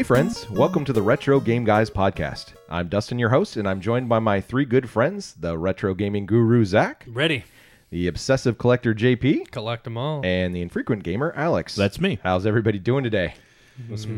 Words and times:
Hey, 0.00 0.04
friends, 0.04 0.48
welcome 0.48 0.86
to 0.86 0.94
the 0.94 1.02
Retro 1.02 1.40
Game 1.40 1.62
Guys 1.62 1.90
podcast. 1.90 2.54
I'm 2.70 2.88
Dustin, 2.88 3.18
your 3.18 3.28
host, 3.28 3.58
and 3.58 3.68
I'm 3.68 3.82
joined 3.82 4.08
by 4.08 4.18
my 4.18 4.40
three 4.40 4.64
good 4.64 4.88
friends 4.88 5.34
the 5.38 5.58
retro 5.58 5.92
gaming 5.92 6.24
guru, 6.24 6.64
Zach, 6.64 7.04
Ready. 7.06 7.44
the 7.90 8.06
obsessive 8.06 8.56
collector, 8.56 8.94
JP, 8.94 9.50
Collect 9.50 9.84
them 9.84 9.98
all. 9.98 10.24
and 10.24 10.54
the 10.54 10.62
infrequent 10.62 11.02
gamer, 11.02 11.34
Alex. 11.36 11.74
That's 11.76 12.00
me. 12.00 12.18
How's 12.22 12.46
everybody 12.46 12.78
doing 12.78 13.04
today? 13.04 13.34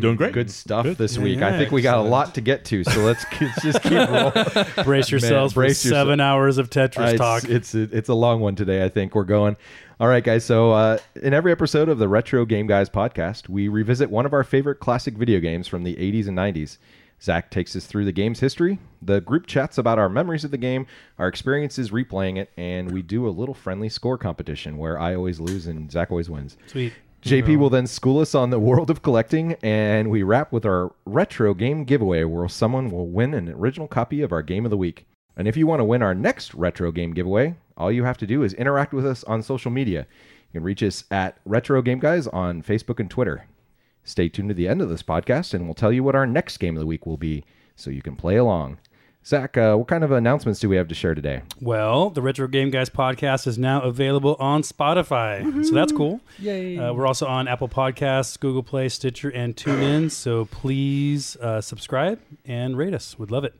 Doing 0.01 0.17
great. 0.17 0.33
Good 0.33 0.51
stuff 0.51 0.85
Good. 0.85 0.97
this 0.99 1.17
week. 1.19 1.39
yeah, 1.39 1.49
I 1.49 1.59
think 1.59 1.71
we 1.71 1.83
got 1.83 1.99
a 1.99 2.03
lot 2.03 2.35
to 2.35 2.41
get 2.41 2.65
to, 2.67 2.83
so 2.83 3.01
let's, 3.03 3.25
let's 3.41 3.63
just 3.63 3.83
keep 3.83 3.93
rolling. 3.93 4.33
Brace 4.85 5.11
yourselves 5.11 5.55
brace 5.55 5.83
for 5.83 5.89
yourself. 5.89 6.07
seven 6.07 6.21
hours 6.21 6.59
of 6.59 6.69
Tetris 6.69 7.15
Uh, 7.15 7.17
talk. 7.17 7.45
It's, 7.45 7.75
it's 7.75 7.93
it's 7.93 8.09
a 8.09 8.15
long 8.15 8.41
one 8.41 8.57
today. 8.57 8.85
I 8.85 8.89
think 8.89 9.15
we're 9.15 9.23
going. 9.25 9.57
All 10.01 10.09
right, 10.09 10.25
guys. 10.25 10.45
So 10.45 10.73
uh, 10.73 10.99
in 11.23 11.33
every 11.33 11.53
episode 11.53 11.89
of 11.89 11.99
the 11.99 12.09
Retro 12.09 12.45
Game 12.45 12.67
Guys 12.67 12.91
podcast, 12.91 13.49
we 13.49 13.69
revisit 13.69 14.11
one 14.11 14.27
of 14.27 14.33
our 14.33 14.43
favorite 14.43 14.81
classic 14.81 15.15
video 15.15 15.39
games 15.39 15.69
from 15.69 15.85
the 15.85 15.95
80s 15.95 16.27
and 16.27 16.37
90s. 16.37 16.79
Zach 17.23 17.53
takes 17.53 17.77
us 17.77 17.87
through 17.87 18.05
the 18.05 18.11
game's 18.11 18.41
history. 18.41 18.81
The 19.01 19.21
group 19.21 19.47
chats 19.47 19.79
about 19.79 19.97
our 20.01 20.09
memories 20.09 20.43
of 20.43 20.51
the 20.51 20.59
game, 20.59 20.89
our 21.21 21.29
experiences 21.29 21.93
replaying 21.93 22.37
it, 22.37 22.51
and 22.57 22.91
we 22.91 23.01
do 23.01 23.29
a 23.29 23.31
little 23.31 23.55
friendly 23.55 23.89
score 23.89 24.19
competition 24.19 24.77
where 24.77 24.99
I 24.99 25.15
always 25.15 25.39
lose 25.39 25.69
and 25.69 25.89
Zach 25.93 26.11
always 26.11 26.29
wins. 26.29 26.57
Sweet. 26.67 26.93
JP 27.23 27.59
will 27.59 27.71
then 27.71 27.87
school 27.87 28.19
us 28.19 28.35
on 28.35 28.51
the 28.51 28.59
world 28.59 28.91
of 28.91 29.03
collecting, 29.03 29.55
and 29.63 30.11
we 30.11 30.25
wrap 30.25 30.51
with 30.51 30.67
our 30.67 30.93
retro 31.05 31.55
game 31.55 31.85
giveaway 31.85 32.25
where 32.25 32.49
someone 32.49 32.91
will 32.91 33.07
win 33.07 33.33
an 33.33 33.49
original 33.49 33.87
copy 33.87 34.23
of 34.23 34.33
our 34.33 34.43
game 34.43 34.65
of 34.65 34.71
the 34.71 34.77
week. 34.77 35.07
And 35.37 35.47
if 35.47 35.57
you 35.57 35.67
want 35.67 35.79
to 35.79 35.85
win 35.85 36.03
our 36.03 36.17
next 36.17 36.53
retro 36.53 36.91
game 36.91 37.15
giveaway, 37.15 37.55
all 37.77 37.93
you 37.93 38.03
have 38.03 38.19
to 38.19 38.27
do 38.27 38.43
is 38.43 38.55
interact 38.55 38.93
with 38.93 39.07
us 39.07 39.23
on 39.25 39.41
social 39.41 39.71
media. 39.71 40.07
You 40.53 40.59
can 40.59 40.65
reach 40.65 40.83
us 40.83 41.05
at 41.13 41.39
Retro 41.45 41.81
Game 41.81 42.01
Guys 42.01 42.27
on 42.27 42.61
Facebook 42.61 42.99
and 42.99 43.09
Twitter. 43.09 43.47
Stay 44.03 44.29
tuned 44.29 44.49
to 44.49 44.55
the 44.55 44.67
end 44.67 44.83
of 44.83 44.89
this 44.89 45.05
podcast, 45.05 45.55
and 45.55 45.65
we'll 45.65 45.75
tell 45.75 45.93
you 45.93 46.03
what 46.03 46.17
our 46.17 46.27
next 46.27 46.57
game 46.59 46.77
of 46.77 46.81
the 46.81 46.87
week 46.87 47.07
will 47.07 47.17
be 47.17 47.45
so 47.77 47.89
you 47.89 48.03
can 48.03 48.17
play 48.17 48.35
along. 48.35 48.79
Zach, 49.25 49.57
uh, 49.57 49.77
what 49.77 49.87
kind 49.87 50.03
of 50.03 50.11
announcements 50.11 50.59
do 50.59 50.69
we 50.69 50.77
have 50.77 50.89
to 50.89 50.95
share 50.95 51.15
today? 51.15 51.43
Well, 51.61 52.11
the 52.11 52.21
Retro 52.21 52.49
Game 52.49 52.71
Guys 52.71 52.91
podcast 52.91 53.47
is 53.47 53.57
now 53.57 53.81
available 53.83 54.37
on 54.41 54.63
Spotify. 54.63 55.65
So 55.65 55.73
that's 55.75 55.93
cool. 55.93 56.21
Yay. 56.41 56.77
Uh, 56.77 56.93
we're 56.93 57.07
also 57.07 57.27
on 57.27 57.47
Apple 57.47 57.69
Podcasts, 57.69 58.39
Google 58.39 58.65
Play, 58.65 58.89
Stitcher, 58.89 59.31
and 59.31 59.55
TuneIn. 59.55 60.11
So 60.11 60.47
please 60.47 61.37
uh, 61.37 61.61
subscribe 61.61 62.21
and 62.45 62.77
rate 62.77 62.95
us. 62.95 63.17
Would 63.19 63.31
love 63.31 63.45
it. 63.45 63.55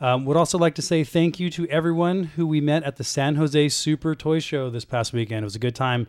Um, 0.00 0.24
would 0.26 0.36
also 0.36 0.56
like 0.58 0.76
to 0.76 0.82
say 0.82 1.02
thank 1.02 1.40
you 1.40 1.50
to 1.50 1.66
everyone 1.68 2.24
who 2.24 2.46
we 2.46 2.60
met 2.60 2.84
at 2.84 2.96
the 2.96 3.04
San 3.04 3.34
Jose 3.34 3.68
Super 3.70 4.14
Toy 4.14 4.38
Show 4.38 4.70
this 4.70 4.84
past 4.84 5.12
weekend. 5.12 5.42
It 5.42 5.44
was 5.44 5.56
a 5.56 5.60
good 5.60 5.74
time. 5.74 6.06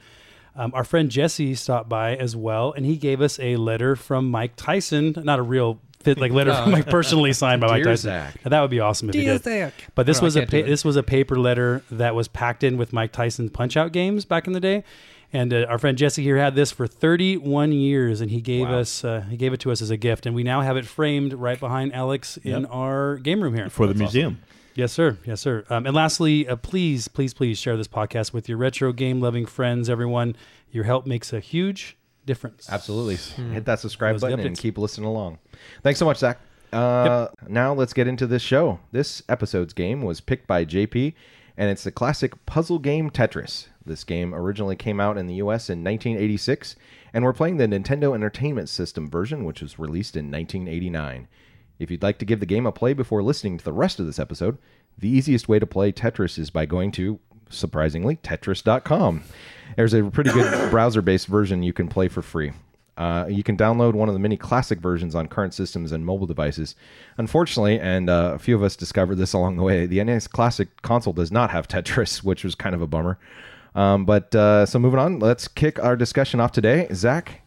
Um, 0.55 0.71
our 0.73 0.83
friend 0.83 1.09
Jesse 1.09 1.55
stopped 1.55 1.89
by 1.89 2.15
as 2.15 2.35
well, 2.35 2.71
and 2.71 2.85
he 2.85 2.97
gave 2.97 3.19
us 3.19 3.39
a 3.39 3.55
letter 3.55 3.95
from 3.95 4.29
Mike 4.29 4.53
Tyson. 4.55 5.15
Not 5.23 5.39
a 5.39 5.43
real 5.43 5.79
fit 6.01 6.17
like 6.19 6.31
letter 6.31 6.53
from 6.53 6.71
Mike 6.71 6.87
personally 6.87 7.33
signed 7.33 7.61
by 7.61 7.67
Mike 7.67 7.83
Tyson. 7.83 8.09
Zach. 8.09 8.35
Now, 8.45 8.49
that 8.49 8.61
would 8.61 8.71
be 8.71 8.79
awesome 8.79 9.09
if 9.09 9.15
he 9.15 9.25
did. 9.25 9.43
Zach. 9.43 9.73
But 9.95 10.05
this 10.05 10.19
No, 10.21 10.25
was 10.25 10.35
a 10.35 10.41
pa- 10.45 10.63
this 10.63 10.83
was 10.83 10.95
a 10.95 11.03
paper 11.03 11.37
letter 11.39 11.83
that 11.91 12.15
was 12.15 12.27
packed 12.27 12.63
in 12.63 12.77
with 12.77 12.91
Mike 12.93 13.11
Tyson's 13.11 13.51
Punch 13.51 13.77
Out 13.77 13.91
games 13.91 14.25
back 14.25 14.47
in 14.47 14.53
the 14.53 14.59
day, 14.59 14.83
and 15.33 15.53
uh, 15.53 15.65
our 15.69 15.77
friend 15.77 15.97
Jesse 15.97 16.23
here 16.23 16.37
had 16.37 16.55
this 16.55 16.71
for 16.71 16.87
31 16.87 17.71
years, 17.71 18.21
and 18.21 18.31
he 18.31 18.41
gave 18.41 18.67
Wow. 18.67 18.79
us 18.79 19.03
uh, 19.03 19.21
he 19.29 19.37
gave 19.37 19.53
it 19.53 19.59
to 19.61 19.71
us 19.71 19.81
as 19.81 19.89
a 19.89 19.97
gift, 19.97 20.25
and 20.25 20.35
we 20.35 20.43
now 20.43 20.61
have 20.61 20.77
it 20.77 20.85
framed 20.85 21.33
right 21.33 21.59
behind 21.59 21.93
Alex 21.93 22.37
in 22.37 22.65
our 22.65 23.17
game 23.17 23.41
room 23.41 23.55
here. 23.55 23.69
for 23.69 23.87
the 23.87 23.93
museum. 23.93 24.39
Yes, 24.73 24.93
sir. 24.93 25.17
Yes, 25.25 25.41
sir. 25.41 25.65
Um, 25.69 25.85
and 25.85 25.93
lastly, 25.93 26.47
uh, 26.47 26.55
please, 26.55 27.09
please, 27.09 27.33
please 27.33 27.59
share 27.59 27.75
this 27.75 27.89
podcast 27.89 28.31
with 28.31 28.47
your 28.47 28.57
retro 28.57 28.93
game 28.93 29.19
loving 29.19 29.45
friends. 29.45 29.89
Everyone, 29.89 30.33
your 30.71 30.85
help 30.85 31.05
makes 31.05 31.33
a 31.33 31.41
huge 31.41 31.97
difference. 32.25 32.67
Absolutely. 32.69 33.15
Hit 33.53 33.65
that 33.65 33.79
subscribe 33.79 34.15
Those 34.15 34.21
button 34.21 34.39
and 34.39 34.57
keep 34.57 34.77
listening 34.77 35.07
along. 35.07 35.39
Thanks 35.83 35.99
so 35.99 36.05
much, 36.05 36.17
Zach. 36.17 36.39
Uh, 36.71 37.27
Now 37.47 37.73
let's 37.73 37.93
get 37.93 38.07
into 38.07 38.25
this 38.27 38.41
show. 38.41 38.79
This 38.91 39.21
episode's 39.27 39.73
game 39.73 40.01
was 40.01 40.21
picked 40.21 40.47
by 40.47 40.63
JP, 40.65 41.13
and 41.57 41.69
it's 41.69 41.83
the 41.83 41.91
classic 41.91 42.45
puzzle 42.45 42.79
game 42.79 43.09
Tetris. 43.09 43.67
This 43.85 44.03
game 44.03 44.33
originally 44.33 44.75
came 44.75 44.99
out 44.99 45.17
in 45.17 45.27
the 45.27 45.35
US 45.35 45.69
in 45.69 45.83
1986, 45.83 46.75
and 47.13 47.23
we're 47.23 47.33
playing 47.33 47.57
the 47.57 47.67
Nintendo 47.67 48.13
Entertainment 48.13 48.69
System 48.69 49.09
version, 49.09 49.43
which 49.43 49.61
was 49.61 49.79
released 49.79 50.15
in 50.15 50.31
1989. 50.31 51.27
If 51.79 51.89
you'd 51.89 52.03
like 52.03 52.19
to 52.19 52.25
give 52.25 52.39
the 52.39 52.45
game 52.45 52.67
a 52.67 52.71
play 52.71 52.93
before 52.93 53.23
listening 53.23 53.57
to 53.57 53.65
the 53.65 53.73
rest 53.73 53.99
of 53.99 54.05
this 54.05 54.19
episode, 54.19 54.57
the 54.97 55.09
easiest 55.09 55.49
way 55.49 55.57
to 55.57 55.65
play 55.65 55.91
Tetris 55.91 56.37
is 56.37 56.51
by 56.51 56.65
going 56.67 56.91
to, 56.93 57.19
surprisingly, 57.51 58.17
Tetris.com. 58.17 59.23
There's 59.75 59.93
a 59.93 60.03
pretty 60.03 60.31
good 60.31 60.69
browser 60.71 61.01
based 61.01 61.27
version 61.27 61.63
you 61.63 61.73
can 61.73 61.87
play 61.87 62.07
for 62.07 62.21
free. 62.21 62.51
Uh, 62.97 63.25
you 63.29 63.41
can 63.41 63.57
download 63.57 63.93
one 63.93 64.09
of 64.09 64.13
the 64.13 64.19
many 64.19 64.37
classic 64.37 64.79
versions 64.79 65.15
on 65.15 65.27
current 65.27 65.53
systems 65.53 65.91
and 65.91 66.05
mobile 66.05 66.27
devices. 66.27 66.75
Unfortunately, 67.17 67.79
and 67.79 68.09
uh, 68.09 68.33
a 68.35 68.39
few 68.39 68.55
of 68.55 68.63
us 68.63 68.75
discovered 68.75 69.15
this 69.15 69.33
along 69.33 69.57
the 69.57 69.63
way, 69.63 69.85
the 69.85 70.03
NES 70.03 70.27
Classic 70.27 70.81
console 70.81 71.13
does 71.13 71.31
not 71.31 71.49
have 71.51 71.67
Tetris, 71.67 72.23
which 72.23 72.43
was 72.43 72.55
kind 72.55 72.75
of 72.75 72.81
a 72.81 72.87
bummer. 72.87 73.17
Um, 73.73 74.05
but 74.05 74.35
uh, 74.35 74.65
so 74.65 74.79
moving 74.79 74.99
on, 74.99 75.19
let's 75.19 75.47
kick 75.47 75.81
our 75.81 75.95
discussion 75.95 76.39
off 76.39 76.51
today. 76.51 76.87
Zach, 76.93 77.40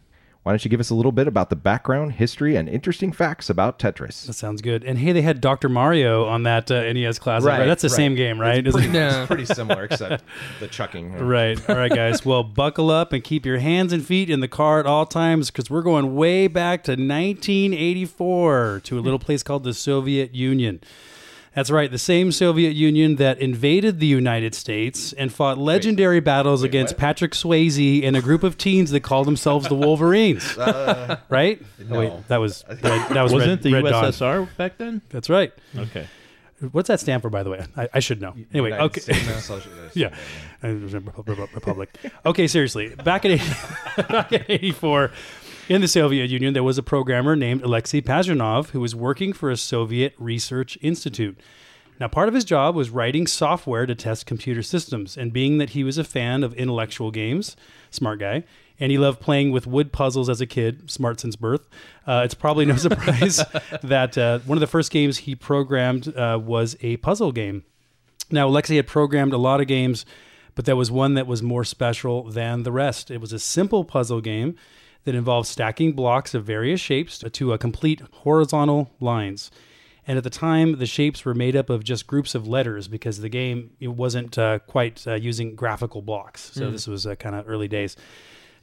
why 0.45 0.51
don't 0.51 0.63
you 0.63 0.69
give 0.69 0.79
us 0.79 0.91
a 0.91 0.93
little 0.95 1.11
bit 1.11 1.27
about 1.27 1.49
the 1.49 1.55
background, 1.55 2.11
history, 2.13 2.55
and 2.55 2.69
interesting 2.69 3.11
facts 3.11 3.49
about 3.49 3.79
Tetris? 3.79 4.27
That 4.27 4.33
sounds 4.33 4.61
good. 4.61 4.83
And 4.83 4.99
hey, 4.99 5.11
they 5.11 5.23
had 5.23 5.41
Dr. 5.41 5.69
Mario 5.69 6.25
on 6.25 6.43
that 6.43 6.69
uh, 6.69 6.83
NES 6.93 7.17
classic. 7.17 7.47
Right, 7.47 7.61
Right, 7.61 7.65
That's 7.65 7.81
the 7.81 7.87
right. 7.89 7.95
same 7.95 8.13
game, 8.13 8.39
right? 8.39 8.63
It's 8.63 8.75
pretty, 8.75 8.89
it? 8.89 8.93
Yeah. 8.93 9.25
pretty 9.25 9.45
similar, 9.45 9.85
except 9.89 10.23
the 10.59 10.67
chucking. 10.67 11.13
Right. 11.17 11.59
All 11.67 11.75
right, 11.75 11.91
guys. 11.91 12.23
Well, 12.23 12.43
buckle 12.61 12.91
up 12.91 13.11
and 13.11 13.23
keep 13.23 13.43
your 13.43 13.57
hands 13.57 13.91
and 13.91 14.05
feet 14.05 14.29
in 14.29 14.39
the 14.39 14.47
car 14.47 14.79
at 14.79 14.85
all 14.85 15.07
times 15.07 15.49
because 15.49 15.71
we're 15.71 15.81
going 15.81 16.13
way 16.13 16.45
back 16.47 16.83
to 16.83 16.91
1984 16.91 18.81
to 18.83 18.99
a 18.99 19.01
little 19.01 19.17
place 19.17 19.41
called 19.41 19.63
the 19.63 19.73
Soviet 19.73 20.35
Union. 20.35 20.79
That's 21.55 21.71
right, 21.71 21.89
the 21.89 21.97
same 21.97 22.33
Soviet 22.33 22.71
Union 22.71 23.15
that 23.15 23.39
invaded 23.39 23.99
the 24.01 24.07
United 24.07 24.53
States 24.53 25.13
and 25.13 25.31
fought 25.31 25.57
legendary 25.57 26.19
battles 26.19 26.63
against 26.63 26.95
what? 26.95 26.99
Patrick 26.99 27.31
Swayze 27.31 28.03
and 28.03 28.17
a 28.17 28.21
group 28.21 28.43
of 28.43 28.57
teens 28.57 28.91
that 28.91 28.99
called 29.01 29.25
themselves 29.25 29.67
the 29.69 29.75
Wolverines. 29.75 30.57
right? 31.29 31.61
Oh, 31.89 31.99
wait, 31.99 32.27
that 32.27 32.37
was 32.37 32.65
red, 32.69 32.81
that 32.81 33.21
was 33.23 33.31
Wasn't 33.31 33.49
red, 33.49 33.59
it 33.59 33.61
the 33.63 33.73
Red 33.73 33.85
Dawn. 33.85 34.03
USSR 34.03 34.57
back 34.57 34.77
then? 34.77 35.01
That's 35.09 35.29
right. 35.29 35.53
Okay. 35.77 36.07
What's 36.71 36.87
that 36.87 36.99
stand 36.99 37.21
for, 37.21 37.29
by 37.29 37.43
the 37.43 37.49
way? 37.49 37.65
I, 37.75 37.89
I 37.95 37.99
should 37.99 38.21
know. 38.21 38.33
Anyway, 38.53 38.69
United 38.69 38.85
okay. 38.85 39.01
States 39.01 39.45
Socialist. 39.45 39.95
Yeah. 39.95 40.15
Uh, 40.63 40.67
Repu- 40.67 41.53
Republic. 41.53 41.97
Okay, 42.25 42.47
seriously. 42.47 42.95
Back 42.95 43.25
in, 43.25 43.39
back 44.09 44.31
in 44.31 44.43
84, 44.47 45.11
in 45.67 45.81
the 45.81 45.87
Soviet 45.87 46.29
Union, 46.29 46.53
there 46.53 46.63
was 46.63 46.77
a 46.77 46.83
programmer 46.83 47.35
named 47.35 47.63
Alexei 47.63 48.01
Pajitnov 48.01 48.69
who 48.69 48.79
was 48.79 48.95
working 48.95 49.33
for 49.33 49.49
a 49.49 49.57
Soviet 49.57 50.13
research 50.19 50.77
institute. 50.81 51.39
Now, 51.99 52.07
part 52.07 52.27
of 52.27 52.35
his 52.35 52.45
job 52.45 52.75
was 52.75 52.89
writing 52.89 53.25
software 53.25 53.85
to 53.85 53.95
test 53.95 54.25
computer 54.25 54.61
systems. 54.61 55.17
And 55.17 55.33
being 55.33 55.57
that 55.57 55.71
he 55.71 55.83
was 55.83 55.97
a 55.97 56.03
fan 56.03 56.43
of 56.43 56.53
intellectual 56.53 57.09
games, 57.09 57.55
smart 57.89 58.19
guy, 58.19 58.43
and 58.79 58.91
he 58.91 58.97
loved 58.97 59.21
playing 59.21 59.51
with 59.51 59.65
wood 59.65 59.91
puzzles 59.93 60.29
as 60.29 60.41
a 60.41 60.45
kid, 60.45 60.91
smart 60.91 61.19
since 61.21 61.35
birth, 61.35 61.67
uh, 62.05 62.21
it's 62.25 62.33
probably 62.33 62.65
no 62.65 62.75
surprise 62.75 63.37
that 63.81 64.17
uh, 64.17 64.39
one 64.39 64.57
of 64.57 64.61
the 64.61 64.67
first 64.67 64.91
games 64.91 65.19
he 65.19 65.33
programmed 65.33 66.15
uh, 66.15 66.39
was 66.41 66.75
a 66.81 66.97
puzzle 66.97 67.31
game. 67.31 67.63
Now, 68.29 68.47
Alexei 68.47 68.75
had 68.75 68.87
programmed 68.87 69.33
a 69.33 69.37
lot 69.37 69.61
of 69.61 69.67
games, 69.67 70.05
but 70.53 70.65
there 70.65 70.75
was 70.75 70.91
one 70.91 71.13
that 71.13 71.27
was 71.27 71.41
more 71.41 71.63
special 71.63 72.29
than 72.29 72.63
the 72.63 72.71
rest. 72.71 73.09
It 73.09 73.21
was 73.21 73.31
a 73.31 73.39
simple 73.39 73.85
puzzle 73.85 74.21
game 74.21 74.57
that 75.05 75.15
involved 75.15 75.47
stacking 75.47 75.93
blocks 75.93 76.33
of 76.33 76.43
various 76.43 76.81
shapes 76.81 77.23
to 77.31 77.53
a 77.53 77.57
complete 77.57 78.01
horizontal 78.11 78.91
lines. 78.99 79.49
And 80.07 80.17
at 80.17 80.23
the 80.23 80.29
time, 80.29 80.77
the 80.77 80.85
shapes 80.85 81.25
were 81.25 81.33
made 81.33 81.55
up 81.55 81.69
of 81.69 81.83
just 81.83 82.05
groups 82.05 82.35
of 82.35 82.47
letters 82.47 82.87
because 82.87 83.21
the 83.21 83.29
game 83.29 83.71
it 83.79 83.87
wasn't 83.87 84.37
uh, 84.37 84.59
quite 84.59 85.05
uh, 85.07 85.15
using 85.15 85.55
graphical 85.55 86.01
blocks. 86.01 86.51
So 86.53 86.69
this 86.69 86.87
was 86.87 87.07
uh, 87.07 87.15
kind 87.15 87.35
of 87.35 87.49
early 87.49 87.67
days. 87.67 87.95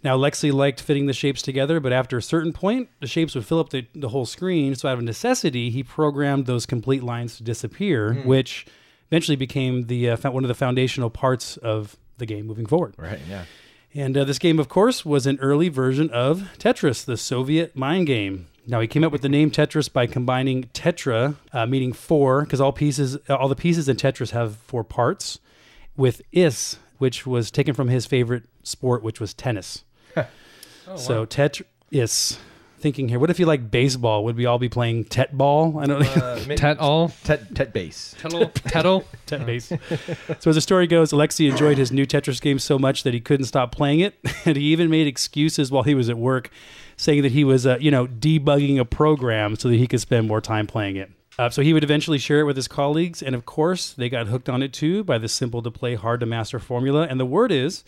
Now, 0.05 0.17
Lexi 0.17 0.53
liked 0.53 0.81
fitting 0.81 1.06
the 1.06 1.12
shapes 1.12 1.43
together, 1.43 1.79
but 1.79 1.93
after 1.93 2.17
a 2.17 2.23
certain 2.23 2.53
point, 2.53 2.88
the 3.00 3.06
shapes 3.06 3.37
would 3.37 3.47
fill 3.47 3.61
up 3.61 3.71
the, 3.71 3.87
the 3.95 4.09
whole 4.09 4.27
screen. 4.27 4.75
So, 4.75 4.88
out 4.88 4.99
of 4.99 5.05
necessity, 5.05 5.71
he 5.71 5.85
programmed 5.85 6.47
those 6.47 6.67
complete 6.67 7.05
lines 7.05 7.37
to 7.37 7.45
disappear, 7.45 8.15
which 8.25 8.67
eventually 9.11 9.37
became 9.37 9.87
the 9.87 10.11
uh, 10.11 10.31
one 10.31 10.43
of 10.43 10.49
the 10.49 10.55
foundational 10.55 11.09
parts 11.09 11.56
of 11.56 11.97
the 12.19 12.27
game 12.27 12.47
moving 12.47 12.67
forward. 12.67 12.95
Right, 12.99 13.21
yeah. 13.29 13.45
And 13.94 14.17
uh, 14.17 14.25
this 14.25 14.39
game, 14.39 14.59
of 14.59 14.69
course, 14.69 15.05
was 15.05 15.27
an 15.27 15.39
early 15.41 15.69
version 15.69 16.09
of 16.11 16.49
Tetris, 16.59 17.05
the 17.05 17.17
Soviet 17.17 17.77
mind 17.77 18.06
game. 18.06 18.49
Now 18.67 18.81
he 18.81 18.87
came 18.87 19.05
up 19.05 19.12
with 19.12 19.23
the 19.23 19.29
name 19.29 19.50
Tetris 19.50 19.93
by 19.93 20.06
combining 20.06 20.65
tetra, 20.75 21.37
uh, 21.53 21.67
meaning 21.67 21.93
four, 21.93 22.43
because 22.43 22.61
all 22.61 22.73
pieces, 22.73 23.17
all 23.29 23.49
the 23.49 23.56
pieces 23.56 23.89
in 23.89 23.97
Tetris 23.97 24.31
have 24.31 24.56
four 24.56 24.85
parts, 24.85 25.41
with 25.97 26.23
is, 26.33 26.79
which 26.99 27.27
was 27.27 27.50
taken 27.50 27.75
from 27.75 27.89
his 27.89 28.06
favorite 28.06 28.44
sport, 28.62 29.03
which 29.03 29.21
was 29.21 29.35
tennis. 29.35 29.85
so 30.97 31.27
tetris 31.27 32.38
thinking 32.82 33.08
here. 33.08 33.19
What 33.19 33.31
if 33.31 33.38
you 33.38 33.46
like 33.46 33.70
baseball? 33.70 34.25
Would 34.25 34.37
we 34.37 34.44
all 34.44 34.58
be 34.58 34.69
playing 34.69 35.05
tet 35.05 35.37
ball? 35.37 35.79
I 35.79 35.87
don't 35.87 36.00
know. 36.00 36.23
Uh, 36.23 36.38
Tet 36.56 36.79
all. 36.79 37.11
Tet 37.25 37.55
Tet 37.55 37.73
base. 37.73 38.14
Tettle. 38.20 38.52
Tettle. 38.55 39.05
Tet 39.26 39.46
base. 39.46 39.67
so 39.69 40.50
as 40.50 40.55
the 40.55 40.61
story 40.61 40.87
goes, 40.87 41.12
Alexei 41.12 41.46
enjoyed 41.46 41.79
his 41.79 41.93
new 41.93 42.05
Tetris 42.05 42.40
game 42.40 42.58
so 42.58 42.79
much 42.79 43.05
that 43.05 43.14
he 43.14 43.20
couldn't 43.20 43.46
stop 43.46 43.73
playing 43.73 44.00
it, 44.00 44.19
and 44.44 44.56
he 44.56 44.64
even 44.64 44.90
made 44.90 45.06
excuses 45.06 45.70
while 45.70 45.84
he 45.84 45.94
was 45.94 46.11
at 46.11 46.19
work, 46.19 46.50
saying 46.96 47.23
that 47.23 47.32
he 47.32 47.44
was, 47.44 47.67
uh, 47.67 47.79
you 47.81 47.90
know, 47.90 48.06
debugging 48.06 48.79
a 48.79 48.85
program 48.85 49.56
so 49.56 49.69
that 49.69 49.76
he 49.76 49.87
could 49.87 50.00
spend 50.00 50.28
more 50.28 50.40
time 50.40 50.67
playing 50.67 50.96
it. 50.96 51.11
Uh, 51.38 51.49
so 51.49 51.62
he 51.62 51.73
would 51.73 51.82
eventually 51.82 52.19
share 52.19 52.40
it 52.40 52.44
with 52.44 52.56
his 52.56 52.69
colleagues, 52.69 53.23
and 53.23 53.35
of 53.35 53.46
course, 53.46 53.93
they 53.93 54.08
got 54.08 54.26
hooked 54.26 54.49
on 54.49 54.62
it 54.62 54.73
too 54.73 55.02
by 55.02 55.17
the 55.17 55.28
simple 55.28 55.62
to 55.62 55.70
play, 55.70 55.94
hard 55.94 56.20
to 56.20 56.26
master 56.26 56.58
formula. 56.58 57.06
And 57.08 57.19
the 57.19 57.25
word 57.25 57.50
is 57.50 57.85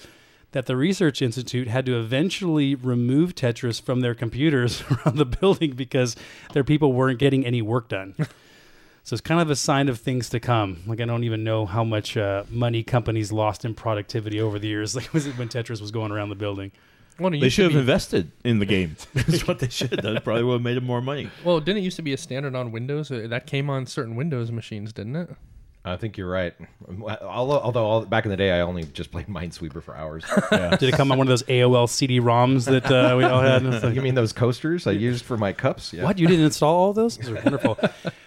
that 0.55 0.67
the 0.67 0.77
Research 0.77 1.21
Institute 1.21 1.69
had 1.69 1.85
to 1.87 1.99
eventually 1.99 2.75
remove 2.75 3.35
Tetris 3.35 3.81
from 3.83 4.01
their 4.01 4.15
computers 4.15 4.83
around 4.91 5.17
the 5.19 5.27
building 5.27 5.73
because 5.73 6.17
their 6.53 6.65
people 6.65 6.93
weren't 6.93 7.19
getting 7.19 7.45
any 7.45 7.61
work 7.61 7.89
done. 7.89 8.15
so 9.03 9.15
it's 9.15 9.21
kind 9.21 9.41
of 9.41 9.51
a 9.51 9.56
sign 9.56 9.89
of 9.89 9.99
things 10.01 10.29
to 10.31 10.41
come. 10.41 10.83
Like 10.87 11.01
I 11.01 11.05
don't 11.05 11.25
even 11.25 11.45
know 11.45 11.67
how 11.67 11.85
much 11.85 12.17
uh, 12.17 12.45
money 12.49 12.83
companies 12.83 13.33
lost 13.33 13.65
in 13.65 13.75
productivity 13.75 14.41
over 14.41 14.59
the 14.59 14.69
years. 14.69 14.95
Like 14.97 15.12
was 15.12 15.27
it 15.27 15.37
when 15.37 15.49
Tetris 15.49 15.81
was 15.81 15.91
going 15.91 16.11
around 16.12 16.29
the 16.31 16.37
building? 16.37 16.73
Well, 17.19 17.31
They 17.31 17.37
used 17.39 17.55
should 17.55 17.65
have 17.67 17.73
be- 17.75 17.79
invested 17.79 18.31
in 18.45 18.59
the 18.61 18.67
game. 18.67 18.97
That's 19.15 19.47
what 19.47 19.59
they 19.61 19.69
should 19.69 19.91
have 19.93 20.03
done. 20.03 20.21
Probably 20.23 20.43
would 20.45 20.55
have 20.55 20.62
made 20.62 20.77
them 20.77 20.85
more 20.85 21.00
money. 21.00 21.31
Well, 21.45 21.61
didn't 21.61 21.79
it 21.79 21.85
used 21.85 21.97
to 21.97 22.03
be 22.03 22.12
a 22.12 22.17
standard 22.17 22.57
on 22.57 22.73
Windows? 22.73 23.11
Uh, 23.11 23.27
That 23.29 23.47
came 23.47 23.69
on 23.71 23.87
certain 23.87 24.17
Windows 24.17 24.50
machines, 24.50 24.93
didn't 24.93 25.15
it? 25.17 25.31
I 25.87 25.97
think 25.99 26.17
you're 26.17 26.31
right. 26.31 26.55
Although, 27.23 27.61
although 27.61 27.85
all, 27.85 28.05
back 28.07 28.25
in 28.25 28.31
the 28.31 28.39
day, 28.39 28.51
I 28.53 28.61
only 28.61 28.85
just 28.85 29.11
played 29.11 29.27
Minesweeper 29.29 29.83
for 29.83 29.95
hours. 29.95 30.25
Did 30.51 30.83
it 30.83 30.95
come 30.95 31.13
on 31.13 31.19
one 31.19 31.27
of 31.27 31.31
those 31.31 31.43
AOL 31.43 31.89
CD-ROMs 31.89 32.65
that 32.65 32.87
uh, 32.91 33.15
we 33.19 33.25
all 33.25 33.43
had? 33.43 33.63
Like- 33.65 33.95
you 33.95 34.01
mean 34.01 34.15
those 34.15 34.33
coasters 34.33 34.87
I 34.87 34.93
used 34.93 35.27
for 35.27 35.37
my 35.37 35.53
cups? 35.53 35.93
Yeah. 35.93 36.05
What? 36.05 36.19
You 36.19 36.27
didn't 36.27 36.47
install 36.47 36.75
all 36.75 36.93
those? 36.95 37.19
Those 37.19 37.31
are 37.33 37.35
wonderful. 37.35 37.79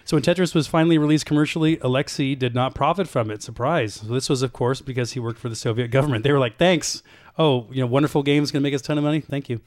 so 0.04 0.16
when 0.16 0.22
Tetris 0.22 0.54
was 0.54 0.68
finally 0.68 0.98
released 0.98 1.26
commercially, 1.26 1.78
Alexei 1.80 2.36
did 2.36 2.54
not 2.54 2.76
profit 2.76 3.08
from 3.08 3.28
it. 3.28 3.42
Surprise. 3.42 3.94
So 3.94 4.06
this 4.06 4.28
was, 4.28 4.42
of 4.42 4.52
course, 4.52 4.80
because 4.80 5.12
he 5.12 5.20
worked 5.20 5.40
for 5.40 5.48
the 5.48 5.56
Soviet 5.56 5.88
government. 5.88 6.22
They 6.22 6.32
were 6.32 6.38
like, 6.38 6.58
thanks. 6.58 7.02
Oh, 7.38 7.66
you 7.70 7.80
know, 7.80 7.86
wonderful 7.86 8.22
game 8.22 8.42
is 8.42 8.50
going 8.50 8.62
to 8.62 8.66
make 8.66 8.74
us 8.74 8.80
a 8.80 8.84
ton 8.84 8.98
of 8.98 9.04
money. 9.04 9.20
Thank 9.20 9.48
you. 9.48 9.60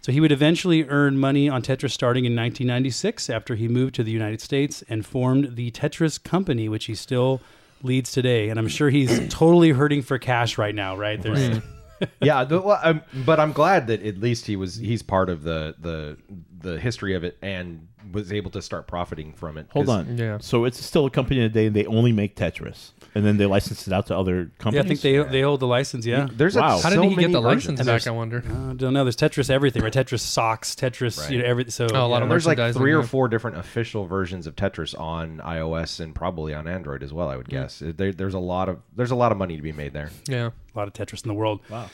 So 0.00 0.12
he 0.12 0.20
would 0.20 0.32
eventually 0.32 0.84
earn 0.88 1.16
money 1.16 1.48
on 1.48 1.62
Tetris 1.62 1.92
starting 1.92 2.24
in 2.24 2.32
1996 2.32 3.30
after 3.30 3.54
he 3.54 3.68
moved 3.68 3.94
to 3.94 4.02
the 4.02 4.10
United 4.10 4.40
States 4.40 4.82
and 4.88 5.06
formed 5.06 5.56
the 5.56 5.70
Tetris 5.70 6.22
Company, 6.22 6.68
which 6.68 6.86
he 6.86 6.94
still 6.94 7.40
leads 7.82 8.12
today. 8.12 8.50
And 8.50 8.58
I'm 8.58 8.68
sure 8.68 8.90
he's 8.90 9.28
totally 9.28 9.70
hurting 9.70 10.02
for 10.02 10.18
cash 10.18 10.58
right 10.58 10.74
now, 10.74 10.96
right? 10.96 11.22
There's, 11.22 11.60
yeah, 12.20 12.44
the, 12.44 12.60
well, 12.60 12.80
I'm, 12.82 13.02
but 13.24 13.40
I'm 13.40 13.52
glad 13.52 13.86
that 13.86 14.04
at 14.04 14.18
least 14.18 14.46
he 14.46 14.56
was 14.56 14.76
he's 14.76 15.02
part 15.02 15.30
of 15.30 15.42
the 15.42 15.74
the 15.78 16.18
the 16.60 16.80
history 16.80 17.14
of 17.14 17.24
it 17.24 17.38
and 17.42 17.86
was 18.12 18.32
able 18.32 18.50
to 18.52 18.62
start 18.62 18.86
profiting 18.86 19.32
from 19.32 19.56
it. 19.58 19.66
Hold 19.70 19.88
on. 19.88 20.18
Yeah. 20.18 20.38
So 20.38 20.64
it's 20.64 20.84
still 20.84 21.06
a 21.06 21.10
company 21.10 21.40
today, 21.40 21.66
and 21.66 21.76
they 21.76 21.86
only 21.86 22.12
make 22.12 22.36
Tetris, 22.36 22.90
and 23.14 23.24
then 23.24 23.36
they 23.36 23.46
license 23.46 23.86
it 23.86 23.92
out 23.92 24.06
to 24.06 24.16
other 24.18 24.50
companies. 24.58 24.74
yeah. 24.74 24.80
I 24.82 24.88
think 24.88 25.00
they, 25.28 25.32
they 25.38 25.42
hold 25.42 25.60
the 25.60 25.66
license, 25.66 26.04
yeah. 26.04 26.28
There's 26.32 26.56
Wow. 26.56 26.78
a, 26.78 26.82
How 26.82 26.90
did 26.90 26.96
so 26.96 27.08
he 27.08 27.14
get 27.16 27.32
the 27.32 27.40
license 27.40 27.78
And 27.80 27.86
back? 27.86 28.06
I 28.06 28.10
wonder. 28.10 28.42
I 28.46 28.74
don't 28.74 28.92
know. 28.92 29.04
There's 29.04 29.16
Tetris 29.16 29.50
everything, 29.50 29.82
right? 29.82 29.92
Tetris 29.92 30.20
socks, 30.20 30.74
Tetris, 30.74 31.18
Right. 31.20 31.30
you 31.30 31.38
know, 31.38 31.44
everything. 31.44 31.70
So 31.70 31.86
Oh, 31.92 32.06
a 32.06 32.08
lot 32.08 32.18
yeah. 32.18 32.22
of 32.24 32.28
There's 32.28 32.46
like 32.46 32.58
three 32.74 32.92
or 32.92 33.00
yeah. 33.00 33.06
four 33.06 33.28
different 33.28 33.56
official 33.58 34.06
versions 34.06 34.46
of 34.46 34.56
Tetris 34.56 34.98
on 34.98 35.38
iOS 35.38 36.00
and 36.00 36.14
probably 36.14 36.54
on 36.54 36.66
Android 36.66 37.02
as 37.02 37.12
well. 37.12 37.28
I 37.28 37.36
would 37.36 37.46
hmm. 37.46 37.52
guess 37.52 37.82
there, 37.84 38.12
there's 38.12 38.34
a 38.34 38.38
lot 38.38 38.68
of 38.68 38.80
there's 38.96 39.10
a 39.12 39.16
lot 39.16 39.32
of 39.32 39.38
money 39.38 39.56
to 39.56 39.62
be 39.62 39.72
made 39.72 39.92
there. 39.92 40.10
Yeah. 40.28 40.50
a 40.74 40.78
lot 40.78 40.88
of 40.88 40.94
Tetris 40.94 41.22
in 41.24 41.28
the 41.28 41.34
world. 41.34 41.60
Wow. 41.70 41.88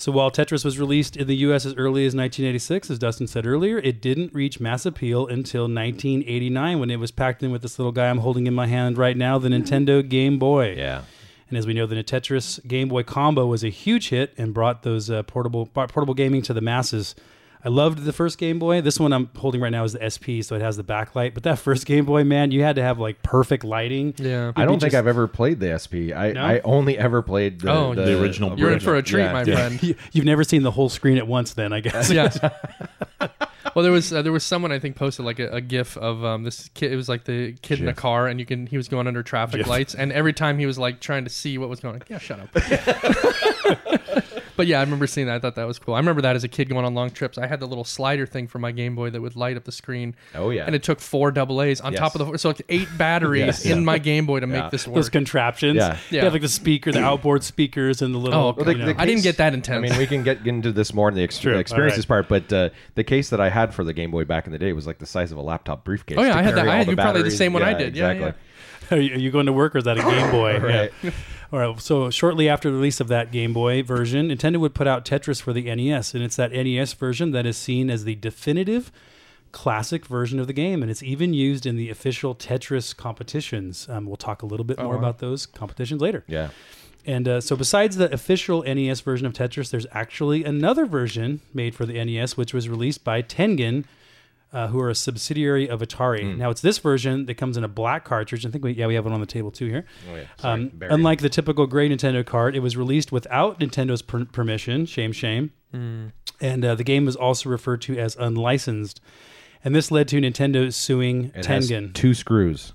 So 0.00 0.10
while 0.12 0.30
Tetris 0.30 0.64
was 0.64 0.78
released 0.78 1.14
in 1.14 1.26
the 1.26 1.36
U.S. 1.36 1.66
as 1.66 1.74
early 1.74 2.06
as 2.06 2.14
1986, 2.14 2.88
as 2.90 2.98
Dustin 2.98 3.26
said 3.26 3.44
earlier, 3.44 3.76
it 3.80 4.00
didn't 4.00 4.32
reach 4.32 4.58
mass 4.58 4.86
appeal 4.86 5.26
until 5.26 5.64
1989 5.64 6.80
when 6.80 6.90
it 6.90 6.96
was 6.96 7.10
packed 7.10 7.42
in 7.42 7.50
with 7.50 7.60
this 7.60 7.78
little 7.78 7.92
guy 7.92 8.08
I'm 8.08 8.20
holding 8.20 8.46
in 8.46 8.54
my 8.54 8.66
hand 8.66 8.96
right 8.96 9.14
now, 9.14 9.36
the 9.36 9.50
Nintendo 9.50 10.08
Game 10.08 10.38
Boy. 10.38 10.74
Yeah, 10.74 11.02
And 11.50 11.58
as 11.58 11.66
we 11.66 11.74
know, 11.74 11.84
the 11.84 11.96
Tetris 11.96 12.66
Game 12.66 12.88
Boy 12.88 13.02
combo 13.02 13.44
was 13.44 13.62
a 13.62 13.68
huge 13.68 14.08
hit 14.08 14.32
and 14.38 14.54
brought 14.54 14.84
those 14.84 15.10
uh, 15.10 15.22
portable 15.24 15.66
portable 15.66 16.14
gaming 16.14 16.40
to 16.42 16.54
the 16.54 16.62
masses. 16.62 17.14
I 17.62 17.68
loved 17.68 18.04
the 18.04 18.12
first 18.12 18.38
Game 18.38 18.58
Boy. 18.58 18.80
This 18.80 18.98
one 18.98 19.12
I'm 19.12 19.28
holding 19.36 19.60
right 19.60 19.70
now 19.70 19.84
is 19.84 19.92
the 19.92 20.00
SP, 20.08 20.40
so 20.42 20.54
it 20.56 20.62
has 20.62 20.76
the 20.78 20.84
backlight. 20.84 21.34
But 21.34 21.42
that 21.42 21.58
first 21.58 21.84
Game 21.86 22.04
Boy, 22.06 22.24
man, 22.24 22.50
you 22.52 22.62
had 22.62 22.76
to 22.76 22.82
have 22.82 22.98
like 22.98 23.22
perfect 23.22 23.64
lighting. 23.64 24.14
Yeah. 24.16 24.52
I 24.56 24.64
don't 24.64 24.80
think 24.80 24.92
just- 24.92 24.96
I've 24.96 25.06
ever 25.06 25.28
played 25.28 25.60
the 25.60 25.78
SP. 25.78 26.12
I, 26.16 26.32
No? 26.32 26.42
I 26.44 26.60
only 26.60 26.96
ever 26.96 27.20
played 27.22 27.60
the, 27.60 27.70
Oh, 27.72 27.94
the, 27.94 28.02
The 28.06 28.20
original 28.22 28.58
You're 28.58 28.72
in 28.72 28.80
for 28.80 28.96
a 28.96 29.02
treat, 29.02 29.24
Yeah. 29.24 29.32
my 29.32 29.42
Yeah. 29.44 29.54
friend. 29.56 29.82
You- 29.82 29.94
You've 30.12 30.24
never 30.24 30.44
seen 30.44 30.62
the 30.62 30.70
whole 30.70 30.88
screen 30.88 31.18
at 31.18 31.26
once, 31.26 31.52
then 31.54 31.72
I 31.72 31.80
guess. 31.80 32.10
yeah. 32.10 32.30
well, 33.74 33.82
there 33.82 33.92
was 33.92 34.12
uh, 34.12 34.22
there 34.22 34.32
was 34.32 34.42
someone 34.44 34.72
I 34.72 34.78
think 34.78 34.96
posted 34.96 35.26
like 35.26 35.38
a, 35.38 35.48
a 35.50 35.60
GIF 35.60 35.96
of 35.98 36.24
um, 36.24 36.42
this 36.44 36.70
kid. 36.70 36.90
It 36.92 36.96
was 36.96 37.08
like 37.10 37.24
the 37.24 37.52
kid 37.60 37.80
in 37.80 37.88
a 37.88 37.92
car, 37.94 38.26
and 38.26 38.40
you 38.40 38.46
can 38.46 38.66
he 38.66 38.76
was 38.78 38.88
going 38.88 39.06
under 39.06 39.22
traffic 39.22 39.58
GIF. 39.58 39.66
lights, 39.66 39.94
and 39.94 40.10
every 40.12 40.32
time 40.32 40.58
he 40.58 40.64
was 40.64 40.78
like 40.78 41.00
trying 41.00 41.24
to 41.24 41.30
see 41.30 41.58
what 41.58 41.68
was 41.68 41.80
going. 41.80 41.96
on. 41.96 42.02
Yeah, 42.08 42.18
shut 42.18 42.40
up. 42.40 43.99
But 44.60 44.66
yeah, 44.66 44.78
I 44.78 44.82
remember 44.82 45.06
seeing 45.06 45.26
that. 45.26 45.36
I 45.36 45.38
thought 45.38 45.54
that 45.54 45.66
was 45.66 45.78
cool. 45.78 45.94
I 45.94 45.98
remember 45.98 46.20
that 46.20 46.36
as 46.36 46.44
a 46.44 46.48
kid 46.48 46.68
going 46.68 46.84
on 46.84 46.94
long 46.94 47.10
trips. 47.10 47.38
I 47.38 47.46
had 47.46 47.60
the 47.60 47.66
little 47.66 47.84
slider 47.84 48.26
thing 48.26 48.46
for 48.46 48.58
my 48.58 48.72
Game 48.72 48.94
Boy 48.94 49.08
that 49.08 49.18
would 49.22 49.34
light 49.36 49.56
up 49.56 49.64
the 49.64 49.72
screen. 49.72 50.14
Oh 50.34 50.50
yeah, 50.50 50.64
And 50.66 50.74
it 50.74 50.82
took 50.82 51.00
four 51.00 51.30
double 51.30 51.62
A's 51.62 51.80
on 51.80 51.94
top 51.94 52.14
of 52.14 52.26
the 52.30 52.38
so 52.38 52.50
like 52.50 52.60
eight 52.68 52.88
batteries 52.98 53.46
Yes. 53.46 53.64
in 53.64 53.78
Yeah. 53.78 53.84
my 53.84 53.96
Game 53.98 54.26
Boy 54.26 54.40
to 54.40 54.46
Yeah. 54.46 54.60
make 54.62 54.70
this 54.70 54.86
work. 54.86 54.96
Those 54.96 55.08
contraptions. 55.08 55.76
Yeah. 55.76 55.96
They 56.10 56.18
Yeah. 56.18 56.24
have 56.24 56.34
like 56.34 56.42
the 56.42 56.48
speaker, 56.48 56.92
the 56.92 57.02
outboard 57.02 57.42
speakers, 57.42 58.02
and 58.02 58.14
the 58.14 58.18
little. 58.18 58.38
Oh, 58.38 58.54
Well, 58.54 58.66
the- 58.66 58.72
you 58.72 58.78
know. 58.78 58.92
the 58.92 59.00
I 59.00 59.06
didn't 59.06 59.22
get 59.22 59.38
that 59.38 59.54
intense. 59.54 59.76
I 59.76 59.76
intense. 59.78 59.92
mean, 59.92 59.98
we 60.00 60.06
can 60.06 60.22
get 60.22 60.46
into 60.46 60.72
this 60.72 60.92
more 60.92 61.08
in 61.08 61.14
the 61.14 61.22
ex- 61.24 61.38
True. 61.38 61.56
experiences 61.56 62.04
All 62.10 62.16
right. 62.18 62.28
part, 62.28 62.48
but 62.48 62.54
uh, 62.54 62.68
the 62.96 63.04
case 63.04 63.30
that 63.30 63.40
I 63.40 63.48
had 63.48 63.72
for 63.72 63.82
the 63.84 63.92
Game 63.94 64.10
Boy 64.10 64.24
back 64.24 64.44
in 64.46 64.52
the 64.52 64.58
day 64.58 64.72
was 64.74 64.86
like 64.86 64.98
the 64.98 65.06
size 65.06 65.32
of 65.32 65.38
a 65.38 65.42
laptop 65.42 65.84
briefcase. 65.84 66.18
Oh, 66.18 66.22
yeah, 66.22 66.36
I 66.36 66.42
had 66.42 66.54
that. 66.56 66.68
I 66.68 66.76
had- 66.76 66.86
you 66.88 66.96
probably 66.96 67.22
the 67.22 67.30
same 67.30 67.54
one 67.54 67.62
I 67.62 67.72
did. 67.72 67.96
Yeah, 67.96 68.10
Exactly. 68.10 68.40
Are 68.90 68.96
you, 68.98 69.14
are 69.14 69.18
you 69.18 69.30
going 69.30 69.46
to 69.46 69.52
work 69.52 69.76
or 69.76 69.78
is 69.78 69.84
that 69.84 69.98
a 69.98 70.02
Game 70.02 70.30
Boy? 70.32 70.58
Right. 70.62 70.90
All 71.52 71.58
right. 71.58 71.80
So 71.80 72.10
shortly 72.10 72.48
after 72.48 72.70
the 72.70 72.76
release 72.76 73.00
of 73.00 73.08
that 73.08 73.32
Game 73.32 73.52
Boy 73.52 73.82
version, 73.82 74.28
Nintendo 74.28 74.58
would 74.58 74.74
put 74.74 74.86
out 74.86 75.04
Tetris 75.04 75.42
for 75.42 75.52
the 75.52 75.74
NES, 75.74 76.14
and 76.14 76.22
it's 76.22 76.36
that 76.36 76.52
NES 76.52 76.92
version 76.92 77.32
that 77.32 77.44
is 77.44 77.56
seen 77.56 77.90
as 77.90 78.04
the 78.04 78.14
definitive 78.14 78.92
classic 79.52 80.06
version 80.06 80.38
of 80.38 80.46
the 80.46 80.52
game, 80.52 80.80
and 80.80 80.90
it's 80.90 81.02
even 81.02 81.34
used 81.34 81.66
in 81.66 81.76
the 81.76 81.90
official 81.90 82.34
Tetris 82.34 82.96
competitions. 82.96 83.88
Um, 83.88 84.06
we'll 84.06 84.16
talk 84.16 84.42
a 84.42 84.46
little 84.46 84.64
bit 84.64 84.78
more 84.78 84.94
wow. 84.94 84.98
about 84.98 85.18
those 85.18 85.46
competitions 85.46 86.00
later. 86.00 86.24
Yeah. 86.28 86.50
And 87.06 87.26
uh, 87.26 87.40
so, 87.40 87.56
besides 87.56 87.96
the 87.96 88.12
official 88.12 88.62
NES 88.62 89.00
version 89.00 89.26
of 89.26 89.32
Tetris, 89.32 89.70
there's 89.70 89.86
actually 89.92 90.44
another 90.44 90.84
version 90.86 91.40
made 91.54 91.74
for 91.74 91.86
the 91.86 92.02
NES, 92.04 92.36
which 92.36 92.52
was 92.52 92.68
released 92.68 93.04
by 93.04 93.22
Tengen, 93.22 93.84
uh, 94.52 94.66
who 94.68 94.80
are 94.80 94.90
a 94.90 94.94
subsidiary 94.94 95.68
of 95.68 95.80
Atari. 95.80 96.36
Now, 96.36 96.50
it's 96.50 96.60
this 96.60 96.78
version 96.78 97.26
that 97.26 97.34
comes 97.34 97.56
in 97.56 97.64
a 97.64 97.68
black 97.68 98.04
cartridge. 98.04 98.44
I 98.44 98.50
think 98.50 98.64
we, 98.64 98.72
yeah, 98.72 98.86
we 98.86 98.94
have 98.94 99.04
one 99.04 99.14
on 99.14 99.20
the 99.20 99.26
table 99.26 99.50
too 99.50 99.66
here. 99.68 99.84
Oh, 100.10 100.16
yeah. 100.16 100.24
Sorry, 100.38 100.62
Um, 100.62 100.72
unlike 100.90 101.20
the 101.20 101.28
typical 101.28 101.66
gray 101.66 101.88
Nintendo 101.88 102.24
cart, 102.26 102.56
it 102.56 102.60
was 102.60 102.76
released 102.76 103.12
without 103.12 103.60
Nintendo's 103.60 104.02
per- 104.02 104.24
permission. 104.24 104.86
Shame, 104.86 105.12
shame. 105.12 105.52
And 105.72 106.64
uh, 106.64 106.74
the 106.74 106.84
game 106.84 107.04
was 107.04 107.14
also 107.16 107.48
referred 107.48 107.80
to 107.82 107.96
as 107.98 108.16
unlicensed. 108.16 109.00
And 109.62 109.74
this 109.74 109.90
led 109.90 110.08
to 110.08 110.16
Nintendo 110.20 110.72
suing 110.72 111.30
It 111.34 111.44
has 111.46 111.70
Tengen. 111.70 111.92
two 111.92 112.14
screws. 112.14 112.72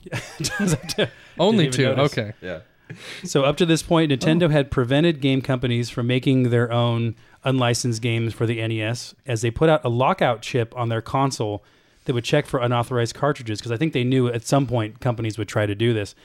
Only 1.40 1.70
two. 1.70 1.84
notice. 1.96 2.18
Okay. 2.18 2.34
Yeah. 2.42 2.60
So 3.24 3.44
up 3.44 3.58
to 3.58 3.66
this 3.66 3.82
point, 3.82 4.12
Oh. 4.12 4.16
Nintendo 4.16 4.50
had 4.52 4.72
prevented 4.72 5.22
game 5.22 5.42
companies 5.42 5.90
from 5.90 6.08
making 6.08 6.50
their 6.50 6.72
own 6.72 7.16
unlicensed 7.44 8.02
games 8.02 8.34
for 8.34 8.46
the 8.46 8.66
NES, 8.68 9.16
as 9.26 9.42
they 9.42 9.52
put 9.52 9.70
out 9.70 9.84
a 9.84 9.90
lockout 9.90 10.42
chip 10.42 10.76
on 10.76 10.90
their 10.90 11.02
console 11.02 11.64
that 12.06 12.14
would 12.14 12.24
check 12.24 12.46
for 12.46 12.60
unauthorized 12.60 13.16
cartridges. 13.16 13.60
Because 13.60 13.72
I 13.72 13.78
think 13.78 13.94
they 13.94 14.04
knew 14.04 14.28
at 14.28 14.46
some 14.46 14.68
point 14.68 15.00
companies 15.00 15.38
would 15.38 15.48
try 15.48 15.66
to 15.66 15.76
do 15.76 15.94
this. 15.94 16.16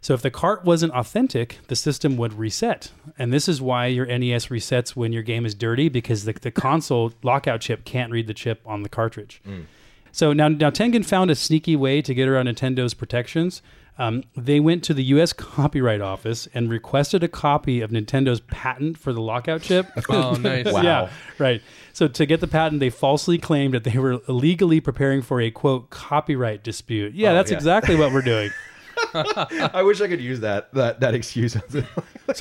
So 0.00 0.12
if 0.12 0.20
the 0.20 0.30
cart 0.30 0.66
wasn't 0.66 0.92
authentic, 0.92 1.60
the 1.68 1.76
system 1.76 2.18
would 2.18 2.34
reset, 2.34 2.92
and 3.18 3.32
this 3.32 3.48
is 3.48 3.62
why 3.62 3.86
your 3.86 4.04
NES 4.04 4.48
resets 4.48 4.94
when 4.94 5.14
your 5.14 5.22
game 5.22 5.46
is 5.46 5.54
dirty 5.54 5.88
because 5.88 6.24
the, 6.24 6.34
the 6.34 6.50
console 6.50 7.14
lockout 7.22 7.62
chip 7.62 7.86
can't 7.86 8.12
read 8.12 8.26
the 8.26 8.34
chip 8.34 8.60
on 8.66 8.82
the 8.82 8.90
cartridge. 8.90 9.40
Mm. 9.48 9.64
So 10.12 10.34
now, 10.34 10.48
now 10.48 10.68
Tengen 10.68 11.06
found 11.06 11.30
a 11.30 11.34
sneaky 11.34 11.74
way 11.74 12.02
to 12.02 12.12
get 12.12 12.28
around 12.28 12.48
Nintendo's 12.48 12.92
protections. 12.92 13.62
Um, 13.96 14.24
they 14.36 14.58
went 14.58 14.82
to 14.84 14.94
the 14.94 15.04
U.S. 15.04 15.32
Copyright 15.32 16.00
Office 16.00 16.48
and 16.52 16.68
requested 16.68 17.22
a 17.22 17.28
copy 17.28 17.80
of 17.80 17.90
Nintendo's 17.92 18.40
patent 18.40 18.98
for 18.98 19.12
the 19.12 19.20
lockout 19.20 19.62
chip. 19.62 19.86
Oh, 20.08 20.32
nice. 20.34 20.66
Wow. 20.72 20.82
Yeah, 20.82 21.10
right. 21.38 21.62
So 21.92 22.08
to 22.08 22.26
get 22.26 22.40
the 22.40 22.48
patent, 22.48 22.80
they 22.80 22.90
falsely 22.90 23.38
claimed 23.38 23.74
that 23.74 23.84
they 23.84 23.96
were 23.98 24.20
illegally 24.28 24.80
preparing 24.80 25.22
for 25.22 25.40
a 25.40 25.50
quote 25.52 25.90
copyright 25.90 26.64
dispute. 26.64 27.14
Yeah, 27.14 27.30
Oh, 27.30 27.34
that's 27.34 27.50
yeah. 27.52 27.56
exactly 27.56 27.94
what 27.94 28.12
we're 28.12 28.22
doing. 28.22 28.50
I 29.14 29.82
wish 29.84 30.00
I 30.00 30.08
could 30.08 30.20
use 30.20 30.40
that 30.40 30.72
that 30.74 31.00
that 31.00 31.14
excuse. 31.14 31.52
So 31.52 31.82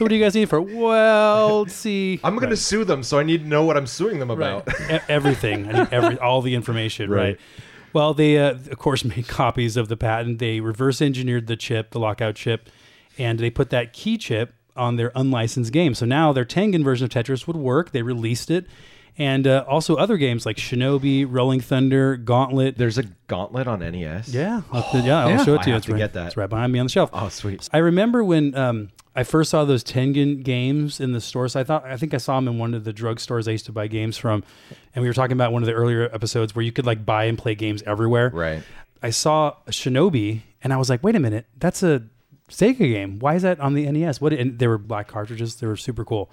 what 0.06 0.10
do 0.10 0.16
you 0.16 0.24
guys 0.24 0.34
need 0.36 0.50
for? 0.50 0.62
Well, 0.62 1.62
let's 1.64 1.74
see. 1.74 2.20
I'm 2.24 2.36
going 2.38 2.50
to 2.52 2.58
sue 2.58 2.84
them, 2.84 3.04
so 3.04 3.20
I 3.20 3.24
need 3.24 3.42
to 3.42 3.48
know 3.48 3.64
what 3.66 3.76
I'm 3.78 3.88
suing 3.88 4.20
them 4.20 4.30
about. 4.32 4.68
E- 4.90 5.00
everything, 5.10 5.68
I 5.70 5.80
need 5.84 5.88
every, 5.92 6.18
all 6.20 6.42
the 6.42 6.56
information, 6.56 7.10
right? 7.12 7.20
Right. 7.24 7.40
Well, 7.94 8.14
they 8.14 8.38
uh, 8.38 8.52
of 8.54 8.78
course 8.80 9.04
made 9.06 9.28
copies 9.28 9.78
of 9.78 9.88
the 9.88 9.98
patent. 9.98 10.40
They 10.40 10.60
reverse 10.60 11.02
engineered 11.02 11.48
the 11.48 11.56
chip, 11.56 11.92
the 11.92 12.00
lockout 12.00 12.36
chip, 12.36 12.70
and 13.18 13.40
they 13.40 13.50
put 13.50 13.70
that 13.70 13.94
key 13.94 14.18
chip 14.18 14.54
on 14.76 14.96
their 14.96 15.12
unlicensed 15.16 15.72
game. 15.72 15.94
So 15.94 16.06
now 16.06 16.34
their 16.34 16.46
Tengen 16.46 16.84
version 16.84 17.06
of 17.06 17.12
Tetris 17.12 17.46
would 17.48 17.56
work. 17.56 17.92
They 17.92 18.02
released 18.02 18.50
it, 18.50 18.66
and 19.18 19.46
uh, 19.46 19.64
also 19.68 19.96
other 19.96 20.18
games 20.18 20.46
like 20.48 20.58
Shinobi, 20.58 21.26
Rolling 21.30 21.60
Thunder, 21.62 22.18
Gauntlet. 22.18 22.78
There's 22.80 22.98
a 22.98 23.04
gauntlet 23.28 23.68
on 23.68 23.80
NES. 23.82 24.30
Yeah, 24.34 24.64
I'll 24.72 24.82
have 24.82 24.92
to- 24.92 24.98
yeah, 25.08 25.20
I'll 25.20 25.30
Yeah. 25.30 25.44
show 25.46 25.54
it 25.56 25.62
to 25.64 25.68
you. 25.70 25.74
have 25.74 25.78
It's 25.82 25.86
to 25.86 25.92
right, 25.94 25.98
get 26.00 26.14
that. 26.14 26.28
It's 26.28 26.38
right 26.38 26.50
behind 26.50 26.74
me 26.74 26.80
on 26.80 26.88
the 26.88 26.92
shelf. 26.92 27.12
Oh, 27.14 27.30
sweet. 27.30 27.70
I 27.72 27.78
remember 27.78 28.24
when 28.24 28.56
um, 28.56 28.90
I 29.16 29.24
first 29.24 29.52
saw 29.52 29.64
those 29.64 29.84
Tengen 29.84 30.44
games 30.44 31.00
in 31.00 31.12
the 31.12 31.22
stores. 31.22 31.56
I 31.56 31.64
thought 31.64 31.86
I 31.86 31.98
think 31.98 32.14
I 32.14 32.18
saw 32.18 32.36
them 32.36 32.48
in 32.48 32.58
one 32.58 32.74
of 32.74 32.84
the 32.84 32.94
drugstores 32.94 33.48
I 33.48 33.52
used 33.52 33.66
to 33.68 33.72
buy 33.72 33.88
games 33.88 34.18
from, 34.18 34.44
and 34.96 35.02
we 35.04 35.08
were 35.08 35.14
talking 35.14 35.34
about 35.34 35.52
one 35.52 35.62
of 35.62 35.68
the 35.68 35.74
earlier 35.74 36.10
episodes 36.14 36.56
where 36.56 36.64
you 36.64 36.72
could 36.72 36.86
like 36.86 37.06
buy 37.06 37.26
and 37.26 37.38
play 37.38 37.56
games 37.56 37.84
everywhere. 37.84 38.32
Right. 38.34 38.64
I 39.02 39.10
saw 39.12 39.56
a 39.68 39.72
Shinobi, 39.72 40.42
and 40.64 40.74
I 40.74 40.78
was 40.78 40.90
like, 40.90 41.04
wait 41.04 41.16
a 41.16 41.20
minute, 41.20 41.46
that's 41.58 41.84
a 41.84 42.04
Sega 42.50 42.78
game. 42.78 43.20
Why 43.20 43.36
is 43.36 43.42
that 43.44 43.60
on 43.60 43.74
the 43.74 43.90
NES? 43.92 44.22
What? 44.22 44.34
And 44.34 44.58
they 44.58 44.68
were 44.68 44.78
black 44.78 45.08
cartridges. 45.08 45.56
They 45.56 45.68
were 45.68 45.76
super 45.76 46.06
cool. 46.06 46.32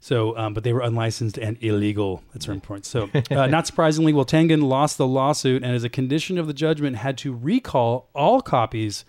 So, 0.00 0.36
um, 0.36 0.54
but 0.54 0.62
they 0.62 0.72
were 0.72 0.80
unlicensed 0.80 1.38
and 1.38 1.58
illegal 1.60 2.22
at 2.34 2.42
certain 2.42 2.60
points. 2.60 2.88
So, 2.88 3.10
uh, 3.30 3.46
not 3.46 3.66
surprisingly, 3.66 4.12
well, 4.12 4.24
Tengen 4.24 4.62
lost 4.62 4.96
the 4.96 5.06
lawsuit, 5.06 5.64
and 5.64 5.74
as 5.74 5.84
a 5.84 5.88
condition 5.88 6.38
of 6.38 6.46
the 6.46 6.52
judgment, 6.52 6.96
had 6.96 7.18
to 7.18 7.34
recall 7.34 8.08
all 8.14 8.40
copies 8.40 9.04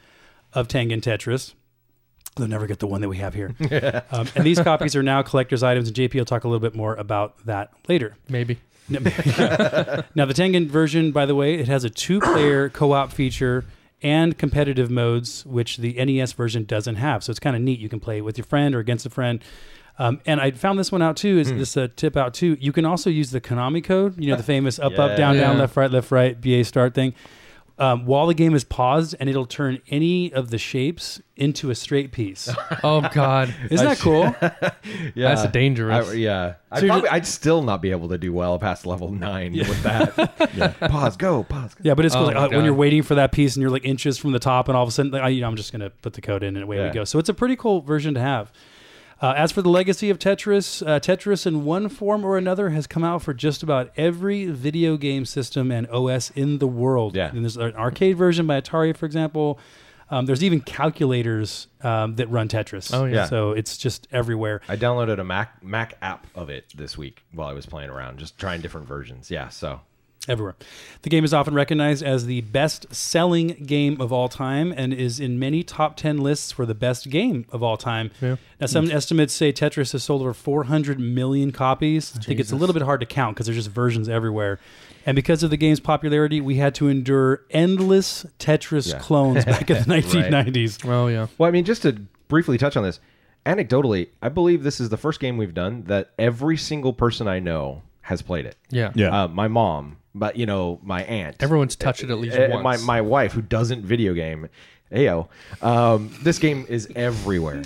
of 0.53 0.67
Tengen 0.67 1.01
Tetris. 1.01 1.53
They'll 2.39 2.47
never 2.47 2.67
get 2.67 2.79
the 2.79 2.87
one 2.87 3.01
that 3.01 3.09
we 3.09 3.17
have 3.17 3.33
here. 3.33 3.53
um, 4.11 4.27
and 4.35 4.45
these 4.45 4.59
copies 4.59 4.95
are 4.95 5.03
now 5.03 5.21
collector's 5.21 5.61
items, 5.63 5.89
and 5.89 5.97
JP 5.97 6.15
will 6.15 6.25
talk 6.25 6.43
a 6.43 6.47
little 6.47 6.61
bit 6.61 6.75
more 6.75 6.95
about 6.95 7.45
that 7.45 7.71
later. 7.87 8.15
Maybe. 8.29 8.59
now, 8.89 10.25
the 10.25 10.33
Tengen 10.33 10.67
version, 10.67 11.11
by 11.11 11.25
the 11.25 11.35
way, 11.35 11.55
it 11.55 11.67
has 11.67 11.83
a 11.83 11.89
two-player 11.89 12.69
co-op 12.73 13.11
feature 13.11 13.65
and 14.01 14.37
competitive 14.37 14.89
modes, 14.89 15.45
which 15.45 15.77
the 15.77 15.93
NES 15.93 16.33
version 16.33 16.63
doesn't 16.63 16.95
have. 16.95 17.23
So 17.23 17.31
it's 17.31 17.39
kind 17.39 17.55
of 17.55 17.61
neat. 17.61 17.79
You 17.79 17.89
can 17.89 17.99
play 17.99 18.21
with 18.21 18.37
your 18.37 18.45
friend 18.45 18.73
or 18.73 18.79
against 18.79 19.05
a 19.05 19.09
friend. 19.09 19.43
Um, 19.99 20.21
and 20.25 20.39
I 20.39 20.51
found 20.51 20.79
this 20.79 20.91
one 20.91 21.01
out 21.01 21.17
too. 21.17 21.37
Is 21.37 21.51
this 21.51 21.75
a 21.75 21.89
tip 21.89 22.15
out 22.15 22.33
too? 22.33 22.55
You 22.61 22.71
can 22.71 22.85
also 22.85 23.09
use 23.09 23.31
the 23.31 23.41
Konami 23.41 23.83
code. 23.83 24.17
You 24.17 24.29
know 24.29 24.37
the 24.37 24.43
famous 24.55 24.79
up, 24.79 24.97
up, 24.97 25.17
down, 25.17 25.35
down, 25.35 25.57
left, 25.57 25.75
right, 25.75 25.91
left, 25.91 26.09
right, 26.09 26.39
BA 26.39 26.63
start 26.63 26.93
thing. 26.95 27.13
Um, 27.79 28.05
while 28.05 28.27
the 28.27 28.33
game 28.33 28.53
is 28.55 28.65
paused, 28.65 29.15
and 29.21 29.29
it'll 29.29 29.45
turn 29.45 29.79
any 29.89 30.33
of 30.33 30.49
the 30.49 30.57
shapes 30.57 31.21
into 31.37 31.69
a 31.71 31.75
straight 31.75 32.11
piece. 32.11 32.49
Oh 32.83 33.01
God, 33.13 33.53
Isn't 33.71 33.87
that 33.87 33.99
cool? 33.99 34.35
Yeah. 35.15 35.33
That's 35.35 35.51
dangerous. 35.51 36.09
I, 36.09 36.13
yeah. 36.13 36.53
I'd, 36.71 36.79
So 36.79 36.85
you're 36.85 37.09
I'd 37.11 37.25
still 37.25 37.61
not 37.61 37.81
be 37.81 37.91
able 37.91 38.09
to 38.09 38.17
do 38.17 38.31
well 38.33 38.59
past 38.59 38.85
level 38.85 39.11
nine 39.11 39.53
with 39.53 39.81
that. 39.83 40.79
Pause, 40.79 41.17
go, 41.17 41.43
pause. 41.43 41.73
Go. 41.75 41.81
Yeah, 41.83 41.93
but 41.93 42.05
it's 42.05 42.15
cool. 42.15 42.25
Oh 42.25 42.27
like, 42.27 42.35
uh, 42.35 42.49
when 42.49 42.65
you're 42.65 42.73
waiting 42.73 43.01
for 43.01 43.15
that 43.15 43.31
piece 43.31 43.55
and 43.55 43.61
you're 43.61 43.71
like 43.71 43.85
inches 43.85 44.17
from 44.17 44.31
the 44.33 44.39
top, 44.39 44.67
and 44.67 44.75
all 44.77 44.83
of 44.83 44.89
a 44.89 44.91
sudden, 44.91 45.11
like, 45.11 45.21
I, 45.23 45.29
you 45.29 45.41
know, 45.41 45.47
I'm 45.47 45.55
just 45.55 45.71
gonna 45.71 45.89
put 45.89 46.13
the 46.13 46.21
code 46.21 46.43
in 46.43 46.55
and 46.55 46.63
away 46.63 46.77
Yeah. 46.77 46.87
we 46.87 46.93
go. 46.93 47.03
So 47.05 47.17
it's 47.19 47.29
a 47.29 47.33
pretty 47.33 47.55
cool 47.55 47.81
version 47.81 48.13
to 48.13 48.19
have. 48.19 48.51
Uh, 49.21 49.33
as 49.35 49.51
for 49.51 49.61
the 49.61 49.69
legacy 49.69 50.09
of 50.09 50.17
Tetris, 50.17 50.85
uh, 50.87 50.99
Tetris 50.99 51.45
in 51.45 51.65
one 51.65 51.89
form 51.89 52.23
or 52.23 52.37
another 52.37 52.69
has 52.69 52.87
come 52.87 53.03
out 53.03 53.21
for 53.21 53.33
just 53.33 53.63
about 53.63 53.91
every 53.97 54.45
video 54.45 54.95
game 54.95 55.25
system 55.25 55.71
and 55.71 55.87
OS 55.89 56.29
in 56.31 56.59
the 56.59 56.67
world. 56.67 57.15
Yeah. 57.15 57.29
and 57.29 57.43
there's 57.43 57.57
an 57.57 57.75
arcade 57.75 58.17
version 58.17 58.47
by 58.47 58.61
Atari, 58.61 58.95
for 58.95 59.05
example. 59.05 59.59
Um, 60.11 60.25
there's 60.25 60.43
even 60.43 60.61
calculators 60.61 61.67
um, 61.81 62.15
that 62.15 62.29
run 62.29 62.47
Tetris. 62.47 62.93
Oh, 62.93 63.05
yeah. 63.05 63.15
Yeah. 63.15 63.25
So 63.25 63.51
it's 63.51 63.77
just 63.77 64.07
everywhere. 64.11 64.61
I 64.67 64.75
downloaded 64.75 65.19
a 65.19 65.23
Mac 65.23 65.61
Mac 65.63 65.95
app 66.01 66.25
of 66.33 66.49
it 66.49 66.65
this 66.75 66.97
week 66.97 67.23
while 67.31 67.47
I 67.47 67.53
was 67.53 67.65
playing 67.65 67.89
around, 67.89 68.17
just 68.19 68.37
trying 68.37 68.61
different 68.61 68.87
versions. 68.87 69.29
Yeah, 69.29 69.49
so 69.49 69.81
everywhere. 70.27 70.55
The 71.03 71.09
game 71.09 71.23
is 71.23 71.33
often 71.33 71.53
recognized 71.53 72.03
as 72.03 72.25
the 72.25 72.41
best 72.41 72.93
selling 72.93 73.47
game 73.65 73.99
of 74.01 74.11
all 74.11 74.27
time 74.27 74.73
and 74.75 74.93
is 74.93 75.19
in 75.19 75.39
many 75.39 75.63
top 75.63 75.95
10 75.95 76.17
lists 76.17 76.51
for 76.51 76.65
the 76.65 76.75
best 76.75 77.09
game 77.09 77.45
of 77.51 77.63
all 77.63 77.77
time. 77.77 78.11
Yeah. 78.21 78.35
Now, 78.59 78.67
some 78.67 78.87
mm. 78.87 78.93
estimates 78.93 79.33
say 79.33 79.53
Tetris 79.53 79.93
has 79.93 80.03
sold 80.03 80.21
over 80.21 80.33
400 80.33 80.99
million 80.99 81.51
copies. 81.51 82.13
I 82.17 82.21
think 82.21 82.39
it's 82.39 82.51
a 82.51 82.55
little 82.55 82.73
bit 82.73 82.83
hard 82.83 82.99
to 82.99 83.05
count 83.05 83.35
because 83.35 83.45
there's 83.45 83.57
just 83.57 83.69
versions 83.69 84.09
everywhere. 84.09 84.59
And 85.05 85.15
because 85.15 85.43
of 85.43 85.49
the 85.49 85.57
game's 85.57 85.79
popularity, 85.79 86.41
we 86.41 86.55
had 86.55 86.75
to 86.75 86.89
endure 86.89 87.43
endless 87.49 88.25
Tetris 88.37 88.91
Yeah. 88.91 88.99
clones 88.99 89.45
back 89.45 89.69
in 89.69 89.77
the 89.77 89.83
1990s. 90.01 90.83
Well, 90.83 91.09
yeah. 91.09 91.27
Well, 91.37 91.47
I 91.47 91.51
mean, 91.51 91.63
just 91.63 91.83
to 91.83 91.93
briefly 92.27 92.57
touch 92.57 92.75
on 92.75 92.83
this, 92.83 92.99
anecdotally, 93.45 94.09
I 94.21 94.29
believe 94.29 94.63
this 94.63 94.79
is 94.81 94.89
the 94.89 94.97
first 94.97 95.19
game 95.19 95.37
we've 95.37 95.53
done 95.53 95.83
that 95.85 96.11
every 96.19 96.57
single 96.57 96.93
person 96.93 97.27
I 97.27 97.39
know 97.39 97.83
has 98.09 98.21
played 98.23 98.45
it. 98.47 98.55
Yeah. 98.71 98.91
Yeah. 98.95 99.23
Uh, 99.23 99.27
my 99.27 99.47
mom, 99.47 99.97
but 100.15 100.35
you 100.35 100.45
know, 100.47 100.79
my 100.81 101.03
aunt. 101.03 101.35
Everyone's 101.41 101.75
touched 101.75 102.03
it 102.03 102.09
at 102.09 102.17
least 102.17 102.35
Uh, 102.35 102.47
my 102.49 102.61
once. 102.63 102.83
my 102.83 103.01
wife 103.01 103.33
who 103.33 103.41
doesn't 103.43 103.83
video 103.85 104.13
game. 104.15 104.49
Ayo, 104.91 105.27
um, 105.61 106.11
this 106.23 106.39
game 106.39 106.65
is 106.67 106.89
everywhere. 106.95 107.61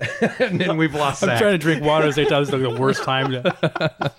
and 0.40 0.60
then 0.60 0.76
we've 0.76 0.94
lost. 0.94 1.22
I'm 1.22 1.28
Zach. 1.28 1.38
trying 1.40 1.52
to 1.52 1.58
drink 1.58 1.84
water 1.84 2.06
at 2.06 2.08
the 2.08 2.12
same 2.14 2.26
time. 2.26 2.42
This 2.42 2.48
is 2.48 2.54
like 2.60 2.74
the 2.74 2.80
worst 2.80 3.04
time 3.04 3.30
to. 3.30 4.12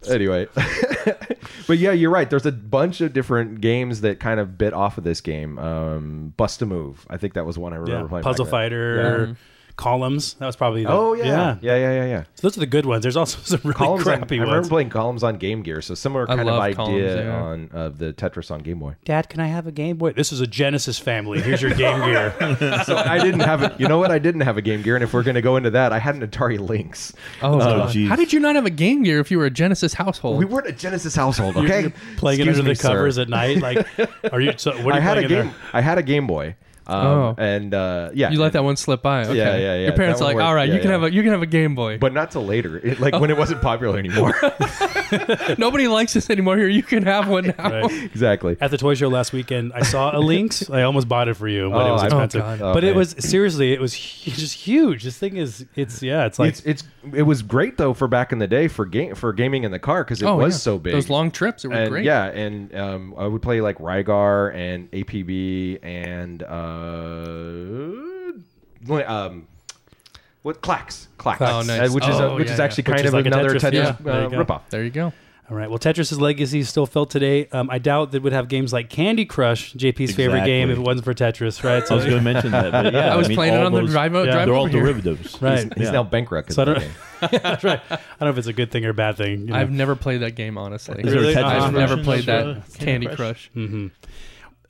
anyway 0.10 0.46
but 1.66 1.78
yeah 1.78 1.90
you're 1.92 2.10
right 2.10 2.28
there's 2.28 2.44
a 2.44 2.52
bunch 2.52 3.00
of 3.00 3.14
different 3.14 3.62
games 3.62 4.02
that 4.02 4.20
kind 4.20 4.38
of 4.40 4.58
bit 4.58 4.74
off 4.74 4.98
of 4.98 5.04
this 5.04 5.22
game 5.22 5.58
um 5.58 6.34
bust 6.36 6.60
a 6.60 6.66
move 6.66 7.06
i 7.08 7.16
think 7.16 7.32
that 7.32 7.46
was 7.46 7.56
one 7.56 7.72
i 7.72 7.76
remember 7.76 8.02
Yeah. 8.04 8.08
playing 8.08 8.24
Puzzle 8.24 8.44
back 8.44 8.50
then. 8.50 8.60
Fighter. 8.60 9.36
Columns. 9.78 10.34
That 10.34 10.44
was 10.46 10.56
probably 10.56 10.84
the. 10.84 10.90
oh 10.90 11.14
yeah. 11.14 11.24
yeah 11.24 11.56
yeah 11.62 11.76
yeah 11.76 12.04
yeah 12.04 12.22
So 12.34 12.42
those 12.42 12.56
are 12.58 12.60
the 12.60 12.66
good 12.66 12.84
ones. 12.84 13.02
There's 13.02 13.16
also 13.16 13.38
some 13.44 13.60
really 13.64 13.74
columns 13.74 14.06
on, 14.06 14.12
i 14.12 14.16
crappy 14.18 14.38
remember 14.38 14.56
ones. 14.58 14.68
playing 14.68 14.90
columns 14.90 15.22
on 15.22 15.36
game 15.38 15.62
gear 15.62 15.80
so 15.80 15.94
similar 15.94 16.24
I 16.24 16.36
kind 16.36 16.40
of 16.40 16.46
love 16.48 16.60
idea 16.62 16.76
Columns, 16.76 17.14
yeah. 17.14 17.42
on 17.42 17.70
of 17.72 17.98
the 17.98 18.12
tetris 18.12 18.50
on 18.50 18.60
game 18.60 18.78
boy 18.80 18.96
Dad, 19.06 19.28
can 19.30 19.40
I 19.40 19.46
have 19.46 19.66
a 19.66 19.72
Game 19.72 19.96
Boy? 19.96 20.12
This 20.12 20.32
is 20.32 20.40
a 20.42 20.46
Genesis 20.46 20.98
family. 20.98 21.40
Here's 21.40 21.62
your 21.62 21.72
Game 21.72 22.00
Gear. 22.00 22.34
so 22.84 22.96
i 22.96 23.18
didn't 23.18 23.40
have 23.40 23.62
it 23.62 23.72
you 23.80 23.86
know 23.88 23.98
what 23.98 24.10
i 24.10 24.18
didn't 24.18 24.40
have 24.42 24.56
a 24.56 24.62
game 24.62 24.82
gear 24.82 24.94
and 24.96 25.02
if 25.04 25.12
we're 25.14 25.22
going 25.22 25.34
to 25.36 25.40
go 25.42 25.56
into 25.56 25.70
that 25.70 25.92
i 25.92 25.98
had 25.98 26.14
an 26.16 26.26
atari 26.26 26.58
lynx 26.58 27.12
Oh, 27.42 27.54
oh 27.54 27.58
God. 27.58 27.90
geez. 27.92 28.08
How 28.08 28.16
did 28.16 28.32
you 28.32 28.40
not 28.40 28.56
have 28.56 28.66
a 28.66 28.70
Game 28.70 29.02
Gear 29.04 29.20
if 29.20 29.30
you 29.30 29.38
were 29.38 29.46
a 29.46 29.50
Genesis 29.50 29.94
household? 29.94 30.38
we 30.38 30.44
weren't 30.44 30.66
a 30.66 30.72
genesis 30.72 31.14
household 31.14 31.56
okay 31.56 31.82
You're 31.82 31.92
playing 32.16 32.40
Excuse 32.40 32.58
it 32.58 32.60
under 32.60 32.70
me, 32.70 32.74
the 32.74 32.82
covers 32.82 33.14
sir. 33.16 33.22
at 33.22 33.28
night. 33.28 33.58
Like, 33.60 33.86
are 34.32 34.40
you? 34.40 34.52
So, 34.56 34.72
what 34.82 34.94
are 34.94 34.94
i 34.94 34.96
you 34.98 35.02
had 35.02 35.18
a 35.18 35.20
playing 35.22 35.24
in 35.24 35.28
game 35.28 35.46
there? 35.46 35.54
i 35.72 35.80
had 35.80 35.98
a 35.98 36.02
game 36.02 36.26
boy 36.26 36.56
um, 36.88 37.06
Oh. 37.06 37.34
and 37.38 37.74
uh 37.74 38.10
yeah 38.14 38.30
you 38.30 38.40
let 38.40 38.52
that 38.54 38.64
one 38.64 38.76
slip 38.76 39.02
by. 39.02 39.22
Okay. 39.24 39.36
Yeah, 39.36 39.56
yeah, 39.56 39.74
yeah. 39.74 39.84
Your 39.86 39.92
parents 39.92 40.20
are 40.20 40.24
like, 40.24 40.36
all 40.36 40.42
worked. 40.50 40.54
right, 40.56 40.68
Yeah, 40.68 40.74
you 40.74 40.80
can 40.80 40.88
yeah. 40.90 40.96
have 40.98 41.02
a 41.04 41.12
you 41.12 41.22
can 41.22 41.32
have 41.32 41.42
a 41.42 41.46
Game 41.46 41.74
Boy. 41.74 41.98
but 41.98 42.12
not 42.12 42.30
till 42.30 42.44
later. 42.44 42.78
It, 42.78 42.98
like 43.04 43.18
when 43.20 43.30
it 43.30 43.36
wasn't 43.44 43.60
popular 43.62 43.98
anymore. 43.98 44.34
Nobody 45.58 45.88
likes 45.88 46.12
this 46.14 46.30
anymore. 46.30 46.56
Here, 46.56 46.68
you 46.68 46.82
can 46.82 47.02
have 47.04 47.28
one 47.28 47.54
now. 47.58 47.70
Right. 47.70 47.92
exactly. 48.04 48.56
At 48.60 48.70
the 48.70 48.78
toy 48.78 48.94
show 48.94 49.08
last 49.08 49.32
weekend, 49.32 49.72
I 49.74 49.82
saw 49.82 50.16
a 50.16 50.20
Lynx. 50.20 50.68
I 50.70 50.82
almost 50.82 51.08
bought 51.08 51.28
it 51.28 51.34
for 51.34 51.48
you, 51.48 51.70
but 51.70 51.86
it 51.86 51.88
Oh, 51.90 51.92
was 51.94 52.02
I- 52.02 52.06
expensive. 52.06 52.42
God. 52.42 52.74
But 52.74 52.84
it 52.84 52.94
was 52.94 53.14
seriously, 53.18 53.72
it 53.72 53.80
was 53.80 53.92
just 53.94 54.54
huge. 54.54 55.04
This 55.04 55.18
thing 55.18 55.36
is, 55.36 55.64
it's 55.74 56.02
yeah, 56.02 56.26
it's 56.26 56.38
like 56.38 56.50
it's 56.50 56.60
it's 56.62 56.84
it 57.14 57.22
was 57.22 57.42
great 57.42 57.76
though 57.78 57.94
for 57.94 58.08
back 58.08 58.32
in 58.32 58.38
the 58.38 58.46
day 58.46 58.68
for 58.68 58.84
game 58.84 59.14
for 59.14 59.32
gaming 59.32 59.64
in 59.64 59.70
the 59.70 59.78
car 59.78 60.04
because 60.04 60.22
it 60.22 60.26
Oh, 60.26 60.36
was 60.36 60.54
yeah. 60.54 60.58
so 60.58 60.78
big. 60.78 60.92
Those 60.92 61.08
long 61.10 61.30
trips, 61.30 61.64
it 61.64 61.68
were 61.68 61.74
and 61.74 61.90
great. 61.90 62.04
yeah, 62.04 62.24
and 62.26 62.74
um, 62.74 63.14
I 63.16 63.26
would 63.26 63.42
play 63.42 63.60
like 63.60 63.78
Rygar 63.78 64.54
and 64.54 64.90
APB 64.90 65.78
and 65.82 66.42
uh, 68.88 69.06
um, 69.06 69.46
what 70.42 70.62
Klax 70.62 71.08
Klax, 71.18 71.38
Oh, 71.40 71.62
nice. 71.62 71.90
uh, 71.90 71.92
which 71.92 72.06
is 72.08 72.18
a, 72.18 72.24
Oh, 72.30 72.34
which 72.36 72.46
yeah, 72.46 72.52
is 72.54 72.58
yeah. 72.58 72.64
actually 72.64 72.82
Which 72.82 72.86
kind 72.86 73.00
is 73.00 73.06
of 73.06 73.14
like 73.14 73.24
a 73.24 73.28
another 73.28 73.50
Tetris, 73.54 73.60
Tetris, 73.60 73.72
yeah. 73.74 73.96
There 74.00 74.20
you 74.20 74.26
uh, 74.26 74.28
go. 74.30 74.44
ripoff. 74.44 74.60
There 74.70 74.84
you 74.84 74.90
go. 74.90 75.12
all 75.50 75.56
right. 75.56 75.68
Well, 75.68 75.78
Tetris's 75.78 76.20
legacy 76.20 76.60
is 76.60 76.68
still 76.68 76.86
felt 76.86 77.10
today. 77.10 77.48
Um, 77.52 77.68
I 77.70 77.78
doubt 77.78 78.12
that 78.12 78.22
would 78.22 78.32
have 78.32 78.48
games 78.48 78.72
like 78.72 78.88
Candy 78.88 79.24
Crush, 79.26 79.74
JP's 79.74 80.14
favorite 80.14 80.44
game, 80.44 80.70
if 80.70 80.78
it 80.78 80.80
wasn't 80.80 81.04
for 81.04 81.14
Tetris, 81.14 81.64
right? 81.64 81.82
I 81.90 81.94
was 81.94 82.04
going 82.04 82.16
to 82.18 82.22
mention 82.22 82.52
that. 82.52 82.70
But 82.70 82.92
yeah, 82.94 83.12
I 83.14 83.16
was 83.16 83.28
mean, 83.28 83.36
playing 83.36 83.54
it 83.54 83.58
all 83.60 83.66
on 83.66 83.72
the 83.72 83.80
those- 83.80 83.90
drive, 83.90 84.14
yeah. 84.14 84.24
drive 84.24 84.46
They're 84.46 84.54
all 84.54 84.62
over 84.64 84.70
here. 84.72 84.82
derivatives. 84.82 85.40
Right. 85.42 85.72
He's 85.76 85.86
Yeah. 85.86 85.90
now 85.92 86.02
bankrupt. 86.04 86.52
So 86.52 86.62
I 86.62 86.64
don't, 86.66 86.84
that's 87.42 87.64
right. 87.70 87.80
I 87.90 87.96
don't 87.96 88.20
know 88.20 88.28
if 88.30 88.38
it's 88.38 88.46
a 88.46 88.52
good 88.52 88.70
thing 88.70 88.84
or 88.84 88.90
a 88.90 88.94
bad 88.94 89.16
thing. 89.16 89.40
you 89.40 89.46
know. 89.46 89.56
I've 89.56 89.70
never 89.70 89.96
played 89.96 90.20
that 90.22 90.32
game, 90.36 90.56
honestly. 90.56 91.02
Is 91.02 91.12
there 91.12 91.22
a 91.22 91.26
Tetris 91.34 91.36
I've 91.36 91.62
I've 91.64 91.72
version 91.72 91.74
never 91.96 92.02
played 92.04 92.28
uh, 92.28 92.44
that 92.54 92.74
Candy 92.78 93.06
Crush. 93.08 93.50
hmm 93.54 93.88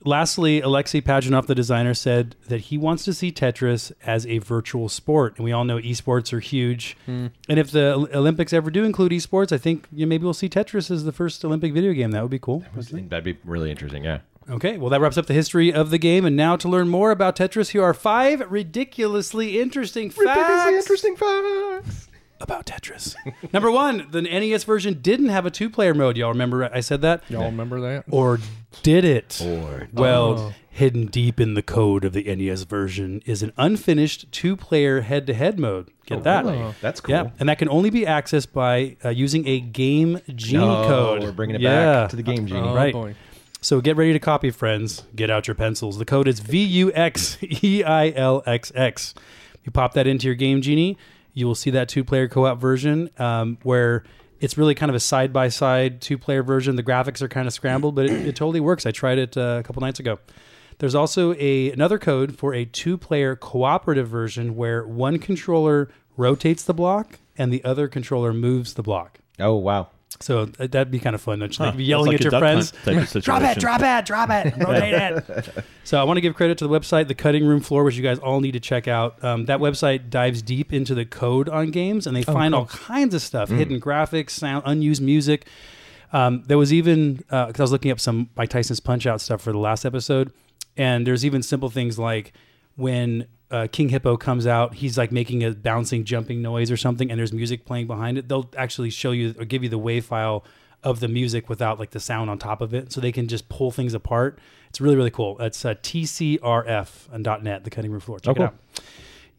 Lastly, 0.05 0.61
Alexei 0.61 1.01
Pajitnov, 1.01 1.47
the 1.47 1.55
designer, 1.55 1.93
said 1.93 2.35
that 2.47 2.61
he 2.61 2.77
wants 2.77 3.03
to 3.03 3.13
see 3.13 3.31
Tetris 3.31 3.91
as 4.05 4.25
a 4.27 4.37
virtual 4.37 4.87
sport, 4.87 5.35
and 5.35 5.43
we 5.43 5.51
all 5.51 5.65
know 5.65 5.77
esports 5.77 6.31
are 6.31 6.39
huge. 6.39 6.95
Hmm. 7.05 7.27
And 7.49 7.59
if 7.59 7.71
the 7.71 8.07
Olympics 8.13 8.53
ever 8.53 8.71
do 8.71 8.85
include 8.85 9.11
esports, 9.11 9.51
I 9.51 9.57
think 9.57 9.87
you 9.91 10.05
know, 10.05 10.09
maybe 10.09 10.23
we'll 10.23 10.33
see 10.33 10.47
Tetris 10.47 10.89
as 10.89 11.03
the 11.03 11.11
first 11.11 11.43
Olympic 11.43 11.73
video 11.73 11.91
game. 11.91 12.11
That 12.11 12.21
would 12.21 12.31
be 12.31 12.39
cool. 12.39 12.63
That'd 12.75 13.23
be 13.23 13.37
really 13.43 13.71
interesting. 13.71 14.05
Yeah. 14.05 14.19
Okay, 14.49 14.77
well, 14.77 14.89
that 14.89 14.99
wraps 14.99 15.17
up 15.17 15.27
the 15.27 15.33
history 15.33 15.71
of 15.71 15.91
the 15.91 15.99
game. 15.99 16.25
And 16.25 16.35
now 16.35 16.55
to 16.55 16.67
learn 16.67 16.89
more 16.89 17.11
about 17.11 17.35
Tetris, 17.35 17.69
here 17.69 17.83
are 17.83 17.93
five 17.93 18.41
ridiculously 18.49 19.59
interesting 19.59 20.09
facts 20.09 20.25
Ridiculously 20.25 20.75
interesting 20.75 21.15
facts. 21.15 22.08
About 22.41 22.65
Tetris. 22.65 23.15
Number 23.53 23.69
one, 23.71 24.07
the 24.11 24.21
NES 24.21 24.63
version 24.63 24.99
didn't 25.01 25.29
have 25.29 25.45
a 25.45 25.51
two-player 25.51 25.93
mode. 25.93 26.17
Y'all 26.17 26.29
remember 26.29 26.69
I 26.73 26.79
said 26.79 27.01
that? 27.01 27.23
Y'all 27.29 27.45
remember 27.45 27.79
that? 27.81 28.05
Or 28.09 28.39
did 28.83 29.03
it? 29.05 29.41
Or 29.43 29.87
Well, 29.93 30.39
Oh. 30.39 30.53
hidden 30.69 31.07
deep 31.07 31.39
in 31.39 31.53
the 31.55 31.61
code 31.61 32.05
of 32.05 32.13
the 32.13 32.23
NES 32.33 32.63
version 32.63 33.21
is 33.25 33.43
an 33.43 33.51
unfinished 33.57 34.31
two-player 34.31 35.01
head-to-head 35.01 35.59
mode. 35.59 35.89
Get 36.05 36.23
that? 36.23 36.45
Really? 36.45 36.57
Oh. 36.57 36.75
That's 36.81 37.01
cool. 37.01 37.13
Yeah, 37.15 37.29
and 37.39 37.49
that 37.49 37.59
can 37.59 37.67
only 37.69 37.89
be 37.89 38.01
accessed 38.01 38.53
by 38.53 38.95
uh, 39.03 39.09
using 39.09 39.47
a 39.47 39.59
Game 39.59 40.19
Genie 40.33 40.63
Oh, 40.63 40.85
code. 40.87 41.23
We're 41.23 41.31
bringing 41.31 41.55
it 41.57 41.61
yeah. 41.61 42.01
back 42.01 42.09
to 42.11 42.15
the 42.15 42.23
game 42.23 42.47
genie. 42.47 42.61
Oh, 42.61 42.73
Right. 42.73 42.93
boy. 42.93 43.15
So 43.61 43.81
get 43.81 43.97
ready 43.97 44.13
to 44.13 44.19
copy, 44.19 44.51
friends. 44.51 45.03
Get 45.15 45.29
out 45.29 45.47
your 45.49 45.55
pencils. 45.55 45.97
The 45.97 46.05
code 46.05 46.29
is 46.29 46.39
V 46.39 46.63
U 46.63 46.93
X 46.95 47.37
E 47.41 47.83
I 47.83 48.09
L 48.11 48.41
X 48.45 48.71
X. 48.73 49.13
You 49.65 49.71
pop 49.73 49.93
that 49.95 50.07
into 50.07 50.27
your 50.27 50.35
Game 50.35 50.61
Genie, 50.61 50.97
you 51.39 51.47
will 51.47 51.55
see 51.55 51.71
that 51.71 51.87
two-player 51.89 52.27
co-op 52.27 52.59
version 52.59 53.09
um, 53.17 53.57
where 53.63 54.03
It's 54.39 54.57
really 54.57 54.75
kind 54.75 54.89
of 54.89 54.95
a 54.95 54.99
side 54.99 55.33
by 55.33 55.49
side 55.49 56.01
two 56.01 56.17
player 56.17 56.43
version. 56.43 56.75
The 56.75 56.83
graphics 56.83 57.21
are 57.21 57.27
kind 57.27 57.47
of 57.47 57.53
scrambled, 57.53 57.95
but 57.95 58.05
it, 58.05 58.27
it 58.27 58.35
totally 58.35 58.59
works. 58.59 58.85
I 58.85 58.91
tried 58.91 59.17
it 59.17 59.37
uh, 59.37 59.57
a 59.59 59.63
couple 59.63 59.81
nights 59.81 59.99
ago. 59.99 60.19
There's 60.77 60.95
also 60.95 61.33
a 61.33 61.71
another 61.71 61.99
code 61.99 62.37
for 62.37 62.53
a 62.53 62.63
two 62.63 62.97
player 62.97 63.35
cooperative 63.35 64.07
version 64.07 64.55
where 64.55 64.87
one 64.87 65.19
controller 65.19 65.89
rotates 66.15 66.63
the 66.63 66.73
block 66.73 67.19
and 67.37 67.51
the 67.51 67.63
other 67.65 67.87
controller 67.89 68.31
moves 68.33 68.75
the 68.75 68.83
block. 68.83 69.19
Oh 69.39 69.55
wow. 69.55 69.89
So 70.21 70.49
uh, 70.59 70.67
that'd 70.67 70.91
be 70.91 70.99
kind 70.99 71.15
of 71.15 71.21
fun. 71.21 71.39
Just 71.39 71.57
Huh. 71.59 71.65
like 71.65 71.77
be 71.77 71.83
yelling 71.85 72.13
It's 72.13 72.25
at 72.25 72.25
like 72.25 72.31
your 72.33 72.39
a 72.39 72.41
duck 72.41 72.41
friends. 72.41 72.71
hunt 72.71 72.83
type 72.83 73.15
of 73.15 73.23
Drop 73.23 73.41
it, 73.41 73.45
situation. 73.45 73.59
drop 73.61 73.81
it, 73.81 74.05
drop 74.05 74.29
it, 74.29 74.53
rotate 74.67 74.93
it. 74.93 75.65
So 75.83 75.99
I 75.99 76.03
want 76.03 76.17
to 76.17 76.21
give 76.21 76.35
credit 76.35 76.57
to 76.57 76.67
the 76.67 76.79
website, 76.79 77.07
the 77.07 77.15
Cutting 77.15 77.45
Room 77.45 77.61
Floor, 77.61 77.83
which 77.83 77.95
you 77.95 78.03
guys 78.03 78.19
all 78.19 78.41
need 78.41 78.51
to 78.53 78.59
check 78.59 78.87
out. 78.87 79.23
Um, 79.23 79.45
that 79.45 79.59
website 79.59 80.09
dives 80.09 80.41
deep 80.41 80.73
into 80.73 80.93
the 80.95 81.05
code 81.05 81.47
on 81.47 81.71
games, 81.71 82.05
and 82.07 82.15
they 82.17 82.23
find 82.23 82.53
all 82.55 82.65
kinds 82.65 83.13
of 83.13 83.21
stuff: 83.21 83.49
hidden 83.49 83.79
graphics, 83.79 84.31
sound, 84.31 84.63
unused 84.65 85.01
music. 85.01 85.47
Um, 86.11 86.43
there 86.47 86.57
was 86.57 86.73
even 86.73 87.17
because 87.17 87.59
I 87.59 87.63
was 87.63 87.71
looking 87.71 87.91
up 87.91 87.99
some 87.99 88.29
Mike 88.35 88.49
Tyson's 88.49 88.79
Punch 88.79 89.05
Out 89.05 89.21
stuff 89.21 89.41
for 89.41 89.51
the 89.51 89.59
last 89.59 89.85
episode, 89.85 90.33
and 90.75 91.05
there's 91.05 91.23
even 91.23 91.43
simple 91.43 91.69
things 91.69 91.99
like 91.99 92.33
when 92.75 93.25
uh, 93.51 93.67
King 93.71 93.89
Hippo 93.89 94.15
comes 94.17 94.45
out, 94.45 94.75
he's 94.75 94.97
like 94.97 95.11
making 95.11 95.43
a 95.43 95.51
bouncing, 95.51 96.03
jumping 96.03 96.41
noise 96.41 96.69
or 96.71 96.77
something, 96.77 97.09
and 97.09 97.19
there's 97.19 97.33
music 97.33 97.65
playing 97.65 97.87
behind 97.87 98.17
it. 98.17 98.27
They'll 98.27 98.49
actually 98.57 98.89
show 98.91 99.11
you 99.11 99.33
or 99.39 99.45
give 99.45 99.63
you 99.63 99.69
the 99.69 99.77
wave 99.77 100.05
file 100.05 100.43
of 100.83 100.99
the 101.01 101.07
music 101.07 101.49
without 101.49 101.77
like 101.79 101.91
the 101.91 101.99
sound 101.99 102.29
on 102.29 102.37
top 102.39 102.61
of 102.61 102.73
it, 102.73 102.91
so 102.91 103.01
they 103.01 103.11
can 103.11 103.27
just 103.27 103.49
pull 103.49 103.71
things 103.71 103.93
apart. 103.93 104.39
It's 104.69 104.79
really 104.79 104.95
really 104.95 105.11
cool. 105.11 105.35
That's 105.35 105.65
uh, 105.65 105.73
net, 107.43 107.63
the 107.63 107.69
cutting 107.69 107.91
room 107.91 107.99
floor. 108.01 108.19
Check 108.19 108.31
Oh, 108.31 108.35
cool. 108.35 108.43
it 108.45 108.47
out. 108.47 108.55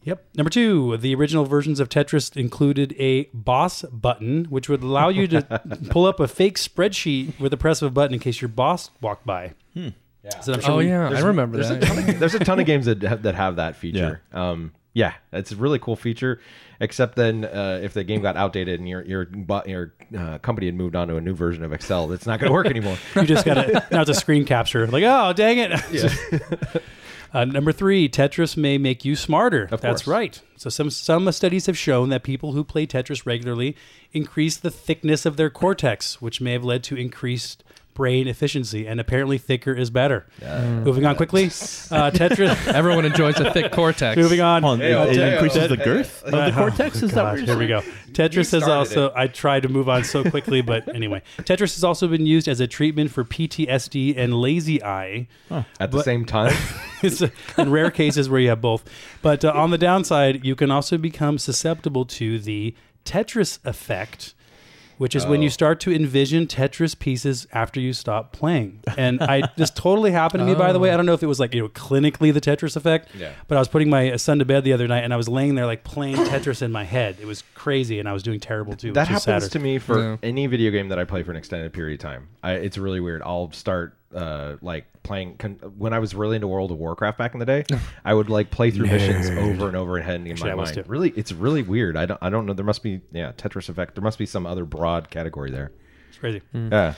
Yep. 0.03 0.25
Number 0.35 0.49
two, 0.49 0.97
the 0.97 1.13
original 1.13 1.45
versions 1.45 1.79
of 1.79 1.87
Tetris 1.87 2.35
included 2.35 2.95
a 2.97 3.25
boss 3.35 3.83
button, 3.83 4.45
which 4.45 4.67
would 4.67 4.81
allow 4.81 5.09
you 5.09 5.27
to 5.27 5.41
pull 5.89 6.05
up 6.05 6.19
a 6.19 6.27
fake 6.27 6.57
spreadsheet 6.57 7.39
with 7.39 7.51
the 7.51 7.57
press 7.57 7.83
of 7.83 7.87
a 7.87 7.91
button 7.91 8.15
in 8.15 8.19
case 8.19 8.41
your 8.41 8.49
boss 8.49 8.89
walked 8.99 9.27
by. 9.27 9.53
So 9.75 9.91
I'm 10.25 10.61
sure 10.61 10.71
Oh 10.71 10.77
we- 10.77 10.87
yeah, 10.89 11.09
I 11.09 11.19
remember 11.21 11.57
There's 11.57 11.71
a, 11.71 11.75
that. 11.75 11.85
ton 11.85 11.97
of, 12.09 12.19
there's 12.19 12.35
a 12.35 12.39
ton 12.39 12.59
of 12.59 12.65
games 12.65 12.85
that 12.85 13.01
have, 13.01 13.23
that 13.23 13.35
have 13.35 13.55
that 13.57 13.75
feature. 13.75 14.21
Yeah. 14.33 14.49
Um, 14.49 14.71
yeah, 14.93 15.13
it's 15.31 15.51
a 15.51 15.55
really 15.55 15.79
cool 15.79 15.95
feature. 15.95 16.39
Except 16.81 17.15
then, 17.15 17.45
uh, 17.45 17.79
if 17.81 17.93
the 17.93 18.03
game 18.03 18.21
got 18.21 18.35
outdated 18.35 18.79
and 18.79 18.89
your 18.89 19.03
your 19.03 19.27
your 19.65 19.93
uh, 20.17 20.39
company 20.39 20.65
had 20.65 20.75
moved 20.75 20.95
on 20.95 21.07
to 21.09 21.15
a 21.15 21.21
new 21.21 21.33
version 21.35 21.63
of 21.63 21.71
Excel, 21.73 22.11
it's 22.11 22.25
not 22.25 22.39
going 22.39 22.49
to 22.49 22.53
work 22.53 22.65
anymore. 22.67 22.97
You 23.15 23.23
just 23.23 23.45
got 23.45 23.53
to 23.53 23.85
now 23.91 24.01
it's 24.01 24.09
a 24.09 24.15
screen 24.15 24.45
capture. 24.45 24.85
Like, 24.87 25.03
oh, 25.05 25.31
dang 25.31 25.59
it. 25.59 25.71
uh, 27.33 27.45
number 27.45 27.71
three, 27.71 28.09
Tetris 28.09 28.57
may 28.57 28.77
make 28.77 29.05
you 29.05 29.15
smarter. 29.15 29.63
Of 29.71 29.79
That's 29.81 30.03
course. 30.03 30.07
right. 30.07 30.41
So 30.57 30.69
some 30.69 30.89
some 30.89 31.31
studies 31.31 31.67
have 31.67 31.77
shown 31.77 32.09
that 32.09 32.23
people 32.23 32.53
who 32.53 32.63
play 32.63 32.85
Tetris 32.87 33.25
regularly 33.25 33.75
increase 34.11 34.57
the 34.57 34.71
thickness 34.71 35.25
of 35.25 35.37
their 35.37 35.49
cortex, 35.49 36.21
which 36.21 36.41
may 36.41 36.53
have 36.53 36.63
led 36.63 36.83
to 36.85 36.95
increased 36.97 37.63
brain 37.93 38.27
efficiency. 38.27 38.87
And 38.87 38.99
apparently, 38.99 39.37
thicker 39.37 39.73
is 39.73 39.89
better. 39.89 40.25
Moving 40.41 41.05
on 41.05 41.15
quickly, 41.15 41.45
uh, 41.45 42.11
Tetris. 42.11 42.67
Everyone 42.73 43.05
enjoys 43.05 43.39
a 43.39 43.51
thick 43.51 43.71
cortex. 43.71 44.17
Moving 44.17 44.41
on. 44.41 44.63
Hold 44.63 44.81
on, 44.81 44.85
it, 44.85 45.17
it 45.17 45.33
increases 45.33 45.69
the 45.69 45.77
girth 45.77 46.23
of 46.23 46.31
the 46.31 46.37
Uh, 46.37 46.55
cortex. 46.55 47.01
oh, 47.01 47.05
Is 47.05 47.11
that 47.13 47.23
what 47.23 47.37
you're 47.37 47.45
here 47.47 47.57
we 47.57 47.67
go. 47.67 47.81
Tetris 48.11 48.51
has 48.51 48.63
started 48.63 48.71
also. 48.71 49.13
I 49.15 49.27
tried 49.27 49.63
to 49.63 49.69
move 49.69 49.87
on 49.87 50.03
so 50.03 50.23
quickly, 50.29 50.61
but 50.61 50.93
anyway, 50.93 51.21
Tetris 51.39 51.75
has 51.75 51.83
also 51.83 52.07
been 52.07 52.25
used 52.25 52.47
as 52.47 52.59
a 52.59 52.67
treatment 52.67 53.09
for 53.11 53.23
PTSD 53.23 54.15
and 54.17 54.33
lazy 54.33 54.83
eye. 54.83 55.27
At 55.49 55.65
the 55.91 55.97
But- 55.97 56.05
same 56.05 56.25
time, 56.25 56.53
it's 57.01 57.21
a, 57.21 57.31
in 57.57 57.71
rare 57.71 57.91
cases 57.91 58.29
where 58.29 58.39
you 58.41 58.49
have 58.49 58.61
both. 58.61 58.83
But 59.21 59.45
uh, 59.45 59.51
on 59.55 59.71
the 59.71 59.77
downside, 59.77 60.43
you 60.45 60.55
can 60.55 60.71
also 60.71 60.97
become 60.97 61.37
susceptible 61.37 62.05
to 62.05 62.37
the 62.39 62.75
Tetris 63.05 63.59
effect, 63.65 64.33
which 65.01 65.15
is 65.15 65.25
when 65.25 65.41
you 65.41 65.47
Oh. 65.47 65.49
start 65.49 65.79
to 65.79 65.91
envision 65.91 66.45
Tetris 66.45 66.97
pieces 66.97 67.47
after 67.51 67.79
you 67.79 67.91
stop 67.91 68.31
playing. 68.33 68.81
And 68.97 69.19
I 69.23 69.49
this 69.57 69.71
totally 69.71 70.11
happened 70.11 70.41
to 70.41 70.45
me, 70.45 70.53
by 70.53 70.71
the 70.71 70.77
way. 70.77 70.91
I 70.91 70.97
don't 70.97 71.07
know 71.07 71.13
if 71.15 71.23
it 71.23 71.27
was 71.27 71.39
like 71.39 71.55
you 71.55 71.61
know 71.63 71.69
clinically 71.69 72.31
the 72.31 72.39
Tetris 72.39 72.75
effect, 72.75 73.09
Yeah. 73.17 73.31
but 73.47 73.55
I 73.55 73.59
was 73.59 73.67
putting 73.67 73.89
my 73.89 74.15
son 74.17 74.37
to 74.39 74.45
bed 74.45 74.63
the 74.63 74.73
other 74.73 74.87
night, 74.87 75.03
and 75.03 75.11
I 75.11 75.17
was 75.17 75.27
laying 75.27 75.55
there 75.55 75.65
like 75.65 75.83
playing 75.83 76.17
Tetris 76.17 76.61
in 76.61 76.71
my 76.71 76.83
head. 76.83 77.17
It 77.19 77.25
was 77.25 77.43
crazy, 77.55 77.99
and 77.99 78.07
I 78.07 78.13
was 78.13 78.21
doing 78.21 78.39
terrible 78.39 78.75
too. 78.75 78.93
that 78.93 79.07
happens 79.07 79.23
sadder. 79.23 79.49
to 79.49 79.59
me 79.59 79.79
for 79.79 79.99
Yeah. 79.99 80.17
any 80.21 80.45
video 80.45 80.69
game 80.69 80.89
that 80.89 80.99
I 80.99 81.03
play 81.03 81.23
for 81.23 81.31
an 81.31 81.37
extended 81.37 81.73
period 81.73 81.99
of 81.99 82.03
time. 82.03 82.27
I, 82.43 82.51
it's 82.53 82.77
really 82.77 82.99
weird. 82.99 83.23
I'll 83.23 83.51
start 83.53 83.97
uh, 84.15 84.57
like 84.61 84.85
playing 85.03 85.37
con- 85.37 85.59
when 85.77 85.93
I 85.93 85.99
was 85.99 86.13
really 86.13 86.35
into 86.35 86.47
World 86.47 86.71
of 86.71 86.77
Warcraft 86.77 87.17
back 87.17 87.33
in 87.33 87.39
the 87.39 87.45
day. 87.45 87.63
I 88.05 88.13
would 88.13 88.29
like 88.29 88.51
play 88.51 88.71
through 88.71 88.87
missions 88.87 89.29
over 89.29 89.67
and 89.67 89.75
over 89.75 89.97
again 89.97 90.25
in 90.25 90.31
Actually, 90.33 90.49
my 90.49 90.51
I 90.51 90.55
was 90.55 90.75
mind. 90.75 90.85
too. 90.85 90.91
Really, 90.91 91.09
it's 91.15 91.31
really 91.31 91.63
weird. 91.63 91.97
I 91.97 92.05
don't. 92.05 92.19
I 92.21 92.29
don't 92.29 92.45
know. 92.45 92.53
There 92.53 92.65
must 92.65 92.83
be 92.83 93.01
yeah 93.11 93.31
Tetris 93.33 93.69
effect. 93.69 93.95
There 93.95 94.03
must 94.03 94.17
be 94.17 94.25
some 94.25 94.45
other 94.45 94.65
broad 94.65 95.09
category 95.09 95.51
there. 95.51 95.71
It's 96.09 96.17
crazy. 96.17 96.41
Yeah. 96.53 96.93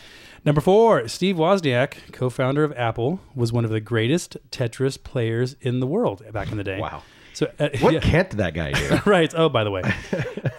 Number 0.45 0.59
four, 0.59 1.07
Steve 1.07 1.37
Wozniak, 1.37 2.11
co-founder 2.11 2.65
of 2.65 2.73
Apple, 2.73 3.21
was 3.33 3.53
one 3.53 3.63
of 3.63 3.71
the 3.71 3.79
greatest 3.79 4.35
Tetris 4.51 5.01
players 5.01 5.55
in 5.61 5.79
the 5.79 5.87
world 5.87 6.21
back 6.33 6.51
in 6.51 6.57
the 6.57 6.65
day. 6.65 6.79
Wow. 6.81 7.01
So 7.33 7.51
uh, 7.59 7.69
What 7.79 7.93
yeah. 7.93 7.99
can't 7.99 8.29
that 8.37 8.53
guy 8.53 8.71
do? 8.71 8.99
right. 9.09 9.33
Oh, 9.35 9.49
by 9.49 9.63
the 9.63 9.71
way, 9.71 9.81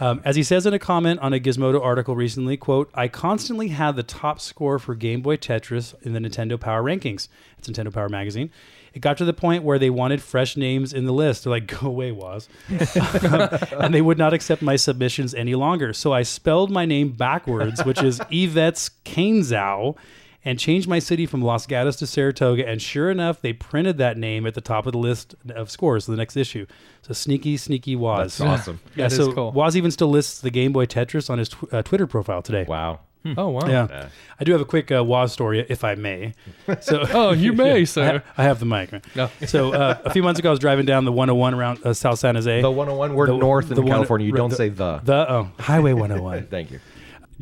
um, 0.01 0.21
as 0.25 0.37
he 0.37 0.43
says 0.43 0.67
in 0.67 0.75
a 0.75 0.79
comment 0.79 1.21
on 1.21 1.33
a 1.33 1.39
Gizmodo 1.41 1.81
article 1.83 2.17
recently, 2.17 2.57
"quote 2.57 2.91
I 2.95 3.09
constantly 3.09 3.69
had 3.69 3.97
the 3.97 4.03
top 4.03 4.41
score 4.41 4.79
for 4.79 4.95
Game 4.95 5.23
Boy 5.23 5.37
Tetris 5.37 5.95
in 6.03 6.13
the 6.13 6.21
Nintendo 6.21 6.59
Power 6.59 6.83
rankings. 6.83 7.29
It's 7.59 7.69
Nintendo 7.69 7.93
Power 7.93 8.09
magazine. 8.09 8.51
It 8.93 9.01
got 9.01 9.17
to 9.19 9.25
the 9.25 9.33
point 9.33 9.65
where 9.65 9.79
they 9.79 9.91
wanted 9.91 10.23
fresh 10.23 10.57
names 10.57 10.93
in 10.93 11.05
the 11.05 11.13
list. 11.13 11.45
They're 11.45 11.51
like, 11.53 11.67
"Go 11.81 11.89
away, 11.89 12.13
Woz," 12.13 12.49
um, 12.71 13.49
and 13.81 13.95
they 13.95 14.03
would 14.03 14.19
not 14.19 14.33
accept 14.35 14.63
my 14.63 14.77
submissions 14.77 15.35
any 15.35 15.55
longer. 15.55 15.93
So 15.93 16.13
I 16.13 16.23
spelled 16.23 16.71
my 16.71 16.85
name 16.87 17.11
backwards, 17.13 17.85
which 17.85 18.03
is 18.03 18.19
Evets 18.33 18.91
Kainzow. 19.05 19.97
And 20.47 20.59
changed 20.59 20.87
my 20.87 20.99
city 20.99 21.25
from 21.25 21.41
Los 21.41 21.67
Gatos 21.67 21.97
to 21.97 22.07
Saratoga, 22.07 22.69
and 22.69 22.83
sure 22.83 23.11
enough, 23.11 23.41
they 23.41 23.55
printed 23.55 23.97
that 23.99 24.19
name 24.19 24.47
at 24.47 24.53
the 24.53 24.61
top 24.61 24.85
of 24.85 24.93
the 24.93 24.99
list 24.99 25.35
of 25.55 25.71
scores 25.71 26.05
for 26.05 26.11
the 26.11 26.19
next 26.19 26.37
issue. 26.37 26.67
So 27.01 27.15
sneaky, 27.15 27.57
sneaky 27.57 27.97
Woz. 27.97 28.37
That's 28.37 28.41
awesome. 28.41 28.81
Yeah, 28.95 29.05
That 29.09 29.13
is 29.13 29.17
so 29.19 29.33
cool. 29.33 29.53
Woz 29.53 29.75
even 29.75 29.91
still 29.91 30.09
lists 30.11 30.41
the 30.43 30.51
Game 30.51 30.73
Boy 30.73 30.85
Tetris 30.85 31.31
on 31.31 31.39
his 31.39 31.49
tw- 31.49 31.73
uh, 31.73 31.83
Twitter 31.83 32.07
profile 32.07 32.43
today. 32.43 32.65
Wow. 32.69 33.01
Oh 33.39 33.49
wow. 33.49 33.67
Yeah. 33.67 33.87
Yeah. 33.89 34.09
I 34.39 34.45
do 34.45 34.53
have 34.53 34.61
a 34.61 34.67
quick 34.67 34.93
uh, 34.93 35.03
Woz 35.03 35.33
story, 35.33 35.65
if 35.71 35.83
I 35.83 35.95
may. 35.95 36.35
So, 36.83 37.07
Oh, 37.15 37.33
you 37.33 37.55
may, 37.55 37.73
I, 37.81 37.85
sir. 37.85 38.19
ha- 38.19 38.33
I 38.37 38.43
have 38.43 38.59
the 38.61 38.67
mic. 38.67 38.91
No. 39.17 39.31
So, 39.47 39.73
uh, 39.73 39.99
a 40.05 40.11
few 40.11 40.23
months 40.23 40.39
ago, 40.41 40.51
I 40.51 40.53
was 40.53 40.59
driving 40.59 40.85
down 40.85 41.07
the 41.07 41.13
101 41.13 41.55
around 41.55 41.81
uh, 41.87 41.95
South 41.95 42.19
San 42.19 42.35
Jose. 42.35 42.61
The 42.61 42.71
101 42.71 43.15
word 43.15 43.31
The- 43.31 43.37
north 43.39 43.71
in 43.71 43.77
the 43.77 43.81
one- 43.81 43.91
California. 43.93 44.27
You 44.27 44.35
right, 44.35 44.39
don't 44.39 44.51
the- 44.51 44.57
say 44.57 44.69
the. 44.69 44.99
the 44.99 45.31
oh, 45.33 45.49
Highway 45.59 45.95
101. 45.95 46.47
Thank 46.51 46.71
you. 46.71 46.81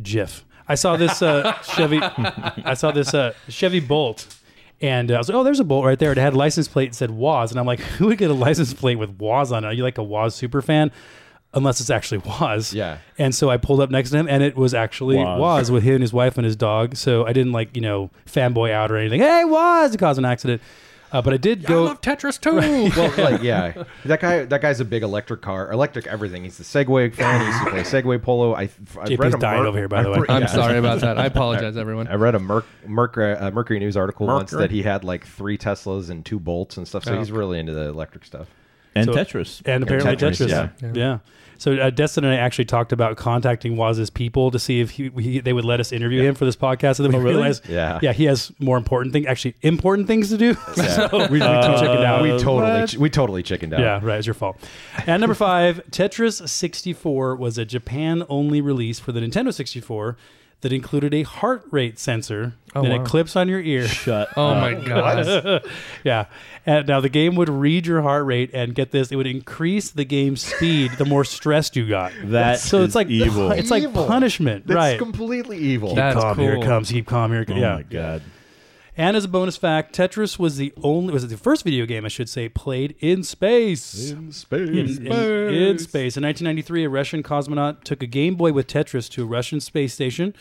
GIF. 0.00 0.44
I 0.72 0.74
saw 0.74 0.96
this 0.96 1.20
uh, 1.20 1.52
Chevy. 1.76 2.00
I 2.00 2.72
saw 2.72 2.92
this 2.92 3.12
uh, 3.12 3.34
Chevy 3.46 3.78
Bolt, 3.78 4.26
and 4.80 5.10
uh, 5.10 5.16
I 5.16 5.18
was 5.18 5.28
like, 5.28 5.36
"Oh, 5.36 5.44
there's 5.44 5.60
a 5.60 5.64
Bolt 5.64 5.84
right 5.84 5.98
there." 5.98 6.12
It 6.12 6.18
had 6.18 6.32
a 6.32 6.36
license 6.36 6.66
plate 6.66 6.92
that 6.92 6.96
said 6.96 7.10
Waz, 7.10 7.50
and 7.50 7.60
I'm 7.60 7.66
like, 7.66 7.80
"Who 7.98 8.06
would 8.06 8.16
get 8.16 8.30
a 8.30 8.34
license 8.34 8.72
plate 8.72 8.96
with 8.96 9.10
Waz 9.18 9.52
on 9.52 9.64
it? 9.64 9.66
Are 9.68 9.72
you 9.74 9.82
like 9.82 9.98
a 9.98 10.02
Waz 10.02 10.34
super 10.34 10.62
fan?" 10.62 10.90
Unless 11.54 11.82
it's 11.82 11.90
actually 11.90 12.22
Waz. 12.26 12.72
Yeah. 12.72 12.96
And 13.18 13.34
so 13.34 13.50
I 13.50 13.58
pulled 13.58 13.80
up 13.82 13.90
next 13.90 14.08
to 14.10 14.16
him, 14.16 14.26
and 14.26 14.42
it 14.42 14.56
was 14.56 14.72
actually 14.72 15.18
Waz, 15.18 15.38
Woz 15.38 15.70
with 15.70 15.82
him 15.82 15.96
and 15.96 16.02
his 16.02 16.14
wife 16.14 16.38
and 16.38 16.46
his 16.46 16.56
dog. 16.56 16.96
So 16.96 17.26
I 17.26 17.34
didn't 17.34 17.52
like 17.52 17.76
you 17.76 17.82
know 17.82 18.10
fanboy 18.26 18.72
out 18.72 18.90
or 18.90 18.96
anything. 18.96 19.20
Hey! 19.20 19.42
To 19.42 19.96
cause 19.98 20.16
an 20.16 20.24
accident. 20.24 20.62
Uh, 21.12 21.20
but 21.22 21.34
I 21.34 21.36
did 21.36 21.64
I 21.66 21.68
go. 21.68 21.84
love 21.84 22.00
Tetris 22.00 22.40
too. 22.40 22.56
well, 22.96 23.30
like 23.30 23.42
yeah, 23.42 23.84
that 24.06 24.20
guy. 24.20 24.44
That 24.46 24.62
guy's 24.62 24.80
a 24.80 24.84
big 24.84 25.02
electric 25.02 25.42
car, 25.42 25.70
electric 25.70 26.06
everything. 26.06 26.44
He's 26.44 26.56
the 26.58 26.64
Segway 26.64 27.12
fan. 27.14 27.40
He 27.42 27.46
used 27.48 27.64
to 27.64 27.70
play 27.70 27.82
Segway 27.82 28.22
Polo. 28.22 28.54
I, 28.54 28.62
I 28.62 28.66
JP's 28.68 29.18
read 29.18 29.34
a 29.34 29.38
dying 29.38 29.62
Mer- 29.62 29.68
over 29.68 29.78
here, 29.78 29.88
by 29.88 30.02
the 30.02 30.10
way. 30.10 30.24
I'm 30.28 30.42
Yeah. 30.42 30.46
sorry 30.48 30.78
about 30.78 31.00
that. 31.02 31.18
I 31.18 31.26
apologize, 31.26 31.76
everyone. 31.76 32.08
I 32.08 32.14
read 32.14 32.34
a 32.34 32.38
Merc, 32.38 32.64
Merc, 32.86 33.18
uh, 33.18 33.50
Mercury 33.52 33.78
News 33.78 33.96
article 33.96 34.26
once 34.26 34.50
that 34.52 34.70
he 34.70 34.82
had 34.82 35.04
like 35.04 35.26
three 35.26 35.58
Teslas 35.58 36.08
and 36.10 36.24
two 36.24 36.40
Bolts 36.40 36.76
and 36.78 36.88
stuff. 36.88 37.04
So 37.04 37.14
Oh, 37.14 37.18
he's 37.18 37.28
okay. 37.30 37.38
really 37.38 37.58
into 37.58 37.74
the 37.74 37.88
electric 37.88 38.24
stuff. 38.24 38.48
And 38.94 39.06
So- 39.06 39.12
Tetris. 39.12 39.60
and 39.66 39.82
apparently 39.82 40.16
Tetris, 40.16 40.46
Tetris. 40.46 40.48
yeah. 40.48 40.68
Yeah. 40.80 40.92
Yeah. 40.94 41.18
So 41.62 41.74
uh, 41.74 41.90
Dustin 41.90 42.24
and 42.24 42.32
I 42.34 42.38
actually 42.38 42.64
talked 42.64 42.90
about 42.90 43.16
contacting 43.16 43.76
Waz's 43.76 44.10
people 44.10 44.50
to 44.50 44.58
see 44.58 44.80
if 44.80 44.90
he, 44.90 45.10
he, 45.10 45.38
they 45.38 45.52
would 45.52 45.64
let 45.64 45.78
us 45.78 45.92
interview 45.92 46.20
him 46.20 46.34
for 46.34 46.44
this 46.44 46.56
podcast. 46.56 46.98
And 46.98 47.04
then 47.06 47.12
we 47.12 47.18
Oh, 47.18 47.22
really? 47.22 47.34
realized, 47.36 47.68
Yeah. 47.68 48.00
yeah, 48.02 48.12
he 48.12 48.24
has 48.24 48.50
more 48.58 48.76
important 48.76 49.12
things, 49.12 49.26
actually 49.28 49.54
important 49.62 50.08
things 50.08 50.30
to 50.30 50.36
do. 50.36 50.54
so 50.74 51.08
we, 51.30 51.38
we 51.38 51.40
Uh, 51.40 51.78
chickened 51.78 52.02
out. 52.04 52.20
we 52.20 52.30
totally, 52.30 52.62
what? 52.80 52.88
ch- 52.88 52.96
we 52.96 53.08
totally 53.08 53.44
chickened 53.44 53.74
out. 53.74 53.78
yeah, 53.80 54.00
right. 54.02 54.18
It's 54.18 54.26
your 54.26 54.34
fault. 54.34 54.56
And 55.06 55.20
number 55.20 55.34
five, 55.34 55.80
Tetris 55.92 56.48
64 56.48 57.36
was 57.36 57.58
a 57.58 57.64
Japan-only 57.64 58.60
release 58.60 58.98
for 58.98 59.12
the 59.12 59.20
Nintendo 59.20 59.54
64 59.54 60.16
that 60.62 60.72
included 60.72 61.12
a 61.14 61.22
heart 61.22 61.64
rate 61.70 61.98
sensor 61.98 62.54
Oh, 62.74 62.82
and 62.82 62.92
wow. 62.94 63.02
it 63.02 63.06
clips 63.06 63.36
on 63.36 63.48
your 63.48 63.60
ear. 63.60 63.86
Shut 63.86 64.28
uh, 64.36 64.40
Oh 64.40 64.46
up. 64.48 64.60
my 64.62 64.74
god. 64.74 65.62
Yeah. 66.04 66.24
And 66.64 66.86
now 66.88 67.00
the 67.00 67.08
game 67.10 67.34
would 67.34 67.48
read 67.50 67.86
your 67.86 68.00
heart 68.02 68.24
rate 68.24 68.50
and 68.54 68.74
get 68.74 68.92
this, 68.92 69.12
it 69.12 69.16
would 69.16 69.26
increase 69.26 69.90
the 69.90 70.04
game's 70.06 70.40
speed 70.42 70.92
the 70.98 71.04
more 71.04 71.24
stressed 71.24 71.76
you 71.76 71.86
got. 71.88 72.12
That 72.24 72.60
so 72.60 72.78
is 72.80 72.86
it's 72.86 72.94
like 72.94 73.08
evil. 73.08 73.50
It's 73.52 73.70
like 73.70 73.82
Evil. 73.82 74.06
punishment, 74.06 74.66
That's 74.66 74.76
right? 74.76 74.98
completely 74.98 75.58
evil. 75.58 75.94
That- 75.94 76.14
That's 76.14 76.24
calm, 76.24 76.38
here 76.38 76.52
it 76.52 76.56
cool. 76.56 76.64
comes. 76.64 76.90
Keep 76.90 77.06
calm, 77.06 77.30
here 77.32 77.42
it 77.42 77.50
oh. 77.50 77.54
Yeah. 77.56 77.74
my 77.76 77.82
god. 77.82 78.22
And 78.96 79.16
as 79.16 79.24
a 79.24 79.28
bonus 79.28 79.56
fact, 79.56 79.94
Tetris 79.96 80.38
was 80.38 80.58
the 80.58 80.72
only 80.82 81.12
was 81.14 81.26
the 81.26 81.36
first 81.38 81.64
video 81.64 81.86
game 81.86 82.04
I 82.04 82.08
should 82.08 82.28
say 82.28 82.48
played 82.48 82.94
in 83.00 83.22
space. 83.22 84.10
In 84.10 84.32
space. 84.32 84.68
In, 84.68 85.06
in- 85.06 85.12
in 85.54 85.78
space. 85.78 86.16
In 86.16 86.22
1993, 86.24 86.84
a 86.84 86.88
Russian 86.90 87.22
cosmonaut 87.22 87.84
took 87.84 88.02
a 88.02 88.06
Game 88.06 88.34
Boy 88.34 88.52
with 88.52 88.66
Tetris 88.66 89.08
to 89.12 89.22
a 89.22 89.26
Russian 89.26 89.60
space 89.60 89.94
station. 89.94 90.34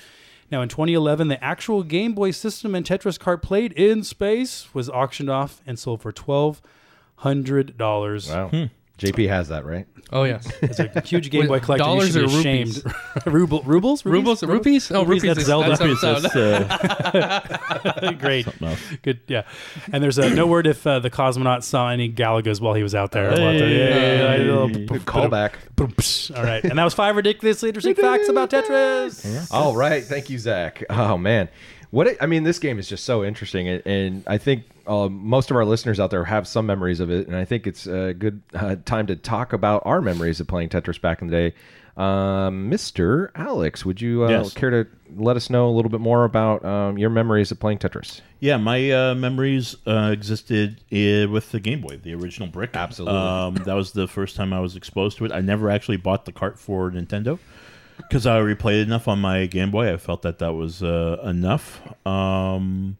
Now, 0.52 0.62
in 0.62 0.68
2011, 0.68 1.30
the 1.30 1.42
actual 1.42 1.82
Game 1.84 2.14
Boy 2.14 2.32
system 2.32 2.76
and 2.76 2.86
Tetris 2.86 3.18
cart 3.18 3.42
played 3.42 3.72
in 3.72 4.04
space 4.04 4.68
was 4.74 4.90
auctioned 4.90 5.30
off 5.30 5.62
and 5.66 5.80
sold 5.80 6.02
for 6.02 6.12
twelve 6.12 6.62
hundred 7.18 7.78
dollars. 7.78 8.30
Wow. 8.30 8.50
Hmm. 8.50 8.64
JP 9.02 9.28
has 9.30 9.48
that, 9.50 9.66
right? 9.66 9.88
Oh 10.12 10.24
yes. 10.24 10.52
It's 10.62 10.80
a 10.80 11.02
huge 11.02 11.30
Game 11.30 11.48
Boy 11.48 11.60
collector. 11.60 11.84
You 11.84 11.90
dollars 11.90 12.14
should 12.14 12.28
be 12.28 12.36
or 12.36 12.40
ashamed. 12.40 12.84
Ruble, 13.26 13.62
rubles, 13.64 14.06
Rubles, 14.06 14.44
rupees? 14.44 14.92
Oh, 14.92 15.04
rupees. 15.04 15.24
That's 15.24 15.40
is- 15.40 15.46
Zelda. 15.46 15.70
that's 15.70 15.82
Rupees, 15.82 16.02
that's, 16.02 16.36
uh, 16.36 18.16
Great. 18.20 18.48
Good, 19.02 19.22
yeah. 19.28 19.44
And 19.92 20.04
there's 20.04 20.20
uh, 20.20 20.30
no 20.30 20.46
word 20.48 20.68
if 20.68 20.86
uh, 20.86 21.00
the 21.00 21.10
cosmonaut 21.10 21.64
saw 21.64 21.90
any 21.90 22.08
Galagos 22.08 22.62
while 22.62 22.74
he 22.74 22.84
was 22.84 22.94
out 22.96 23.12
there. 23.12 23.32
Hey. 23.32 24.38
Good 24.86 25.06
callback. 25.06 25.54
Boom. 25.76 25.94
All 26.38 26.44
right, 26.44 26.64
and 26.64 26.78
that 26.78 26.84
was 26.84 26.94
five 26.94 27.16
ridiculously 27.16 27.70
interesting 27.70 27.96
facts 27.96 28.30
about 28.30 28.50
Tetris. 28.50 29.48
All 29.52 29.76
right, 29.76 30.04
thank 30.04 30.30
you, 30.30 30.38
Zach. 30.38 30.84
Oh 30.90 31.18
man, 31.18 31.50
what 31.92 32.08
it, 32.08 32.18
I 32.20 32.26
mean, 32.26 32.44
this 32.44 32.58
game 32.60 32.80
is 32.80 32.88
just 32.90 33.04
so 33.06 33.24
interesting, 33.24 33.68
and, 33.68 33.84
and 33.86 34.24
I 34.28 34.38
think 34.38 34.64
uh, 34.88 35.08
most 35.10 35.52
of 35.52 35.58
our 35.58 35.66
listeners 35.66 36.00
out 36.00 36.10
there 36.10 36.24
have 36.26 36.48
some 36.48 36.66
memories 36.66 37.00
of 37.00 37.12
it, 37.12 37.28
and 37.28 37.36
I 37.36 37.46
think 37.46 37.68
it's 37.68 37.86
a 37.86 38.14
good 38.14 38.42
uh, 38.54 38.78
time 38.86 39.08
to 39.08 39.16
talk 39.16 39.54
about 39.54 39.84
our 39.86 40.02
memories 40.02 40.40
of 40.40 40.48
playing 40.48 40.70
Tetris 40.70 41.00
back 41.00 41.22
in 41.22 41.28
the 41.28 41.32
day. 41.50 41.56
Um, 41.98 42.72
Mr. 42.72 43.30
Alex, 43.36 43.86
would 43.86 44.00
you 44.02 44.24
uh, 44.24 44.30
Yes. 44.30 44.54
care 44.54 44.70
to 44.70 44.88
let 45.18 45.36
us 45.36 45.50
know 45.50 45.68
a 45.68 45.74
little 45.74 45.92
bit 45.92 46.00
more 46.00 46.24
about 46.24 46.64
um, 46.64 46.98
your 46.98 47.10
memories 47.10 47.52
of 47.52 47.60
playing 47.60 47.80
Tetris? 47.80 48.22
Yeah, 48.40 48.56
my 48.56 48.90
uh, 48.92 49.14
memories 49.14 49.76
uh, 49.86 50.10
existed 50.14 50.78
uh, 50.92 51.28
with 51.30 51.52
the 51.52 51.60
Game 51.60 51.82
Boy, 51.82 51.98
the 51.98 52.14
original 52.16 52.48
brick. 52.48 52.72
Absolutely. 52.74 53.20
Um, 53.20 53.56
that 53.66 53.74
was 53.74 53.92
the 53.92 54.08
first 54.08 54.38
time 54.38 54.54
I 54.54 54.62
was 54.62 54.78
exposed 54.78 55.18
to 55.18 55.26
it. 55.26 55.34
I 55.34 55.42
never 55.42 55.70
actually 55.70 55.98
bought 55.98 56.24
the 56.24 56.32
cart 56.32 56.58
for 56.58 56.90
Nintendo 56.90 57.38
because 58.08 58.26
I 58.26 58.36
already 58.38 58.56
played 58.56 58.86
enough 58.88 59.08
on 59.08 59.20
my 59.20 59.46
Game 59.46 59.72
Boy. 59.72 59.94
I 59.94 59.98
felt 59.98 60.22
that 60.24 60.40
that 60.40 60.54
was 60.54 60.82
uh, 60.84 61.18
enough. 61.26 61.82
Um, 62.06 62.98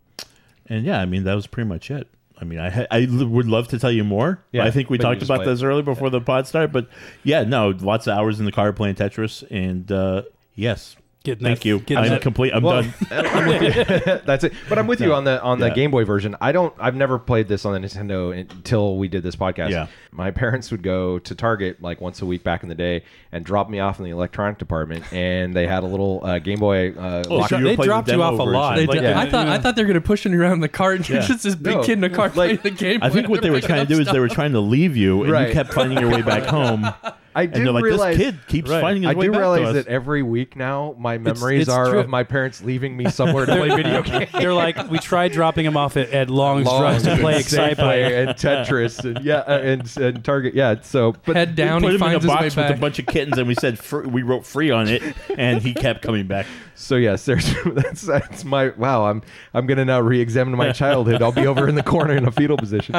and 0.68 0.86
yeah, 0.86 1.00
I 1.02 1.06
mean, 1.06 1.24
that 1.26 1.34
was 1.36 1.48
pretty 1.48 1.68
much 1.68 1.92
it. 1.92 2.08
I 2.40 2.44
mean, 2.44 2.60
I 2.60 2.70
ha- 2.70 2.88
I 2.90 3.02
l- 3.04 3.28
would 3.28 3.48
love 3.48 3.68
to 3.70 3.78
tell 3.80 3.92
you 3.92 4.04
more. 4.04 4.44
Yeah, 4.52 4.64
I 4.66 4.72
think 4.72 4.90
we 4.90 4.98
talked 5.04 5.22
about 5.24 5.40
this 5.46 5.62
earlier 5.62 5.84
before 5.84 6.10
the 6.10 6.22
pod 6.22 6.48
started, 6.48 6.72
but 6.72 6.88
yeah, 7.24 7.44
no, 7.44 7.70
lots 7.70 8.08
of 8.08 8.18
hours 8.18 8.40
in 8.40 8.46
the 8.46 8.52
car 8.52 8.74
playing 8.74 8.96
Tetris, 8.96 9.44
and 9.52 9.92
uh, 9.92 10.24
yes, 10.56 10.96
Getting 11.24 11.44
thank 11.44 11.60
that- 11.60 11.66
you. 11.66 11.80
getting 11.82 12.04
I'm 12.06 12.10
that- 12.10 12.22
complete. 12.24 12.52
I'm 12.52 12.64
Well, 12.64 12.82
done. 12.82 12.94
I'm 13.12 13.48
with 13.48 13.62
you. 13.78 14.20
That's 14.26 14.44
it. 14.44 14.54
But 14.68 14.80
I'm 14.80 14.88
with 14.88 15.02
you 15.02 15.14
on 15.14 15.24
the 15.24 15.40
on 15.44 15.60
the 15.60 15.68
Yeah. 15.68 15.74
Game 15.76 15.92
Boy 15.92 16.04
version. 16.04 16.36
I 16.42 16.52
don't. 16.52 16.74
I've 16.80 16.96
never 16.96 17.20
played 17.20 17.48
this 17.48 17.64
on 17.64 17.80
the 17.80 17.88
Nintendo 17.88 18.36
until 18.36 18.98
we 18.98 19.08
did 19.08 19.22
this 19.22 19.36
podcast. 19.36 19.70
Yeah. 19.70 19.86
My 20.12 20.32
parents 20.32 20.72
would 20.72 20.82
go 20.82 21.20
to 21.20 21.36
Target 21.36 21.80
like 21.80 22.02
once 22.02 22.24
a 22.24 22.26
week 22.26 22.44
back 22.44 22.64
in 22.64 22.70
the 22.70 22.76
day 22.76 23.04
and 23.32 23.46
drop 23.46 23.70
me 23.70 23.80
off 23.80 24.00
in 24.00 24.06
the 24.06 24.12
electronic 24.12 24.58
department, 24.58 25.14
and 25.14 25.54
they 25.54 25.68
had 25.68 25.84
a 25.84 25.86
little 25.86 26.22
uh, 26.26 26.40
Game 26.40 26.58
Boy. 26.60 26.92
Uh, 26.94 27.24
Oh, 27.30 27.36
lock- 27.38 27.50
so 27.50 27.60
They 27.62 27.76
dropped 27.76 28.08
the 28.08 28.14
you 28.14 28.18
demo 28.18 28.34
off 28.34 28.40
a 28.40 28.44
lot. 28.44 28.76
They 28.78 28.88
Like, 28.88 28.96
did- 29.00 29.04
yeah. 29.04 29.20
I 29.20 29.30
thought 29.30 29.48
I 29.48 29.60
thought 29.60 29.76
they 29.76 29.84
were 29.84 29.88
gonna 29.88 30.02
push 30.02 30.26
you 30.26 30.42
around 30.42 30.54
in 30.54 30.60
the 30.62 30.70
cart. 30.70 30.96
and 30.98 31.08
you're 31.10 31.20
Yeah. 31.20 31.28
just 31.28 31.44
this 31.44 31.54
big 31.54 31.76
No. 31.78 31.84
kid 31.84 31.94
in 31.94 32.02
the 32.02 32.10
car 32.10 32.32
playing 32.32 32.60
the 32.64 32.72
game. 32.72 33.00
Boy. 33.00 33.06
I 33.06 33.10
think 33.12 33.30
what 33.30 33.44
they 33.44 33.52
were 33.52 33.62
trying 33.62 33.86
to 33.86 33.94
do 33.94 34.02
is 34.02 34.08
they 34.12 34.20
were 34.20 34.28
trying 34.28 34.54
to 34.54 34.60
leave 34.60 34.98
you, 34.98 35.24
and 35.24 35.48
you 35.48 35.54
kept 35.54 35.72
finding 35.72 36.00
your 36.00 36.10
way 36.10 36.24
back 36.24 36.46
home. 36.46 36.88
I 37.36 37.44
And 37.44 37.54
do 37.54 37.64
they're 37.64 37.72
like, 37.72 37.84
realize. 37.84 38.18
this 38.18 38.32
kid 38.32 38.40
keeps 38.48 38.70
Right. 38.70 38.82
finding 38.82 39.04
his 39.04 39.12
I 39.12 39.14
way 39.16 39.26
do 39.28 39.32
back 39.32 39.40
realize 39.40 39.60
to 39.62 39.68
us. 39.68 39.74
that 39.86 39.88
every 39.88 40.22
week 40.24 40.56
now, 40.56 40.96
my 41.00 41.18
memories 41.18 41.62
it's 41.64 41.70
are 41.72 41.90
true. 41.90 42.00
of 42.00 42.10
my 42.10 42.24
parents 42.24 42.62
leaving 42.64 42.96
me 42.98 43.10
somewhere 43.10 43.46
to 43.46 43.56
play 43.56 43.70
video 43.70 44.02
games. 44.04 44.32
They're 44.34 44.54
like, 44.54 44.90
we 44.90 45.00
tried 45.00 45.32
dropping 45.32 45.66
him 45.66 45.78
off 45.78 45.96
at, 45.98 46.10
at 46.12 46.30
Long's 46.30 46.66
Long 46.66 46.82
Drugs 46.82 47.04
to 47.04 47.18
play 47.18 47.34
and 47.34 47.42
Excite 47.42 47.78
Safeway 47.78 48.28
and 48.28 48.30
Tetris 48.38 49.04
and 49.06 49.24
yeah 49.26 49.38
uh, 49.48 49.60
and, 49.60 49.98
and 49.98 50.24
Target 50.26 50.54
yeah 50.56 50.76
so 50.82 51.16
but 51.26 51.36
Head 51.36 51.56
down, 51.56 51.82
we 51.84 51.92
he 51.94 51.98
put 51.98 52.08
him 52.08 52.12
in 52.18 52.24
a 52.24 52.28
box 52.28 52.44
with 52.44 52.56
back. 52.56 52.76
a 52.76 52.80
bunch 52.80 53.00
of 53.00 53.06
kittens, 53.06 53.38
and 53.38 53.48
we 53.48 53.56
said 53.56 53.80
fr- 53.80 54.02
we 54.02 54.24
wrote 54.24 54.46
free 54.46 54.72
on 54.72 54.88
it, 54.88 55.02
and 55.38 55.62
he 55.62 55.74
kept 55.74 56.02
coming 56.02 56.28
back. 56.28 56.46
So 56.76 56.96
yes, 56.96 57.26
there's 57.26 57.54
that's 57.66 58.02
that's 58.02 58.44
my 58.44 58.70
wow. 58.70 59.06
I'm 59.06 59.22
I'm 59.54 59.68
gonna 59.68 59.86
now 59.86 60.02
re-examine 60.02 60.56
my 60.58 60.72
childhood. 60.72 61.22
I'll 61.22 61.32
be 61.32 61.46
over 61.48 61.68
in 61.70 61.76
the 61.76 61.84
corner 61.84 62.16
in 62.16 62.26
a 62.28 62.32
fetal 62.32 62.58
position, 62.58 62.96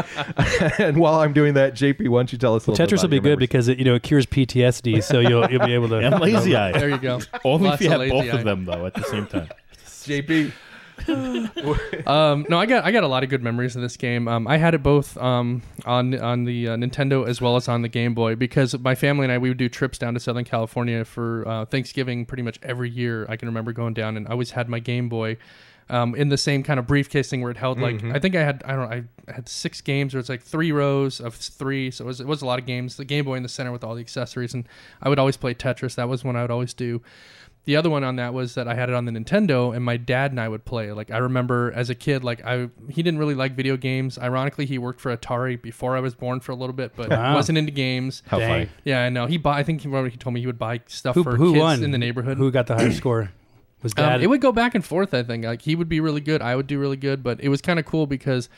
and 0.79 0.97
while 0.99 1.21
I'm 1.21 1.33
doing 1.33 1.55
that, 1.55 1.75
JP, 1.75 2.09
why 2.09 2.19
don't 2.21 2.33
you 2.33 2.39
tell 2.39 2.55
us? 2.55 2.67
A 2.67 2.71
little 2.71 2.87
bit 2.87 2.93
Tetris 2.95 3.03
will 3.03 3.09
be 3.09 3.17
your 3.17 3.23
good 3.23 3.29
memories? 3.31 3.49
because 3.49 3.69
it 3.69 3.79
you 3.79 3.85
know 3.85 3.95
it 3.95 4.03
cures 4.03 4.22
PTSD, 4.27 5.03
so 5.03 5.21
you'll 5.21 5.51
you'll 5.51 5.65
be 5.67 5.75
able 5.75 5.89
to. 5.89 5.97
And 6.03 6.21
lazy 6.21 6.57
eye. 6.57 6.73
There 6.73 6.89
you 6.89 6.99
go. 6.99 7.21
Only 7.45 7.69
Lots 7.69 7.81
if 7.83 7.89
you 7.89 7.95
of 7.95 8.01
have 8.01 8.11
both 8.11 8.25
eye. 8.25 8.39
of 8.39 8.45
them 8.45 8.65
though 8.65 8.87
at 8.87 8.95
the 8.95 9.03
same 9.05 9.27
time. 9.27 9.49
JP. 9.85 10.53
Um, 12.07 12.47
no, 12.49 12.59
I 12.59 12.67
got 12.67 12.85
I 12.85 12.93
got 12.93 13.03
a 13.05 13.09
lot 13.09 13.23
of 13.25 13.31
good 13.31 13.43
memories 13.43 13.77
of 13.77 13.83
this 13.83 13.97
game. 13.97 14.29
Um, 14.29 14.47
I 14.47 14.57
had 14.57 14.75
it 14.75 14.83
both 14.83 15.17
um, 15.17 15.63
on 15.85 16.19
on 16.19 16.45
the 16.45 16.69
uh, 16.69 16.77
Nintendo 16.77 17.27
as 17.27 17.41
well 17.41 17.57
as 17.57 17.69
on 17.69 17.83
the 17.83 17.89
Game 17.89 18.15
Boy 18.15 18.35
because 18.35 18.79
my 18.79 18.95
family 18.95 19.25
and 19.25 19.33
I 19.33 19.39
we 19.39 19.49
would 19.49 19.59
do 19.59 19.69
trips 19.69 19.99
down 19.99 20.15
to 20.15 20.21
Southern 20.21 20.45
California 20.45 21.05
for 21.05 21.47
uh, 21.47 21.65
Thanksgiving 21.67 22.27
pretty 22.27 22.43
much 22.43 22.59
every 22.63 22.91
year. 22.91 23.27
I 23.29 23.37
can 23.37 23.49
remember 23.49 23.73
going 23.73 23.95
down 23.95 24.17
and 24.17 24.27
I 24.29 24.33
always 24.33 24.53
had 24.53 24.69
my 24.69 24.79
Game 24.79 25.09
Boy. 25.09 25.39
Um, 25.93 26.15
in 26.15 26.31
the 26.31 26.39
same 26.39 26.63
kind 26.63 26.81
of 26.81 26.87
briefcase 26.87 27.29
thing 27.29 27.43
where 27.43 27.51
it 27.51 27.59
held 27.59 27.79
like 27.79 28.03
I 28.03 28.19
think 28.19 28.35
I 28.35 28.43
had 28.43 28.63
I 28.65 28.75
don't 28.75 28.89
know 28.91 29.05
I 29.29 29.33
had 29.33 29.47
six 29.47 29.83
games 29.83 30.15
or 30.15 30.19
it's 30.21 30.31
like 30.31 30.41
three 30.43 30.73
rows 30.73 31.21
of 31.21 31.35
three 31.35 31.91
so 31.91 32.05
it 32.05 32.07
was 32.07 32.19
it 32.19 32.27
was 32.27 32.41
a 32.41 32.47
lot 32.47 32.59
of 32.59 32.65
games 32.65 32.97
the 32.97 33.05
Game 33.05 33.27
Boy 33.27 33.35
in 33.35 33.43
the 33.43 33.49
center 33.51 33.71
with 33.71 33.85
all 33.85 33.95
the 33.95 34.01
accessories 34.01 34.55
and 34.55 34.67
I 35.03 35.11
would 35.11 35.19
always 35.19 35.37
play 35.37 35.53
Tetris 35.55 35.95
that 35.97 36.09
was 36.09 36.25
one 36.25 36.35
I 36.35 36.41
would 36.41 36.51
always 36.51 36.73
do 36.73 37.03
the 37.65 37.77
other 37.77 37.91
one 37.91 38.03
on 38.05 38.17
that 38.17 38.33
was 38.35 38.55
that 38.55 38.67
I 38.67 38.75
had 38.75 38.89
it 38.89 38.95
on 38.95 39.05
the 39.05 39.13
Nintendo 39.13 39.77
and 39.77 39.85
my 39.85 39.97
dad 39.97 40.33
and 40.33 40.41
I 40.41 40.49
would 40.49 40.65
play. 40.65 40.91
Like 40.93 41.11
I 41.13 41.19
remember 41.19 41.73
as 41.77 41.91
a 41.91 41.95
kid, 41.95 42.25
like 42.25 42.45
I 42.45 42.71
he 42.89 43.03
didn't 43.05 43.19
really 43.21 43.35
like 43.37 43.53
video 43.55 43.77
games. 43.77 44.19
Ironically, 44.19 44.67
he 44.67 44.79
worked 44.79 45.01
for 45.01 45.17
Atari 45.17 45.61
before 45.63 45.97
I 45.97 46.01
was 46.01 46.13
born 46.15 46.41
for 46.41 46.51
a 46.51 46.57
little 46.57 46.73
bit, 46.73 46.93
but 46.97 47.11
Wow. 47.11 47.35
wasn't 47.37 47.59
into 47.59 47.71
games. 47.71 48.23
How 48.27 48.41
Dang. 48.41 48.49
funny. 48.51 48.69
Yeah, 48.83 49.05
I 49.05 49.11
know. 49.11 49.27
He 49.27 49.37
bought. 49.37 49.59
I 49.59 49.63
think 49.63 49.83
he, 49.83 49.87
remember 49.89 50.09
he 50.11 50.17
told 50.17 50.35
me 50.35 50.41
he 50.41 50.47
would 50.47 50.59
buy 50.59 50.81
stuff 50.89 51.15
Who, 51.15 51.23
for 51.23 51.37
who 51.37 51.53
kids 51.53 51.61
won 51.61 51.85
in 51.85 51.93
the 51.93 51.99
neighborhood. 51.99 52.37
Who 52.37 52.51
got 52.51 52.67
the 52.67 52.75
higher 52.75 52.91
score? 53.03 53.31
Was 53.83 53.93
Um, 53.97 54.21
it 54.23 54.29
would 54.29 54.41
go 54.41 54.53
back 54.53 54.75
and 54.75 54.85
forth. 54.85 55.13
I 55.15 55.23
think 55.23 55.45
like 55.45 55.63
he 55.63 55.75
would 55.75 55.89
be 55.89 56.01
really 56.01 56.21
good. 56.21 56.41
I 56.43 56.55
would 56.57 56.67
do 56.67 56.79
really 56.79 56.97
good, 56.97 57.23
but 57.23 57.41
it 57.41 57.49
was 57.49 57.61
kind 57.61 57.79
of 57.81 57.85
cool 57.85 58.07
because, 58.07 58.49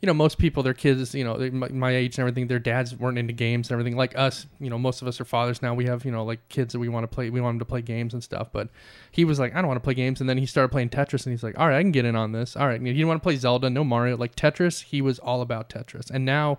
you 0.00 0.06
know, 0.08 0.14
most 0.14 0.38
people, 0.38 0.64
their 0.64 0.74
kids, 0.74 1.14
you 1.14 1.22
know, 1.22 1.38
they, 1.38 1.50
my, 1.50 1.68
my 1.68 1.94
age 1.94 2.16
and 2.18 2.20
everything, 2.22 2.48
their 2.48 2.58
dads 2.58 2.96
weren't 2.96 3.16
into 3.16 3.32
games 3.32 3.68
and 3.70 3.74
everything. 3.78 3.96
Like 3.96 4.18
us, 4.18 4.46
you 4.58 4.68
know, 4.70 4.78
most 4.78 5.00
of 5.00 5.06
us 5.06 5.20
are 5.20 5.24
fathers 5.24 5.62
now. 5.62 5.72
We 5.74 5.84
have 5.86 6.04
you 6.04 6.10
know 6.10 6.24
like 6.24 6.48
kids 6.48 6.72
that 6.72 6.80
we 6.80 6.88
want 6.88 7.04
to 7.04 7.08
play. 7.08 7.30
We 7.30 7.40
want 7.40 7.54
them 7.54 7.58
to 7.60 7.64
play 7.64 7.82
games 7.82 8.12
and 8.12 8.24
stuff. 8.24 8.48
But 8.52 8.68
he 9.12 9.24
was 9.24 9.38
like, 9.38 9.54
I 9.54 9.58
don't 9.58 9.68
want 9.68 9.76
to 9.76 9.84
play 9.84 9.94
games. 9.94 10.20
And 10.20 10.28
then 10.28 10.38
he 10.38 10.46
started 10.46 10.70
playing 10.70 10.88
Tetris, 10.88 11.24
and 11.26 11.32
he's 11.32 11.44
like, 11.44 11.56
All 11.58 11.68
right, 11.68 11.76
I 11.78 11.82
can 11.82 11.92
get 11.92 12.04
in 12.04 12.16
on 12.16 12.32
this. 12.32 12.56
All 12.56 12.66
right, 12.66 12.80
he 12.80 12.92
didn't 12.92 13.06
want 13.08 13.22
to 13.22 13.24
play 13.24 13.36
Zelda, 13.36 13.70
no 13.70 13.84
Mario, 13.84 14.16
like 14.16 14.34
Tetris. 14.34 14.82
He 14.82 15.00
was 15.00 15.18
all 15.20 15.42
about 15.42 15.68
Tetris, 15.68 16.10
and 16.10 16.24
now. 16.24 16.58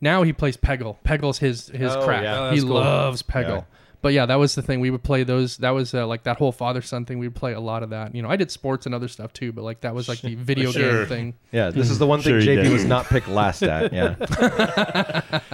Now 0.00 0.22
he 0.22 0.32
plays 0.32 0.56
Peggle. 0.56 0.96
Peggle's 1.04 1.38
his 1.40 1.70
his 1.70 1.90
Oh, 1.92 2.04
crap. 2.04 2.22
yeah. 2.22 2.38
Oh, 2.38 2.50
he 2.52 2.60
cool. 2.60 2.68
loves 2.68 3.20
Peggle. 3.24 3.48
Yeah. 3.48 3.77
But 4.00 4.12
yeah, 4.12 4.26
that 4.26 4.36
was 4.36 4.54
the 4.54 4.62
thing. 4.62 4.78
We 4.80 4.90
would 4.90 5.02
play 5.02 5.24
those. 5.24 5.56
That 5.56 5.70
was 5.70 5.92
uh, 5.92 6.06
like 6.06 6.22
that 6.22 6.36
whole 6.38 6.52
father 6.52 6.82
son 6.82 7.04
thing. 7.04 7.18
We 7.18 7.26
would 7.26 7.34
play 7.34 7.52
a 7.52 7.60
lot 7.60 7.82
of 7.82 7.90
that. 7.90 8.14
You 8.14 8.22
know, 8.22 8.30
I 8.30 8.36
did 8.36 8.50
sports 8.50 8.86
and 8.86 8.94
other 8.94 9.08
stuff 9.08 9.32
too, 9.32 9.50
but 9.52 9.64
like 9.64 9.80
that 9.80 9.94
was 9.94 10.08
like 10.08 10.20
the 10.20 10.36
video 10.36 10.70
Sure. 10.70 11.00
game 11.00 11.06
thing. 11.08 11.34
Yeah, 11.50 11.70
this 11.70 11.90
is 11.90 11.98
the 11.98 12.06
one 12.06 12.20
thing 12.20 12.32
Sure 12.32 12.40
he 12.40 12.46
JP 12.46 12.62
did. 12.62 12.72
was 12.72 12.84
not 12.84 13.06
picked 13.06 13.26
last 13.28 13.62
at. 13.64 13.92
Yeah, 13.92 14.14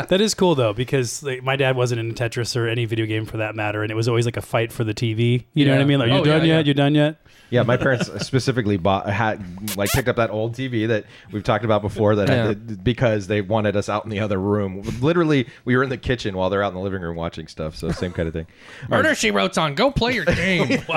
that 0.09 0.21
is 0.21 0.35
cool 0.35 0.55
though 0.55 0.73
because 0.73 1.23
like, 1.23 1.43
my 1.43 1.57
dad 1.57 1.77
wasn't 1.77 2.01
in 2.01 2.13
Tetris 2.15 2.57
or 2.57 2.69
any 2.69 2.85
video 2.85 3.07
game 3.07 3.25
for 3.27 3.39
that 3.39 3.55
matter, 3.55 3.83
and 3.83 3.91
it 3.91 3.95
was 3.95 4.09
always 4.09 4.25
like 4.27 4.37
a 4.37 4.43
fight 4.43 4.73
for 4.73 4.85
the 4.85 4.95
TV. 4.95 5.45
You 5.55 5.65
know 5.67 5.73
what 5.73 5.81
I 5.81 5.85
mean? 5.85 5.99
Like, 5.99 6.11
Oh, 6.11 6.19
you 6.19 6.25
done 6.25 6.41
yeah, 6.43 6.47
yet? 6.47 6.67
yeah. 6.67 6.69
You 6.69 6.75
done 6.75 6.95
yet? 6.95 7.17
Yeah. 7.51 7.63
My 7.63 7.77
parents 7.77 8.11
specifically 8.27 8.77
bought 8.77 9.09
had 9.09 9.77
like 9.77 9.91
picked 9.91 10.09
up 10.09 10.17
that 10.17 10.31
old 10.31 10.55
TV 10.55 10.89
that 10.89 11.05
we've 11.33 11.43
talked 11.45 11.65
about 11.65 11.83
before 11.83 12.17
that 12.17 12.29
Yeah. 12.29 12.47
had, 12.49 12.83
because 12.85 13.27
they 13.27 13.41
wanted 13.41 13.77
us 13.77 13.89
out 13.89 14.05
in 14.05 14.11
the 14.11 14.21
other 14.21 14.41
room. 14.41 14.83
Literally, 15.01 15.47
we 15.65 15.77
were 15.77 15.83
in 15.83 15.89
the 15.91 15.97
kitchen 15.97 16.37
while 16.37 16.51
they're 16.51 16.63
out 16.63 16.69
in 16.69 16.75
the 16.75 16.81
living 16.81 17.03
room 17.03 17.17
watching 17.17 17.47
stuff. 17.47 17.77
So 17.77 17.91
same 17.91 18.13
kind 18.13 18.27
of 18.29 18.35
thing. 18.35 18.47
All 18.83 18.89
right. 18.89 19.03
Murder 19.03 19.15
She 19.15 19.31
Wrote's 19.31 19.59
on. 19.59 19.75
Go 19.75 19.91
play 19.91 20.15
your 20.15 20.25
game. 20.25 20.83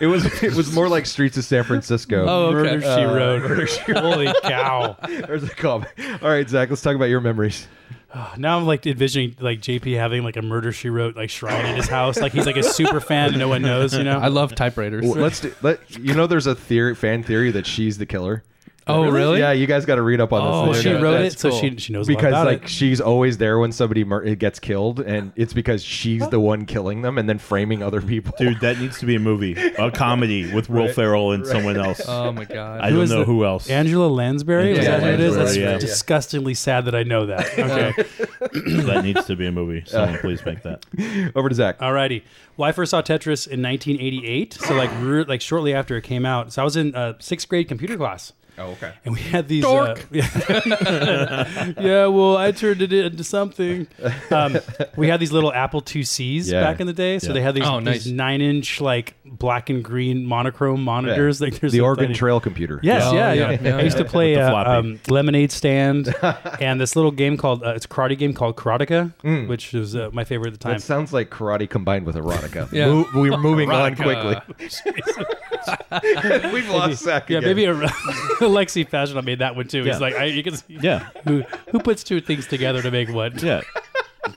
It 0.00 0.06
was 0.08 0.24
it 0.42 0.54
was 0.54 0.72
more 0.72 0.88
like 0.88 1.06
Streets 1.06 1.36
of 1.36 1.44
San 1.44 1.62
Francisco. 1.64 2.24
Oh, 2.28 2.46
okay. 2.46 2.54
Murder 2.76 2.80
She 2.80 2.86
Uh, 2.88 3.14
Wrote. 3.14 3.42
Murder, 3.48 3.66
She 3.66 3.92
Holy 3.92 4.28
cow! 4.42 4.96
There's 5.06 5.44
a 5.44 5.48
call. 5.50 5.84
All 6.22 6.28
right, 6.30 6.48
Zach. 6.48 6.68
Let's 6.70 6.82
talk 6.82 6.94
about 6.96 7.06
your 7.06 7.20
memories. 7.20 7.66
Now 8.36 8.58
I'm 8.58 8.66
like 8.66 8.86
envisioning 8.86 9.36
like 9.40 9.60
JP 9.60 9.96
having 9.96 10.22
like 10.22 10.36
a 10.36 10.42
Murder 10.42 10.72
She 10.72 10.88
Wrote 10.88 11.16
like 11.16 11.30
shrine 11.30 11.66
in 11.66 11.76
his 11.76 11.88
house. 11.88 12.18
Like 12.18 12.32
he's 12.32 12.46
like 12.46 12.56
a 12.56 12.62
super 12.62 13.00
fan 13.00 13.30
and 13.30 13.38
no 13.38 13.48
one 13.48 13.62
knows. 13.62 13.94
You 13.94 14.04
know? 14.04 14.18
I 14.22 14.28
love 14.28 14.54
typewriters. 14.54 15.04
Well, 15.04 15.16
let's 15.16 15.40
do, 15.40 15.54
let 15.62 15.98
you 15.98 16.14
know. 16.14 16.26
There's 16.26 16.46
a 16.46 16.54
theory, 16.54 16.94
fan 16.94 17.22
theory 17.22 17.50
that 17.50 17.66
she's 17.66 17.98
the 17.98 18.06
killer. 18.06 18.42
Oh, 18.88 19.10
really? 19.10 19.38
Yeah, 19.40 19.52
you 19.52 19.66
guys 19.66 19.84
got 19.86 19.96
to 19.96 20.02
read 20.02 20.20
up 20.20 20.32
on 20.32 20.40
this. 20.44 20.54
Oh, 20.54 20.64
Well, 20.70 20.72
she 20.74 20.90
gonna- 20.90 21.02
wrote 21.02 21.18
that's 21.22 21.34
it, 21.34 21.38
so 21.40 21.50
cool. 21.50 21.60
she 21.60 21.76
she 21.76 21.92
knows 21.92 22.08
a 22.08 22.12
lot 22.12 22.16
because 22.18 22.32
about 22.32 22.46
like 22.46 22.62
it. 22.64 22.68
she's 22.68 23.00
always 23.00 23.38
there 23.38 23.58
when 23.58 23.70
somebody 23.72 24.04
mur- 24.04 24.34
gets 24.34 24.58
killed, 24.58 25.00
and 25.00 25.32
it's 25.36 25.52
because 25.52 25.84
she's 25.84 26.26
the 26.28 26.40
one 26.40 26.64
killing 26.66 27.02
them 27.02 27.18
and 27.18 27.28
then 27.28 27.38
framing 27.38 27.82
other 27.82 28.00
people. 28.00 28.32
Dude, 28.38 28.60
that 28.60 28.78
needs 28.78 28.98
to 29.00 29.06
be 29.06 29.14
a 29.16 29.18
movie, 29.20 29.52
a 29.78 29.90
comedy 29.90 30.52
with 30.52 30.68
Will 30.70 30.88
Ferrell 30.92 31.32
and 31.32 31.46
someone 31.46 31.76
else. 31.76 32.00
Oh 32.08 32.32
my 32.32 32.44
god. 32.44 32.80
I 32.80 32.88
Who 32.90 32.96
don't 32.96 33.04
is 33.04 33.10
know 33.10 33.18
the- 33.20 33.24
who 33.24 33.44
else. 33.44 33.68
Angela 33.70 34.06
Lansbury, 34.08 34.72
is 34.72 34.78
Yeah, 34.78 34.98
that 34.98 35.02
who 35.02 35.08
it 35.08 35.20
is? 35.20 35.34
That's 35.36 35.46
Lansbury, 35.56 35.72
yeah. 35.72 35.78
disgustingly 35.78 36.54
sad 36.54 36.84
that 36.86 36.94
I 36.94 37.02
know 37.02 37.26
that. 37.26 37.46
Okay. 37.58 38.82
that 38.82 39.04
needs 39.04 39.24
to 39.26 39.36
be 39.36 39.46
a 39.46 39.52
movie. 39.52 39.82
Someone 39.86 40.18
please 40.18 40.44
make 40.44 40.62
that. 40.62 40.84
Over 41.36 41.48
to 41.48 41.54
Zach. 41.54 41.78
Alrighty. 41.78 42.22
Well, 42.56 42.68
I 42.68 42.72
first 42.72 42.90
saw 42.90 43.02
Tetris 43.02 43.46
in 43.46 43.62
1988, 43.62 44.54
so 44.54 44.74
like 44.74 44.90
re- 45.00 45.24
like 45.24 45.40
shortly 45.40 45.74
after 45.74 45.96
it 45.96 46.02
came 46.02 46.24
out. 46.26 46.52
So 46.52 46.62
I 46.62 46.64
was 46.64 46.76
in 46.76 46.94
uh, 46.94 47.14
sixth 47.20 47.48
grade 47.48 47.68
computer 47.68 47.96
class. 47.96 48.32
Oh, 48.58 48.70
okay. 48.72 48.92
And 49.04 49.14
we 49.14 49.20
had 49.20 49.46
these. 49.48 49.62
Dork. 49.62 49.98
Uh, 50.00 50.04
yeah. 50.10 51.72
yeah, 51.78 52.06
well, 52.06 52.36
I 52.36 52.50
turned 52.52 52.82
it 52.82 52.92
into 52.92 53.22
something. 53.24 53.86
Um, 54.30 54.58
we 54.96 55.08
had 55.08 55.20
these 55.20 55.30
little 55.32 55.52
Apple 55.52 55.80
IICs 55.82 56.50
Yeah. 56.50 56.60
back 56.62 56.80
in 56.80 56.86
the 56.86 56.92
day. 56.92 57.18
So 57.18 57.28
Yeah. 57.28 57.32
they 57.34 57.40
had 57.42 57.54
these, 57.54 57.64
Oh, 57.64 57.78
nice. 57.78 58.04
these 58.04 58.12
nine 58.12 58.40
inch, 58.40 58.80
like 58.80 59.14
black 59.24 59.70
and 59.70 59.84
green 59.84 60.24
monochrome 60.26 60.82
monitors. 60.82 61.40
Like 61.40 61.60
there's 61.60 61.72
the 61.72 61.80
Oregon 61.80 62.06
tiny- 62.06 62.14
Trail 62.14 62.40
computer. 62.40 62.80
Yes, 62.82 63.04
Oh, 63.06 63.14
yeah, 63.14 63.32
yeah, 63.32 63.50
yeah. 63.50 63.58
yeah, 63.62 63.76
I 63.76 63.82
used 63.82 63.98
to 63.98 64.04
play 64.04 64.34
uh, 64.36 64.52
um, 64.78 64.98
Lemonade 65.08 65.52
Stand 65.52 66.12
and 66.60 66.80
this 66.80 66.96
little 66.96 67.10
game 67.12 67.36
called 67.36 67.62
uh, 67.62 67.70
it's 67.74 67.84
a 67.84 67.88
karate 67.88 68.18
game 68.18 68.32
called 68.34 68.56
Karateka, 68.56 69.46
which 69.48 69.72
was 69.72 69.94
uh, 69.94 70.10
my 70.12 70.24
favorite 70.24 70.48
at 70.48 70.52
the 70.54 70.58
time. 70.58 70.72
That 70.74 70.82
sounds 70.82 71.12
like 71.12 71.30
karate 71.30 71.68
combined 71.70 72.06
with 72.06 72.16
erotica. 72.16 72.70
Yeah. 72.72 72.86
Mo- 72.88 73.06
we're 73.14 73.36
moving 73.36 73.70
on 73.70 73.94
quickly. 73.94 74.36
We've 76.52 76.68
lost 76.70 77.02
Zach. 77.04 77.28
yeah, 77.30 77.38
again. 77.38 77.48
maybe 77.48 77.64
a, 77.66 78.47
Alexi 78.48 78.88
Pagano 78.88 79.22
made 79.24 79.38
that 79.40 79.54
one 79.56 79.68
too. 79.68 79.84
Yeah. 79.84 79.92
He's 79.92 80.00
like, 80.00 80.14
I, 80.14 80.24
you 80.24 80.42
can 80.42 80.56
see, 80.56 80.78
Yeah, 80.80 81.08
who, 81.24 81.42
who 81.70 81.78
puts 81.80 82.02
two 82.02 82.20
things 82.20 82.46
together 82.46 82.82
to 82.82 82.90
make 82.90 83.08
one? 83.10 83.38
yeah. 83.38 83.60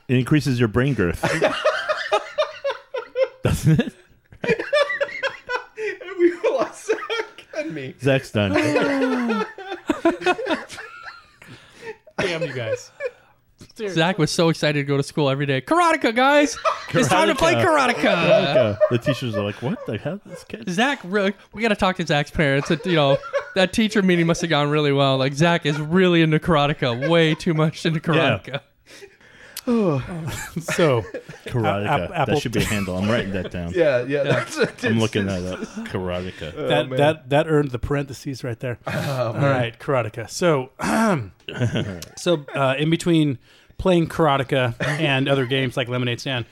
It 0.07 0.17
increases 0.17 0.59
your 0.59 0.67
brain 0.67 0.93
girth. 0.93 1.21
Doesn't 3.43 3.79
it? 3.79 3.93
we 6.19 6.33
lost 6.49 6.85
Zach 6.87 7.45
and 7.57 7.73
me. 7.73 7.95
Zach's 8.01 8.31
done. 8.31 8.53
Damn 12.19 12.43
you 12.43 12.53
guys. 12.53 12.91
Zach 13.75 14.17
was 14.17 14.31
so 14.31 14.49
excited 14.49 14.79
to 14.79 14.83
go 14.83 14.97
to 14.97 15.03
school 15.03 15.29
every 15.29 15.45
day. 15.45 15.61
Karateka, 15.61 16.15
guys! 16.15 16.57
It's 16.93 17.07
time 17.07 17.29
to 17.29 17.35
play 17.35 17.53
Karateka. 17.53 18.05
Uh, 18.05 18.75
the 18.89 18.97
teachers 18.97 19.33
are 19.37 19.43
like, 19.45 19.61
"What 19.61 19.85
the 19.85 19.97
hell, 19.97 20.19
this 20.25 20.43
kid?" 20.43 20.69
Zach, 20.69 20.99
really, 21.05 21.33
we 21.53 21.61
got 21.61 21.69
to 21.69 21.75
talk 21.75 21.95
to 21.97 22.05
Zach's 22.05 22.31
parents. 22.31 22.69
It, 22.69 22.85
you 22.85 22.95
know, 22.95 23.17
that 23.55 23.71
teacher 23.71 24.01
meeting 24.01 24.27
must 24.27 24.41
have 24.41 24.49
gone 24.49 24.69
really 24.69 24.91
well. 24.91 25.17
Like 25.17 25.33
Zach 25.33 25.65
is 25.65 25.79
really 25.79 26.21
into 26.21 26.37
Karateka, 26.39 27.07
way 27.09 27.33
too 27.33 27.53
much 27.53 27.85
into 27.85 28.01
Karateka. 28.01 28.59
So 29.65 31.03
Karateka. 31.45 31.87
Ap- 31.87 32.11
Apple- 32.11 32.33
that 32.35 32.41
should 32.41 32.51
be 32.51 32.61
a 32.61 32.65
handle. 32.65 32.97
I'm 32.97 33.07
writing 33.09 33.31
that 33.33 33.51
down. 33.51 33.71
Yeah, 33.73 34.01
yeah. 34.03 34.23
That's, 34.23 34.83
I'm 34.83 34.99
looking 34.99 35.27
that 35.27 35.45
up. 35.45 35.59
Karateka. 35.87 36.67
that 36.67 36.89
man. 36.89 36.97
that 36.97 37.29
that 37.29 37.47
earned 37.47 37.69
the 37.71 37.79
parentheses 37.79 38.43
right 38.43 38.59
there. 38.59 38.79
All 38.87 39.33
right, 39.35 39.77
karateka. 39.79 40.29
So, 40.29 40.71
so 42.17 42.45
uh, 42.55 42.75
in 42.77 42.89
between 42.89 43.37
playing 43.81 44.07
karateka 44.07 44.75
and 44.79 45.27
other 45.27 45.45
games 45.45 45.75
like 45.75 45.87
Lemonade 45.87 46.19
Stand, 46.19 46.45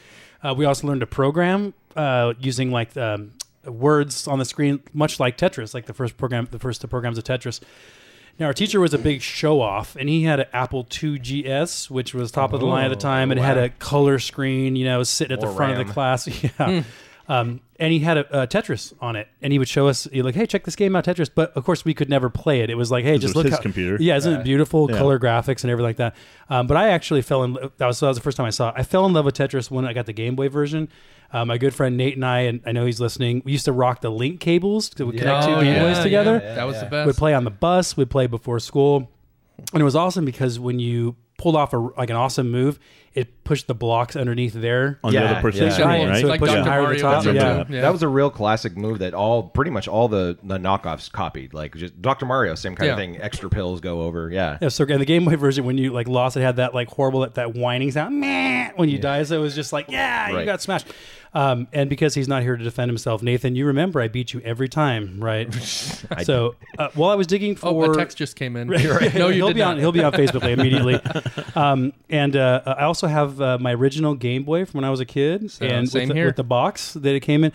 uh, 0.43 0.53
we 0.57 0.65
also 0.65 0.87
learned 0.87 1.01
to 1.01 1.07
program 1.07 1.73
uh, 1.95 2.33
using 2.39 2.71
like 2.71 2.97
um, 2.97 3.31
words 3.65 4.27
on 4.27 4.39
the 4.39 4.45
screen, 4.45 4.81
much 4.93 5.19
like 5.19 5.37
Tetris, 5.37 5.73
like 5.73 5.85
the 5.85 5.93
first 5.93 6.17
program, 6.17 6.47
the 6.49 6.59
first 6.59 6.87
programs 6.89 7.17
of 7.17 7.23
Tetris. 7.23 7.61
Now, 8.39 8.47
our 8.47 8.53
teacher 8.53 8.79
was 8.79 8.93
a 8.93 8.97
big 8.97 9.21
show 9.21 9.59
off, 9.61 9.97
and 9.97 10.07
he 10.07 10.23
had 10.23 10.39
an 10.39 10.47
Apple 10.53 10.87
II 11.03 11.19
GS, 11.19 11.89
which 11.91 12.13
was 12.13 12.31
top 12.31 12.53
of 12.53 12.61
the 12.61 12.65
line 12.65 12.85
at 12.85 12.89
the 12.89 12.95
time, 12.95 13.31
and 13.31 13.39
it 13.39 13.43
had 13.43 13.57
a 13.57 13.69
color 13.69 14.17
screen, 14.17 14.77
you 14.77 14.85
know, 14.85 15.03
sitting 15.03 15.33
at 15.33 15.41
the 15.41 15.53
front 15.53 15.77
of 15.79 15.85
the 15.85 15.93
class. 15.93 16.27
Yeah. 16.57 16.83
Um, 17.29 17.61
and 17.79 17.93
he 17.93 17.99
had 17.99 18.17
a, 18.17 18.41
a 18.41 18.47
Tetris 18.47 18.91
on 18.99 19.15
it, 19.15 19.27
and 19.39 19.53
he 19.53 19.59
would 19.59 19.67
show 19.69 19.87
us, 19.87 20.05
he'd 20.11 20.23
like, 20.23 20.33
"Hey, 20.33 20.47
check 20.47 20.63
this 20.65 20.75
game 20.75 20.95
out, 20.95 21.05
Tetris." 21.05 21.29
But 21.33 21.55
of 21.55 21.63
course, 21.63 21.85
we 21.85 21.93
could 21.93 22.09
never 22.09 22.27
play 22.29 22.61
it. 22.61 22.71
It 22.71 22.75
was 22.75 22.89
like, 22.89 23.05
"Hey, 23.05 23.19
just 23.19 23.35
was 23.35 23.35
look 23.35 23.45
his 23.45 23.53
how, 23.55 23.61
computer. 23.61 23.97
Yeah, 23.99 24.17
isn't 24.17 24.41
it 24.41 24.43
beautiful? 24.43 24.89
Yeah. 24.89 24.97
Color 24.97 25.19
graphics 25.19 25.63
and 25.63 25.69
everything 25.69 25.89
like 25.89 25.97
that. 25.97 26.15
Um, 26.49 26.65
but 26.65 26.75
I 26.75 26.89
actually 26.89 27.21
fell 27.21 27.43
in. 27.43 27.53
That 27.77 27.85
was 27.85 27.99
that 27.99 28.07
was 28.07 28.17
the 28.17 28.23
first 28.23 28.35
time 28.35 28.47
I 28.47 28.49
saw. 28.49 28.69
It. 28.69 28.75
I 28.77 28.83
fell 28.83 29.05
in 29.05 29.13
love 29.13 29.25
with 29.25 29.35
Tetris 29.35 29.69
when 29.69 29.85
I 29.85 29.93
got 29.93 30.07
the 30.07 30.13
Game 30.13 30.35
Boy 30.35 30.49
version. 30.49 30.89
Uh, 31.31 31.45
my 31.45 31.59
good 31.59 31.75
friend 31.75 31.95
Nate 31.95 32.15
and 32.15 32.25
I, 32.25 32.39
and 32.39 32.61
I 32.65 32.71
know 32.71 32.87
he's 32.87 32.99
listening. 32.99 33.43
We 33.45 33.51
used 33.51 33.65
to 33.65 33.71
rock 33.71 34.01
the 34.01 34.09
link 34.09 34.39
cables 34.39 34.89
to 34.89 35.11
connect 35.11 35.45
two 35.45 35.51
Oh, 35.51 35.61
Game 35.61 35.75
yeah, 35.75 35.83
Boys 35.83 35.99
together. 36.03 36.41
yeah, 36.43 36.55
That 36.55 36.63
was 36.63 36.79
the 36.79 36.87
best. 36.87 37.05
We'd 37.05 37.15
play 37.15 37.35
on 37.35 37.43
the 37.43 37.51
bus. 37.51 37.95
We'd 37.95 38.09
play 38.09 38.25
before 38.25 38.59
school, 38.59 39.07
and 39.71 39.79
it 39.79 39.83
was 39.85 39.95
awesome 39.95 40.25
because 40.25 40.59
when 40.59 40.79
you 40.79 41.15
pulled 41.39 41.55
off 41.55 41.73
a 41.73 41.77
like 41.77 42.11
an 42.11 42.15
awesome 42.15 42.51
move, 42.51 42.77
it 43.15 43.43
pushed 43.43 43.65
the 43.65 43.73
blocks 43.73 44.15
underneath 44.15 44.53
there. 44.53 44.99
On 45.03 45.11
Yeah, 45.11 45.21
the 45.21 45.29
other 45.31 45.41
person's 45.41 45.61
yeah. 45.61 45.69
screen, 45.71 45.87
Giant, 45.87 46.09
right? 46.11 46.21
so 46.21 46.27
it 46.27 46.29
Like 46.29 46.39
pushed 46.39 46.53
Dr. 46.53 46.69
higher 46.69 46.87
to 46.87 46.93
the 46.93 46.99
top. 47.01 47.25
Yeah. 47.25 47.63
Yeah. 47.67 47.81
That 47.81 47.91
was 47.91 48.03
a 48.03 48.07
real 48.07 48.29
classic 48.29 48.77
move 48.77 48.99
that 48.99 49.15
all 49.15 49.43
pretty 49.43 49.71
much 49.71 49.87
all 49.87 50.07
the, 50.07 50.37
the 50.43 50.57
knockoffs 50.59 51.11
copied. 51.11 51.53
Like 51.55 51.75
just 51.75 51.99
Dr. 52.01 52.27
Mario, 52.27 52.53
same 52.53 52.75
kind 52.75 52.91
of 52.91 52.97
thing. 52.97 53.19
Extra 53.19 53.49
pills 53.49 53.81
go 53.81 54.01
over. 54.03 54.29
Yeah. 54.29 54.59
Yeah, 54.61 54.69
so 54.69 54.85
and 54.85 55.01
the 55.01 55.05
Game 55.05 55.25
Boy 55.25 55.37
version, 55.37 55.65
when 55.65 55.77
you 55.79 55.91
like 55.91 56.07
lost 56.07 56.37
it, 56.37 56.41
had 56.41 56.57
that 56.57 56.75
like 56.75 56.89
horrible 56.89 57.21
that, 57.21 57.35
that 57.35 57.55
whining 57.55 57.91
sound, 57.91 58.19
meh, 58.19 58.71
when 58.75 58.89
you 58.89 58.99
die. 58.99 59.23
So 59.23 59.37
it 59.39 59.41
was 59.41 59.55
just 59.55 59.73
like, 59.73 59.89
yeah, 59.89 60.29
you 60.37 60.45
got 60.45 60.61
smashed. 60.61 60.87
Um, 61.33 61.67
and 61.73 61.89
because 61.89 62.15
he's 62.15 62.27
not 62.27 62.41
here 62.41 62.57
to 62.57 62.63
defend 62.63 62.89
himself, 62.89 63.21
Nathan, 63.21 63.55
you 63.55 63.65
remember 63.65 64.01
I 64.01 64.07
beat 64.07 64.33
you 64.33 64.41
every 64.41 64.67
time, 64.67 65.23
right? 65.23 65.53
so 66.23 66.55
uh, 66.77 66.89
while 66.95 67.11
I 67.11 67.15
was 67.15 67.27
digging 67.27 67.55
for 67.55 67.67
oh, 67.67 67.91
a 67.91 67.95
text 67.95 68.17
just 68.17 68.35
came 68.35 68.55
in. 68.55 68.69
Right. 68.89 69.13
No, 69.13 69.27
you 69.27 69.43
he'll 69.43 69.53
be 69.53 69.59
not. 69.59 69.73
on. 69.73 69.79
He'll 69.79 69.91
be 69.91 70.03
on 70.03 70.13
Facebook 70.13 70.43
immediately. 70.49 70.99
Um, 71.55 71.93
and 72.09 72.35
uh, 72.35 72.61
I 72.65 72.83
also 72.83 73.07
have 73.07 73.39
uh, 73.39 73.57
my 73.59 73.73
original 73.73 74.15
Game 74.15 74.43
Boy 74.43 74.65
from 74.65 74.79
when 74.79 74.85
I 74.85 74.89
was 74.89 74.99
a 74.99 75.05
kid, 75.05 75.41
and 75.61 75.87
same 75.87 76.07
with, 76.07 76.17
the, 76.17 76.25
with 76.25 76.35
the 76.37 76.43
box 76.43 76.93
that 76.93 77.13
it 77.13 77.19
came 77.19 77.43
in. 77.43 77.51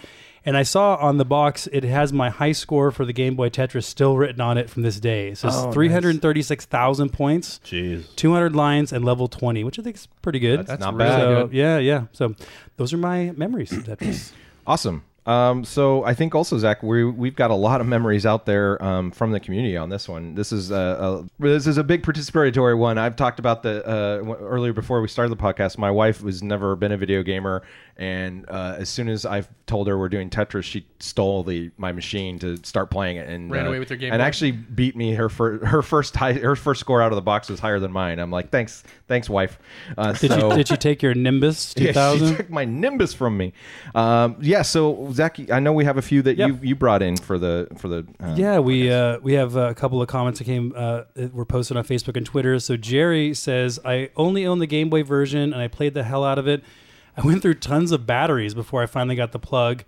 And 0.47 0.57
I 0.59 0.63
saw 0.63 0.97
on 0.97 1.17
the 1.17 1.25
box 1.25 1.67
it 1.73 1.85
has 1.85 2.13
my 2.13 2.29
high 2.29 2.53
score 2.53 2.91
for 2.91 3.05
the 3.07 3.13
Game 3.15 3.35
Boy 3.35 3.49
Tetris 3.49 3.85
still 3.85 4.17
written 4.19 4.41
on 4.43 4.59
it 4.59 4.69
from 4.69 4.83
this 4.83 5.01
day. 5.01 5.33
So 5.35 5.49
it's 5.49 5.57
Oh, 5.57 5.65
nice. 5.67 5.75
three 5.75 5.89
hundred 5.89 6.21
thirty-six 6.21 6.67
thousand 6.67 7.13
points, 7.15 7.61
Jeez. 7.65 8.15
two 8.17 8.33
hundred 8.33 8.55
lines, 8.55 8.93
and 8.93 9.05
level 9.05 9.27
twenty, 9.29 9.65
which 9.65 9.79
I 9.79 9.83
think 9.83 9.97
is 9.97 10.07
pretty 10.23 10.39
good. 10.41 10.67
That's 10.67 10.81
not 10.81 10.95
really 10.95 11.09
bad. 11.09 11.19
so 11.21 11.47
good. 11.47 11.57
yeah, 11.57 11.79
yeah. 11.79 12.05
So 12.13 12.35
those 12.77 12.93
are 12.93 12.99
my 12.99 13.33
memories 13.37 13.73
of 13.73 13.85
Tetris. 13.85 14.33
Awesome. 14.67 15.03
Um, 15.27 15.65
so 15.65 16.05
I 16.05 16.13
think 16.15 16.35
also 16.35 16.57
Zach, 16.59 16.83
we 16.83 17.03
we've 17.05 17.37
got 17.37 17.51
a 17.51 17.55
lot 17.55 17.81
of 17.83 17.87
memories 17.87 18.25
out 18.27 18.45
there 18.47 18.83
um, 18.85 19.11
from 19.11 19.31
the 19.33 19.41
community 19.41 19.75
on 19.77 19.89
this 19.91 20.07
one. 20.09 20.35
This 20.35 20.53
is 20.53 20.71
a, 20.71 20.75
a 20.75 21.43
this 21.43 21.67
is 21.67 21.77
a 21.79 21.85
big 21.85 22.03
participatory 22.03 22.77
one. 22.77 22.97
I've 22.99 23.17
talked 23.17 23.39
about 23.39 23.63
the 23.63 23.87
uh, 23.87 24.17
w- 24.19 24.37
earlier 24.37 24.73
before 24.75 25.01
we 25.03 25.09
started 25.09 25.31
the 25.31 25.43
podcast. 25.43 25.77
My 25.79 25.91
wife 25.91 26.23
was 26.23 26.43
never 26.43 26.77
been 26.77 26.93
a 26.93 26.97
video 26.99 27.23
gamer, 27.23 27.63
and 27.97 28.45
uh, 28.49 28.77
as 28.79 28.89
soon 28.89 29.09
as 29.09 29.25
I 29.25 29.45
told 29.67 29.87
her 29.89 29.97
we're 29.99 30.09
doing 30.09 30.29
Tetris, 30.29 30.65
she 30.65 30.87
stole 30.99 31.43
the 31.43 31.71
my 31.79 31.93
machine 31.93 32.39
to 32.41 32.57
start 32.65 32.91
playing 32.91 33.17
it 33.19 33.29
and 33.29 33.51
Ran 33.51 33.67
uh, 33.67 33.69
away 33.69 33.79
with 33.79 33.89
her 33.89 33.97
Game 33.97 34.13
and 34.13 34.21
Boy? 34.21 34.25
actually 34.27 34.51
beat 34.53 34.97
me. 34.97 35.15
Her 35.15 35.29
fir- 35.29 35.65
her 35.65 35.81
first 35.83 36.17
high, 36.17 36.33
her 36.35 36.57
first 36.57 36.81
score 36.81 37.01
out 37.01 37.13
of 37.13 37.17
the 37.17 37.23
box 37.23 37.49
was 37.49 37.61
higher 37.61 37.79
than 37.79 37.93
mine. 37.93 38.19
I'm 38.19 38.31
like, 38.31 38.51
thanks, 38.51 38.83
thanks, 39.07 39.31
wife. 39.31 39.59
Uh, 39.97 40.13
Did 40.13 40.33
so, 40.33 40.51
you 40.51 40.57
did 40.57 40.71
you 40.71 40.77
take 40.77 41.03
your 41.03 41.15
Nimbus 41.15 41.75
two 41.75 41.85
yeah, 41.95 42.17
she 42.17 42.37
took 42.37 42.51
my 42.51 42.65
Nimbus 42.65 43.15
from 43.15 43.37
me. 43.37 43.53
Um, 43.95 44.37
yeah, 44.41 44.63
so 44.63 45.11
Zach, 45.13 45.39
I 45.51 45.61
know 45.61 45.73
we 45.73 45.85
have 45.85 45.97
a 45.97 46.03
few 46.03 46.21
that 46.23 46.37
Yep. 46.37 46.49
you 46.49 46.59
you 46.63 46.75
brought 46.75 47.03
in 47.03 47.17
for 47.17 47.39
the 47.39 47.69
for 47.77 47.89
the. 47.89 48.07
Uh, 48.21 48.35
Yeah, 48.37 48.59
we 48.59 48.91
uh, 48.91 49.19
we 49.21 49.35
have 49.35 49.57
a 49.57 49.75
couple 49.75 50.03
of 50.03 50.09
comments 50.09 50.39
that 50.41 50.45
came 50.47 50.73
uh, 50.77 51.03
that 51.15 51.33
were 51.33 51.45
posted 51.45 51.77
on 51.77 51.85
Facebook 51.85 52.17
and 52.17 52.27
Twitter. 52.27 52.59
So 52.59 52.77
Jerry 52.77 53.35
says, 53.35 53.79
"I 53.85 54.11
only 54.17 54.45
own 54.47 54.59
the 54.59 54.67
Game 54.67 54.91
Boy 54.91 55.05
version, 55.05 55.53
and 55.53 55.63
I 55.63 55.69
played 55.69 55.95
the 55.95 56.03
hell 56.03 56.25
out 56.25 56.39
of 56.39 56.49
it. 56.49 56.63
I 57.17 57.23
went 57.25 57.43
through 57.43 57.55
tons 57.55 57.93
of 57.93 58.07
batteries 58.07 58.55
before 58.55 58.83
I 58.83 58.87
finally 58.87 59.17
got 59.17 59.33
the 59.33 59.39
plug. 59.39 59.85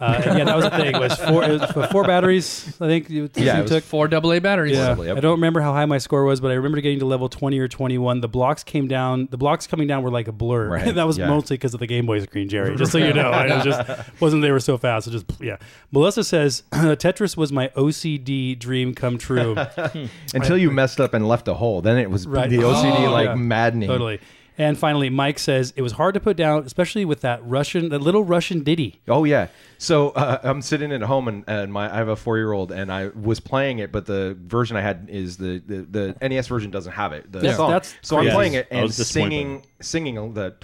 Uh, 0.00 0.18
and 0.24 0.38
yeah, 0.38 0.44
that 0.46 0.56
was 0.56 0.64
the 0.64 0.70
thing. 0.70 0.94
It 0.94 0.98
was 0.98 1.14
four, 1.14 1.44
it 1.44 1.60
was 1.60 1.88
four 1.90 2.04
batteries. 2.04 2.68
I 2.80 2.86
think. 2.86 3.10
You, 3.10 3.28
Yeah, 3.34 3.58
it 3.58 3.62
was 3.64 3.70
took. 3.70 3.84
Four 3.84 4.06
AA 4.06 4.40
batteries. 4.40 4.72
Yeah, 4.78 4.86
Possibly, 4.86 5.08
yep. 5.08 5.18
I 5.18 5.20
don't 5.20 5.32
remember 5.32 5.60
how 5.60 5.74
high 5.74 5.84
my 5.84 5.98
score 5.98 6.24
was, 6.24 6.40
but 6.40 6.50
I 6.50 6.54
remember 6.54 6.80
getting 6.80 7.00
to 7.00 7.04
level 7.04 7.28
twenty 7.28 7.58
or 7.58 7.68
twenty-one. 7.68 8.22
The 8.22 8.28
blocks 8.28 8.64
came 8.64 8.88
down. 8.88 9.28
The 9.30 9.36
blocks 9.36 9.66
coming 9.66 9.86
down 9.88 10.02
were 10.02 10.10
like 10.10 10.26
a 10.26 10.32
blur. 10.32 10.70
Right, 10.70 10.94
that 10.94 11.06
was 11.06 11.18
yeah. 11.18 11.28
mostly 11.28 11.58
because 11.58 11.74
of 11.74 11.80
the 11.80 11.86
Game 11.86 12.06
Boy 12.06 12.18
screen, 12.20 12.48
Jerry. 12.48 12.74
Just 12.76 12.92
so 12.92 12.96
you 12.98 13.12
know, 13.12 13.30
it 13.30 13.50
was 13.50 13.62
just 13.64 14.10
wasn't 14.22 14.40
they 14.40 14.50
were 14.52 14.58
so 14.58 14.78
fast. 14.78 15.06
It 15.06 15.10
just 15.10 15.26
yeah. 15.38 15.58
Melissa 15.92 16.24
says 16.24 16.62
Tetris 16.72 17.36
was 17.36 17.52
my 17.52 17.68
OCD 17.76 18.58
dream 18.58 18.94
come 18.94 19.18
true. 19.18 19.54
until 20.34 20.56
you 20.56 20.70
messed 20.70 20.98
up 20.98 21.12
and 21.12 21.28
left 21.28 21.46
a 21.46 21.52
hole, 21.52 21.82
then 21.82 21.98
it 21.98 22.10
was 22.10 22.26
Right. 22.26 22.48
the 22.48 22.56
OCD 22.60 23.06
Oh, 23.06 23.10
like 23.12 23.26
yeah. 23.26 23.34
maddening. 23.34 23.88
totally. 23.88 24.18
And 24.60 24.76
finally, 24.76 25.08
Mike 25.08 25.38
says 25.38 25.72
it 25.74 25.80
was 25.80 25.92
hard 25.92 26.12
to 26.12 26.20
put 26.20 26.36
down, 26.36 26.64
especially 26.64 27.06
with 27.06 27.22
that 27.22 27.40
Russian, 27.42 27.88
that 27.88 28.00
little 28.02 28.24
Russian 28.24 28.62
ditty. 28.62 29.00
Oh 29.08 29.24
yeah. 29.24 29.46
So 29.78 30.10
uh, 30.10 30.38
I'm 30.42 30.60
sitting 30.60 30.92
at 30.92 31.00
home 31.00 31.28
and, 31.28 31.44
and 31.46 31.72
my 31.72 31.90
I 31.90 31.96
have 31.96 32.08
a 32.08 32.14
four 32.16 32.36
year 32.36 32.52
old 32.52 32.70
and 32.70 32.92
I 32.92 33.08
was 33.08 33.40
playing 33.40 33.78
it, 33.78 33.90
but 33.90 34.04
the 34.04 34.36
version 34.38 34.76
I 34.76 34.82
had 34.82 35.08
is 35.10 35.38
the 35.38 35.62
the, 35.66 36.14
the 36.20 36.28
NES 36.28 36.46
version 36.48 36.70
doesn't 36.70 36.92
have 36.92 37.14
it. 37.14 37.32
The 37.32 37.38
That's- 37.38 37.56
song. 37.56 37.70
that's 37.70 37.94
so 38.02 38.16
I'm 38.18 38.24
crazy. 38.24 38.34
playing 38.34 38.52
it 38.52 38.68
and 38.70 38.92
singing 38.92 39.64
singing 39.80 40.34
the. 40.34 40.54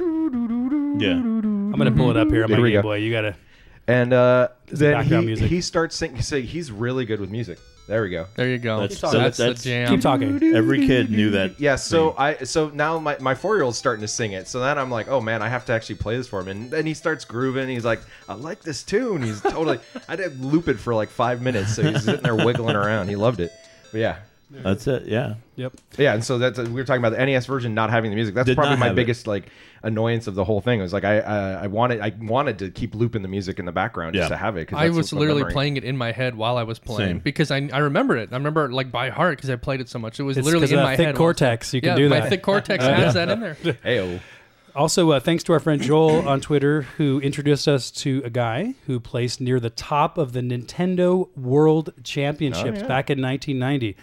Yeah. 1.00 1.12
I'm 1.12 1.72
gonna 1.72 1.90
pull 1.90 2.10
it 2.10 2.18
up 2.18 2.28
here 2.28 2.44
I'm 2.44 2.50
Here 2.50 2.60
we 2.60 2.72
Game 2.72 2.82
go. 2.82 2.88
Boy. 2.88 2.96
You 2.96 3.10
gotta. 3.10 3.34
And 3.88 4.12
uh, 4.12 4.48
then 4.66 4.94
background 4.94 5.22
he, 5.22 5.26
music. 5.26 5.48
he 5.48 5.60
starts 5.60 5.94
singing. 5.96 6.22
So 6.22 6.40
he's 6.40 6.72
really 6.72 7.04
good 7.04 7.20
with 7.20 7.30
music. 7.30 7.58
There 7.86 8.02
we 8.02 8.10
go. 8.10 8.26
There 8.34 8.48
you 8.48 8.58
go. 8.58 8.80
That's- 8.80 8.98
so 8.98 9.12
so 9.12 9.18
that's, 9.18 9.36
that's- 9.36 9.62
the 9.62 9.68
jam. 9.70 9.90
Keep 9.90 10.00
talking. 10.00 10.42
Every 10.56 10.88
kid 10.88 11.08
knew 11.08 11.30
that. 11.30 11.60
Yeah, 11.60 11.76
so 11.76 12.16
I 12.18 12.38
so 12.38 12.68
now 12.70 12.98
my, 12.98 13.16
my 13.20 13.36
four 13.36 13.54
year 13.54 13.62
old's 13.62 13.78
starting 13.78 14.00
to 14.00 14.08
sing 14.08 14.32
it. 14.32 14.48
So 14.48 14.58
then 14.58 14.76
I'm 14.76 14.90
like, 14.90 15.06
oh 15.06 15.20
man, 15.20 15.40
I 15.40 15.48
have 15.48 15.64
to 15.66 15.72
actually 15.72 15.94
play 15.96 16.16
this 16.16 16.26
for 16.26 16.40
him. 16.40 16.48
And 16.48 16.68
then 16.68 16.84
he 16.84 16.94
starts 16.94 17.24
grooving. 17.24 17.68
He's 17.68 17.84
like, 17.84 18.00
I 18.28 18.34
like 18.34 18.62
this 18.62 18.82
tune. 18.82 19.22
He's 19.22 19.40
totally. 19.40 19.78
I 20.08 20.16
did 20.16 20.40
loop 20.44 20.66
it 20.66 20.80
for 20.80 20.96
like 20.96 21.10
five 21.10 21.40
minutes. 21.42 21.76
So 21.76 21.82
he's 21.84 22.02
sitting 22.02 22.22
there 22.22 22.34
wiggling 22.34 22.74
around. 22.74 23.06
He 23.08 23.14
loved 23.14 23.38
it. 23.38 23.52
But 23.92 23.98
yeah, 24.00 24.16
That's 24.50 24.86
it. 24.86 25.06
Yeah. 25.06 25.34
Yep. 25.56 25.72
yeah. 25.98 26.14
And 26.14 26.24
so 26.24 26.38
that's 26.38 26.58
we 26.58 26.70
were 26.70 26.84
talking 26.84 27.04
about 27.04 27.16
the 27.18 27.24
NES 27.26 27.46
version 27.46 27.74
not 27.74 27.90
having 27.90 28.10
the 28.10 28.14
music. 28.14 28.34
That's 28.34 28.46
Did 28.46 28.54
probably 28.56 28.70
not 28.74 28.78
my 28.78 28.86
have 28.86 28.92
it. 28.94 28.96
biggest 28.96 29.26
like 29.26 29.46
annoyance 29.82 30.28
of 30.28 30.34
the 30.36 30.44
whole 30.44 30.60
thing. 30.60 30.78
It 30.78 30.82
was 30.82 30.92
like 30.92 31.02
I 31.04 31.18
uh, 31.18 31.60
I 31.62 31.66
wanted 31.66 32.00
I 32.00 32.12
wanted 32.20 32.58
to 32.60 32.70
keep 32.70 32.94
looping 32.94 33.22
the 33.22 33.28
music 33.28 33.58
in 33.58 33.64
the 33.64 33.72
background 33.72 34.14
just 34.14 34.24
Yeah. 34.24 34.28
to 34.28 34.36
have 34.36 34.56
it. 34.56 34.66
'cause 34.66 34.78
I 34.78 34.84
that's 34.86 34.96
was 34.96 35.12
what 35.12 35.16
my 35.16 35.20
literally 35.20 35.40
memory- 35.42 35.52
playing 35.52 35.76
it 35.78 35.84
in 35.84 35.96
my 35.96 36.12
head 36.12 36.36
while 36.36 36.56
I 36.58 36.62
was 36.62 36.78
playing 36.78 37.08
Same. 37.14 37.18
because 37.18 37.50
I, 37.50 37.68
I 37.72 37.78
remember 37.78 38.16
it. 38.16 38.28
I 38.32 38.36
remember 38.36 38.64
it 38.66 38.72
like 38.72 38.92
by 38.92 39.10
heart 39.10 39.36
because 39.38 39.50
I 39.50 39.56
played 39.56 39.80
it 39.80 39.88
so 39.88 39.98
much. 39.98 40.20
It 40.20 40.22
was 40.22 40.36
It's 40.38 40.44
literally 40.44 40.66
'cause 40.66 40.72
in 40.72 40.78
of 40.78 40.84
my 40.84 40.96
thick 40.96 41.06
head. 41.06 41.16
cortex. 41.16 41.74
You 41.74 41.80
can 41.80 41.90
yeah, 41.90 41.96
do 41.96 42.08
my 42.08 42.20
that. 42.20 42.28
thick 42.30 42.42
cortex 42.42 42.84
has 42.86 43.14
that 43.14 43.28
in 43.28 43.40
there. 43.40 43.54
Heyo. 43.84 44.20
Also, 44.76 45.10
uh, 45.10 45.18
thanks 45.18 45.42
to 45.44 45.54
our 45.54 45.60
friend 45.60 45.80
Joel 45.80 46.28
on 46.28 46.40
Twitter, 46.40 46.82
who 46.98 47.18
introduced 47.20 47.66
us 47.66 47.90
to 47.92 48.20
a 48.26 48.30
guy 48.30 48.74
who 48.86 49.00
placed 49.00 49.40
near 49.40 49.58
the 49.58 49.70
top 49.70 50.18
of 50.18 50.34
the 50.34 50.40
Nintendo 50.42 51.28
World 51.34 51.94
Championships 52.04 52.78
Oh, 52.80 52.82
yeah. 52.82 52.86
back 52.86 53.08
in 53.10 53.20
1990. 53.20 53.96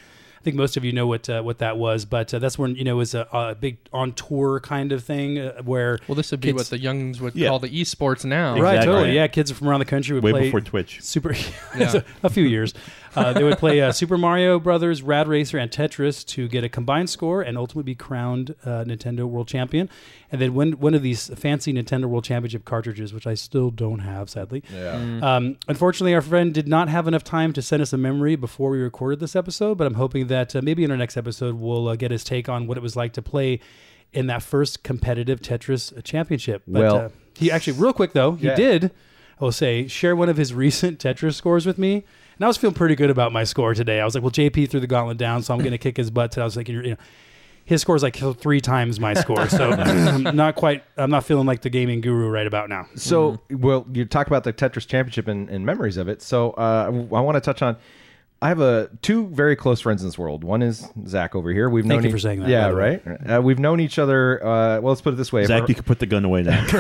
I 0.44 0.46
think 0.46 0.58
most 0.58 0.76
of 0.76 0.84
you 0.84 0.92
know 0.92 1.08
what 1.08 1.30
uh, 1.30 1.42
what 1.42 1.60
that 1.60 1.78
was, 1.78 2.04
but 2.04 2.34
uh, 2.34 2.40
that's 2.40 2.60
when 2.60 2.76
you 2.76 2.84
know 2.84 2.96
it 2.96 2.98
was 2.98 3.16
a, 3.16 3.26
a 3.32 3.56
big 3.56 3.78
on 3.94 4.12
tour 4.12 4.60
kind 4.60 4.92
of 4.92 5.02
thing 5.02 5.40
uh, 5.40 5.62
where 5.64 6.00
Well, 6.06 6.16
this 6.16 6.32
would 6.32 6.42
be 6.42 6.50
Kids- 6.50 6.58
what 6.58 6.70
the 6.70 6.80
youngs 6.80 7.22
would 7.22 7.34
Yeah. 7.34 7.48
call 7.48 7.60
the 7.60 7.70
esports 7.70 8.26
now. 8.26 8.60
right, 8.60 8.84
totally, 8.84 9.16
yeah, 9.16 9.28
kids 9.28 9.52
from 9.52 9.70
around 9.70 9.80
the 9.80 9.86
country 9.86 10.14
would 10.16 10.24
Way 10.26 10.32
play 10.32 10.42
before 10.48 10.60
Twitch. 10.60 11.02
Super, 11.02 11.34
Yeah. 11.78 12.02
a 12.24 12.30
few 12.30 12.44
years. 12.44 12.74
Uh, 13.16 13.34
they 13.34 13.44
would 13.44 13.58
play 13.58 13.82
uh, 13.82 13.92
Super 13.92 14.18
Mario 14.18 14.60
Brothers, 14.60 15.02
Rad 15.02 15.28
Racer, 15.28 15.58
and 15.58 15.70
Tetris 15.72 16.26
to 16.28 16.48
get 16.48 16.64
a 16.64 16.70
combined 16.70 17.10
score 17.10 17.42
and 17.42 17.58
ultimately 17.58 17.84
be 17.92 17.96
crowned 17.96 18.56
uh, 18.66 18.84
Nintendo 18.86 19.26
World 19.26 19.48
Champion. 19.48 19.90
And 20.32 20.42
then 20.42 20.54
win 20.56 20.74
one 20.80 20.94
of 20.96 21.02
these 21.04 21.28
fancy 21.36 21.72
Nintendo 21.74 22.06
World 22.06 22.24
Championship 22.24 22.66
cartridges, 22.66 23.14
which 23.14 23.28
I 23.28 23.36
still 23.36 23.70
don't 23.70 24.00
have, 24.00 24.30
sadly. 24.30 24.64
Yeah. 24.74 25.20
Um, 25.22 25.58
unfortunately, 25.68 26.16
our 26.16 26.22
friend 26.22 26.54
did 26.54 26.68
not 26.68 26.90
have 26.90 27.08
enough 27.08 27.24
time 27.24 27.54
to 27.54 27.62
send 27.62 27.82
us 27.84 27.94
a 27.94 27.98
memory 27.98 28.36
before 28.36 28.72
we 28.72 28.80
recorded 28.80 29.20
this 29.20 29.36
episode, 29.36 29.78
but 29.78 29.86
I'm 29.86 29.94
hoping 29.94 30.28
that 30.28 30.56
uh, 30.56 30.62
maybe 30.64 30.84
in 30.84 30.90
our 30.92 30.98
next 30.98 31.18
episode 31.18 31.56
we'll 31.56 31.88
uh, 31.90 31.96
get 31.96 32.10
his 32.12 32.24
take 32.24 32.50
on 32.50 32.66
what 32.68 32.78
it 32.78 32.82
was 32.82 32.96
like 32.96 33.14
to 33.14 33.22
play 33.22 33.60
in 34.12 34.28
that 34.28 34.42
first 34.44 34.84
competitive 34.84 35.40
Tetris 35.40 36.04
championship. 36.04 36.64
But, 36.68 36.82
Well- 36.82 36.96
uh, 36.98 37.10
he 37.36 37.52
actually, 37.52 37.74
real 37.74 37.94
quick 37.94 38.14
though, 38.14 38.34
he 38.34 38.46
Yeah. 38.48 38.56
did, 38.56 38.92
I 39.40 39.44
will 39.44 39.52
say, 39.52 39.88
share 39.88 40.16
one 40.16 40.30
of 40.30 40.38
his 40.38 40.54
recent 40.56 41.00
Tetris 41.00 41.34
scores 41.36 41.66
with 41.66 41.78
me. 41.78 42.06
And 42.38 42.46
I 42.46 42.48
was 42.48 42.58
feeling 42.58 42.74
pretty 42.74 42.96
good 42.96 43.10
about 43.10 43.32
my 43.32 43.44
score 43.44 43.74
today. 43.74 44.00
I 44.00 44.06
was 44.06 44.16
like, 44.16 44.24
well, 44.24 44.32
JP 44.32 44.70
threw 44.70 44.80
the 44.80 44.88
gauntlet 44.88 45.18
down, 45.18 45.44
so 45.44 45.54
I'm 45.54 45.60
going 45.60 45.72
to 45.72 45.78
kick 45.78 45.98
his 45.98 46.10
butt. 46.12 46.32
today. 46.32 46.42
I 46.42 46.46
was 46.46 46.58
like, 46.58 46.68
you 46.68 46.82
know, 46.82 46.96
his 47.66 47.82
score 47.82 47.96
is 47.96 48.04
like 48.04 48.16
three 48.16 48.60
times 48.60 49.00
my 49.00 49.14
score. 49.14 49.48
So 49.48 49.72
I'm 49.72 50.24
not 50.36 50.56
quite, 50.56 50.84
I'm 50.98 51.10
not 51.12 51.24
feeling 51.26 51.46
like 51.46 51.62
the 51.62 51.70
gaming 51.70 52.02
guru 52.02 52.30
right 52.30 52.48
about 52.48 52.70
now. 52.70 52.88
So, 52.96 53.40
well, 53.50 53.86
you 53.94 54.06
talk 54.06 54.28
about 54.28 54.44
the 54.44 54.52
Tetris 54.52 54.88
Championship 54.88 55.28
and, 55.28 55.50
and 55.50 55.66
memories 55.66 55.98
of 55.98 56.08
it. 56.08 56.22
So, 56.22 56.52
uh, 56.52 56.86
I 56.88 57.22
want 57.22 57.36
to 57.36 57.42
touch 57.42 57.62
on. 57.62 57.78
I 58.44 58.50
have 58.50 58.60
a 58.60 58.90
two 59.02 59.28
very 59.28 59.56
close 59.56 59.80
friends 59.80 60.02
in 60.02 60.08
this 60.10 60.18
world. 60.18 60.44
One 60.44 60.62
is 60.62 60.86
Zach 61.08 61.34
over 61.34 61.50
here. 61.54 61.70
We've 61.70 61.86
Thank 61.86 61.94
known 61.94 62.04
you 62.04 62.10
each- 62.10 62.14
for 62.14 62.20
saying 62.20 62.42
that, 62.42 62.50
Yeah, 62.50 62.66
by 62.66 62.72
the 62.72 62.76
way. 62.78 63.02
right. 63.06 63.32
Uh, 63.38 63.42
we've 63.42 63.58
known 63.58 63.80
each 63.80 63.98
other. 63.98 64.46
Uh, 64.46 64.82
well, 64.82 64.92
let's 64.92 65.00
put 65.00 65.14
it 65.14 65.16
this 65.16 65.32
way: 65.32 65.46
Zach, 65.46 65.64
if, 65.64 65.70
you 65.70 65.76
can 65.76 65.86
put 65.86 66.00
the 66.00 66.06
gun 66.06 66.26
away 66.26 66.44
now. 66.44 66.62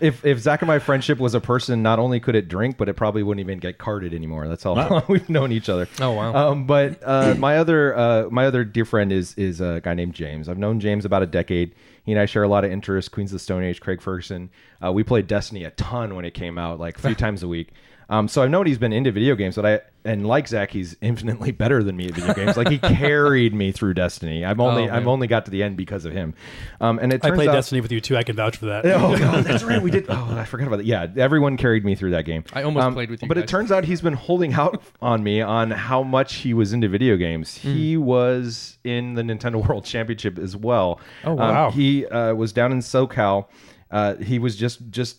if 0.00 0.24
if 0.26 0.38
Zach 0.40 0.62
and 0.62 0.66
my 0.66 0.80
friendship 0.80 1.18
was 1.18 1.32
a 1.34 1.40
person, 1.40 1.84
not 1.84 2.00
only 2.00 2.18
could 2.18 2.34
it 2.34 2.48
drink, 2.48 2.76
but 2.76 2.88
it 2.88 2.94
probably 2.94 3.22
wouldn't 3.22 3.46
even 3.46 3.60
get 3.60 3.78
carded 3.78 4.12
anymore. 4.12 4.48
That's 4.48 4.64
how 4.64 4.72
long 4.74 5.04
we've 5.08 5.28
known 5.30 5.52
each 5.52 5.68
other. 5.68 5.86
Oh, 6.00 6.10
wow. 6.10 6.34
Um, 6.34 6.66
but 6.66 6.98
uh, 7.04 7.36
my 7.38 7.58
other 7.58 7.96
uh, 7.96 8.28
my 8.30 8.44
other 8.46 8.64
dear 8.64 8.84
friend 8.84 9.12
is 9.12 9.34
is 9.36 9.60
a 9.60 9.80
guy 9.80 9.94
named 9.94 10.14
James. 10.14 10.48
I've 10.48 10.58
known 10.58 10.80
James 10.80 11.04
about 11.04 11.22
a 11.22 11.26
decade. 11.26 11.76
He 12.02 12.10
and 12.10 12.20
I 12.20 12.26
share 12.26 12.42
a 12.42 12.48
lot 12.48 12.64
of 12.64 12.72
interests. 12.72 13.08
Queens 13.08 13.30
of 13.30 13.36
the 13.36 13.38
Stone 13.38 13.62
Age, 13.62 13.80
Craig 13.80 14.02
Ferguson. 14.02 14.50
Uh, 14.84 14.92
we 14.92 15.04
played 15.04 15.28
Destiny 15.28 15.62
a 15.62 15.70
ton 15.70 16.16
when 16.16 16.24
it 16.24 16.34
came 16.34 16.58
out, 16.58 16.80
like 16.80 16.98
three 16.98 17.14
times 17.14 17.44
a 17.44 17.48
week. 17.48 17.70
Um, 18.08 18.28
so 18.28 18.42
I've 18.42 18.50
known 18.50 18.66
he's 18.66 18.78
been 18.78 18.92
into 18.92 19.10
video 19.12 19.34
games, 19.34 19.56
but 19.56 19.66
I 19.66 19.80
and 20.06 20.26
like 20.26 20.46
Zach, 20.48 20.70
he's 20.70 20.96
infinitely 21.00 21.50
better 21.50 21.82
than 21.82 21.96
me 21.96 22.06
at 22.08 22.14
video 22.14 22.34
games. 22.34 22.56
Like 22.56 22.68
he 22.68 22.78
carried 23.04 23.54
me 23.54 23.72
through 23.72 23.94
Destiny. 23.94 24.44
I've 24.44 24.60
only 24.60 24.88
Oh. 24.90 24.94
I've 24.94 25.06
only 25.06 25.26
got 25.26 25.46
to 25.46 25.50
the 25.50 25.62
end 25.62 25.76
because 25.78 26.04
of 26.04 26.12
him. 26.12 26.34
Um, 26.80 26.98
and 26.98 27.12
it 27.12 27.24
I 27.24 27.30
played 27.30 27.48
out, 27.48 27.54
Destiny 27.54 27.80
with 27.80 27.90
you 27.92 28.00
too. 28.00 28.16
I 28.16 28.22
can 28.22 28.36
vouch 28.36 28.56
for 28.58 28.66
that. 28.66 28.84
Oh, 28.94 29.16
God, 29.18 29.44
that's 29.44 29.64
right. 29.64 29.80
We 29.80 29.90
did. 29.90 30.06
Oh, 30.08 30.36
I 30.36 30.44
forgot 30.44 30.66
about 30.66 30.76
that. 30.76 30.86
Yeah, 30.86 31.06
everyone 31.16 31.56
carried 31.56 31.84
me 31.84 31.94
through 31.94 32.10
that 32.10 32.24
game. 32.24 32.44
I 32.52 32.62
almost 32.62 32.92
played 32.94 33.10
with 33.10 33.22
you 33.22 33.28
But 33.28 33.38
it 33.38 33.48
turns 33.48 33.72
out 33.72 33.84
he's 33.84 34.00
been 34.02 34.12
holding 34.14 34.52
out 34.52 34.82
on 35.00 35.22
me 35.24 35.40
on 35.40 35.70
how 35.70 36.02
much 36.02 36.34
he 36.36 36.52
was 36.54 36.72
into 36.72 36.88
video 36.88 37.16
games. 37.16 37.58
Hmm. 37.62 37.72
He 37.72 37.96
was 37.96 38.78
in 38.84 39.14
the 39.14 39.22
Nintendo 39.22 39.66
World 39.66 39.84
Championship 39.84 40.38
as 40.38 40.54
well. 40.56 41.00
Oh, 41.24 41.32
Um, 41.32 41.36
wow. 41.38 41.70
he 41.70 42.06
uh, 42.06 42.34
was 42.34 42.52
down 42.52 42.72
in 42.72 42.78
SoCal. 42.80 43.46
Uh, 43.90 44.16
he 44.16 44.38
was 44.38 44.56
just 44.56 44.90
just 44.90 45.18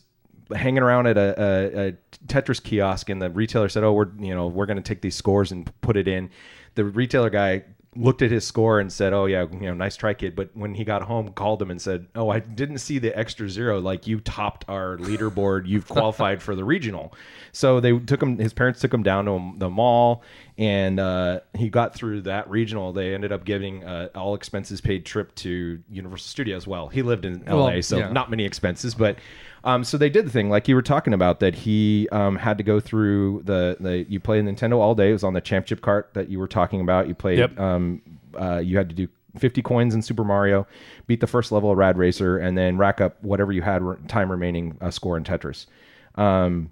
hanging 0.53 0.83
around 0.83 1.07
at 1.07 1.17
a, 1.17 1.41
a, 1.41 1.87
a 1.87 1.93
Tetris 2.27 2.61
kiosk, 2.61 3.09
and 3.09 3.21
the 3.21 3.29
retailer 3.29 3.69
said, 3.69 3.83
"Oh, 3.83 3.93
we're 3.93 4.09
you 4.19 4.33
know 4.35 4.47
we're 4.47 4.65
going 4.65 4.77
to 4.77 4.83
take 4.83 5.01
these 5.01 5.15
scores 5.15 5.51
and 5.51 5.71
put 5.81 5.97
it 5.97 6.07
in." 6.07 6.29
The 6.75 6.83
retailer 6.85 7.29
guy 7.29 7.63
looked 7.97 8.21
at 8.21 8.29
his 8.29 8.45
score 8.45 8.81
and 8.81 8.91
said, 8.91 9.13
"Oh 9.13 9.25
yeah, 9.25 9.45
you 9.51 9.61
know, 9.61 9.73
nice 9.73 9.95
try, 9.95 10.13
kid." 10.13 10.35
But 10.35 10.49
when 10.53 10.75
he 10.75 10.83
got 10.83 11.01
home, 11.01 11.29
called 11.31 11.61
him 11.61 11.71
and 11.71 11.81
said, 11.81 12.07
"Oh, 12.15 12.29
I 12.29 12.39
didn't 12.39 12.79
see 12.79 12.99
the 12.99 13.17
extra 13.17 13.49
zero. 13.49 13.79
Like 13.79 14.05
you 14.05 14.19
topped 14.19 14.65
our 14.67 14.97
leaderboard. 14.97 15.63
You've 15.67 15.87
qualified 15.87 16.41
for 16.41 16.55
the 16.55 16.63
regional." 16.63 17.13
So 17.53 17.79
they 17.79 17.97
took 17.97 18.21
him. 18.21 18.37
His 18.37 18.53
parents 18.53 18.81
took 18.81 18.93
him 18.93 19.03
down 19.03 19.25
to 19.25 19.53
the 19.57 19.69
mall, 19.69 20.23
and 20.57 20.99
uh, 20.99 21.39
he 21.57 21.69
got 21.69 21.95
through 21.95 22.23
that 22.23 22.49
regional. 22.49 22.91
They 22.91 23.13
ended 23.13 23.31
up 23.31 23.45
giving 23.45 23.85
uh, 23.85 24.09
all 24.13 24.35
expenses 24.35 24.81
paid 24.81 25.05
trip 25.05 25.33
to 25.35 25.81
Universal 25.89 26.27
Studios. 26.27 26.67
Well, 26.67 26.89
he 26.89 27.01
lived 27.01 27.23
in 27.23 27.47
L.A., 27.47 27.71
Well, 27.75 27.81
so 27.81 27.97
yeah. 27.99 28.11
not 28.11 28.29
many 28.29 28.43
expenses, 28.45 28.93
but. 28.93 29.17
Um, 29.65 29.83
so 29.83 29.97
they 29.97 30.09
did 30.09 30.25
the 30.27 30.29
thing 30.29 30.49
like 30.49 30.67
you 30.67 30.75
were 30.75 30.83
talking 30.83 31.13
about 31.13 31.39
that 31.39 31.55
he 31.55 32.07
um, 32.11 32.35
had 32.35 32.57
to 32.59 32.63
go 32.63 32.79
through 32.79 33.41
the, 33.45 33.75
the 33.79 34.05
you 34.07 34.19
play 34.19 34.39
Nintendo 34.39 34.77
all 34.77 34.93
day. 34.95 35.09
It 35.09 35.13
was 35.13 35.23
on 35.23 35.33
the 35.33 35.41
championship 35.41 35.81
cart 35.81 36.11
that 36.13 36.29
you 36.29 36.39
were 36.39 36.47
talking 36.47 36.81
about. 36.81 37.07
You 37.07 37.15
played 37.15 37.39
Yep. 37.39 37.59
um, 37.59 38.01
uh, 38.39 38.57
you 38.57 38.77
had 38.77 38.89
to 38.89 38.95
do 38.95 39.07
50 39.39 39.61
coins 39.63 39.93
in 39.95 40.01
Super 40.01 40.23
Mario, 40.23 40.67
beat 41.07 41.19
the 41.19 41.27
first 41.27 41.51
level 41.51 41.71
of 41.71 41.77
Rad 41.77 41.97
Racer, 41.97 42.37
and 42.37 42.57
then 42.57 42.77
rack 42.77 43.01
up 43.01 43.21
whatever 43.23 43.51
you 43.51 43.63
had 43.63 43.81
time 44.07 44.29
remaining 44.31 44.77
uh, 44.81 44.91
score 44.91 45.17
in 45.17 45.23
Tetris. 45.23 45.65
Um, 46.15 46.71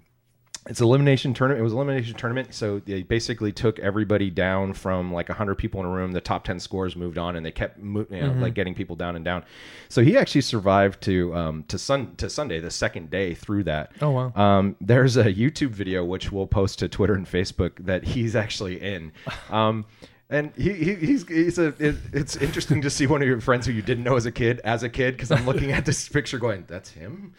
it's 0.66 0.80
elimination 0.80 1.34
tournament. 1.34 1.60
It 1.60 1.62
was 1.62 1.74
elimination 1.74 2.16
tournament, 2.16 2.54
so 2.54 2.80
they 2.80 3.02
basically 3.02 3.52
took 3.52 3.78
everybody 3.80 4.30
down 4.30 4.72
from 4.72 5.12
like 5.12 5.28
hundred 5.28 5.56
people 5.56 5.80
in 5.80 5.86
a 5.86 5.90
room. 5.90 6.12
The 6.12 6.20
top 6.22 6.44
ten 6.44 6.58
scores 6.58 6.96
moved 6.96 7.18
on, 7.18 7.36
and 7.36 7.44
they 7.44 7.50
kept 7.50 7.78
mo- 7.78 8.06
you 8.10 8.20
know, 8.20 8.32
like 8.32 8.54
getting 8.54 8.74
people 8.74 8.96
down 8.96 9.14
and 9.14 9.24
down. 9.24 9.44
So 9.90 10.02
he 10.02 10.16
actually 10.16 10.40
survived 10.40 11.02
to 11.02 11.34
um, 11.34 11.64
to 11.64 11.78
sun 11.78 12.16
to 12.16 12.30
Sunday, 12.30 12.60
the 12.60 12.70
second 12.70 13.10
day 13.10 13.34
through 13.34 13.64
that. 13.64 13.92
Oh, 14.00 14.10
wow. 14.10 14.32
Um, 14.34 14.76
there's 14.80 15.16
a 15.18 15.24
YouTube 15.24 15.70
video 15.70 16.02
which 16.04 16.32
we'll 16.32 16.46
post 16.46 16.78
to 16.78 16.88
Twitter 16.88 17.14
and 17.14 17.26
Facebook 17.26 17.72
that 17.84 18.04
he's 18.04 18.34
actually 18.34 18.80
in. 18.80 19.12
Um, 19.50 19.84
and 20.30 20.52
he, 20.56 20.72
he 20.72 20.94
he's 20.94 21.28
he's 21.28 21.58
a 21.58 21.66
it, 21.78 21.96
it's 22.12 22.34
interesting 22.36 22.80
to 22.82 22.90
see 22.90 23.06
one 23.06 23.20
of 23.20 23.28
your 23.28 23.40
friends 23.40 23.66
who 23.66 23.72
you 23.72 23.82
didn't 23.82 24.04
know 24.04 24.16
as 24.16 24.26
a 24.26 24.32
kid 24.32 24.60
as 24.64 24.82
a 24.82 24.88
kid 24.88 25.12
because 25.16 25.30
I'm 25.30 25.44
looking 25.46 25.70
at 25.70 25.84
this 25.84 26.08
picture 26.08 26.38
going 26.38 26.64
that's 26.66 26.90
him. 26.90 27.34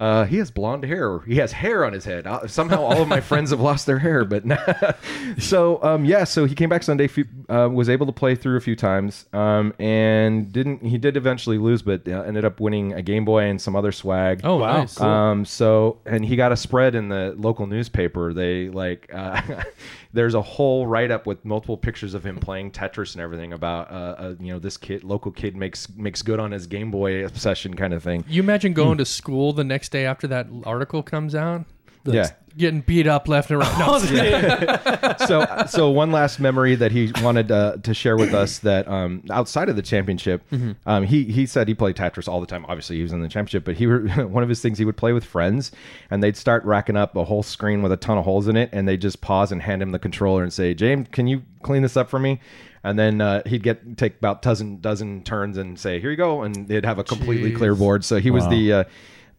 Uh, 0.00 0.24
he 0.24 0.38
has 0.38 0.50
blonde 0.50 0.82
hair. 0.84 1.18
He 1.20 1.36
has 1.36 1.52
hair 1.52 1.84
on 1.84 1.92
his 1.92 2.04
head. 2.06 2.26
Uh, 2.26 2.46
somehow, 2.48 2.80
all 2.82 3.02
of 3.02 3.08
my 3.08 3.20
friends 3.30 3.50
have 3.50 3.60
lost 3.60 3.84
their 3.86 3.98
hair. 3.98 4.24
But 4.24 4.44
so, 5.38 5.82
um, 5.82 6.04
yeah. 6.04 6.24
So 6.24 6.44
he 6.46 6.54
came 6.54 6.68
back 6.68 6.82
Sunday. 6.82 7.06
few- 7.06 7.26
Uh, 7.48 7.68
was 7.68 7.88
able 7.88 8.06
to 8.06 8.12
play 8.12 8.34
through 8.36 8.56
a 8.56 8.60
few 8.60 8.76
times, 8.76 9.26
um, 9.32 9.74
and 9.80 10.52
didn't. 10.52 10.82
He 10.84 10.98
did 10.98 11.16
eventually 11.16 11.58
lose, 11.58 11.82
but 11.82 12.06
uh, 12.08 12.22
ended 12.22 12.44
up 12.44 12.60
winning 12.60 12.92
a 12.94 13.02
Game 13.02 13.24
Boy 13.24 13.44
and 13.44 13.60
some 13.60 13.74
other 13.76 13.90
swag. 13.92 14.40
Oh, 14.44 14.56
Wow. 14.56 14.78
nice. 14.78 15.00
Um, 15.00 15.44
so, 15.44 15.98
and 16.06 16.24
he 16.24 16.36
got 16.36 16.52
a 16.52 16.56
spread 16.56 16.94
in 16.94 17.08
the 17.08 17.34
local 17.36 17.66
newspaper. 17.66 18.32
They 18.32 18.68
like, 18.68 19.10
uh, 19.12 19.42
there's 20.12 20.34
a 20.34 20.42
whole 20.42 20.86
write 20.86 21.10
up 21.10 21.26
with 21.26 21.44
multiple 21.44 21.76
pictures 21.76 22.14
of 22.14 22.24
him 22.24 22.36
playing 22.38 22.70
Tetris 22.70 23.14
and 23.14 23.20
everything 23.22 23.52
about, 23.52 23.90
uh, 23.90 23.94
uh, 23.94 24.34
you 24.40 24.52
know, 24.52 24.58
this 24.60 24.76
kid, 24.76 25.02
local 25.04 25.32
kid 25.32 25.56
makes 25.56 25.88
makes 25.96 26.22
good 26.22 26.38
on 26.40 26.52
his 26.52 26.66
Game 26.68 26.90
Boy 26.92 27.24
obsession 27.24 27.74
kind 27.74 27.92
of 27.92 28.02
thing. 28.02 28.24
You 28.28 28.42
imagine 28.42 28.72
going 28.72 28.98
to 28.98 29.04
school 29.04 29.52
the 29.52 29.64
next 29.64 29.89
day 29.90 30.06
after 30.06 30.26
that 30.28 30.46
article 30.64 31.02
comes 31.02 31.34
out, 31.34 31.64
Yeah. 32.04 32.28
getting 32.56 32.80
beat 32.80 33.06
up 33.06 33.28
left 33.28 33.50
and 33.50 33.60
right. 33.60 33.78
No, 33.78 35.16
so 35.26 35.64
so 35.68 35.90
one 35.90 36.10
last 36.12 36.40
memory 36.40 36.74
that 36.74 36.90
he 36.92 37.12
wanted 37.22 37.50
uh, 37.52 37.76
to 37.82 37.94
share 37.94 38.16
with 38.16 38.34
us 38.34 38.58
that 38.60 38.88
um, 38.88 39.22
outside 39.30 39.68
of 39.68 39.76
the 39.76 39.82
championship, 39.82 40.42
um, 40.86 41.04
he 41.04 41.24
he 41.24 41.46
said 41.46 41.68
he 41.68 41.74
played 41.74 41.96
Tetris 41.96 42.26
all 42.28 42.40
the 42.40 42.46
time. 42.46 42.64
Obviously, 42.66 42.96
he 42.96 43.02
was 43.02 43.12
in 43.12 43.20
the 43.22 43.28
championship, 43.28 43.64
but 43.64 43.76
he 43.76 43.86
were, 43.86 44.00
one 44.26 44.42
of 44.42 44.48
his 44.48 44.60
things 44.60 44.78
he 44.78 44.84
would 44.84 44.96
play 44.96 45.12
with 45.12 45.24
friends, 45.24 45.72
and 46.10 46.22
they'd 46.22 46.36
start 46.36 46.64
racking 46.64 46.96
up 46.96 47.14
a 47.16 47.24
whole 47.24 47.42
screen 47.42 47.82
with 47.82 47.92
a 47.92 47.96
ton 47.96 48.18
of 48.18 48.24
holes 48.24 48.48
in 48.48 48.56
it, 48.56 48.68
and 48.72 48.88
they 48.88 48.92
would 48.94 49.02
just 49.02 49.20
pause 49.20 49.52
and 49.52 49.62
hand 49.62 49.82
him 49.82 49.90
the 49.92 49.98
controller 49.98 50.42
and 50.42 50.52
say, 50.52 50.74
"James, 50.74 51.06
can 51.12 51.26
you 51.26 51.42
clean 51.62 51.82
this 51.82 51.96
up 51.96 52.08
for 52.10 52.18
me?" 52.18 52.40
And 52.82 52.98
then 52.98 53.20
uh, 53.20 53.42
he'd 53.46 53.62
get 53.62 53.98
take 53.98 54.16
about 54.16 54.40
dozen 54.42 54.80
dozen 54.80 55.22
turns 55.22 55.58
and 55.58 55.78
say, 55.78 56.00
"Here 56.00 56.10
you 56.10 56.16
go," 56.16 56.42
and 56.42 56.66
they'd 56.66 56.84
have 56.86 56.98
a 56.98 57.04
completely 57.04 57.52
Jeez. 57.52 57.56
clear 57.58 57.74
board. 57.74 58.04
So 58.04 58.18
he 58.18 58.30
was 58.30 58.48
the 58.48 58.72
uh, 58.72 58.84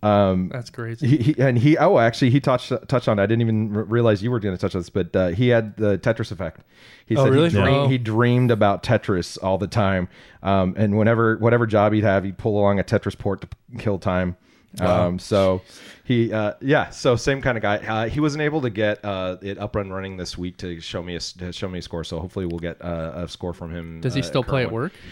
Um, 0.04 0.50
That's 0.52 0.72
crazy. 0.72 1.06
he, 1.06 1.18
he, 1.18 1.36
and 1.40 1.58
he 1.60 1.78
oh 1.78 2.00
actually 2.00 2.32
he 2.32 2.40
touched 2.40 2.72
touched 2.88 3.08
on. 3.08 3.20
it. 3.20 3.22
I 3.24 3.26
didn't 3.28 3.42
even 3.42 3.76
r- 3.76 3.84
realize 3.84 4.24
you 4.24 4.32
were 4.32 4.40
going 4.40 4.56
to 4.56 4.60
touch 4.60 4.74
on 4.74 4.82
this, 4.82 4.90
but 4.90 5.16
uh, 5.16 5.28
he 5.28 5.50
had 5.50 5.78
the 5.78 5.98
Tetris 6.00 6.32
effect. 6.32 6.62
He 7.06 7.16
Oh, 7.16 7.26
said 7.26 7.34
really? 7.34 7.50
he, 7.50 7.56
dream- 7.56 7.68
Oh. 7.76 7.88
he 7.88 7.98
dreamed 8.00 8.50
about 8.50 8.82
Tetris 8.82 9.38
all 9.44 9.58
the 9.60 9.68
time, 9.68 10.08
um, 10.42 10.74
and 10.76 10.98
whenever 10.98 11.38
whatever 11.38 11.68
job 11.68 11.94
he'd 11.94 12.04
have, 12.04 12.24
he'd 12.24 12.38
pull 12.40 12.60
along 12.60 12.80
a 12.80 12.84
Tetris 12.84 13.16
port 13.18 13.42
to 13.42 13.48
p- 13.48 13.78
kill 13.78 14.00
time. 14.00 14.38
Um, 14.80 15.20
so 15.20 15.62
he 16.04 16.32
uh, 16.32 16.54
yeah, 16.62 16.90
so 16.92 17.16
same 17.16 17.42
kind 17.42 17.58
of 17.58 17.62
guy. 17.62 17.78
Uh, 17.78 18.08
he 18.08 18.20
wasn't 18.20 18.42
able 18.44 18.62
to 18.62 18.70
get 18.70 19.04
uh, 19.04 19.38
it 19.42 19.58
up 19.58 19.76
and 19.76 19.94
running 19.94 20.18
this 20.18 20.38
week 20.38 20.58
to 20.58 20.80
show 20.80 21.04
me 21.04 21.16
a 21.16 21.20
to 21.20 21.52
show 21.52 21.68
me 21.68 21.80
a 21.80 21.82
score. 21.82 22.04
So 22.04 22.20
hopefully 22.20 22.46
we'll 22.46 22.60
get 22.60 22.82
uh, 22.82 23.12
a 23.16 23.28
score 23.28 23.54
from 23.54 23.72
him. 23.74 24.00
Does 24.02 24.14
he 24.14 24.22
uh, 24.22 24.24
still 24.24 24.44
play 24.44 24.64
at 24.64 24.72
work? 24.72 24.94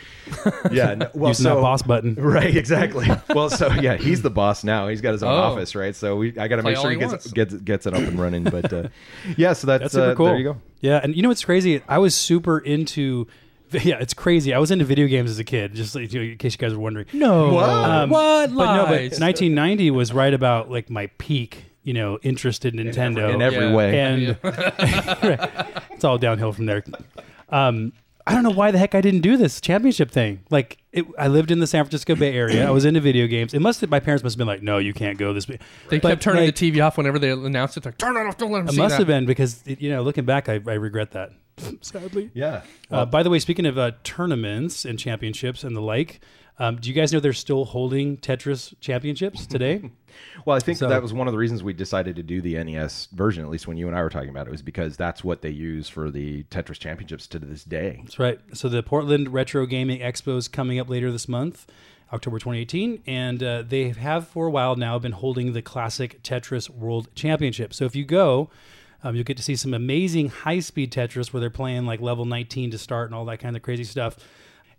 Yeah, 0.72 0.94
no, 0.94 1.10
well, 1.16 1.30
Using 1.32 1.46
so, 1.46 1.56
that 1.56 1.62
boss 1.62 1.82
button. 1.82 2.14
Right, 2.20 2.56
exactly. 2.56 3.08
well, 3.34 3.50
so 3.50 3.72
yeah, 3.72 3.98
he's 3.98 4.22
the 4.22 4.30
boss 4.30 4.64
now. 4.64 4.88
He's 4.88 5.02
got 5.02 5.14
his 5.14 5.24
own 5.24 5.32
Oh. 5.34 5.38
office, 5.38 5.74
right? 5.74 5.96
So 5.96 6.18
we, 6.18 6.38
I 6.38 6.48
got 6.48 6.58
to 6.58 6.64
make 6.64 6.78
sure 6.78 6.92
he 6.92 6.96
he 6.98 7.00
gets 7.00 7.12
wants. 7.12 7.32
gets 7.32 7.54
gets 7.56 7.86
it 7.88 7.94
up 7.96 8.02
and 8.02 8.20
running. 8.20 8.44
But 8.44 8.72
uh, 8.72 8.88
yeah, 9.38 9.54
so 9.54 9.66
that's, 9.66 9.82
That's 9.82 9.94
super 9.94 10.12
uh, 10.12 10.16
cool. 10.16 10.26
There 10.28 10.38
you 10.38 10.44
go. 10.44 10.62
Yeah, 10.82 11.00
and 11.02 11.16
you 11.16 11.24
know 11.24 11.30
what's 11.30 11.44
crazy? 11.44 11.82
I 11.88 11.98
was 11.98 12.16
super 12.16 12.60
into. 12.60 13.28
Yeah, 13.84 13.98
it's 14.00 14.14
crazy. 14.14 14.54
I 14.54 14.60
was 14.60 14.72
into 14.72 14.86
video 14.86 15.08
games 15.08 15.30
as 15.30 15.40
a 15.40 15.44
kid, 15.44 15.76
just 15.76 15.96
like, 15.96 16.14
in 16.14 16.38
case 16.38 16.54
you 16.54 16.58
guys 16.58 16.74
were 16.74 16.80
wondering. 16.80 17.06
No. 17.14 17.54
What? 17.54 17.70
Um, 17.70 18.10
what? 18.10 18.48
But 18.56 18.76
no, 18.76 18.84
but 18.86 18.92
1990 19.20 19.92
was 19.92 20.12
right 20.14 20.34
about 20.34 20.70
like 20.72 20.90
my 20.90 21.08
peak, 21.18 21.66
you 21.84 21.94
know, 21.94 22.20
interest 22.24 22.66
in 22.66 22.76
Nintendo. 22.76 23.34
In 23.34 23.42
every 23.42 23.68
Yeah. 23.68 23.74
way. 23.76 24.00
and 24.00 24.38
it's 25.92 26.04
all 26.04 26.18
downhill 26.18 26.54
from 26.54 26.66
there. 26.66 26.84
Um, 27.50 27.94
I 28.28 28.34
don't 28.34 28.44
know 28.44 28.52
why 28.52 28.70
the 28.70 28.78
heck 28.78 28.94
I 28.94 29.02
didn't 29.02 29.22
do 29.22 29.38
this 29.38 29.60
championship 29.60 30.12
thing. 30.12 30.42
Like, 30.52 30.78
it, 30.92 31.04
I 31.18 31.28
lived 31.30 31.50
in 31.50 31.60
the 31.60 31.66
San 31.66 31.84
Francisco 31.84 32.14
Bay 32.16 32.32
Area. 32.36 32.68
I 32.68 32.70
was 32.70 32.86
into 32.86 33.00
video 33.02 33.26
games. 33.26 33.56
It 33.56 33.60
must 33.60 33.82
have, 33.82 33.90
my 33.90 34.00
parents 34.00 34.24
must 34.24 34.36
have 34.36 34.38
been 34.38 34.46
like, 34.48 34.62
"No, 34.62 34.78
you 34.78 34.94
can't 34.94 35.18
go 35.18 35.34
this." 35.34 35.48
way." 35.48 35.58
They 35.90 35.98
But, 35.98 36.10
kept 36.10 36.22
turning 36.22 36.46
like, 36.46 36.56
the 36.56 36.72
TV 36.72 36.86
off 36.86 36.96
whenever 36.98 37.18
they 37.18 37.32
announced 37.32 37.78
it. 37.78 37.86
Like, 37.86 37.98
turn 37.98 38.16
it 38.18 38.28
off! 38.28 38.38
Don't 38.38 38.52
let 38.52 38.60
them 38.60 38.68
It 38.68 38.72
see 38.74 38.78
must 38.78 38.94
that. 38.94 39.00
have 39.00 39.08
been 39.08 39.26
because 39.26 39.64
it, 39.66 39.82
you 39.82 39.90
know, 39.90 40.04
looking 40.04 40.26
back, 40.26 40.48
I, 40.48 40.54
I 40.68 40.74
regret 40.74 41.12
that. 41.12 41.32
Sadly. 41.82 42.32
yeah. 42.34 42.62
Uh, 42.92 43.06
by 43.06 43.24
the 43.24 43.30
way, 43.30 43.40
speaking 43.40 43.66
of 43.66 43.78
uh, 43.78 43.92
tournaments 44.04 44.86
and 44.86 44.98
championships 45.00 45.64
and 45.64 45.76
the 45.76 45.82
like, 45.82 46.20
um, 46.62 46.76
do 46.76 46.90
you 46.90 46.94
guys 46.96 47.14
know 47.14 47.20
they're 47.22 47.32
still 47.32 47.64
holding 47.66 48.18
Tetris 48.18 48.74
championships 48.82 49.46
today? 49.48 49.90
Well, 50.46 50.58
I 50.58 50.60
think 50.60 50.78
So- 50.78 50.90
that 50.90 51.02
was 51.02 51.14
one 51.14 51.28
of 51.28 51.32
the 51.32 51.38
reasons 51.38 51.64
we 51.64 51.72
decided 51.74 52.16
to 52.18 52.24
do 52.24 52.42
the 52.42 52.62
NES 52.62 53.08
version, 53.14 53.44
at 53.44 53.50
least 53.50 53.68
when 53.68 53.78
you 53.78 53.88
and 53.88 53.96
I 53.96 54.02
were 54.04 54.10
talking 54.10 54.30
about 54.30 54.48
it, 54.48 54.52
was 54.52 54.62
because 54.62 54.98
that's 54.98 55.24
what 55.24 55.42
they 55.42 55.50
use 55.52 55.88
for 55.88 56.12
the 56.12 56.44
Tetris 56.46 56.78
Championships 56.80 57.28
to 57.28 57.40
this 57.40 57.64
day. 57.64 58.00
That's 58.04 58.20
right. 58.20 58.40
So 58.54 58.68
the 58.68 58.84
Portland 58.84 59.32
Retro 59.32 59.66
Gaming 59.66 60.02
Expo 60.02 60.36
is 60.38 60.48
coming 60.50 60.80
up 60.80 60.90
later 60.90 61.12
this 61.14 61.30
month, 61.30 61.66
October 62.12 62.40
2018, 62.40 63.04
and 63.08 63.42
uh, 63.42 63.62
they 63.66 63.90
have 63.90 64.28
for 64.28 64.48
a 64.48 64.52
while 64.52 64.76
now 64.76 65.00
been 65.00 65.12
holding 65.14 65.54
the 65.54 65.62
classic 65.62 66.22
Tetris 66.24 66.70
World 66.70 67.08
Championship. 67.16 67.74
So 67.74 67.86
if 67.86 67.96
you 67.96 68.04
go, 68.04 68.50
um, 69.04 69.16
you'll 69.16 69.24
get 69.24 69.38
to 69.38 69.44
see 69.44 69.56
some 69.56 69.74
amazing 69.74 70.30
high-speed 70.30 70.92
Tetris 70.92 71.32
where 71.32 71.40
they're 71.40 71.50
playing 71.50 71.86
like 71.86 72.02
level 72.02 72.26
19 72.26 72.72
to 72.72 72.78
start 72.78 73.08
and 73.08 73.16
all 73.16 73.26
that 73.26 73.38
kind 73.40 73.56
of 73.56 73.62
crazy 73.62 73.84
stuff. 73.84 74.18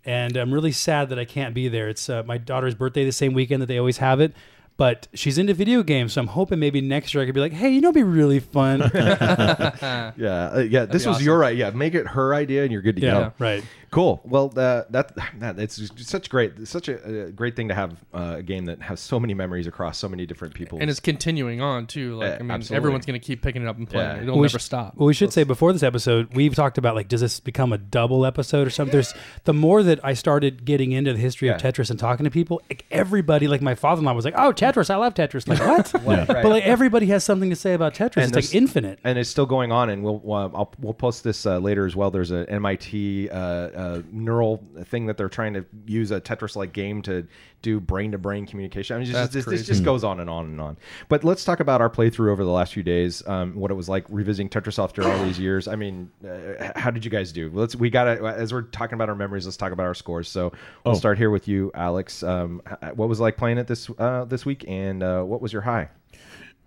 And 0.05 0.35
I'm 0.35 0.53
really 0.53 0.71
sad 0.71 1.09
that 1.09 1.19
I 1.19 1.25
can't 1.25 1.53
be 1.53 1.67
there. 1.67 1.89
It's 1.89 2.09
uh, 2.09 2.23
my 2.23 2.37
daughter's 2.37 2.75
birthday 2.75 3.05
the 3.05 3.11
same 3.11 3.33
weekend 3.33 3.61
that 3.61 3.67
they 3.67 3.77
always 3.77 3.97
have 3.97 4.19
it. 4.19 4.33
But 4.77 5.07
she's 5.13 5.37
into 5.37 5.53
video 5.53 5.83
games, 5.83 6.13
so 6.13 6.21
I'm 6.21 6.27
hoping 6.27 6.57
maybe 6.57 6.81
next 6.81 7.13
year 7.13 7.21
I 7.21 7.27
could 7.27 7.35
be 7.35 7.41
like, 7.41 7.51
"Hey, 7.51 7.69
you 7.69 7.81
know, 7.81 7.89
it'd 7.89 7.95
be 7.95 8.03
really 8.03 8.39
fun." 8.39 8.79
Yeah, 8.93 10.49
uh, 10.53 10.65
yeah. 10.67 10.85
This 10.85 11.05
was 11.05 11.17
awesome. 11.17 11.25
your 11.25 11.43
idea. 11.43 11.67
Yeah, 11.67 11.71
make 11.75 11.93
it 11.93 12.07
her 12.07 12.33
idea, 12.33 12.63
and 12.63 12.71
you're 12.71 12.81
good 12.81 12.95
to 12.95 13.01
yeah, 13.01 13.11
go. 13.11 13.33
right. 13.37 13.63
Cool. 13.91 14.21
Well, 14.23 14.53
uh, 14.55 14.83
that 14.89 15.11
that 15.39 15.59
it's 15.59 15.91
such 15.97 16.29
great, 16.29 16.65
such 16.65 16.87
a, 16.87 17.25
a 17.25 17.31
great 17.31 17.57
thing 17.57 17.67
to 17.67 17.75
have 17.75 17.97
uh, 18.13 18.35
a 18.37 18.41
game 18.41 18.65
that 18.65 18.81
has 18.81 19.01
so 19.01 19.19
many 19.19 19.33
memories 19.33 19.67
across 19.67 19.97
so 19.97 20.07
many 20.07 20.25
different 20.25 20.53
people. 20.53 20.79
and 20.79 20.89
it's 20.89 21.01
continuing 21.01 21.59
on 21.59 21.87
too. 21.87 22.15
Like 22.15 22.29
Yeah, 22.29 22.35
I 22.35 22.41
mean, 22.41 22.51
absolutely. 22.51 22.77
everyone's 22.77 23.05
going 23.05 23.19
to 23.19 23.25
keep 23.25 23.41
picking 23.41 23.61
it 23.61 23.67
up 23.67 23.77
and 23.77 23.89
playing. 23.89 24.07
Yeah. 24.07 24.15
it. 24.15 24.21
It'll 24.23 24.35
Well, 24.35 24.41
we 24.41 24.47
never 24.47 24.59
sh- 24.59 24.63
stop. 24.63 24.95
Well, 24.95 25.07
we 25.07 25.13
should 25.13 25.33
say 25.33 25.43
before 25.43 25.73
this 25.73 25.83
episode, 25.83 26.33
we've 26.33 26.55
talked 26.55 26.77
about 26.77 26.95
like, 26.95 27.09
does 27.09 27.19
this 27.19 27.41
become 27.41 27.73
a 27.73 27.77
double 27.77 28.25
episode 28.25 28.65
or 28.65 28.69
something? 28.69 28.93
There's 28.93 29.13
the 29.43 29.53
more 29.53 29.83
that 29.83 29.99
I 30.05 30.13
started 30.13 30.63
getting 30.63 30.93
into 30.93 31.11
the 31.11 31.19
history 31.19 31.49
of 31.49 31.59
Tetris 31.59 31.89
and 31.89 31.99
talking 31.99 32.23
to 32.23 32.31
people, 32.31 32.61
like, 32.69 32.85
everybody, 32.91 33.49
like 33.49 33.61
my 33.61 33.75
father-in-law, 33.75 34.13
was 34.13 34.23
like, 34.23 34.35
"Oh, 34.37 34.53
Tetris, 34.53 34.89
I 34.89 34.95
love 34.95 35.15
Tetris." 35.15 35.47
Like 35.47 35.59
what? 35.59 35.91
Right. 36.11 36.27
But 36.27 36.45
like 36.45 36.63
everybody 36.63 37.07
has 37.07 37.23
something 37.25 37.49
to 37.49 37.55
say 37.57 37.73
about 37.73 37.93
Tetris. 37.93 38.23
And 38.23 38.35
it's 38.35 38.47
like 38.51 38.55
infinite. 38.55 38.99
and 39.03 39.17
it's 39.19 39.29
still 39.29 39.45
going 39.45 39.71
on. 39.73 39.89
And 39.89 40.01
we'll 40.03 40.21
uh, 40.33 40.49
I'll, 40.53 40.73
we'll 40.79 40.93
post 40.93 41.23
this 41.25 41.45
uh, 41.45 41.57
later 41.57 41.85
as 41.85 41.95
well. 41.95 42.09
There's 42.09 42.31
an 42.31 42.45
MIT 42.47 43.29
uh, 43.29 43.35
uh, 43.81 44.01
neural 44.11 44.63
thing 44.85 45.07
that 45.07 45.17
they're 45.17 45.29
trying 45.29 45.53
to 45.53 45.65
use 45.85 46.11
a 46.11 46.21
Tetris-like 46.21 46.73
game 46.73 47.01
to 47.03 47.27
do 47.61 47.79
brain-to-brain 47.79 48.45
communication. 48.45 48.95
I 48.95 48.99
mean, 48.99 49.07
just, 49.07 49.33
this, 49.33 49.45
this 49.45 49.65
just 49.65 49.83
goes 49.83 50.03
on 50.03 50.19
and 50.19 50.29
on 50.29 50.45
and 50.45 50.59
on. 50.61 50.77
But 51.09 51.23
let's 51.23 51.43
talk 51.43 51.59
about 51.59 51.81
our 51.81 51.89
playthrough 51.89 52.31
over 52.31 52.43
the 52.43 52.49
last 52.51 52.73
few 52.73 52.83
days. 52.83 53.25
Um, 53.27 53.53
what 53.55 53.71
it 53.71 53.75
was 53.75 53.89
like 53.89 54.05
revisiting 54.09 54.49
Tetris 54.49 54.81
after 54.81 55.03
all 55.03 55.23
these 55.25 55.39
years. 55.39 55.67
I 55.67 55.75
mean, 55.75 56.11
uh, 56.27 56.71
how 56.75 56.91
did 56.91 57.05
you 57.05 57.11
guys 57.11 57.31
do? 57.31 57.49
Let's 57.53 57.75
we 57.75 57.89
got 57.89 58.05
to 58.05 58.25
as 58.27 58.53
we're 58.53 58.63
talking 58.63 58.95
about 58.95 59.09
our 59.09 59.15
memories. 59.15 59.45
Let's 59.45 59.57
talk 59.57 59.71
about 59.71 59.85
our 59.85 59.95
scores. 59.95 60.29
So 60.29 60.51
we'll 60.85 60.95
Oh. 60.95 60.97
start 60.97 61.17
here 61.17 61.29
with 61.29 61.47
you, 61.47 61.71
Alex. 61.73 62.23
Um, 62.23 62.61
what 62.95 63.09
was 63.09 63.19
it 63.19 63.23
like 63.23 63.37
playing 63.37 63.57
it 63.57 63.67
this 63.67 63.89
uh, 63.97 64.25
this 64.25 64.45
week, 64.45 64.65
and 64.67 65.01
uh, 65.03 65.23
what 65.23 65.41
was 65.41 65.53
your 65.53 65.61
high? 65.63 65.89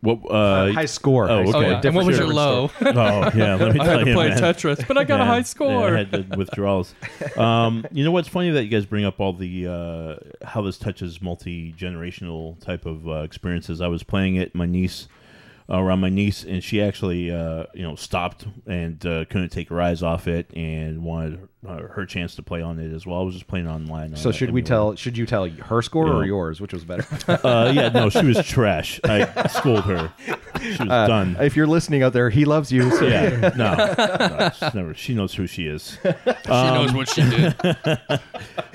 What? 0.04 0.30
Uh, 0.30 0.70
high 0.72 0.84
score. 0.84 1.30
oh, 1.30 1.36
high 1.36 1.40
okay. 1.40 1.50
score. 1.50 1.64
oh 1.64 1.68
yeah. 1.70 1.80
And 1.82 1.96
what 1.96 2.04
was 2.04 2.18
your 2.18 2.28
low? 2.28 2.70
oh 2.80 3.30
yeah, 3.34 3.54
let 3.54 3.74
me 3.74 3.80
I 3.80 3.84
tell 3.84 3.98
had 3.98 4.00
to 4.00 4.06
you, 4.10 4.14
play 4.14 4.28
man. 4.28 4.38
Tetris, 4.38 4.86
but 4.86 4.98
I 4.98 5.04
got 5.04 5.20
a 5.20 5.24
Yeah, 5.24 5.28
high 5.28 5.36
yeah, 5.38 5.42
score. 5.44 5.94
I 5.94 5.98
had 5.98 6.10
the 6.10 6.36
withdrawals. 6.36 6.94
um, 7.38 7.86
you 7.90 8.04
know 8.04 8.10
what's 8.10 8.28
funny 8.28 8.50
that 8.50 8.64
you 8.64 8.68
guys 8.70 8.84
bring 8.84 9.06
up 9.06 9.18
all 9.18 9.32
the 9.32 9.66
uh, 9.66 10.46
how 10.46 10.60
this 10.60 10.76
touches 10.76 11.22
multi 11.22 11.72
generational 11.72 12.60
type 12.60 12.84
of 12.84 13.08
uh, 13.08 13.22
experiences. 13.22 13.80
I 13.80 13.88
was 13.88 14.02
playing 14.02 14.36
it, 14.36 14.54
my 14.54 14.66
niece 14.66 15.08
uh, 15.08 15.23
around 15.68 16.00
my 16.00 16.10
niece, 16.10 16.44
and 16.44 16.62
she 16.62 16.82
actually 16.82 17.30
uh, 17.30 17.64
you 17.74 17.82
know 17.82 17.94
stopped 17.96 18.46
and 18.66 19.04
uh, 19.06 19.24
couldn't 19.26 19.48
take 19.50 19.68
her 19.70 19.80
eyes 19.80 20.02
off 20.02 20.28
it 20.28 20.50
and 20.54 21.02
wanted 21.02 21.48
uh, 21.66 21.78
her 21.88 22.04
chance 22.04 22.34
to 22.34 22.42
play 22.42 22.60
on 22.60 22.78
it 22.78 22.92
as 22.94 23.06
well. 23.06 23.20
I 23.20 23.22
was 23.22 23.34
just 23.34 23.46
playing 23.46 23.66
online. 23.66 24.14
So 24.16 24.28
uh, 24.28 24.32
should 24.32 24.50
we 24.50 24.60
tell? 24.62 24.94
Should 24.94 25.16
you 25.16 25.24
tell 25.26 25.48
her 25.48 25.80
score 25.82 26.08
or 26.12 26.24
yours? 26.26 26.60
Which 26.60 26.72
was 26.72 26.84
better? 26.84 27.06
Uh, 27.44 27.72
yeah, 27.74 27.88
no, 27.88 28.10
she 28.10 28.24
was 28.26 28.44
trash. 28.46 29.00
I 29.04 29.46
schooled 29.48 29.84
her. 29.84 30.12
She 30.60 30.68
was 30.70 30.80
Uh, 30.80 31.06
done. 31.06 31.36
If 31.40 31.56
you're 31.56 31.66
listening 31.66 32.02
out 32.02 32.12
there, 32.12 32.30
he 32.30 32.44
loves 32.44 32.70
you. 32.70 32.90
So 32.90 33.06
yeah, 33.06 33.52
no, 33.56 33.74
no, 33.74 34.50
she's 34.50 34.74
never. 34.74 34.94
She 34.94 35.14
knows 35.14 35.34
who 35.34 35.46
she 35.46 35.66
is. 35.66 35.98
she 36.44 36.50
knows 36.50 36.92
what 36.92 37.08
she 37.08 37.22
did. 37.22 37.56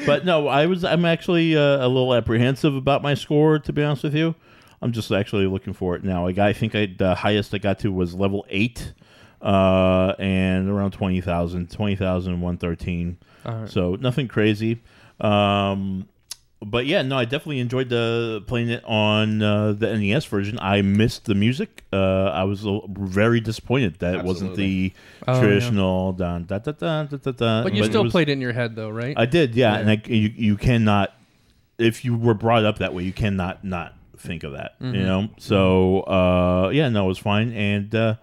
But 0.06 0.26
no, 0.26 0.48
I 0.48 0.66
was. 0.66 0.84
I'm 0.84 1.06
actually 1.06 1.56
uh, 1.56 1.86
a 1.86 1.88
little 1.88 2.14
apprehensive 2.14 2.76
about 2.76 3.02
my 3.02 3.14
score. 3.14 3.60
To 3.60 3.74
be 3.74 3.84
honest 3.84 4.04
with 4.04 4.16
you, 4.16 4.36
I'm 4.82 4.92
just 4.92 5.12
actually 5.12 5.46
looking 5.48 5.74
for 5.74 5.96
it 5.96 6.04
now. 6.04 6.26
I, 6.28 6.32
got, 6.32 6.48
I 6.48 6.54
think 6.54 6.74
I, 6.76 6.86
the 6.98 7.16
highest 7.16 7.54
I 7.54 7.58
got 7.58 7.80
to 7.80 7.92
was 7.92 8.14
level 8.16 8.46
eight, 8.50 8.94
uh, 9.42 10.14
and 10.20 10.70
around 10.70 10.92
20,000, 10.92 11.70
20,113. 11.70 13.18
All 13.46 13.54
right. 13.54 13.70
So 13.70 13.96
nothing 13.96 14.28
crazy. 14.28 14.82
Um, 15.20 16.08
but 16.62 16.86
yeah, 16.86 17.02
no, 17.04 17.18
I 17.18 17.24
definitely 17.24 17.60
enjoyed 17.60 17.88
the 17.88 18.44
playing 18.48 18.70
it 18.70 18.84
on 18.84 19.42
uh, 19.42 19.72
the 19.74 19.98
NES 19.98 20.26
version. 20.26 20.60
I 20.62 20.82
missed 20.82 21.24
the 21.26 21.36
music. 21.36 21.86
Uh, 21.94 22.26
I 22.26 22.44
was 22.44 22.66
very 22.90 23.40
disappointed 23.40 24.00
that 24.00 24.16
it 24.16 24.26
wasn't 24.26 24.56
the 24.58 24.92
Oh, 25.26 25.34
yeah. 25.36 25.40
traditional 25.40 26.12
dun, 26.14 26.46
da, 26.46 26.60
da, 26.60 26.72
da, 26.74 27.04
da, 27.04 27.18
da, 27.18 27.32
da. 27.32 27.64
But 27.64 27.74
you 27.74 27.84
it 27.84 27.88
still 27.88 28.04
was- 28.04 28.12
played 28.12 28.28
it 28.28 28.34
in 28.34 28.42
your 28.42 28.52
head, 28.54 28.76
though, 28.76 28.90
right? 28.90 29.14
I 29.18 29.26
did, 29.26 29.56
yeah, 29.56 29.74
Yeah. 29.74 29.80
and 29.80 29.90
I, 29.90 30.02
you 30.06 30.34
you 30.36 30.58
cannot 30.58 31.14
if 31.78 32.04
you 32.04 32.18
were 32.18 32.34
brought 32.34 32.66
up 32.66 32.80
that 32.80 32.94
way, 32.94 33.04
you 33.04 33.14
cannot 33.14 33.64
not 33.64 33.94
think 34.20 34.44
of 34.44 34.54
that. 34.54 34.80
Mm-hmm. 34.80 34.96
You 34.96 35.04
know, 35.04 35.30
so 35.38 36.02
uh, 36.02 36.70
yeah, 36.74 36.90
no, 36.90 37.06
it 37.06 37.08
was 37.08 37.18
fine, 37.18 37.52
and 37.54 37.94
uh, 37.94 38.16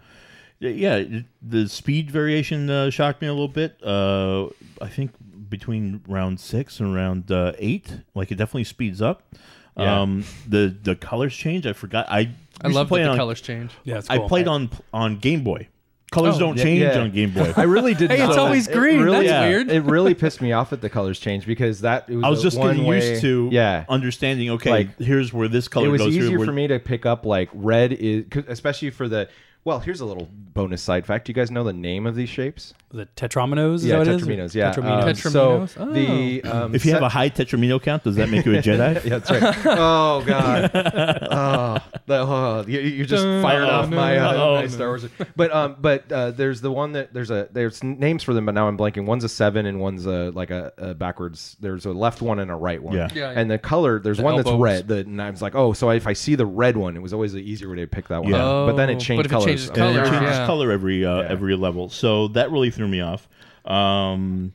yeah, 0.59 1.03
the 1.43 1.69
speed 1.69 2.11
variation 2.11 2.71
uh, 2.71 2.91
shocked 2.91 3.23
me 3.23 3.29
a 3.29 3.33
little 3.33 3.49
bit. 3.49 3.79
Uh, 3.83 4.47
I 4.81 4.89
think 4.89 5.13
between 5.49 6.03
round 6.09 6.41
six 6.41 6.81
and 6.81 6.95
round 6.95 7.31
uh, 7.31 7.53
eight, 7.59 8.01
like 8.15 8.31
it 8.31 8.37
definitely 8.37 8.65
speeds 8.65 9.03
up. 9.03 9.35
Yeah. 9.77 10.01
Um, 10.01 10.25
the 10.49 10.75
the 10.83 10.97
colors 10.97 11.35
change. 11.35 11.67
I 11.67 11.73
forgot. 11.75 12.07
I 12.09 12.31
I 12.63 12.69
love 12.69 12.87
that 12.87 12.89
play 12.89 13.03
the 13.03 13.11
on, 13.11 13.17
colors 13.17 13.41
change. 13.41 13.73
Yeah, 13.85 13.99
it's 13.99 14.09
I 14.09 14.19
played 14.27 14.49
on 14.49 14.71
on 14.93 15.19
Game 15.19 15.45
Boy. 15.45 15.69
Colors 16.17 16.37
Oh, 16.37 16.39
don't 16.41 16.57
yeah, 16.57 16.63
change 16.65 16.81
yeah. 16.81 16.99
on 16.99 17.11
Game 17.13 17.31
Boy. 17.33 17.53
I 17.57 17.63
really 17.63 17.95
did. 17.95 18.11
Hey, 18.11 18.17
it's 18.23 18.29
not- 18.37 18.39
always 18.39 18.67
it 18.69 18.73
green. 18.75 19.01
really- 19.01 19.27
That's 19.27 19.29
Yeah. 19.29 19.49
weird. 19.49 19.71
It 19.71 19.83
really 19.85 20.15
pissed 20.15 20.41
me 20.43 20.53
off 20.53 20.71
that 20.71 20.81
the 20.81 20.91
colors 20.91 21.21
changed 21.21 21.47
because 21.47 21.83
that 21.83 22.07
it 22.09 22.17
was. 22.17 22.25
I 22.25 22.29
was 22.31 22.41
a 22.41 22.43
just 22.43 22.57
getting 22.57 22.79
one-way- 22.85 23.11
used 23.11 23.21
to 23.23 23.49
Yeah. 23.53 23.85
understanding. 23.89 24.51
Okay, 24.51 24.71
Like, 24.71 24.99
here's 24.99 25.33
where 25.33 25.47
this 25.49 25.69
color 25.69 25.87
it 25.87 25.91
was 25.91 26.01
goes 26.01 26.17
easier 26.17 26.31
through. 26.31 26.39
for 26.41 26.47
where- 26.47 26.53
me 26.55 26.67
to 26.69 26.79
pick 26.79 27.07
up 27.07 27.25
like 27.27 27.49
red 27.53 27.93
is, 27.93 28.25
especially 28.49 28.91
for 28.91 29.09
the 29.09 29.29
well 29.65 29.81
here's 29.81 30.01
a 30.01 30.05
little 30.07 30.29
bonus 30.55 30.81
side 30.81 31.05
fact 31.05 31.27
do 31.27 31.31
you 31.31 31.35
guys 31.35 31.51
know 31.51 31.65
the 31.65 31.73
name 31.73 32.07
of 32.07 32.15
these 32.15 32.29
shapes 32.29 32.73
was 32.97 33.03
it 33.03 33.15
Tetrominos? 33.17 33.75
Is 33.77 33.85
yeah, 33.87 33.93
that 33.93 33.99
what 33.99 34.09
it 34.09 34.15
is? 34.15 34.23
Tetraminos. 34.23 34.55
Yeah, 34.55 34.73
Tetraminos. 34.73 35.27
Um, 35.27 35.31
so 35.33 35.61
Tetraminos? 35.67 35.95
the 35.95 36.43
um, 36.45 36.75
If 36.75 36.85
you 36.87 36.93
have 36.93 37.03
a 37.03 37.09
high 37.09 37.31
tetramino 37.31 37.81
count, 37.83 38.05
does 38.05 38.17
that 38.17 38.29
make 38.29 38.45
you 38.47 38.55
a 38.57 38.63
Jedi? 38.63 38.95
yeah, 39.05 39.19
that's 39.19 39.31
right. 39.31 39.57
Oh 39.67 40.23
God, 40.27 40.71
oh, 40.75 41.79
the, 42.07 42.17
oh, 42.19 42.65
you, 42.67 42.81
you 42.81 43.05
just 43.07 43.25
fired 43.43 43.65
off 43.69 43.89
my, 43.89 44.17
uh, 44.17 44.35
Oh, 44.37 44.55
my. 44.57 44.67
Star 44.67 44.89
Wars. 44.89 45.07
But 45.35 45.53
um, 45.55 45.77
but 45.81 46.11
uh, 46.11 46.31
there's 46.33 46.61
the 46.61 46.71
one 46.71 46.93
that 46.93 47.13
there's 47.13 47.31
a 47.31 47.49
there's 47.53 47.83
names 47.83 48.23
for 48.23 48.35
them, 48.35 48.47
but 48.47 48.55
now 48.55 48.69
I'm 48.69 48.77
blanking. 48.79 49.07
One's 49.07 49.25
a 49.25 49.29
seven 49.29 49.67
and 49.67 49.81
one's 49.81 50.07
a 50.07 50.31
like 50.31 50.51
a, 50.51 50.73
a 50.79 50.95
backwards. 50.95 51.57
There's 51.61 51.87
a 51.87 51.93
left 51.93 52.23
one 52.23 52.39
and 52.39 52.51
a 52.51 52.55
right 52.55 52.83
one. 52.83 52.95
Yeah. 52.97 53.09
Yeah, 53.15 53.33
yeah. 53.33 53.39
And 53.41 53.51
the 53.51 53.59
color, 53.59 53.99
there's 54.01 54.19
The 54.19 54.23
one 54.25 54.37
that's 54.37 54.49
elbows. 54.49 54.63
red. 54.63 54.89
The, 54.89 54.99
and 54.99 55.21
I 55.23 55.31
was 55.31 55.43
like, 55.43 55.55
oh, 55.55 55.73
so 55.73 55.91
if 55.91 56.07
I 56.07 56.13
see 56.13 56.35
the 56.35 56.47
red 56.47 56.77
one, 56.77 56.97
it 56.97 57.01
was 57.03 57.13
always 57.13 57.33
the 57.33 57.41
easier 57.41 57.69
way 57.71 57.77
to 57.77 57.87
pick 57.87 58.09
that 58.09 58.23
one. 58.23 58.33
Yeah. 58.33 58.45
up. 58.45 58.69
but 58.71 58.77
then 58.77 58.89
Oh, 58.89 58.93
it 58.93 59.01
changed 59.01 59.19
but 59.19 59.27
if 59.27 59.33
it 59.33 59.35
colors. 59.35 59.47
changes 59.47 59.69
and 59.69 59.77
it 59.77 59.81
Colors, 59.81 60.11
changes 60.11 60.37
yeah. 60.39 60.47
color 60.47 60.71
every 60.73 61.05
uh, 61.05 61.21
Yeah. 61.23 61.29
every 61.29 61.57
level. 61.57 61.89
So 61.89 62.29
that 62.29 62.51
really 62.51 62.71
threw 62.71 62.86
me 62.91 63.01
off. 63.01 63.29
Um, 63.65 64.53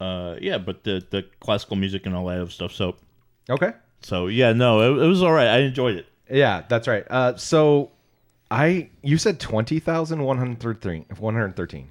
uh, 0.00 0.36
yeah, 0.40 0.58
but 0.58 0.84
the 0.84 1.04
the 1.10 1.24
classical 1.40 1.76
music 1.76 2.06
and 2.06 2.14
all 2.14 2.26
that 2.26 2.40
other 2.40 2.50
stuff. 2.50 2.72
So 2.72 2.96
Okay. 3.50 3.72
so 4.02 4.26
yeah, 4.28 4.52
no, 4.52 4.80
it, 4.98 5.02
it 5.04 5.06
was 5.08 5.22
all 5.22 5.32
right. 5.32 5.46
I 5.48 5.58
enjoyed 5.58 5.96
it. 5.96 6.06
Yeah, 6.30 6.62
that's 6.68 6.88
right. 6.88 7.04
Uh, 7.08 7.36
so 7.36 7.90
I 8.50 8.90
you 9.02 9.18
said 9.18 9.38
twenty 9.40 9.78
thousand 9.78 10.22
one 10.22 10.38
hundred 10.38 10.60
thirteen. 10.60 11.06
One 11.18 11.34
hundred 11.34 11.56
thirteen. 11.56 11.90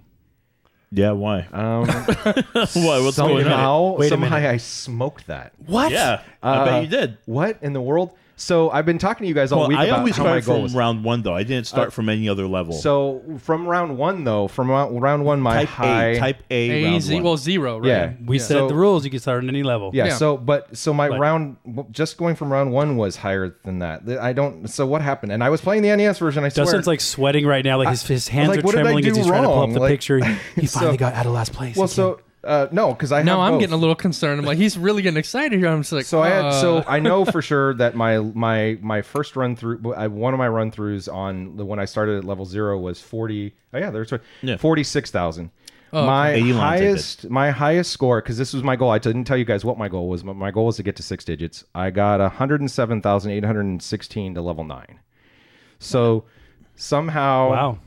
Yeah, 0.91 1.11
why? 1.11 1.41
Um, 1.51 1.87
Why? 1.87 2.99
What's 3.01 3.17
going 3.17 3.37
on? 3.37 3.51
somehow, 3.51 3.95
Wait 3.97 4.05
a 4.05 4.09
somehow 4.09 4.35
minute. 4.35 4.49
I 4.51 4.57
smoked 4.57 5.27
that. 5.27 5.51
What? 5.65 5.91
Yeah, 5.91 6.21
I 6.41 6.55
Uh, 6.57 6.65
bet 6.65 6.83
you 6.83 6.87
did. 6.89 7.17
What 7.25 7.57
in 7.61 7.73
the 7.73 7.81
world? 7.81 8.11
So 8.37 8.69
I've 8.69 8.85
been 8.85 8.97
talking 8.97 9.23
to 9.23 9.27
you 9.29 9.33
guys 9.33 9.51
all 9.53 9.59
Well, 9.61 9.69
week 9.69 9.77
I 9.77 9.85
about 9.85 9.99
always 9.99 10.17
how 10.17 10.23
my 10.25 10.41
start 10.41 10.45
goal 10.45 10.55
from 10.55 10.63
was. 10.63 10.75
round 10.75 11.03
one, 11.05 11.21
though. 11.21 11.33
I 11.33 11.43
didn't 11.43 11.67
start 11.67 11.87
Uh, 11.87 11.91
from 11.91 12.09
any 12.09 12.27
other 12.27 12.47
level. 12.47 12.73
So 12.73 13.21
from 13.39 13.65
round 13.65 13.97
one 13.97 14.25
though, 14.25 14.49
from 14.49 14.69
round, 14.69 15.01
round 15.01 15.23
one, 15.23 15.39
my 15.39 15.53
type 15.59 15.69
high. 15.69 16.05
A, 16.07 16.19
type 16.19 16.37
A, 16.51 16.69
A 16.71 16.83
round 16.91 17.01
Z 17.01 17.13
one. 17.13 17.23
well 17.23 17.37
zero, 17.37 17.77
right? 17.77 17.87
Yeah. 17.87 18.11
We 18.25 18.37
Yeah. 18.37 18.43
set 18.43 18.53
So- 18.57 18.67
the 18.67 18.75
rules. 18.75 19.05
You 19.05 19.11
can 19.11 19.19
start 19.21 19.41
on 19.43 19.47
any 19.49 19.63
level. 19.63 19.91
yeah, 19.93 20.07
Yeah. 20.07 20.15
So, 20.17 20.35
but 20.35 20.75
so 20.75 20.93
my 20.93 21.07
But- 21.07 21.19
round, 21.19 21.55
just 21.91 22.17
going 22.17 22.35
from 22.35 22.51
round 22.51 22.71
one 22.73 22.97
was 22.97 23.15
higher 23.15 23.55
than 23.63 23.79
that. 23.79 24.01
I 24.21 24.33
don't. 24.33 24.67
So 24.69 24.85
what 24.85 25.01
happened? 25.01 25.31
And 25.31 25.41
I 25.41 25.49
was 25.49 25.61
playing 25.61 25.83
the 25.83 25.89
NES 25.89 26.19
version. 26.19 26.43
I 26.43 26.49
swear. 26.49 26.65
Dustin's 26.65 26.87
like 26.87 26.99
sweating 27.01 27.45
right 27.45 27.63
now. 27.63 27.77
Like 27.77 27.87
his, 27.89 28.05
his 28.05 28.27
hands 28.27 28.49
like, 28.49 28.59
are 28.59 28.63
what 28.63 28.71
did 28.71 28.79
I 28.79 28.83
trembling 28.83 29.05
as 29.05 29.13
do 29.13 29.19
he's 29.19 29.27
trying 29.27 29.43
to 29.43 29.47
pull 29.47 29.61
up 29.63 29.71
the 29.71 29.79
Like- 29.79 29.91
picture. 29.91 30.17
He, 30.23 30.35
he 30.61 30.67
So- 30.67 30.79
finally 30.79 30.97
got 30.97 31.13
out 31.13 31.25
of 31.25 31.31
last 31.31 31.53
place. 31.53 31.77
well, 31.77 31.87
so 31.87 32.19
uh, 32.45 32.67
no, 32.71 32.93
because 32.93 33.11
I 33.11 33.23
No, 33.23 33.33
have 33.33 33.39
I'm 33.41 33.51
both. 33.53 33.59
getting 33.61 33.73
a 33.73 33.77
little 33.77 33.95
concerned. 33.95 34.39
I'm 34.39 34.45
like, 34.45 34.57
he's 34.57 34.77
really 34.77 35.01
getting 35.01 35.17
excited 35.17 35.57
here. 35.59 35.67
I'm 35.67 35.81
just 35.81 35.91
like, 35.91 36.05
So 36.05 36.21
I 36.21 36.29
had 36.29 36.45
uh, 36.45 36.61
so 36.61 36.83
I 36.87 36.99
know 36.99 37.25
for 37.25 37.41
sure 37.51 37.73
that 37.75 37.95
my 37.95 38.19
my 38.19 38.77
my 38.81 39.01
first 39.01 39.35
run 39.35 39.55
through 39.55 39.93
I, 39.95 40.07
one 40.07 40.33
of 40.33 40.37
my 40.37 40.47
run 40.47 40.71
throughs 40.71 41.11
on 41.11 41.57
the 41.57 41.65
when 41.65 41.79
I 41.79 41.85
started 41.85 42.17
at 42.19 42.23
level 42.23 42.45
zero 42.45 42.77
was 42.79 43.01
forty 43.01 43.55
oh 43.73 43.77
yeah 43.79 43.89
there's 43.89 44.13
Yeah. 44.41 44.57
forty 44.57 44.83
six 44.83 45.11
thousand. 45.11 45.51
Oh, 45.93 46.05
my 46.05 46.31
80 46.31 46.53
lines 46.53 46.57
I 46.57 46.67
highest 46.67 47.29
my 47.29 47.51
highest 47.51 47.91
score 47.91 48.21
because 48.21 48.37
this 48.37 48.51
was 48.53 48.63
my 48.63 48.75
goal. 48.75 48.89
I 48.89 48.97
didn't 48.97 49.23
tell 49.23 49.37
you 49.37 49.45
guys 49.45 49.63
what 49.63 49.77
my 49.77 49.87
goal 49.87 50.09
was, 50.09 50.23
but 50.23 50.35
my 50.35 50.51
goal 50.51 50.65
was 50.65 50.75
to 50.75 50.83
get 50.83 50.97
to 50.97 51.03
six 51.03 51.23
digits. 51.23 51.63
I 51.73 51.89
got 51.89 52.19
hundred 52.33 52.59
and 52.59 52.69
seven 52.69 53.01
thousand 53.01 53.31
eight 53.31 53.45
hundred 53.45 53.61
and 53.65 53.81
sixteen 53.81 54.33
to 54.35 54.41
level 54.41 54.65
nine. 54.65 54.99
So 55.79 56.25
somehow 56.75 57.49
wow. 57.49 57.77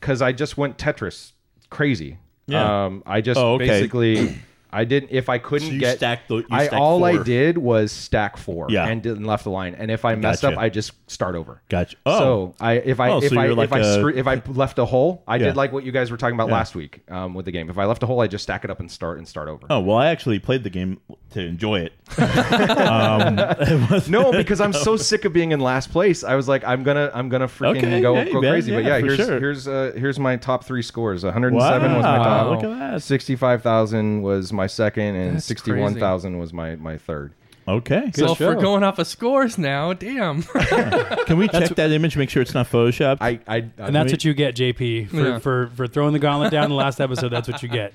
because 0.00 0.22
I 0.22 0.32
just 0.32 0.56
went 0.56 0.78
Tetris 0.78 1.32
crazy. 1.70 2.18
Yeah. 2.48 2.86
Um, 2.86 3.02
I 3.06 3.20
just 3.20 3.38
Oh, 3.38 3.54
okay. 3.54 3.66
basically 3.68 4.34
I 4.72 4.84
didn't 4.84 5.10
if 5.12 5.28
I 5.28 5.38
couldn't 5.38 5.68
So 5.68 5.74
you 5.74 5.80
get 5.80 5.96
stacked 5.98 6.28
the- 6.28 6.36
you 6.36 6.46
I 6.50 6.66
stacked 6.66 6.80
all 6.80 7.02
I 7.04 7.14
four. 7.14 7.24
did 7.24 7.56
was 7.58 7.90
stack 7.90 8.36
four 8.36 8.66
Yeah. 8.68 8.86
and 8.86 9.02
didn't 9.02 9.24
left 9.24 9.44
the 9.44 9.50
line. 9.50 9.74
And 9.78 9.90
if 9.90 10.04
I 10.04 10.14
messed 10.14 10.42
Gotcha. 10.42 10.56
up, 10.56 10.62
I 10.62 10.68
just 10.68 10.92
start 11.10 11.34
over. 11.34 11.62
Gotcha. 11.68 11.96
Oh, 12.04 12.18
So 12.18 12.54
I 12.60 12.72
if 12.74 13.00
I 13.00 13.10
Oh, 13.10 13.18
if 13.18 13.30
so 13.32 13.38
I 13.40 13.44
you're 13.44 13.52
if 13.52 13.58
like 13.58 13.72
I 13.72 13.78
a- 13.80 13.94
screw, 13.94 14.12
if 14.14 14.26
I 14.26 14.42
left 14.48 14.78
a 14.78 14.84
hole, 14.84 15.22
I 15.26 15.36
Yeah. 15.36 15.46
did 15.46 15.56
like 15.56 15.72
what 15.72 15.84
you 15.84 15.92
guys 15.92 16.10
were 16.10 16.16
talking 16.16 16.34
about 16.34 16.50
last 16.50 16.74
week 16.74 17.00
um, 17.10 17.34
with 17.34 17.46
the 17.46 17.52
game. 17.52 17.70
If 17.70 17.78
I 17.78 17.86
left 17.86 18.02
a 18.02 18.06
hole, 18.06 18.20
I 18.20 18.26
just 18.26 18.42
stack 18.44 18.64
it 18.64 18.70
up 18.70 18.80
and 18.80 18.90
start 18.90 19.18
and 19.18 19.26
start 19.26 19.48
over. 19.48 19.66
oh 19.70 19.80
well, 19.80 19.96
I 19.96 20.08
actually 20.08 20.38
played 20.38 20.64
the 20.64 20.70
game 20.70 21.00
to 21.30 21.40
enjoy 21.40 21.80
it. 21.80 21.92
um, 22.18 23.38
it 23.38 23.90
was- 23.90 24.08
No, 24.08 24.32
because 24.32 24.60
I'm 24.60 24.72
so 24.72 24.96
sick 24.96 25.24
of 25.24 25.32
being 25.32 25.52
in 25.52 25.60
last 25.60 25.90
place. 25.90 26.24
I 26.24 26.34
was 26.34 26.48
like, 26.48 26.64
I'm 26.64 26.82
gonna, 26.82 27.10
I'm 27.14 27.28
gonna 27.28 27.48
freaking 27.48 27.78
Okay, 27.78 28.00
go, 28.00 28.14
hey, 28.14 28.32
go 28.32 28.40
man, 28.40 28.52
crazy. 28.52 28.72
but 28.72 28.84
yeah, 28.84 28.96
yeah, 28.96 29.00
for 29.00 29.06
here's 29.06 29.16
sure. 29.26 29.38
here's 29.40 29.68
uh, 29.68 29.92
here's 29.96 30.18
my 30.18 30.36
top 30.36 30.64
three 30.64 30.82
scores. 30.82 31.24
107 31.24 31.94
was 31.94 32.02
my 32.02 32.18
Wow, 32.18 32.24
top. 32.24 32.50
look 32.50 32.64
at 32.70 32.78
that. 32.78 33.02
65,000 33.02 34.22
was 34.22 34.52
my 34.58 34.66
second, 34.66 35.14
and 35.16 35.36
That's 35.36 35.46
61,000 35.46 36.38
was 36.38 36.52
my 36.52 36.76
my 36.76 36.98
third. 36.98 37.32
Okay, 37.66 38.10
So 38.14 38.28
Good 38.28 38.32
if 38.32 38.40
we're 38.40 38.54
going 38.54 38.82
off 38.82 38.98
of 38.98 39.06
scores 39.06 39.58
now, 39.58 39.92
damn. 39.92 40.42
can 41.26 41.36
we 41.36 41.48
check 41.48 41.68
that 41.74 41.92
image? 41.92 42.16
Make 42.16 42.30
sure 42.30 42.40
it's 42.40 42.54
not 42.54 42.66
photoshopped. 42.66 43.18
I, 43.20 43.40
I, 43.46 43.56
And 43.76 43.94
that's 43.94 44.10
what 44.10 44.24
you 44.24 44.32
get, 44.32 44.56
JP, 44.56 45.10
for, 45.10 45.16
Yeah. 45.16 45.38
for, 45.38 45.66
for 45.76 45.86
throwing 45.86 46.14
the 46.14 46.18
gauntlet 46.18 46.50
down 46.50 46.64
in 46.64 46.70
the 46.70 46.76
last 46.76 46.98
episode. 46.98 47.28
That's 47.28 47.46
what 47.46 47.62
you 47.62 47.68
get. 47.68 47.92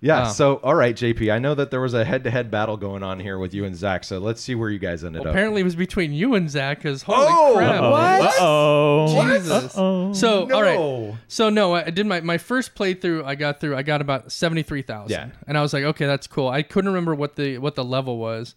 Yeah. 0.00 0.22
Wow. 0.24 0.28
So 0.28 0.54
all 0.56 0.74
right, 0.74 0.94
JP. 0.94 1.32
I 1.32 1.38
know 1.38 1.54
that 1.54 1.70
there 1.70 1.80
was 1.80 1.94
a 1.94 2.04
head-to-head 2.04 2.50
battle 2.50 2.76
going 2.76 3.02
on 3.02 3.18
here 3.20 3.38
with 3.38 3.54
you 3.54 3.64
and 3.64 3.74
Zach. 3.74 4.04
So 4.04 4.18
let's 4.18 4.40
see 4.40 4.54
where 4.54 4.70
you 4.70 4.78
guys 4.78 5.04
ended 5.04 5.22
up. 5.22 5.28
Apparently, 5.28 5.60
it 5.62 5.64
was 5.64 5.76
between 5.76 6.12
you 6.12 6.34
and 6.34 6.50
Zach. 6.50 6.78
Because 6.78 7.02
holy 7.02 7.26
Oh, 7.28 7.54
crap! 7.56 7.82
what? 7.82 8.34
Uh-oh. 8.40 9.28
Jesus. 9.28 9.76
Uh-oh. 9.76 10.12
So 10.12 10.44
No. 10.44 10.54
all 10.56 10.62
right. 10.62 11.18
So 11.28 11.48
no, 11.50 11.74
I 11.74 11.90
did 11.90 12.06
my 12.06 12.20
my 12.20 12.38
first 12.38 12.74
playthrough. 12.74 13.24
I 13.24 13.34
got 13.34 13.60
through. 13.60 13.76
I 13.76 13.82
got 13.82 14.00
about 14.00 14.30
seventy 14.32 14.62
three 14.62 14.82
thousand. 14.82 15.10
Yeah. 15.10 15.28
And 15.46 15.56
I 15.58 15.62
was 15.62 15.72
like, 15.72 15.84
okay, 15.84 16.06
that's 16.06 16.26
cool. 16.26 16.48
I 16.48 16.62
couldn't 16.62 16.88
remember 16.90 17.14
what 17.14 17.36
the 17.36 17.58
what 17.58 17.74
the 17.74 17.84
level 17.84 18.18
was. 18.18 18.54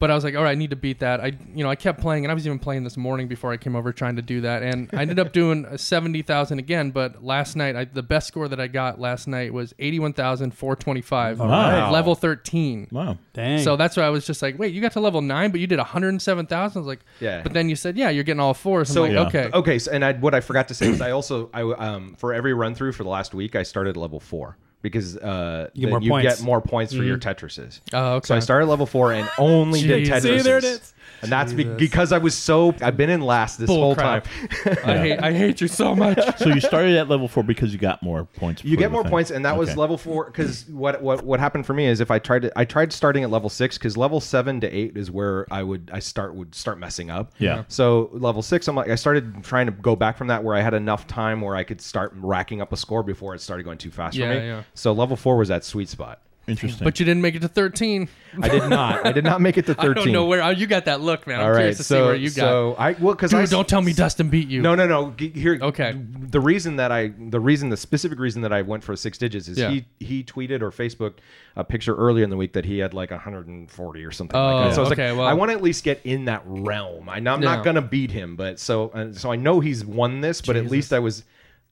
But 0.00 0.12
I 0.12 0.14
was 0.14 0.22
like, 0.22 0.36
all 0.36 0.44
right, 0.44 0.52
I 0.52 0.54
need 0.54 0.70
to 0.70 0.76
beat 0.76 1.00
that. 1.00 1.20
I, 1.20 1.32
you 1.52 1.64
know, 1.64 1.70
I 1.70 1.74
kept 1.74 2.00
playing, 2.00 2.24
and 2.24 2.30
I 2.30 2.34
was 2.34 2.46
even 2.46 2.60
playing 2.60 2.84
this 2.84 2.96
morning 2.96 3.26
before 3.26 3.50
I 3.52 3.56
came 3.56 3.74
over 3.74 3.92
trying 3.92 4.14
to 4.14 4.22
do 4.22 4.42
that, 4.42 4.62
and 4.62 4.88
I 4.92 5.02
ended 5.02 5.18
up 5.18 5.32
doing 5.32 5.66
seventy 5.76 6.22
thousand 6.22 6.60
again. 6.60 6.92
But 6.92 7.24
last 7.24 7.56
night, 7.56 7.74
I, 7.74 7.84
the 7.84 8.02
best 8.04 8.28
score 8.28 8.46
that 8.46 8.60
I 8.60 8.68
got 8.68 9.00
last 9.00 9.26
night 9.26 9.52
was 9.52 9.74
eighty 9.80 9.98
one 9.98 10.12
thousand 10.12 10.52
four 10.54 10.76
twenty 10.76 11.00
five, 11.00 11.40
Wow. 11.40 11.90
level 11.90 12.14
thirteen. 12.14 12.86
Wow. 12.92 13.18
Dang. 13.32 13.58
So 13.64 13.74
that's 13.76 13.96
why 13.96 14.04
I 14.04 14.10
was 14.10 14.24
just 14.24 14.40
like, 14.40 14.56
wait, 14.56 14.72
you 14.72 14.80
got 14.80 14.92
to 14.92 15.00
level 15.00 15.20
nine, 15.20 15.50
but 15.50 15.58
you 15.58 15.66
did 15.66 15.78
107,000. 15.78 16.78
I 16.78 16.80
was 16.80 16.86
like, 16.86 17.00
Yeah. 17.18 17.42
But 17.42 17.52
then 17.52 17.68
you 17.68 17.74
said, 17.76 17.96
yeah, 17.96 18.10
you're 18.10 18.24
getting 18.24 18.40
all 18.40 18.54
fours. 18.54 18.90
I'm 18.90 18.94
So 18.94 19.02
like, 19.02 19.12
Yeah. 19.12 19.26
okay. 19.26 19.50
Okay. 19.52 19.78
So, 19.80 19.90
and 19.92 20.04
I, 20.04 20.12
what 20.12 20.32
I 20.34 20.40
forgot 20.40 20.68
to 20.68 20.74
say 20.74 20.86
is 20.90 21.00
I 21.00 21.10
also 21.10 21.50
I 21.52 21.62
um 21.62 22.14
for 22.18 22.32
every 22.32 22.54
run 22.54 22.74
through 22.76 22.92
for 22.92 23.02
the 23.02 23.10
last 23.10 23.34
week 23.34 23.56
I 23.56 23.64
started 23.64 23.96
level 23.96 24.20
four 24.20 24.56
because 24.82 25.16
uh 25.16 25.68
You 25.74 25.80
get 25.82 25.86
then 25.86 25.90
more 25.90 26.02
you 26.02 26.10
points. 26.10 26.36
get 26.38 26.44
more 26.44 26.60
points 26.60 26.94
for 26.94 27.02
your 27.02 27.18
Tetrises. 27.18 27.80
Oh, 27.92 28.14
okay. 28.16 28.26
So 28.26 28.36
I 28.36 28.38
started 28.40 28.66
level 28.66 28.86
four 28.86 29.12
and 29.12 29.28
only 29.38 29.82
did 29.86 30.04
Jesus. 30.04 30.24
Tetrises. 30.24 30.36
See, 30.38 30.42
there 30.42 30.58
it 30.58 30.64
is. 30.64 30.94
And 31.22 31.32
that's 31.32 31.52
be- 31.52 31.64
because 31.64 32.12
I 32.12 32.18
was 32.18 32.34
so 32.36 32.74
I've 32.80 32.96
been 32.96 33.10
in 33.10 33.20
last 33.20 33.58
this 33.58 33.66
Bull 33.66 33.78
whole 33.80 33.94
crap. 33.94 34.24
time. 34.24 34.76
I 34.84 34.98
hate 34.98 35.18
I 35.20 35.32
hate 35.32 35.60
you 35.60 35.68
so 35.68 35.94
much. 35.96 36.18
So 36.38 36.48
you 36.48 36.60
started 36.60 36.96
at 36.96 37.08
level 37.08 37.26
four 37.28 37.42
because 37.42 37.72
you 37.72 37.78
got 37.78 38.02
more 38.02 38.24
points. 38.24 38.64
You 38.64 38.76
for 38.76 38.78
get 38.80 38.86
the 38.88 38.92
more 38.92 39.02
thing. 39.02 39.10
points, 39.10 39.30
and 39.30 39.44
that 39.44 39.56
was 39.56 39.70
Okay. 39.70 39.78
level 39.80 39.98
four. 39.98 40.26
Because 40.26 40.66
what 40.68 41.02
what 41.02 41.24
what 41.24 41.40
happened 41.40 41.66
for 41.66 41.74
me 41.74 41.86
is 41.86 42.00
if 42.00 42.10
I 42.10 42.18
tried 42.18 42.42
to, 42.42 42.52
I 42.58 42.64
tried 42.64 42.92
starting 42.92 43.24
at 43.24 43.30
level 43.30 43.48
six 43.48 43.76
because 43.78 43.96
level 43.96 44.20
seven 44.20 44.60
to 44.60 44.68
eight 44.68 44.96
is 44.96 45.10
where 45.10 45.46
I 45.50 45.62
would 45.62 45.90
I 45.92 45.98
start 45.98 46.34
would 46.34 46.54
start 46.54 46.78
messing 46.78 47.10
up. 47.10 47.32
Yeah. 47.38 47.64
So 47.68 48.10
level 48.12 48.42
six, 48.42 48.68
I'm 48.68 48.76
like 48.76 48.88
I 48.88 48.94
started 48.94 49.42
trying 49.42 49.66
to 49.66 49.72
go 49.72 49.96
back 49.96 50.16
from 50.16 50.28
that 50.28 50.44
where 50.44 50.54
I 50.54 50.60
had 50.60 50.74
enough 50.74 51.06
time 51.06 51.40
where 51.40 51.56
I 51.56 51.64
could 51.64 51.80
start 51.80 52.12
racking 52.16 52.60
up 52.60 52.72
a 52.72 52.76
score 52.76 53.02
before 53.02 53.34
it 53.34 53.40
started 53.40 53.64
going 53.64 53.78
too 53.78 53.90
fast 53.90 54.16
Yeah, 54.16 54.32
for 54.34 54.40
me. 54.40 54.46
yeah. 54.46 54.62
So 54.74 54.92
level 54.92 55.16
four 55.16 55.36
was 55.36 55.48
that 55.48 55.64
sweet 55.64 55.88
spot. 55.88 56.20
Interesting. 56.48 56.84
But 56.84 56.98
you 56.98 57.04
didn't 57.06 57.20
make 57.22 57.34
it 57.34 57.42
to 57.42 57.48
13. 57.48 58.08
I 58.40 58.48
did 58.48 58.68
not. 58.68 59.04
I 59.06 59.12
did 59.12 59.24
not 59.24 59.40
make 59.40 59.58
it 59.58 59.66
to 59.66 59.74
13. 59.74 59.78
I 59.78 59.94
thirteen. 59.94 60.04
don't 60.04 60.12
know 60.12 60.26
where 60.26 60.42
oh, 60.42 60.48
you 60.50 60.66
got 60.66 60.86
that 60.86 61.00
look, 61.00 61.26
man. 61.26 61.40
I'm 61.40 61.44
All 61.46 61.50
right. 61.50 61.56
curious 61.58 61.76
to 61.78 61.84
so 61.84 61.96
see 61.96 62.02
where 62.02 62.14
you 62.14 62.28
got. 62.30 62.34
so 62.36 62.74
I 62.78 62.92
well 62.92 63.14
because 63.14 63.34
I 63.34 63.44
don't 63.46 63.68
tell 63.68 63.82
me 63.82 63.92
Dustin 63.92 64.28
beat 64.28 64.48
you. 64.48 64.62
No, 64.62 64.74
no, 64.74 64.86
no. 64.86 65.10
G- 65.16 65.28
Here, 65.30 65.58
Okay. 65.60 65.92
The 66.20 66.40
reason 66.40 66.76
that 66.76 66.90
I, 66.92 67.12
the 67.18 67.40
reason, 67.40 67.68
the 67.68 67.76
specific 67.76 68.18
reason 68.18 68.42
that 68.42 68.52
I 68.52 68.62
went 68.62 68.82
for 68.84 68.96
six 68.96 69.18
digits 69.18 69.48
is 69.48 69.58
Yeah. 69.58 69.70
he 69.70 69.84
he 70.00 70.24
tweeted 70.24 70.62
or 70.62 70.70
Facebooked 70.70 71.18
a 71.56 71.64
picture 71.64 71.94
earlier 71.94 72.24
in 72.24 72.30
the 72.30 72.36
week 72.36 72.52
that 72.54 72.64
he 72.64 72.78
had 72.78 72.94
like 72.94 73.10
140 73.10 74.04
or 74.04 74.10
something 74.12 74.36
Oh, 74.38 74.44
like 74.44 74.68
that. 74.68 74.74
So 74.74 74.80
I 74.80 74.84
was 74.84 74.92
okay, 74.92 75.10
like, 75.10 75.18
well- 75.18 75.26
I 75.28 75.32
want 75.34 75.50
to 75.50 75.54
at 75.56 75.62
least 75.62 75.84
get 75.84 76.00
in 76.04 76.26
that 76.26 76.42
realm. 76.46 77.08
I, 77.08 77.18
am 77.18 77.24
Yeah. 77.26 77.36
not 77.36 77.64
gonna 77.64 77.82
beat 77.82 78.10
him, 78.10 78.36
but 78.36 78.58
so 78.58 78.88
uh, 78.90 79.12
so 79.12 79.30
I 79.32 79.36
know 79.36 79.60
he's 79.60 79.84
won 79.84 80.20
this, 80.20 80.40
but 80.40 80.56
at 80.56 80.66
least 80.66 80.92
I 80.92 80.98
was 80.98 81.24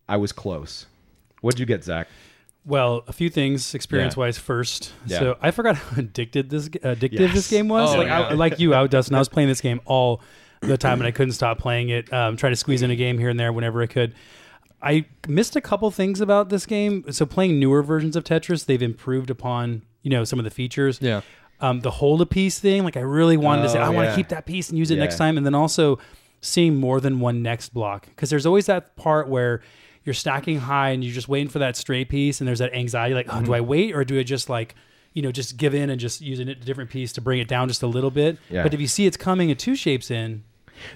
I 0.08 0.16
was 0.16 0.32
close. 0.32 0.86
What'd 1.40 1.60
you 1.60 1.66
get, 1.66 1.84
Zach? 1.84 2.08
Well, 2.66 3.04
a 3.06 3.12
few 3.12 3.30
things 3.30 3.74
experience 3.74 4.16
wise 4.16 4.38
first. 4.38 4.92
Yeah. 5.06 5.18
So 5.20 5.38
I 5.40 5.52
forgot 5.52 5.76
how 5.76 6.00
addicted 6.00 6.50
this 6.50 6.68
addictive 6.68 7.20
Yes. 7.20 7.34
this 7.34 7.48
game 7.50 7.68
was. 7.68 7.94
Oh, 7.94 7.98
like 7.98 8.08
yeah. 8.08 8.20
I, 8.22 8.32
like 8.34 8.58
you, 8.58 8.74
out 8.74 8.90
Dustin. 8.90 9.14
I 9.14 9.20
was 9.20 9.28
playing 9.36 9.48
this 9.48 9.60
game 9.60 9.80
all 9.84 10.20
the 10.60 10.76
time, 10.76 10.98
and 10.98 11.06
I 11.06 11.12
couldn't 11.12 11.34
stop 11.34 11.58
playing 11.58 11.90
it. 11.90 12.12
Um, 12.12 12.36
try 12.36 12.50
to 12.50 12.56
squeeze 12.56 12.82
in 12.82 12.90
a 12.90 12.96
game 12.96 13.18
here 13.18 13.28
and 13.28 13.38
there 13.38 13.52
whenever 13.52 13.80
I 13.82 13.86
could. 13.86 14.14
I 14.82 15.06
missed 15.28 15.54
a 15.56 15.60
couple 15.60 15.90
things 15.90 16.20
about 16.20 16.48
this 16.48 16.66
game. 16.66 17.04
So 17.12 17.24
playing 17.24 17.58
newer 17.60 17.82
versions 17.82 18.16
of 18.16 18.24
Tetris, 18.24 18.66
they've 18.66 18.82
improved 18.82 19.30
upon 19.30 19.82
you 20.02 20.10
know 20.10 20.24
some 20.24 20.38
of 20.40 20.44
the 20.44 20.50
features. 20.50 20.98
Yeah. 21.00 21.20
Um, 21.60 21.80
the 21.80 21.90
hold 21.90 22.20
a 22.20 22.26
piece 22.26 22.58
thing, 22.58 22.84
like 22.84 22.96
I 22.96 23.00
really 23.00 23.36
wanted 23.38 23.62
to 23.62 23.68
say, 23.70 23.78
Oh, 23.78 23.82
I 23.82 23.88
want 23.88 24.10
to 24.10 24.14
keep 24.16 24.28
that 24.28 24.44
piece 24.44 24.68
and 24.68 24.78
use 24.78 24.90
it 24.90 24.96
Yeah. 24.96 25.04
next 25.04 25.16
time, 25.16 25.36
and 25.38 25.46
then 25.46 25.54
also 25.54 25.98
seeing 26.42 26.76
more 26.76 27.00
than 27.00 27.18
one 27.20 27.42
next 27.42 27.70
block 27.72 28.06
because 28.06 28.28
there's 28.28 28.44
always 28.44 28.66
that 28.66 28.94
part 28.96 29.28
where 29.28 29.62
you're 30.06 30.14
stacking 30.14 30.60
high 30.60 30.90
and 30.90 31.04
you're 31.04 31.12
just 31.12 31.28
waiting 31.28 31.48
for 31.48 31.58
that 31.58 31.76
stray 31.76 32.04
piece, 32.06 32.40
and 32.40 32.48
there's 32.48 32.60
that 32.60 32.72
anxiety, 32.72 33.14
like, 33.14 33.26
oh, 33.28 33.40
do 33.40 33.44
mm-hmm. 33.46 33.54
I 33.54 33.60
wait 33.60 33.94
or 33.94 34.04
do 34.04 34.18
I 34.18 34.22
just 34.22 34.48
like, 34.48 34.74
you 35.12 35.20
know, 35.20 35.32
just 35.32 35.56
give 35.56 35.74
in 35.74 35.90
and 35.90 36.00
just 36.00 36.20
use 36.20 36.38
a 36.38 36.54
different 36.54 36.90
piece 36.90 37.12
to 37.14 37.20
bring 37.20 37.40
it 37.40 37.48
down 37.48 37.68
just 37.68 37.82
a 37.82 37.86
little 37.86 38.10
bit? 38.10 38.38
Yeah. 38.48 38.62
But 38.62 38.72
if 38.72 38.80
you 38.80 38.86
see 38.86 39.06
it's 39.06 39.16
coming 39.16 39.50
in 39.50 39.56
two 39.56 39.74
shapes 39.74 40.10
in, 40.10 40.44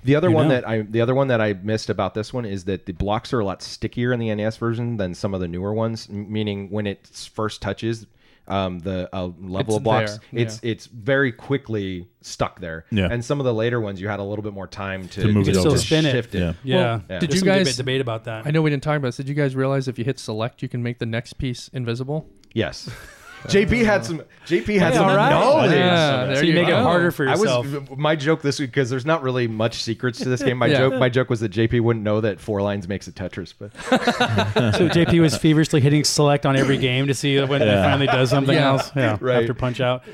The 0.04 0.14
other 0.14 0.28
You 0.28 0.34
one 0.34 0.48
know. 0.48 0.54
that 0.54 0.68
I 0.68 0.82
the 0.82 1.00
other 1.00 1.14
one 1.14 1.28
that 1.28 1.40
I 1.40 1.54
missed 1.54 1.90
about 1.90 2.14
this 2.14 2.32
one 2.32 2.44
is 2.44 2.64
that 2.64 2.86
the 2.86 2.92
blocks 2.92 3.32
are 3.32 3.40
a 3.40 3.44
lot 3.44 3.62
stickier 3.62 4.12
in 4.12 4.20
the 4.20 4.34
NES 4.34 4.56
version 4.56 4.96
than 4.96 5.14
some 5.14 5.34
of 5.34 5.40
the 5.40 5.48
newer 5.48 5.72
ones. 5.72 6.08
Meaning 6.08 6.70
when 6.70 6.86
it 6.86 7.06
first 7.06 7.62
touches 7.62 8.06
um, 8.48 8.80
the 8.80 9.08
uh, 9.14 9.30
level 9.38 9.58
It's 9.60 9.76
of 9.76 9.82
blocks, 9.82 10.18
there, 10.32 10.42
it's 10.42 10.60
it's 10.62 10.86
very 10.86 11.30
quickly 11.32 12.08
stuck 12.20 12.60
there. 12.60 12.84
Yeah. 12.90 13.08
And 13.10 13.24
some 13.24 13.38
of 13.40 13.44
the 13.44 13.54
later 13.54 13.80
ones, 13.80 14.00
you 14.00 14.08
had 14.08 14.20
a 14.20 14.24
little 14.24 14.42
bit 14.42 14.52
more 14.52 14.66
time 14.66 15.08
to, 15.08 15.22
To 15.22 15.32
move 15.32 15.46
You 15.46 15.52
it 15.52 15.56
over. 15.66 15.78
spin 15.78 16.04
it. 16.06 16.12
shift 16.12 16.34
it. 16.34 16.38
Yeah. 16.40 16.52
Yeah. 16.64 16.76
Well, 16.76 17.02
Yeah. 17.08 17.18
did 17.20 17.30
There's 17.30 17.40
you 17.42 17.46
guys? 17.46 17.58
debate, 17.66 17.76
debate 17.76 18.00
about 18.00 18.24
that? 18.24 18.46
I 18.46 18.50
know 18.50 18.62
we 18.62 18.70
didn't 18.70 18.82
talk 18.82 18.96
about 18.96 19.08
this. 19.08 19.16
Did 19.18 19.28
you 19.28 19.34
guys 19.34 19.54
realize 19.54 19.88
if 19.88 19.98
you 19.98 20.04
hit 20.04 20.18
select, 20.18 20.62
you 20.62 20.68
can 20.68 20.82
make 20.82 20.98
the 20.98 21.06
next 21.06 21.34
piece 21.34 21.68
invisible? 21.72 22.28
Yes. 22.52 22.90
JP 23.44 23.84
had 23.84 24.04
some. 24.04 24.22
JP 24.46 24.78
had 24.78 24.94
some 24.94 25.08
all 25.08 25.16
right. 25.16 25.30
knowledge. 25.30 25.70
Yeah, 25.72 26.26
there 26.26 26.36
so 26.36 26.42
you, 26.42 26.48
you 26.48 26.54
make 26.54 26.68
it 26.68 26.74
harder 26.74 27.10
for 27.10 27.28
I 27.28 27.32
yourself. 27.32 27.66
was 27.66 27.98
my 27.98 28.16
joke 28.16 28.42
this 28.42 28.58
week 28.58 28.70
because 28.70 28.90
there's 28.90 29.06
not 29.06 29.22
really 29.22 29.46
much 29.46 29.82
secrets 29.82 30.18
to 30.20 30.28
this 30.28 30.42
game. 30.42 30.58
My 30.58 30.66
Yeah. 30.70 30.78
joke, 30.78 30.94
my 30.94 31.08
joke 31.08 31.30
was 31.30 31.40
that 31.40 31.52
JP 31.52 31.80
wouldn't 31.82 32.04
know 32.04 32.20
that 32.20 32.40
four 32.40 32.60
lines 32.62 32.88
makes 32.88 33.06
a 33.06 33.12
Tetris, 33.12 33.54
but 33.58 33.72
so 34.74 34.88
JP 34.88 35.20
was 35.20 35.36
feverishly 35.36 35.80
hitting 35.80 36.04
select 36.04 36.46
on 36.46 36.56
every 36.56 36.78
game 36.78 37.06
to 37.06 37.14
see 37.14 37.38
when 37.40 37.62
it 37.62 37.82
finally 37.82 38.06
does 38.06 38.30
something 38.30 38.54
Yeah. 38.56 38.68
else. 38.68 38.90
Yeah, 38.96 39.16
Right. 39.20 39.40
after 39.42 39.54
punch 39.54 39.80
out. 39.80 40.04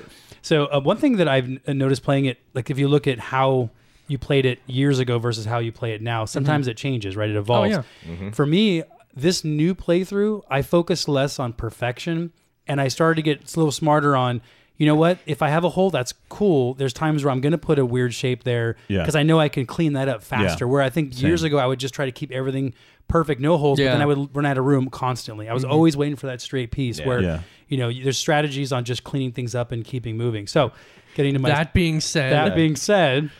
So 0.43 0.67
uh, 0.67 0.81
one 0.81 0.99
thing 0.99 1.17
that 1.17 1.29
I've 1.29 1.49
uh, 1.67 1.73
noticed 1.73 2.03
playing 2.03 2.27
it, 2.27 2.39
like 2.55 2.71
if 2.71 2.79
you 2.79 2.89
look 2.89 3.07
at 3.07 3.19
how 3.19 3.71
you 4.07 4.19
played 4.19 4.47
it 4.47 4.61
years 4.67 4.99
ago 4.99 5.19
versus 5.19 5.45
how 5.45 5.59
you 5.59 5.73
play 5.73 5.93
it 5.93 6.03
now, 6.03 6.25
sometimes 6.25 6.67
mm-hmm. 6.67 6.73
it 6.73 6.77
changes, 6.77 7.17
right? 7.17 7.29
It 7.31 7.37
evolves. 7.37 7.75
Oh, 7.75 7.83
yeah. 8.07 8.13
Mm-hmm. 8.13 8.31
For 8.31 8.47
me, 8.47 8.85
this 9.15 9.45
new 9.45 9.75
playthrough, 9.75 10.43
I 10.49 10.63
focused 10.63 11.09
less 11.09 11.39
on 11.41 11.53
perfection, 11.55 12.33
and 12.69 12.81
I 12.81 12.89
started 12.89 13.17
to 13.17 13.23
get 13.23 13.55
a 13.55 13.59
little 13.59 13.73
smarter 13.73 14.17
on. 14.17 14.41
You 14.79 14.87
know 14.87 14.95
what? 14.95 15.19
If 15.25 15.41
I 15.41 15.49
have 15.49 15.65
a 15.65 15.71
hole, 15.71 15.91
that's 15.91 16.13
cool. 16.29 16.75
There's 16.75 16.93
times 16.93 17.25
where 17.25 17.33
I'm 17.33 17.41
going 17.41 17.53
to 17.53 17.59
put 17.59 17.79
a 17.79 17.87
weird 17.87 18.13
shape 18.13 18.45
there 18.45 18.77
Yeah. 18.89 18.99
because 19.01 19.17
I 19.17 19.23
know 19.23 19.41
I 19.41 19.49
can 19.49 19.65
clean 19.65 19.95
that 19.95 20.07
up 20.09 20.23
faster. 20.23 20.69
Where 20.69 20.83
I 20.83 20.91
think 20.91 21.21
years 21.21 21.43
ago 21.43 21.57
I 21.57 21.67
would 21.67 21.81
just 21.81 21.95
try 21.95 22.05
to 22.05 22.13
keep 22.13 22.31
everything 22.31 22.75
perfect, 23.09 23.41
no 23.41 23.57
holes, 23.57 23.79
but 23.79 23.85
Yeah. 23.85 23.93
then 23.93 24.03
I 24.03 24.07
would 24.07 24.37
run 24.37 24.45
out 24.45 24.59
of 24.59 24.65
room 24.65 24.91
constantly. 24.91 25.49
I 25.49 25.55
was 25.55 25.63
mm-hmm. 25.63 25.73
always 25.73 25.97
waiting 25.97 26.17
for 26.17 26.27
that 26.27 26.43
straight 26.43 26.73
piece 26.73 27.01
where 27.01 27.21
Yeah. 27.21 27.41
you 27.69 27.79
know 27.79 27.91
there's 27.91 28.19
strategies 28.19 28.71
on 28.71 28.85
just 28.85 29.03
cleaning 29.03 29.33
things 29.33 29.55
up 29.55 29.73
and 29.73 29.83
keeping 29.83 30.19
moving. 30.19 30.47
So, 30.47 30.73
getting 31.15 31.33
to 31.33 31.41
my 31.41 31.49
That 31.49 31.73
being 31.73 32.01
said, 32.01 32.33
that 32.33 32.55
being 32.55 32.77
said, 32.77 33.31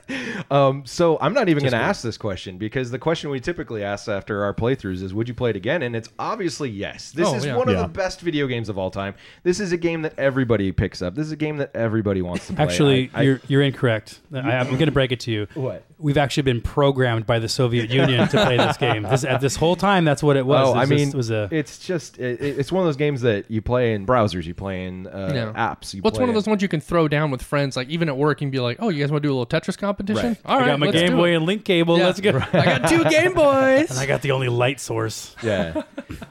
Um, 0.50 0.86
so 0.86 1.18
I'm 1.20 1.34
not 1.34 1.48
even 1.48 1.62
going 1.62 1.72
to 1.72 1.76
ask 1.78 2.02
this 2.02 2.16
question 2.16 2.56
because 2.59 2.90
the 2.90 2.98
question 2.98 3.30
we 3.30 3.40
typically 3.40 3.82
ask 3.84 4.09
after 4.09 4.42
our 4.44 4.54
playthroughs 4.54 5.02
is, 5.02 5.12
"Would 5.12 5.28
you 5.28 5.34
play 5.34 5.50
it 5.50 5.56
again?" 5.56 5.82
And 5.82 5.94
it's 5.94 6.09
obviously 6.18 6.70
yes. 6.70 7.12
This 7.12 7.28
Oh, 7.28 7.34
is 7.34 7.44
yeah. 7.44 7.56
one 7.56 7.68
of 7.68 7.74
Yeah. 7.74 7.82
the 7.82 7.88
best 7.88 8.20
video 8.22 8.46
games 8.46 8.68
of 8.68 8.78
all 8.78 8.90
time. 8.90 9.14
This 9.42 9.61
is 9.61 9.72
a 9.72 9.76
game 9.76 10.02
that 10.02 10.14
everybody 10.18 10.72
picks 10.72 11.02
up. 11.02 11.14
This 11.14 11.26
is 11.26 11.32
a 11.32 11.36
game 11.36 11.59
that 11.59 11.70
everybody 11.74 12.22
wants 12.22 12.46
to 12.46 12.54
play. 12.54 12.64
Actually, 12.64 13.11
I- 13.14 13.18
I- 13.18 13.22
you're 13.22 13.40
you're 13.48 13.62
incorrect. 13.62 14.20
I, 14.32 14.38
I'm 14.56 14.66
going 14.68 14.86
to 14.86 14.92
break 14.92 15.12
it 15.12 15.20
to 15.20 15.30
you. 15.30 15.46
what? 15.54 15.84
We've 16.01 16.16
actually 16.16 16.44
been 16.44 16.61
programmed 16.61 17.26
by 17.26 17.40
the 17.40 17.49
Soviet 17.49 17.90
Union 17.90 18.28
to 18.28 18.44
play 18.44 18.57
this 18.57 18.76
game. 18.76 19.03
This, 19.03 19.24
at 19.24 19.40
this 19.40 19.57
whole 19.57 19.74
time, 19.74 20.05
that's 20.05 20.22
what 20.22 20.36
it 20.36 20.46
was. 20.46 20.68
Oh, 20.68 20.74
It 20.74 20.82
I 20.82 20.84
mean, 20.86 20.99
just- 21.07 21.16
was 21.16 21.30
a 21.30 21.49
it's 21.51 21.78
just 21.80 22.18
it, 22.18 22.40
it's 22.40 22.70
one 22.70 22.82
of 22.82 22.86
those 22.86 22.96
games 22.96 23.22
that 23.22 23.51
you 23.51 23.61
play 23.61 23.94
in 23.94 24.07
browsers, 24.07 24.44
you 24.46 24.55
play 24.55 24.84
in 24.84 25.07
uh, 25.09 25.32
Yeah. 25.34 25.53
apps. 25.74 25.94
You 25.94 26.03
Well, 26.03 26.12
play 26.12 26.20
one 26.20 26.28
of 26.28 26.34
those 26.36 26.46
ones 26.46 26.62
you 26.62 26.68
can 26.68 26.80
throw 26.80 27.09
down 27.09 27.30
with 27.32 27.42
friends. 27.42 27.76
Like 27.76 27.88
even 27.88 28.09
at 28.09 28.16
work, 28.16 28.40
you 28.40 28.46
can 28.46 28.51
be 28.53 28.61
like, 28.61 28.76
"Oh, 28.80 28.90
you 28.90 29.03
guys 29.03 29.11
want 29.11 29.22
to 29.22 29.28
do 29.28 29.32
a 29.32 29.36
little 29.36 29.46
Tetris 29.46 29.76
competition? 29.76 30.28
Right. 30.28 30.38
All 30.44 30.61
I 30.61 30.66
got 30.66 30.78
my 30.78 30.86
let's 30.86 30.99
Game 30.99 31.16
Boy 31.16 31.34
and 31.34 31.44
link 31.46 31.64
cable. 31.64 31.99
Yeah. 31.99 32.07
Let's 32.07 32.20
go. 32.20 32.30
I 32.53 32.64
got 32.78 32.88
two 32.88 33.05
Game 33.05 33.34
Boys. 33.34 33.90
And 33.90 33.99
I 33.99 34.07
got 34.07 34.22
the 34.22 34.30
only 34.30 34.49
light 34.49 34.78
source. 34.80 35.34
yeah. 35.42 35.82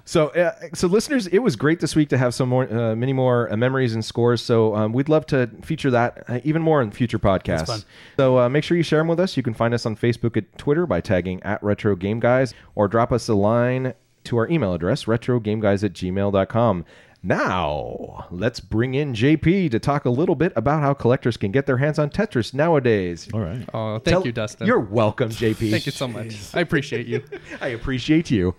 So, 0.05 0.29
uh, 0.29 0.53
so 0.73 0.87
listeners, 0.87 1.27
it 1.27 1.39
was 1.39 1.55
great 1.57 1.79
this 1.81 1.95
week 1.95 2.09
to 2.09 2.17
have 2.17 2.33
some 2.33 2.47
more, 2.49 2.71
uh, 2.73 2.95
many 2.95 3.11
more 3.13 3.51
uh, 3.51 3.57
memories 3.57 3.93
and 3.93 4.03
scores. 4.03 4.41
So, 4.41 4.73
um, 4.75 4.93
we'd 4.93 5.09
love 5.09 5.25
to 5.27 5.49
feature 5.63 5.91
that 5.91 6.23
uh, 6.29 6.39
even 6.45 6.61
more 6.61 6.81
in 6.81 6.91
future 6.91 7.19
podcasts. 7.19 7.67
fun. 7.67 7.81
So, 8.17 8.39
uh, 8.39 8.49
make 8.49 8.63
sure 8.63 8.77
you 8.77 8.83
share 8.83 8.99
them 8.99 9.07
with 9.09 9.19
us. 9.19 9.35
You 9.35 9.43
can 9.43 9.53
find 9.57 9.73
us 9.73 9.85
on 9.85 9.95
Facebook 9.95 10.37
and 10.37 10.45
Twitter 10.57 10.85
by 10.85 11.01
tagging 11.01 11.41
at 11.43 11.61
Retro 11.61 11.95
Game 11.95 12.19
Guys, 12.19 12.53
or 12.75 12.87
drop 12.87 13.11
us 13.11 13.27
a 13.27 13.33
line 13.33 13.93
to 14.25 14.37
our 14.37 14.49
email 14.49 14.73
address 14.73 15.05
retrogameguys 15.05 15.83
at 15.83 15.93
gmail.com. 15.93 16.85
Now, 17.23 18.27
let's 18.29 18.59
bring 18.59 18.93
in 18.93 19.13
JP 19.13 19.71
to 19.71 19.79
talk 19.79 20.05
a 20.05 20.09
little 20.09 20.35
bit 20.35 20.53
about 20.55 20.81
how 20.81 20.93
collectors 20.93 21.35
can 21.35 21.51
get 21.51 21.65
their 21.65 21.77
hands 21.77 21.97
on 21.97 22.09
Tetris 22.09 22.53
nowadays. 22.53 23.27
All 23.33 23.41
right. 23.41 23.67
oh, 23.73 23.95
thank 23.95 24.05
Tell- 24.05 24.25
you, 24.25 24.31
Dustin. 24.31 24.67
You're 24.67 24.79
welcome, 24.79 25.29
JP. 25.29 25.71
Thank 25.71 25.85
you 25.87 25.91
so 25.91 26.07
much. 26.07 26.37
I 26.53 26.59
appreciate 26.59 27.07
you. 27.07 27.23
I 27.61 27.69
appreciate 27.69 28.29
you. 28.29 28.55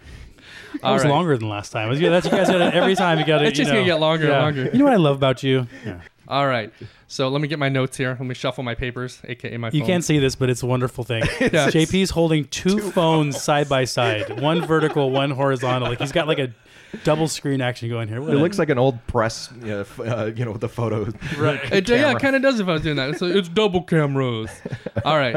It 0.74 0.82
was 0.82 1.04
right. 1.04 1.10
longer 1.10 1.36
than 1.38 1.48
last 1.48 1.70
time. 1.70 1.92
Yeah, 1.92 2.10
That's 2.10 2.26
you 2.26 2.32
guys 2.32 2.48
got 2.48 2.60
it 2.60 2.74
every 2.74 2.94
time. 2.94 3.18
You 3.18 3.24
got 3.24 3.42
it. 3.42 3.48
It's 3.48 3.58
you 3.58 3.64
just 3.64 3.72
know. 3.72 3.80
gonna 3.80 3.86
get 3.86 4.00
longer 4.00 4.24
and 4.30 4.32
longer. 4.32 4.70
You 4.72 4.78
know 4.78 4.84
what 4.84 4.94
I 4.94 4.96
love 4.96 5.16
about 5.16 5.42
you? 5.42 5.66
Yeah. 5.84 6.00
All 6.28 6.46
right. 6.46 6.70
So 7.06 7.28
let 7.28 7.40
me 7.40 7.48
get 7.48 7.58
my 7.58 7.70
notes 7.70 7.96
here. 7.96 8.10
Let 8.10 8.20
me 8.20 8.34
shuffle 8.34 8.62
my 8.62 8.74
papers, 8.74 9.20
aka 9.24 9.56
my 9.56 9.70
phone. 9.70 9.80
You 9.80 9.86
can't 9.86 10.04
see 10.04 10.18
this, 10.18 10.34
but 10.36 10.50
it's 10.50 10.62
a 10.62 10.66
wonderful 10.66 11.02
thing. 11.04 11.22
Yeah. 11.40 11.68
JP's 11.70 12.10
holding 12.10 12.44
two, 12.46 12.78
phones 12.78 13.40
side 13.42 13.68
by 13.68 13.84
side, 13.84 14.40
one 14.40 14.64
vertical, 14.66 15.10
one 15.10 15.30
horizontal. 15.30 15.88
Like 15.88 15.98
he's 16.00 16.12
got 16.12 16.28
like 16.28 16.38
a 16.38 16.52
double 17.04 17.28
screen 17.28 17.60
action 17.62 17.88
going 17.88 18.08
here. 18.08 18.20
What 18.20 18.30
It 18.30 18.36
a- 18.36 18.40
looks 18.40 18.58
like 18.58 18.68
an 18.68 18.78
old 18.78 19.04
press, 19.06 19.48
you 19.60 19.66
know, 19.68 19.80
f- 19.80 20.00
uh, 20.00 20.30
you 20.36 20.44
know 20.44 20.52
with 20.52 20.60
the 20.60 20.68
photo. 20.68 21.04
right. 21.38 21.60
It, 21.72 21.88
yeah, 21.88 22.12
it 22.12 22.18
kind 22.18 22.36
of 22.36 22.42
does 22.42 22.60
if 22.60 22.68
I 22.68 22.72
was 22.74 22.82
doing 22.82 22.96
that. 22.96 23.10
It's, 23.10 23.22
it's 23.22 23.48
double 23.48 23.82
cameras. 23.82 24.50
All 25.06 25.16
right. 25.16 25.36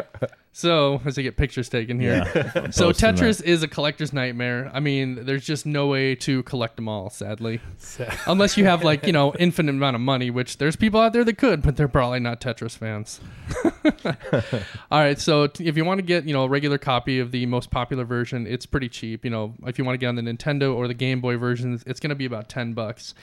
So 0.53 1.01
as 1.05 1.17
I 1.17 1.21
get 1.21 1.37
pictures 1.37 1.69
taken 1.69 1.99
here. 1.99 2.29
Yeah. 2.35 2.67
So 2.71 2.91
Tetris 2.91 3.41
is 3.43 3.63
a 3.63 3.67
collector's 3.67 4.13
nightmare. 4.13 4.69
I 4.73 4.79
mean, 4.79 5.25
there's 5.25 5.45
just 5.45 5.65
no 5.65 5.87
way 5.87 6.15
to 6.15 6.43
collect 6.43 6.75
them 6.75 6.87
all, 6.87 7.09
sadly. 7.09 7.61
Unless 8.25 8.57
you 8.57 8.65
have 8.65 8.83
like, 8.83 9.05
you 9.05 9.13
know, 9.13 9.33
infinite 9.39 9.71
amount 9.71 9.95
of 9.95 10.01
money, 10.01 10.29
which 10.29 10.57
there's 10.57 10.75
people 10.75 10.99
out 10.99 11.13
there 11.13 11.23
that 11.23 11.37
could, 11.37 11.61
but 11.61 11.75
they're 11.75 11.87
probably 11.87 12.19
not 12.19 12.41
Tetris 12.41 12.77
fans. 12.77 13.19
all 14.91 14.99
right, 14.99 15.19
so 15.19 15.47
t- 15.47 15.67
if 15.67 15.77
you 15.77 15.85
want 15.85 15.99
to 15.99 16.03
get, 16.03 16.25
you 16.25 16.33
know, 16.33 16.43
a 16.43 16.49
regular 16.49 16.77
copy 16.77 17.19
of 17.19 17.31
the 17.31 17.45
most 17.45 17.71
popular 17.71 18.03
version, 18.03 18.45
it's 18.47 18.65
pretty 18.65 18.89
cheap. 18.89 19.23
You 19.23 19.31
know, 19.31 19.53
if 19.65 19.77
you 19.77 19.85
want 19.85 19.95
to 19.95 19.99
get 19.99 20.07
on 20.07 20.15
the 20.15 20.21
Nintendo 20.21 20.75
or 20.75 20.87
the 20.87 20.93
Game 20.93 21.21
Boy 21.21 21.37
versions, 21.37 21.83
it's 21.85 21.99
going 21.99 22.09
to 22.09 22.15
be 22.15 22.25
about 22.25 22.49
10 22.49 22.73
bucks. 22.73 23.13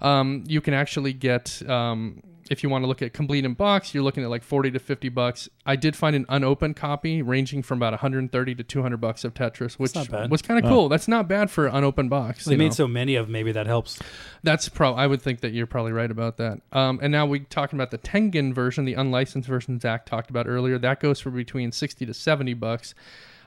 Um, 0.00 0.42
you 0.46 0.60
can 0.60 0.74
actually 0.74 1.12
get 1.12 1.62
um, 1.68 2.22
if 2.50 2.62
you 2.62 2.68
want 2.68 2.82
to 2.82 2.88
look 2.88 3.02
at 3.02 3.12
complete 3.12 3.44
in 3.44 3.54
box, 3.54 3.94
you're 3.94 4.02
looking 4.02 4.24
at 4.24 4.30
like 4.30 4.42
40 4.42 4.72
to 4.72 4.78
50 4.78 5.08
bucks. 5.10 5.48
I 5.64 5.76
did 5.76 5.94
find 5.94 6.16
an 6.16 6.26
unopened 6.28 6.76
copy 6.76 7.22
ranging 7.22 7.62
from 7.62 7.78
about 7.78 7.92
130 7.92 8.54
to 8.56 8.62
200 8.62 8.96
bucks 8.96 9.24
of 9.24 9.34
Tetris, 9.34 9.74
which 9.74 9.94
not 9.94 10.30
was 10.30 10.42
kind 10.42 10.62
of 10.62 10.68
cool. 10.68 10.88
That's 10.88 11.08
not 11.08 11.28
bad 11.28 11.50
for 11.50 11.66
an 11.66 11.76
unopened 11.76 12.10
box. 12.10 12.44
They 12.44 12.52
you 12.52 12.58
know. 12.58 12.64
made 12.64 12.74
so 12.74 12.88
many 12.88 13.14
of 13.14 13.26
them, 13.26 13.32
maybe 13.32 13.52
that 13.52 13.66
helps. 13.66 14.00
That's 14.42 14.68
pro. 14.68 14.94
I 14.94 15.06
would 15.06 15.22
think 15.22 15.40
that 15.40 15.52
you're 15.52 15.66
probably 15.66 15.92
right 15.92 16.10
about 16.10 16.36
that. 16.38 16.60
Um, 16.72 16.98
and 17.02 17.12
now 17.12 17.26
we're 17.26 17.44
talking 17.44 17.76
about 17.76 17.90
the 17.90 17.98
Tengen 17.98 18.52
version, 18.52 18.84
the 18.84 18.94
unlicensed 18.94 19.48
version 19.48 19.78
Zach 19.78 20.06
talked 20.06 20.30
about 20.30 20.46
earlier. 20.48 20.78
That 20.78 21.00
goes 21.00 21.20
for 21.20 21.30
between 21.30 21.72
60 21.72 22.06
to 22.06 22.14
70 22.14 22.54
bucks. 22.54 22.94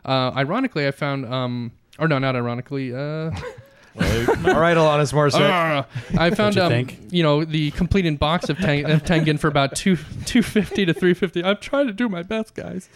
Uh, 0.06 0.32
ironically, 0.36 0.88
I 0.88 0.92
found, 0.92 1.26
um, 1.26 1.72
or 2.00 2.08
no, 2.08 2.20
not 2.20 2.36
ironically. 2.36 2.96
Uh, 2.96 3.32
All 3.98 4.60
right, 4.60 4.76
Alanis 4.76 5.14
Morissette. 5.14 5.50
Ah, 5.50 5.88
I 6.18 6.30
found 6.32 6.56
you 6.56 6.62
um, 6.64 6.70
think? 6.70 7.00
you 7.12 7.24
know 7.24 7.46
the 7.46 7.72
complete 7.72 8.06
in 8.06 8.18
box 8.18 8.50
of, 8.50 8.58
Tang- 8.58 8.90
of 8.90 9.04
Tengen 9.04 9.40
for 9.40 9.48
about 9.48 9.76
two 9.76 9.98
two 10.26 10.42
fifty 10.44 10.86
to 10.86 10.94
three 10.94 11.14
fifty. 11.14 11.44
I'm 11.44 11.58
trying 11.58 11.88
to 11.88 11.94
do 11.94 12.10
my 12.10 12.22
best, 12.24 12.56
guys. 12.56 12.90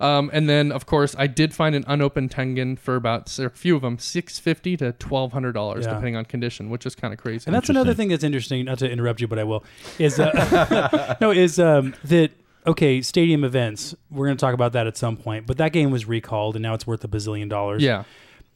Um, 0.00 0.28
and 0.32 0.48
then 0.48 0.72
of 0.72 0.86
course 0.86 1.14
I 1.18 1.26
did 1.28 1.54
find 1.54 1.74
an 1.74 1.84
unopened 1.86 2.30
Tengen 2.30 2.78
for 2.78 2.96
about 2.96 3.38
a 3.38 3.48
few 3.48 3.76
of 3.76 3.82
them 3.82 3.98
six 3.98 4.38
fifty 4.38 4.76
to 4.76 4.92
twelve 4.92 5.32
hundred 5.32 5.52
dollars 5.52 5.84
Yeah. 5.86 5.92
depending 5.94 6.16
on 6.16 6.24
condition, 6.24 6.68
which 6.68 6.84
is 6.84 6.94
kind 6.94 7.14
of 7.14 7.20
crazy. 7.20 7.44
And 7.46 7.54
that's 7.54 7.68
another 7.70 7.94
thing 7.94 8.08
that's 8.08 8.24
interesting. 8.24 8.64
Not 8.64 8.78
to 8.80 8.90
interrupt 8.90 9.20
you, 9.20 9.28
but 9.28 9.38
I 9.38 9.44
will. 9.44 9.64
Is 9.98 10.18
uh, 10.20 11.16
no 11.20 11.30
is 11.30 11.58
um, 11.58 11.94
that 12.04 12.32
okay? 12.66 13.00
Stadium 13.02 13.44
events. 13.44 13.94
We're 14.10 14.26
going 14.26 14.36
to 14.36 14.40
talk 14.40 14.54
about 14.54 14.72
that 14.72 14.86
at 14.86 14.96
some 14.96 15.16
point. 15.16 15.46
But 15.46 15.56
that 15.58 15.72
game 15.72 15.90
was 15.90 16.06
recalled, 16.06 16.56
and 16.56 16.62
now 16.62 16.74
it's 16.74 16.86
worth 16.86 17.02
a 17.04 17.08
bazillion 17.08 17.48
dollars. 17.48 17.82
yeah. 17.82 18.04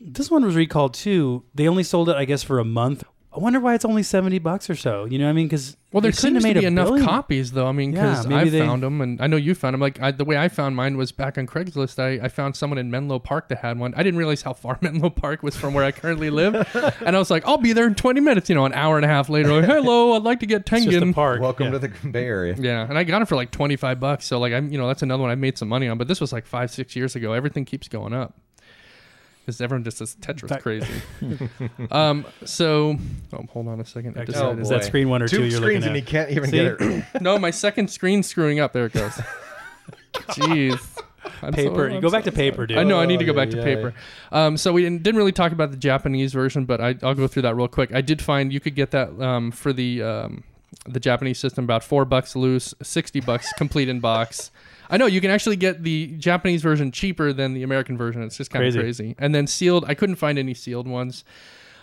This 0.00 0.30
one 0.30 0.44
was 0.44 0.54
recalled 0.56 0.94
too. 0.94 1.44
They 1.54 1.68
only 1.68 1.82
sold 1.82 2.08
it, 2.08 2.16
I 2.16 2.24
guess, 2.24 2.42
for 2.42 2.58
a 2.58 2.64
month. 2.64 3.04
I 3.30 3.40
wonder 3.40 3.60
why 3.60 3.74
it's 3.74 3.84
only 3.84 4.02
seventy 4.02 4.38
bucks 4.38 4.70
or 4.70 4.74
so. 4.74 5.04
You 5.04 5.18
know 5.18 5.24
what 5.26 5.30
I 5.30 5.34
mean? 5.34 5.46
Because 5.46 5.76
Well, 5.92 6.00
there 6.00 6.12
seems 6.12 6.42
to 6.42 6.54
be 6.54 6.64
enough 6.64 6.88
copies, 7.02 7.52
though. 7.52 7.66
I 7.66 7.72
mean, 7.72 7.92
because 7.92 8.26
maybe 8.26 8.40
I 8.40 8.50
they- 8.50 8.58
found 8.60 8.82
them, 8.82 9.00
and 9.02 9.20
I 9.20 9.26
know 9.26 9.36
you 9.36 9.54
found 9.54 9.74
them. 9.74 9.80
Like 9.80 10.00
I, 10.00 10.10
the 10.12 10.24
way 10.24 10.38
I 10.38 10.48
found 10.48 10.74
mine 10.74 10.96
was 10.96 11.12
back 11.12 11.36
on 11.36 11.46
Craigslist. 11.46 11.98
I, 12.02 12.24
I 12.24 12.28
found 12.28 12.56
someone 12.56 12.78
in 12.78 12.90
Menlo 12.90 13.18
Park 13.18 13.48
that 13.50 13.58
had 13.58 13.78
one. 13.78 13.92
I 13.96 14.02
didn't 14.02 14.18
realize 14.18 14.40
how 14.42 14.54
far 14.54 14.78
Menlo 14.82 15.10
Park 15.10 15.42
was 15.42 15.56
from 15.56 15.74
where 15.74 15.84
I 15.84 15.92
currently 15.92 16.30
live, 16.30 16.54
and 17.04 17.14
I 17.14 17.18
was 17.18 17.30
like, 17.30 17.46
"I'll 17.46 17.58
be 17.58 17.74
there 17.74 17.86
in 17.86 17.94
20 17.94 18.20
minutes." 18.20 18.48
You 18.48 18.54
know, 18.54 18.64
an 18.64 18.72
hour 18.72 18.96
and 18.96 19.04
a 19.04 19.08
half 19.08 19.28
later, 19.28 19.52
like, 19.52 19.66
"Hello, 19.66 20.14
I'd 20.14 20.22
like 20.22 20.40
to 20.40 20.46
get 20.46 20.62
It's 20.62 20.84
just 20.84 20.96
a 20.96 21.00
Tengen." 21.00 21.14
park. 21.14 21.40
Welcome 21.42 21.66
Yeah. 21.66 21.72
to 21.72 21.78
the 21.80 21.88
Bay 22.10 22.24
Area. 22.24 22.56
Yeah, 22.58 22.86
and 22.88 22.96
I 22.96 23.04
got 23.04 23.20
it 23.20 23.28
for 23.28 23.36
like 23.36 23.50
25 23.50 24.00
bucks. 24.00 24.24
So 24.24 24.38
like 24.40 24.52
I'm, 24.54 24.72
you 24.72 24.78
know, 24.78 24.86
that's 24.88 25.02
another 25.02 25.22
one 25.22 25.30
I 25.30 25.34
made 25.34 25.58
some 25.58 25.68
money 25.68 25.86
on. 25.86 25.98
But 25.98 26.08
this 26.08 26.20
was 26.20 26.32
like 26.32 26.46
five, 26.46 26.70
six 26.70 26.96
years 26.96 27.14
ago. 27.14 27.34
Everything 27.34 27.64
keeps 27.66 27.88
going 27.88 28.14
up. 28.14 28.36
Because 29.48 29.62
everyone 29.62 29.82
just 29.82 29.96
says 29.96 30.14
Tetris 30.20 30.48
That- 30.48 30.60
crazy. 30.62 30.86
um. 31.90 32.26
So, 32.44 32.98
oh, 33.32 33.44
hold 33.48 33.66
on 33.68 33.80
a 33.80 33.84
second. 33.86 34.10
I 34.18 34.26
Back 34.26 34.26
to- 34.34 34.58
is 34.60 34.68
that 34.68 34.84
screen 34.84 35.08
one 35.08 35.22
or 35.22 35.26
two, 35.26 35.38
Two 35.38 35.42
you're 35.44 35.52
screens 35.52 35.86
looking 35.86 35.86
and 35.86 35.96
he 35.96 36.02
can't 36.02 36.30
even 36.30 36.50
See? 36.50 36.58
get 36.58 36.76
it. 36.78 37.04
no, 37.22 37.38
my 37.38 37.50
second 37.50 37.88
screen's 37.88 38.26
screwing 38.26 38.60
up. 38.60 38.74
There 38.74 38.84
it 38.84 38.92
goes. 38.92 39.12
Jeez. 40.12 41.02
I'm 41.40 41.54
Paper. 41.54 41.88
so- 41.88 41.94
you 41.94 42.00
go 42.02 42.08
I'm 42.08 42.12
back 42.12 42.24
to 42.24 42.32
paper, 42.32 42.66
dude. 42.66 42.76
I 42.76 42.84
know 42.84 43.00
I 43.00 43.06
need 43.06 43.20
to 43.20 43.24
go 43.24 43.32
Oh, 43.32 43.36
back 43.36 43.48
to 43.50 43.56
yeah, 43.56 43.64
paper. 43.64 43.94
Um, 44.32 44.58
so 44.58 44.70
we 44.74 44.82
didn't, 44.82 45.02
didn't 45.02 45.16
really 45.16 45.32
talk 45.32 45.52
about 45.52 45.70
the 45.70 45.78
Japanese 45.78 46.34
version, 46.34 46.66
but 46.66 46.82
I, 46.82 46.94
I'll 47.02 47.14
go 47.14 47.26
through 47.26 47.42
that 47.42 47.54
real 47.56 47.68
quick. 47.68 47.94
I 47.94 48.02
did 48.02 48.20
find 48.20 48.52
you 48.52 48.60
could 48.60 48.74
get 48.74 48.90
that 48.90 49.18
um, 49.18 49.50
for 49.50 49.72
the 49.72 50.02
um, 50.02 50.44
the 50.86 51.00
Japanese 51.00 51.38
system 51.38 51.64
about 51.64 51.84
four 51.84 52.04
bucks 52.04 52.36
loose, 52.36 52.74
sixty 52.82 53.20
bucks 53.20 53.50
complete 53.54 53.88
in 53.88 54.00
box. 54.00 54.50
I 54.90 54.96
know 54.96 55.06
you 55.06 55.20
can 55.20 55.30
actually 55.30 55.56
get 55.56 55.82
the 55.82 56.06
Japanese 56.18 56.62
version 56.62 56.90
cheaper 56.92 57.32
than 57.32 57.54
the 57.54 57.62
American 57.62 57.96
version. 57.98 58.22
It's 58.22 58.36
just 58.36 58.50
kind 58.50 58.64
of 58.64 58.72
Crazy. 58.74 58.80
crazy. 59.02 59.14
And 59.18 59.34
then 59.34 59.46
sealed, 59.46 59.84
I 59.86 59.94
couldn't 59.94 60.16
find 60.16 60.38
any 60.38 60.54
sealed 60.54 60.88
ones. 60.88 61.24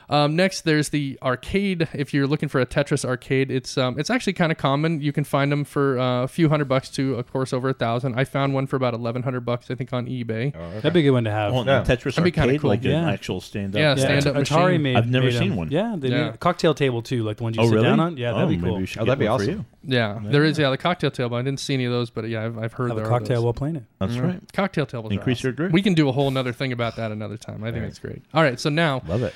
Um, 0.10 0.36
next, 0.36 0.62
there's 0.62 0.90
the 0.90 1.18
arcade. 1.24 1.88
If 1.94 2.14
you're 2.14 2.28
looking 2.28 2.48
for 2.50 2.62
a 2.62 2.66
Tetris 2.66 3.04
arcade, 3.06 3.50
it's 3.50 3.78
um, 3.78 4.00
it's 4.00 4.10
actually 4.10 4.34
kind 4.34 4.52
of 4.52 4.58
common. 4.58 5.02
You 5.02 5.12
can 5.12 5.24
find 5.24 5.52
them 5.52 5.64
for 5.64 5.98
uh, 6.00 6.24
a 6.24 6.28
few 6.28 6.48
hundred 6.50 6.66
bucks 6.68 6.90
to, 6.92 7.16
of 7.16 7.32
course, 7.32 7.54
over 7.54 7.70
a 7.70 7.74
thousand. 7.74 8.16
I 8.16 8.24
found 8.24 8.54
one 8.54 8.68
for 8.68 8.76
about 8.76 8.94
eleven 8.94 9.24
hundred 9.24 9.42
bucks, 9.42 9.72
I 9.72 9.76
think, 9.76 9.92
on 9.94 10.06
eBay. 10.08 10.54
That'd 10.54 10.94
be 10.94 11.00
a 11.00 11.04
good 11.04 11.12
one 11.12 11.24
to 11.24 11.32
have. 11.32 11.54
Oh, 11.54 11.64
Yeah. 11.64 11.82
Tetris 11.84 12.16
That'd 12.16 12.24
be 12.24 12.32
kinda 12.32 12.48
arcade, 12.50 12.62
cool. 12.62 12.70
like 12.70 12.86
an 12.86 12.92
actual 12.92 13.42
stand-up. 13.42 13.80
Yeah, 13.80 13.96
yeah, 13.96 14.20
stand-up 14.20 14.36
Atari 14.36 14.80
made. 14.80 14.96
I've 14.96 15.10
never 15.10 15.26
made 15.28 15.38
seen 15.40 15.50
them. 15.50 15.58
one. 15.58 15.72
Yeah, 15.72 15.96
they 15.98 16.10
Yeah. 16.10 16.26
made 16.26 16.34
a 16.36 16.38
cocktail 16.38 16.74
table 16.76 17.02
too, 17.02 17.24
like 17.24 17.38
the 17.38 17.44
ones 17.44 17.56
you 17.58 17.64
Oh, 17.64 17.68
sit 17.68 17.74
really? 17.74 17.86
down 17.88 18.00
on. 18.00 18.18
Yeah, 18.18 18.32
that'd 18.34 18.46
oh, 18.46 18.48
be 18.50 18.58
cool. 18.58 18.78
we 18.78 18.86
should 18.86 19.02
Oh, 19.02 19.06
that'd 19.06 19.18
be 19.20 19.28
one 19.28 19.40
for 19.40 19.44
awesome. 19.46 19.66
you. 19.84 19.94
Yeah, 19.96 20.20
there 20.24 20.44
is. 20.44 20.58
Yeah, 20.58 20.70
the 20.72 20.78
cocktail 20.78 21.12
table. 21.12 21.38
I 21.38 21.42
didn't 21.42 21.60
see 21.60 21.74
any 21.76 21.86
of 21.86 21.92
those, 21.92 22.10
but 22.10 22.28
yeah, 22.28 22.46
I've, 22.46 22.58
I've 22.58 22.74
heard 22.74 22.90
Have 22.90 22.98
a 22.98 23.02
there 23.02 23.06
are 23.06 23.10
cocktail 23.20 23.38
those. 23.38 23.44
while 23.44 23.54
playing 23.54 23.76
it. 23.76 23.84
That's 24.00 24.18
right. 24.18 24.40
Cocktail 24.54 24.86
tables. 24.86 25.12
Increase 25.12 25.44
your 25.44 25.52
grip. 25.54 25.72
We 25.72 25.82
can 25.82 25.94
do 25.94 26.10
a 26.10 26.12
whole 26.12 26.28
another 26.28 26.54
thing 26.54 26.72
about 26.72 26.96
that 26.96 27.12
another 27.12 27.38
time. 27.38 27.64
I 27.64 27.68
think 27.68 27.78
Right. 27.78 27.88
that's 27.90 28.00
great. 28.00 28.22
All 28.34 28.42
right, 28.44 28.60
so 28.60 28.70
now, 28.70 29.02
Love 29.08 29.22
it. 29.24 29.34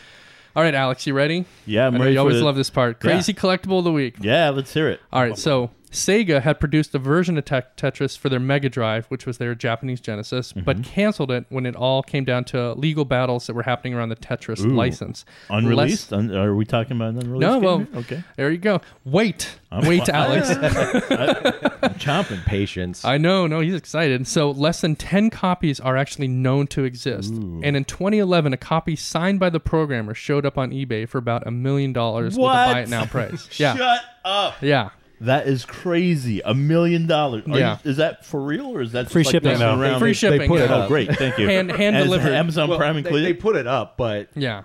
All 0.55 0.63
right, 0.63 0.73
Alex, 0.73 1.05
you 1.07 1.13
ready? 1.13 1.45
Yeah, 1.65 1.87
I'm 1.87 1.95
I 1.95 1.99
ready 1.99 2.13
you 2.13 2.19
always 2.19 2.41
love 2.41 2.55
this 2.55 2.69
part. 2.69 2.99
Crazy 2.99 3.33
collectible 3.33 3.79
of 3.79 3.83
the 3.83 3.91
week. 3.91 4.15
Yeah, 4.19 4.49
let's 4.49 4.73
hear 4.73 4.89
it. 4.89 4.99
All 5.11 5.21
right, 5.21 5.37
so 5.37 5.71
Sega 5.91 6.41
had 6.41 6.59
produced 6.59 6.93
a 6.93 6.99
version 6.99 7.37
of 7.37 7.45
Tet- 7.45 7.75
Tetris 7.75 8.17
for 8.17 8.29
their 8.29 8.39
Mega 8.39 8.69
Drive, 8.69 9.07
which 9.07 9.25
was 9.25 9.37
their 9.39 9.55
Japanese 9.55 9.99
Genesis, 9.99 10.53
Mm-hmm. 10.53 10.63
but 10.65 10.83
canceled 10.83 11.31
it 11.31 11.45
when 11.49 11.65
it 11.65 11.75
all 11.75 12.03
came 12.03 12.23
down 12.25 12.43
to 12.45 12.73
legal 12.73 13.05
battles 13.05 13.47
that 13.47 13.53
were 13.55 13.63
happening 13.63 13.93
around 13.95 14.09
the 14.09 14.15
Tetris 14.15 14.63
Ooh. 14.63 14.69
license. 14.69 15.25
Unreleased? 15.49 16.13
Un- 16.13 16.33
are 16.35 16.53
we 16.55 16.65
talking 16.65 16.95
about 16.95 17.09
an 17.15 17.17
unreleased? 17.23 17.41
No, 17.41 17.53
game 17.55 17.63
well- 17.63 17.77
here? 17.79 17.87
okay. 17.95 18.23
There 18.35 18.51
you 18.51 18.57
go. 18.59 18.81
Wait, 19.03 19.57
I'm- 19.71 19.85
wait, 19.87 20.07
Alex. 20.09 20.49
I'm 20.49 21.95
chomping. 21.95 22.43
Patience. 22.45 23.03
I 23.05 23.17
know, 23.17 23.47
no, 23.47 23.59
he's 23.59 23.73
excited. 23.75 24.27
So 24.27 24.51
less 24.51 24.81
than 24.81 24.95
10 24.95 25.29
copies 25.29 25.79
are 25.79 25.97
actually 25.97 26.27
known 26.27 26.67
to 26.67 26.83
exist. 26.83 27.33
Ooh. 27.33 27.61
And 27.63 27.75
in 27.75 27.85
2011, 27.85 28.53
a 28.53 28.57
copy 28.57 28.95
signed 28.95 29.39
by 29.39 29.49
the 29.49 29.59
programmer 29.59 30.13
showed 30.13 30.45
up 30.45 30.57
on 30.57 30.71
eBay 30.71 31.07
for 31.07 31.17
about 31.17 31.47
a 31.47 31.51
million 31.51 31.93
dollars 31.93 32.35
with 32.35 32.43
a 32.43 32.47
buy 32.47 32.81
it 32.81 32.89
now 32.89 33.05
price. 33.05 33.47
Yeah. 33.59 33.75
Shut 33.75 34.01
up. 34.25 34.55
Yeah. 34.61 34.89
That 35.21 35.47
is 35.47 35.65
crazy. 35.65 36.41
A 36.45 36.53
million 36.53 37.05
dollars. 37.07 37.43
Are 37.51 37.57
Yeah. 37.59 37.77
you- 37.83 37.91
is 37.91 37.97
that 37.97 38.25
for 38.25 38.39
real 38.41 38.67
or 38.67 38.81
is 38.81 38.93
that 38.93 39.03
just 39.03 39.13
Free 39.13 39.23
like 39.23 39.31
shipping, 39.31 39.49
messing 39.51 39.65
though. 39.67 39.79
around? 39.81 39.99
Free 39.99 40.09
They- 40.09 40.13
shipping. 40.13 40.39
they 40.39 40.47
put 40.47 40.61
it 40.61 40.69
yeah. 40.69 40.75
up. 40.77 40.85
Oh, 40.85 40.87
great. 40.87 41.13
Thank 41.15 41.37
you. 41.37 41.47
Hand- 41.47 41.71
hand 41.71 41.95
And 41.97 42.05
delivered. 42.05 42.31
Amazon 42.33 42.69
Well, 42.69 42.77
Prime 42.77 42.93
they, 42.93 42.99
included? 42.99 43.25
they 43.25 43.33
put 43.33 43.55
it 43.57 43.67
up, 43.67 43.95
but 43.97 44.29
Yeah. 44.35 44.61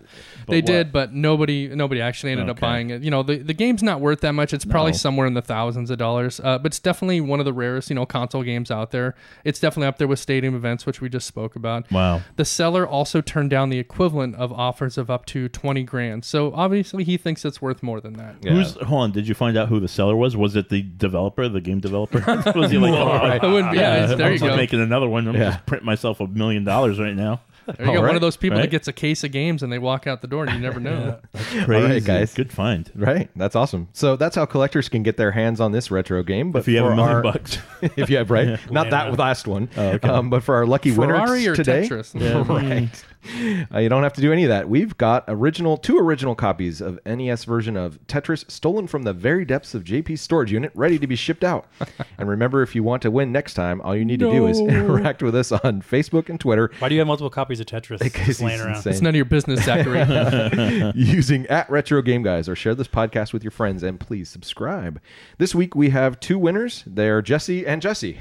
But 0.46 0.52
they 0.52 0.58
what? 0.60 0.66
did, 0.66 0.92
but 0.92 1.12
nobody 1.12 1.68
nobody 1.68 2.00
actually 2.00 2.32
ended 2.32 2.48
up 2.50 2.60
buying 2.60 2.90
it. 2.90 3.02
You 3.02 3.10
know, 3.10 3.22
the, 3.22 3.38
the 3.38 3.54
game's 3.54 3.82
not 3.82 4.00
worth 4.00 4.20
that 4.20 4.32
much. 4.32 4.52
It's 4.52 4.64
probably 4.64 4.92
No. 4.92 4.96
somewhere 4.98 5.26
in 5.26 5.34
the 5.34 5.42
thousands 5.42 5.90
of 5.90 5.98
dollars. 5.98 6.40
Uh, 6.42 6.58
but 6.58 6.66
it's 6.66 6.78
definitely 6.78 7.20
one 7.20 7.38
of 7.40 7.44
the 7.46 7.52
rarest, 7.52 7.88
you 7.90 7.94
know, 7.96 8.06
console 8.06 8.42
games 8.42 8.70
out 8.70 8.90
there. 8.90 9.14
It's 9.44 9.58
definitely 9.60 9.88
up 9.88 9.98
there 9.98 10.08
with 10.08 10.18
stadium 10.18 10.54
events, 10.54 10.86
which 10.86 11.00
we 11.00 11.08
just 11.08 11.26
spoke 11.26 11.56
about. 11.56 11.90
wow. 11.90 12.22
The 12.36 12.44
seller 12.44 12.86
also 12.86 13.20
turned 13.20 13.50
down 13.50 13.68
the 13.70 13.78
equivalent 13.78 14.34
of 14.36 14.52
offers 14.52 14.98
of 14.98 15.10
up 15.10 15.26
to 15.26 15.48
20 15.48 15.82
grand. 15.84 16.24
So 16.24 16.52
obviously 16.54 17.04
he 17.04 17.16
thinks 17.16 17.44
it's 17.44 17.62
worth 17.62 17.82
more 17.82 18.00
than 18.00 18.14
that. 18.14 18.36
yeah. 18.42 18.52
Who's 18.52 18.74
hold 18.74 19.02
on? 19.02 19.12
Did 19.12 19.26
you 19.28 19.34
find 19.34 19.56
out 19.56 19.68
who 19.68 19.80
the 19.80 19.88
seller 19.88 20.16
was? 20.16 20.36
Was 20.36 20.56
it 20.56 20.68
the 20.68 20.82
developer, 20.82 21.48
the 21.48 21.60
game 21.60 21.80
developer? 21.80 22.18
was 22.54 22.70
he 22.70 22.78
like, 22.78 22.92
oh, 22.94 23.08
I 23.08 23.46
wouldn't 23.46 23.72
be, 23.72 23.78
yeah, 23.78 24.04
it's- 24.04 24.18
there 24.18 24.26
I'm 24.28 24.32
you 24.34 24.38
go. 24.38 24.56
making 24.56 24.80
another 24.80 25.08
one. 25.08 25.26
I'm 25.28 25.34
Yeah. 25.34 25.50
just 25.52 25.66
print 25.66 25.84
myself 25.84 26.20
a 26.20 26.26
million 26.26 26.64
dollars 26.64 26.98
right 26.98 27.14
now. 27.16 27.40
There 27.78 27.86
you 27.86 27.92
go. 27.92 27.98
All 27.98 28.06
One 28.06 28.14
of 28.14 28.20
those 28.20 28.36
people 28.36 28.58
Right. 28.58 28.64
that 28.64 28.70
gets 28.70 28.88
a 28.88 28.92
case 28.92 29.24
of 29.24 29.32
games 29.32 29.62
and 29.62 29.72
they 29.72 29.78
walk 29.78 30.06
out 30.06 30.20
the 30.20 30.26
door 30.28 30.44
and 30.44 30.52
you 30.52 30.60
never 30.60 30.80
know. 30.80 31.18
That's 31.32 31.64
crazy, 31.64 32.00
guys. 32.06 32.34
Good 32.34 32.52
find. 32.52 32.90
right. 32.94 33.30
That's 33.36 33.56
awesome. 33.56 33.88
So 33.92 34.16
that's 34.16 34.36
how 34.36 34.44
collectors 34.46 34.88
can 34.88 35.02
get 35.02 35.16
their 35.16 35.30
hands 35.32 35.60
on 35.60 35.72
this 35.72 35.90
retro 35.90 36.22
game. 36.22 36.52
But 36.52 36.60
If 36.60 36.68
you 36.68 36.76
have 36.78 36.92
a 36.92 36.96
million 36.96 37.16
our- 37.16 37.22
bucks. 37.22 37.58
if 37.82 38.10
you 38.10 38.16
have 38.18 38.30
right, 38.30 38.58
not 38.70 38.90
that 38.90 39.18
last 39.18 39.46
one. 39.46 39.68
Oh, 39.76 39.88
okay. 39.92 40.08
um, 40.08 40.30
but 40.30 40.42
for 40.42 40.54
our 40.56 40.66
lucky 40.66 40.90
Ferrari 40.90 41.46
or 41.46 41.52
winners 41.52 41.56
today, 41.56 41.88
Tetris? 41.88 42.48
right? 42.48 43.04
Uh, 43.74 43.78
you 43.78 43.88
don't 43.88 44.02
have 44.02 44.12
to 44.12 44.20
do 44.20 44.32
any 44.32 44.44
of 44.44 44.48
that. 44.48 44.68
We've 44.68 44.96
got 44.98 45.24
original 45.26 45.76
two 45.76 45.98
original 45.98 46.34
copies 46.34 46.80
of 46.80 46.98
NES 47.04 47.44
version 47.44 47.76
of 47.76 47.98
Tetris 48.06 48.48
stolen 48.50 48.86
from 48.86 49.02
the 49.02 49.12
very 49.12 49.44
depths 49.44 49.74
of 49.74 49.82
JP's 49.84 50.20
storage 50.20 50.52
unit, 50.52 50.70
ready 50.74 50.98
to 50.98 51.06
be 51.06 51.16
shipped 51.16 51.42
out. 51.42 51.66
and 52.18 52.28
remember, 52.28 52.62
if 52.62 52.74
you 52.74 52.82
want 52.82 53.02
to 53.02 53.10
win 53.10 53.32
next 53.32 53.54
time, 53.54 53.80
all 53.80 53.96
you 53.96 54.04
need 54.04 54.20
to 54.20 54.30
do 54.30 54.46
is 54.46 54.60
interact 54.60 55.22
with 55.22 55.34
us 55.34 55.50
on 55.50 55.82
Facebook 55.82 56.28
and 56.28 56.38
Twitter 56.38 56.70
Why 56.78 56.88
do 56.88 56.94
you 56.94 57.00
have 57.00 57.08
multiple 57.08 57.30
copies 57.30 57.58
of 57.60 57.66
Tetris 57.66 58.00
just 58.26 58.40
laying 58.40 58.60
around? 58.60 58.76
insane. 58.76 58.92
It's 58.92 59.02
none 59.02 59.10
of 59.10 59.16
your 59.16 59.24
business, 59.24 59.64
Zachary. 59.64 60.92
using 60.94 61.46
at 61.46 61.68
Retro 61.70 62.02
Game 62.02 62.22
Guys 62.22 62.48
or 62.48 62.54
share 62.54 62.74
this 62.74 62.88
podcast 62.88 63.32
with 63.32 63.42
your 63.42 63.50
friends 63.50 63.82
and 63.82 63.98
please 63.98 64.28
subscribe. 64.28 65.00
This 65.38 65.54
week 65.54 65.74
we 65.74 65.90
have 65.90 66.20
two 66.20 66.38
winners. 66.38 66.84
They're 66.86 67.22
Jesse 67.22 67.66
and 67.66 67.80
Jesse. 67.82 68.18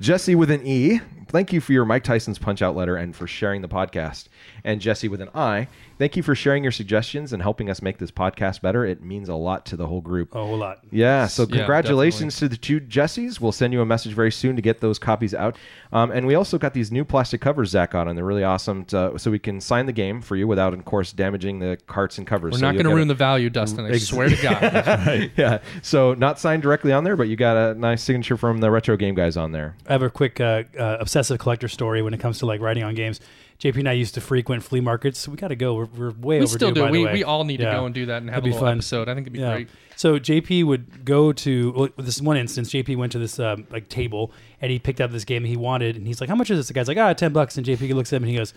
Jesse 0.00 0.34
with 0.34 0.50
an 0.50 0.66
E. 0.66 1.00
Thank 1.28 1.52
you 1.52 1.60
for 1.62 1.72
your 1.72 1.84
Mike 1.86 2.04
Tyson's 2.04 2.38
Punch 2.38 2.60
Out 2.60 2.76
letter 2.76 2.96
and 2.96 3.16
for 3.16 3.26
sharing 3.32 3.62
the 3.62 3.68
podcast. 3.68 4.28
And 4.64 4.80
Jesse 4.80 5.08
with 5.08 5.20
an 5.20 5.28
I. 5.34 5.66
Thank 5.98 6.16
you 6.16 6.22
for 6.22 6.34
sharing 6.36 6.62
your 6.62 6.70
suggestions 6.72 7.32
and 7.32 7.42
helping 7.42 7.68
us 7.68 7.82
make 7.82 7.98
this 7.98 8.10
podcast 8.12 8.60
better. 8.60 8.84
It 8.84 9.02
means 9.02 9.28
a 9.28 9.34
lot 9.34 9.66
to 9.66 9.76
the 9.76 9.86
whole 9.88 10.00
group. 10.00 10.34
a 10.34 10.44
whole 10.44 10.56
lot. 10.56 10.80
Yeah, 10.90 11.26
so 11.26 11.42
Yeah, 11.48 11.56
congratulations 11.58 12.36
to 12.36 12.48
the 12.48 12.56
two 12.56 12.80
Jessies. 12.80 13.40
We'll 13.40 13.52
send 13.52 13.72
you 13.72 13.80
a 13.80 13.86
message 13.86 14.12
very 14.14 14.30
soon 14.32 14.54
to 14.56 14.62
get 14.62 14.80
those 14.80 14.98
copies 14.98 15.34
out. 15.34 15.56
Um, 15.92 16.10
and 16.12 16.26
we 16.26 16.34
also 16.36 16.58
got 16.58 16.74
these 16.74 16.90
new 16.92 17.04
plastic 17.04 17.40
covers 17.40 17.70
Zach 17.70 17.90
got, 17.90 18.06
and 18.08 18.16
they're 18.16 18.24
really 18.24 18.44
awesome. 18.44 18.84
To, 18.86 19.18
so 19.18 19.30
we 19.30 19.38
can 19.38 19.60
sign 19.60 19.86
the 19.86 19.92
game 19.92 20.20
for 20.22 20.36
you 20.36 20.46
without, 20.46 20.74
of 20.74 20.84
course, 20.84 21.12
damaging 21.12 21.58
the 21.58 21.76
carts 21.86 22.18
and 22.18 22.26
covers. 22.26 22.52
We're 22.52 22.58
So 22.58 22.66
not 22.66 22.72
going 22.74 22.84
to 22.84 22.90
ruin 22.90 23.02
a- 23.02 23.06
the 23.08 23.14
value, 23.14 23.50
Dustin. 23.50 23.84
I 23.84 23.90
Ex- 23.90 24.04
swear 24.04 24.28
to 24.28 24.36
God. 24.42 25.30
yeah, 25.36 25.58
so 25.82 26.14
not 26.14 26.38
signed 26.38 26.62
directly 26.62 26.92
on 26.92 27.04
there, 27.04 27.16
but 27.16 27.28
you 27.28 27.36
got 27.36 27.56
a 27.56 27.74
nice 27.74 28.02
signature 28.02 28.36
from 28.36 28.58
the 28.58 28.70
retro 28.70 28.96
game 28.96 29.14
guys 29.14 29.36
on 29.36 29.52
there. 29.52 29.76
I 29.86 29.92
have 29.92 30.02
a 30.02 30.10
quick 30.10 30.40
uh, 30.40 30.62
uh, 30.78 30.96
obsessive 31.00 31.38
collector 31.38 31.68
story 31.68 32.00
when 32.02 32.14
it 32.14 32.20
comes 32.20 32.38
to 32.38 32.46
like 32.46 32.60
writing 32.60 32.84
on 32.84 32.94
games. 32.94 33.20
JP 33.62 33.76
and 33.76 33.88
I 33.88 33.92
used 33.92 34.14
to 34.14 34.20
frequent 34.20 34.64
flea 34.64 34.80
markets. 34.80 35.28
We 35.28 35.36
got 35.36 35.48
to 35.48 35.54
go. 35.56 35.74
We're, 35.74 35.84
we're 35.84 36.10
way 36.10 36.38
we 36.40 36.44
overdue. 36.44 36.46
still 36.48 36.72
do. 36.72 36.86
We, 36.86 37.06
we 37.06 37.22
all 37.22 37.44
need 37.44 37.60
Yeah. 37.60 37.70
to 37.74 37.78
go 37.78 37.86
and 37.86 37.94
do 37.94 38.06
that 38.06 38.22
and 38.22 38.28
have 38.30 38.42
That'd 38.42 38.52
a 38.52 38.54
little 38.54 38.68
fun. 38.68 38.78
episode. 38.78 39.08
I 39.08 39.14
think 39.14 39.26
it'd 39.26 39.32
be 39.32 39.38
Yeah. 39.38 39.52
great. 39.52 39.68
So 39.94 40.18
JP 40.18 40.64
would 40.66 41.04
go 41.04 41.32
to 41.32 41.72
well, 41.76 41.88
this 41.96 42.20
one 42.20 42.36
instance. 42.36 42.70
JP 42.70 42.96
went 42.96 43.12
to 43.12 43.20
this 43.20 43.38
um, 43.38 43.66
like 43.70 43.88
table 43.88 44.32
and 44.60 44.72
he 44.72 44.80
picked 44.80 45.00
up 45.00 45.12
this 45.12 45.24
game 45.24 45.44
he 45.44 45.56
wanted, 45.56 45.96
and 45.96 46.06
he's 46.08 46.20
like, 46.20 46.28
"How 46.28 46.34
much 46.34 46.50
is 46.50 46.58
this?" 46.58 46.66
The 46.68 46.74
guy's 46.74 46.88
like, 46.88 46.98
"Ah, 46.98 47.12
ten 47.12 47.32
bucks." 47.32 47.56
And 47.56 47.64
JP 47.64 47.94
looks 47.94 48.12
at 48.12 48.16
him 48.16 48.24
and 48.24 48.30
he 48.30 48.36
goes, 48.36 48.52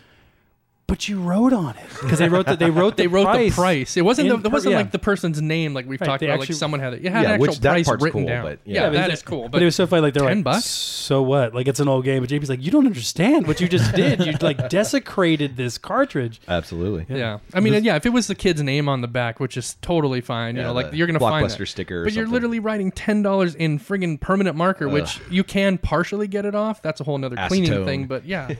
But 0.87 1.09
you 1.09 1.19
wrote 1.19 1.51
on 1.51 1.75
it 1.77 1.89
because 2.01 2.19
they 2.19 2.29
wrote 2.29 2.45
that 2.45 2.59
they 2.59 2.69
wrote 2.69 2.95
They 2.97 3.03
the 3.07 3.09
wrote 3.09 3.23
price. 3.25 3.51
the 3.55 3.61
price. 3.61 3.97
It 3.97 4.01
wasn't. 4.05 4.29
The, 4.29 4.35
it 4.49 4.51
wasn't 4.51 4.73
per- 4.73 4.79
like 4.79 4.91
the 4.91 4.99
person's 4.99 5.41
name, 5.41 5.73
like 5.73 5.87
we've 5.87 5.99
Right, 5.99 6.05
talked 6.05 6.21
about. 6.21 6.33
actually- 6.41 6.53
like 6.53 6.59
someone 6.59 6.79
had 6.79 6.93
it. 6.93 7.03
It 7.03 7.11
had 7.11 7.23
Yeah, 7.23 7.31
an 7.33 7.39
which 7.39 7.49
actual 7.49 7.61
that 7.63 7.69
price 7.71 7.85
part's 7.87 8.03
written 8.03 8.21
cool, 8.21 8.27
down. 8.29 8.43
but, 8.43 8.59
yeah. 8.65 8.73
yeah, 8.75 8.81
Yeah, 8.81 8.89
but 8.89 8.93
that 8.97 9.09
it- 9.09 9.13
is 9.13 9.23
cool. 9.23 9.41
But, 9.43 9.51
But 9.53 9.61
it 9.63 9.65
was 9.65 9.75
so 9.75 9.87
funny. 9.87 10.03
Like 10.03 10.13
they're 10.13 10.27
10 10.27 10.37
like, 10.37 10.43
bucks? 10.43 10.65
so 10.65 11.23
what? 11.23 11.55
Like 11.55 11.67
it's 11.67 11.79
an 11.79 11.87
old 11.87 12.05
game. 12.05 12.21
But 12.21 12.29
JP's 12.29 12.49
like, 12.49 12.63
you 12.63 12.69
don't 12.69 12.85
understand 12.85 13.47
what 13.47 13.59
you 13.59 13.67
just 13.67 13.95
did. 13.95 14.23
You 14.25 14.33
like 14.41 14.69
desecrated 14.69 15.57
this 15.57 15.79
cartridge. 15.79 16.39
Absolutely. 16.47 17.05
yeah, 17.17 17.39
I 17.53 17.61
mean, 17.61 17.83
yeah, 17.83 17.95
if 17.95 18.05
it 18.05 18.09
was 18.13 18.27
the 18.27 18.35
kid's 18.35 18.61
name 18.61 18.87
on 18.87 19.01
the 19.01 19.07
back, 19.07 19.39
which 19.39 19.57
is 19.57 19.77
totally 19.81 20.21
fine, 20.21 20.55
you 20.55 20.61
know, 20.61 20.71
like 20.73 20.93
you're 20.93 21.07
gonna 21.07 21.19
find 21.19 21.47
Blockbuster 21.47 21.57
that. 21.59 21.65
sticker 21.67 22.01
or 22.01 22.03
But 22.05 22.13
you're 22.13 22.27
literally 22.27 22.59
writing 22.59 22.91
ten 22.91 23.23
dollars 23.23 23.55
in 23.55 23.79
friggin' 23.79 24.19
permanent 24.21 24.55
marker, 24.55 24.87
which 24.87 25.19
you 25.31 25.43
can 25.43 25.79
partially 25.79 26.27
get 26.27 26.45
it 26.45 26.53
off. 26.53 26.83
That's 26.83 27.01
a 27.01 27.03
whole 27.03 27.17
nother 27.17 27.37
cleaning 27.47 27.85
thing. 27.85 28.05
But 28.05 28.25
yeah, 28.25 28.53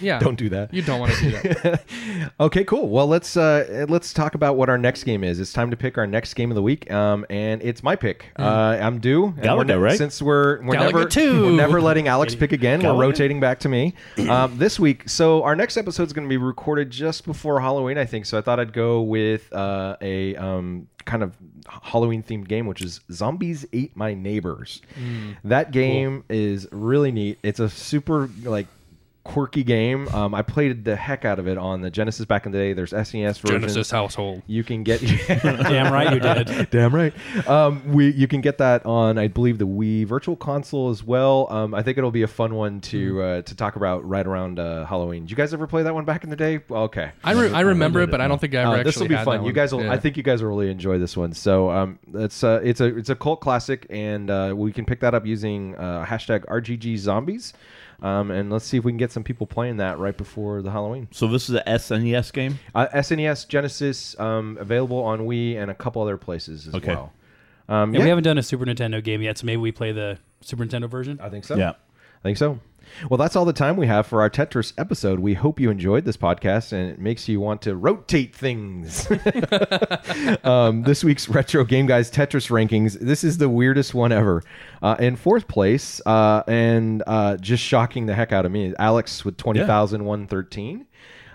yeah, 0.00 0.18
Don't 0.20 0.36
do 0.38 0.48
that. 0.48 0.72
You 0.72 0.80
don't 0.82 1.00
want 1.00 1.12
to 1.12 1.20
do 1.20 1.30
that. 1.32 1.65
Okay, 2.40 2.64
cool. 2.64 2.88
Well, 2.88 3.06
let's 3.06 3.36
uh, 3.36 3.86
let's 3.88 4.12
talk 4.12 4.34
about 4.34 4.56
what 4.56 4.68
our 4.68 4.76
next 4.76 5.04
game 5.04 5.24
is. 5.24 5.40
It's 5.40 5.52
time 5.52 5.70
to 5.70 5.76
pick 5.76 5.96
our 5.96 6.06
next 6.06 6.34
game 6.34 6.50
of 6.50 6.54
the 6.54 6.62
week, 6.62 6.90
um, 6.90 7.24
and 7.30 7.62
it's 7.62 7.82
my 7.82 7.96
pick. 7.96 8.30
Uh, 8.38 8.78
I'm 8.80 8.98
due. 8.98 9.32
Galaga, 9.38 9.68
we're 9.68 9.78
right? 9.78 9.98
Since 9.98 10.20
we're 10.20 10.62
we're 10.62 10.74
never 10.76 11.06
two. 11.06 11.44
we're 11.44 11.52
never 11.52 11.80
letting 11.80 12.08
Alex 12.08 12.34
pick 12.34 12.52
again. 12.52 12.82
We're 12.82 13.00
rotating 13.00 13.40
back 13.40 13.60
to 13.60 13.68
me 13.68 13.94
um, 14.28 14.58
this 14.58 14.78
week. 14.78 15.08
So 15.08 15.42
our 15.44 15.56
next 15.56 15.76
episode 15.76 16.04
is 16.04 16.12
going 16.12 16.26
to 16.26 16.28
be 16.28 16.36
recorded 16.36 16.90
just 16.90 17.24
before 17.24 17.60
Halloween, 17.60 17.96
I 17.96 18.04
think. 18.04 18.26
So 18.26 18.36
I 18.36 18.40
thought 18.42 18.60
I'd 18.60 18.72
go 18.72 19.00
with 19.02 19.50
uh, 19.52 19.96
a 20.02 20.36
um, 20.36 20.88
kind 21.06 21.22
of 21.22 21.36
Halloween 21.82 22.22
themed 22.22 22.48
game, 22.48 22.66
which 22.66 22.82
is 22.82 23.00
Zombies 23.10 23.64
Ate 23.72 23.96
My 23.96 24.12
Neighbors. 24.12 24.82
That 25.44 25.70
game 25.70 26.24
is 26.28 26.68
really 26.70 27.12
neat. 27.12 27.38
It's 27.42 27.60
a 27.60 27.70
super 27.70 28.28
like 28.42 28.66
quirky 29.26 29.64
game. 29.64 30.08
Um, 30.08 30.34
I 30.34 30.42
played 30.42 30.84
the 30.84 30.96
heck 30.96 31.24
out 31.24 31.38
of 31.38 31.48
it 31.48 31.58
on 31.58 31.80
the 31.80 31.90
Genesis 31.90 32.24
back 32.24 32.46
in 32.46 32.52
the 32.52 32.58
day. 32.58 32.72
There's 32.72 32.92
SNES 32.92 33.40
versions. 33.40 33.60
Genesis 33.62 33.90
household. 33.90 34.42
You 34.46 34.64
can 34.64 34.82
get 34.82 35.00
Damn 35.26 35.92
right 35.92 36.12
you 36.12 36.20
did. 36.20 36.70
Damn 36.70 36.94
right. 36.94 37.12
Um, 37.48 37.92
we 37.92 38.12
you 38.12 38.28
can 38.28 38.40
get 38.40 38.58
that 38.58 38.86
on 38.86 39.18
I 39.18 39.28
believe 39.28 39.58
the 39.58 39.66
Wii 39.66 40.06
Virtual 40.06 40.36
Console 40.36 40.90
as 40.90 41.02
well. 41.02 41.48
Um, 41.50 41.74
I 41.74 41.82
think 41.82 41.98
it'll 41.98 42.10
be 42.10 42.22
a 42.22 42.28
fun 42.28 42.54
one 42.54 42.80
to 42.82 43.22
uh, 43.22 43.42
to 43.42 43.54
talk 43.54 43.76
about 43.76 44.06
right 44.08 44.26
around 44.26 44.58
uh, 44.58 44.86
Halloween. 44.86 45.22
Did 45.24 45.30
you 45.32 45.36
guys 45.36 45.52
ever 45.52 45.66
play 45.66 45.82
that 45.82 45.94
one 45.94 46.04
back 46.04 46.24
in 46.24 46.30
the 46.30 46.36
day? 46.36 46.60
Okay. 46.70 47.10
I, 47.24 47.32
re- 47.32 47.52
I 47.52 47.60
remember 47.60 48.00
it, 48.00 48.04
it, 48.04 48.10
but 48.10 48.20
I 48.20 48.28
don't 48.28 48.40
think 48.40 48.54
I 48.54 48.62
ever 48.62 48.70
Uh, 48.70 48.74
actually 48.76 48.84
this 48.84 48.96
will 48.98 49.08
be 49.08 49.14
had 49.14 49.24
fun. 49.24 49.44
You 49.44 49.52
guys 49.52 49.72
will. 49.72 49.84
Yeah. 49.84 49.92
I 49.92 49.98
think 49.98 50.16
you 50.16 50.22
guys 50.22 50.42
will 50.42 50.50
really 50.50 50.70
enjoy 50.70 50.98
this 50.98 51.16
one. 51.16 51.32
So 51.32 51.70
um, 51.70 51.98
it's 52.14 52.44
uh, 52.44 52.60
it's 52.62 52.80
a 52.80 52.96
it's 52.96 53.10
a 53.10 53.16
cult 53.16 53.40
classic, 53.40 53.86
and 53.90 54.30
uh, 54.30 54.54
we 54.56 54.72
can 54.72 54.84
pick 54.84 55.00
that 55.00 55.14
up 55.14 55.26
using 55.26 55.74
uh, 55.76 56.04
hashtag 56.04 56.44
RGG 56.46 56.98
Zombies. 56.98 57.52
Um, 58.02 58.30
and 58.30 58.50
let's 58.50 58.64
see 58.66 58.76
if 58.76 58.84
we 58.84 58.92
can 58.92 58.98
get 58.98 59.10
some 59.10 59.24
people 59.24 59.46
playing 59.46 59.78
that 59.78 59.98
right 59.98 60.16
before 60.16 60.60
the 60.62 60.70
Halloween. 60.70 61.08
So 61.12 61.26
this 61.28 61.48
is 61.48 61.54
a 61.54 61.62
SNES 61.62 62.32
game. 62.32 62.58
Uh, 62.74 62.86
SNES, 62.94 63.48
Genesis, 63.48 64.18
um, 64.20 64.58
available 64.60 65.02
on 65.02 65.20
Wii 65.20 65.56
and 65.56 65.70
a 65.70 65.74
couple 65.74 66.02
other 66.02 66.16
places 66.18 66.68
as 66.68 66.74
Okay. 66.74 66.94
well. 66.94 67.12
Um, 67.68 67.92
Yeah, 67.94 67.98
yeah, 68.00 68.04
we 68.04 68.08
haven't 68.10 68.24
done 68.24 68.38
a 68.38 68.42
Super 68.42 68.64
Nintendo 68.66 69.02
game 69.02 69.22
yet, 69.22 69.38
so 69.38 69.46
maybe 69.46 69.56
we 69.56 69.72
play 69.72 69.92
the 69.92 70.18
Super 70.42 70.64
Nintendo 70.64 70.88
version. 70.90 71.18
I 71.22 71.30
think 71.30 71.44
so. 71.44 71.56
Yeah. 71.56 71.70
I 71.70 72.22
think 72.22 72.36
so. 72.38 72.60
Well, 73.10 73.18
that's 73.18 73.36
all 73.36 73.44
the 73.44 73.52
time 73.52 73.76
we 73.76 73.86
have 73.86 74.06
for 74.06 74.20
our 74.20 74.30
Tetris 74.30 74.72
episode. 74.78 75.20
We 75.20 75.34
hope 75.34 75.60
you 75.60 75.70
enjoyed 75.70 76.04
this 76.04 76.16
podcast 76.16 76.72
and 76.72 76.90
it 76.90 76.98
makes 76.98 77.28
you 77.28 77.40
want 77.40 77.62
to 77.62 77.76
rotate 77.76 78.34
things. 78.34 79.08
um, 80.44 80.82
this 80.82 81.04
week's 81.04 81.28
Retro 81.28 81.64
Game 81.64 81.86
Guys 81.86 82.10
Tetris 82.10 82.50
rankings. 82.50 82.98
This 83.00 83.24
is 83.24 83.38
the 83.38 83.48
weirdest 83.48 83.94
one 83.94 84.12
ever. 84.12 84.42
Uh, 84.82 84.96
in 84.98 85.16
fourth 85.16 85.48
place, 85.48 86.00
uh, 86.06 86.42
and 86.46 87.02
uh, 87.06 87.36
just 87.38 87.62
shocking 87.62 88.06
the 88.06 88.14
heck 88.14 88.32
out 88.32 88.44
of 88.44 88.52
me, 88.52 88.74
Alex 88.78 89.24
with 89.24 89.36
20,113. 89.36 90.86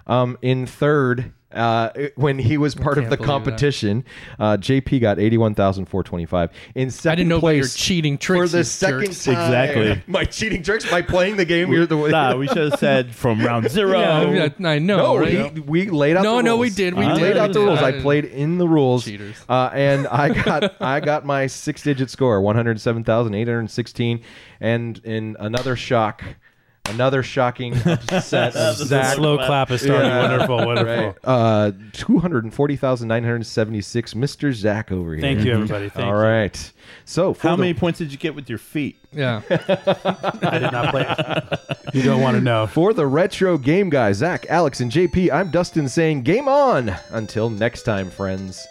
Um, 0.07 0.37
in 0.41 0.65
third, 0.65 1.33
uh, 1.53 1.91
when 2.15 2.39
he 2.39 2.57
was 2.57 2.75
part 2.75 2.97
of 2.97 3.09
the 3.09 3.17
competition, 3.17 4.03
uh, 4.39 4.57
JP 4.57 5.01
got 5.01 5.19
81,425. 5.19 6.49
In 6.75 6.91
second 6.91 7.11
I 7.11 7.15
didn't 7.15 7.29
know 7.29 7.35
about 7.35 7.41
place, 7.41 7.57
your 7.57 7.67
cheating 7.67 8.17
for 8.17 8.21
tricks. 8.23 8.51
the 8.51 8.57
you 8.59 8.63
second 8.63 9.05
jerks. 9.05 9.25
time. 9.25 9.33
Exactly. 9.35 10.03
My 10.11 10.25
cheating 10.25 10.63
tricks 10.63 10.89
by 10.89 11.01
playing 11.01 11.37
the 11.37 11.45
game. 11.45 11.71
You're 11.71 11.85
the 11.85 11.95
Nah, 12.09 12.35
we 12.35 12.47
should 12.47 12.71
have 12.71 12.79
said 12.79 13.13
from 13.13 13.41
round 13.45 13.69
zero. 13.69 13.99
Yeah, 13.99 14.49
yeah, 14.57 14.67
I 14.69 14.79
know, 14.79 14.97
no, 14.97 15.17
right? 15.17 15.53
he, 15.53 15.59
we 15.61 15.89
laid 15.89 16.17
out. 16.17 16.23
No, 16.23 16.37
the 16.37 16.43
no, 16.43 16.51
rules. 16.55 16.61
we 16.61 16.69
did, 16.71 16.93
we 16.93 17.05
We 17.05 17.13
did, 17.13 17.21
laid 17.21 17.33
we 17.35 17.39
out 17.39 17.47
the 17.47 17.59
did. 17.59 17.65
rules. 17.65 17.79
I 17.79 17.87
I- 17.89 18.01
played 18.01 18.25
in 18.25 18.57
the 18.57 18.67
rules. 18.67 19.05
Cheaters. 19.05 19.35
Uh, 19.47 19.69
and 19.73 20.07
I 20.07 20.29
got 20.43 20.81
I 20.81 20.99
got 20.99 21.25
my 21.25 21.47
six 21.47 21.83
digit 21.83 22.09
score, 22.09 22.41
one 22.41 22.55
hundred 22.55 22.79
seven 22.81 23.03
thousand 23.03 23.33
eight 23.35 23.47
hundred 23.47 23.69
sixteen, 23.71 24.21
and 24.59 24.99
in 25.03 25.35
another 25.39 25.75
shock, 25.75 26.23
another 26.89 27.23
shocking 27.23 27.73
upset 27.85 28.55
of 28.55 28.77
The 28.77 28.85
Zach. 28.85 29.15
slow 29.15 29.37
clap 29.37 29.71
is 29.71 29.81
starting. 29.81 30.07
Yeah. 30.07 30.29
Wonderful, 30.29 30.57
wonderful. 30.65 31.05
Right. 31.05 31.15
Uh, 31.23 31.71
two 31.93 32.19
hundred 32.19 32.53
forty 32.53 32.75
thousand 32.75 33.07
nine 33.07 33.23
hundred 33.23 33.45
seventy 33.45 33.81
six. 33.81 34.13
Mr. 34.13 34.53
Zach 34.53 34.91
over 34.91 35.13
here. 35.13 35.21
Thank 35.21 35.41
you, 35.45 35.53
everybody. 35.53 35.89
Thank 35.89 36.05
All 36.07 36.13
you. 36.13 36.19
right. 36.27 36.71
So 37.05 37.33
for 37.33 37.47
How 37.49 37.55
the- 37.55 37.61
many 37.61 37.73
points 37.73 37.99
did 37.99 38.11
you 38.11 38.17
get 38.17 38.35
with 38.35 38.49
your 38.49 38.57
feet? 38.57 38.97
Yeah. 39.13 39.41
I 39.49 40.59
did 40.59 40.71
not 40.71 40.89
play. 40.91 41.05
You 41.93 42.03
don't 42.03 42.21
want 42.21 42.35
to 42.37 42.41
know. 42.41 42.67
For 42.67 42.93
the 42.93 43.05
retro 43.05 43.57
game 43.57 43.89
guy, 43.89 44.11
Zach, 44.13 44.45
Alex, 44.49 44.79
and 44.79 44.91
JP, 44.91 45.31
I'm 45.31 45.49
Dustin 45.51 45.89
saying 45.89 46.23
game 46.23 46.47
on. 46.47 46.95
Until 47.11 47.49
next 47.49 47.83
time, 47.83 48.09
friends. 48.09 48.65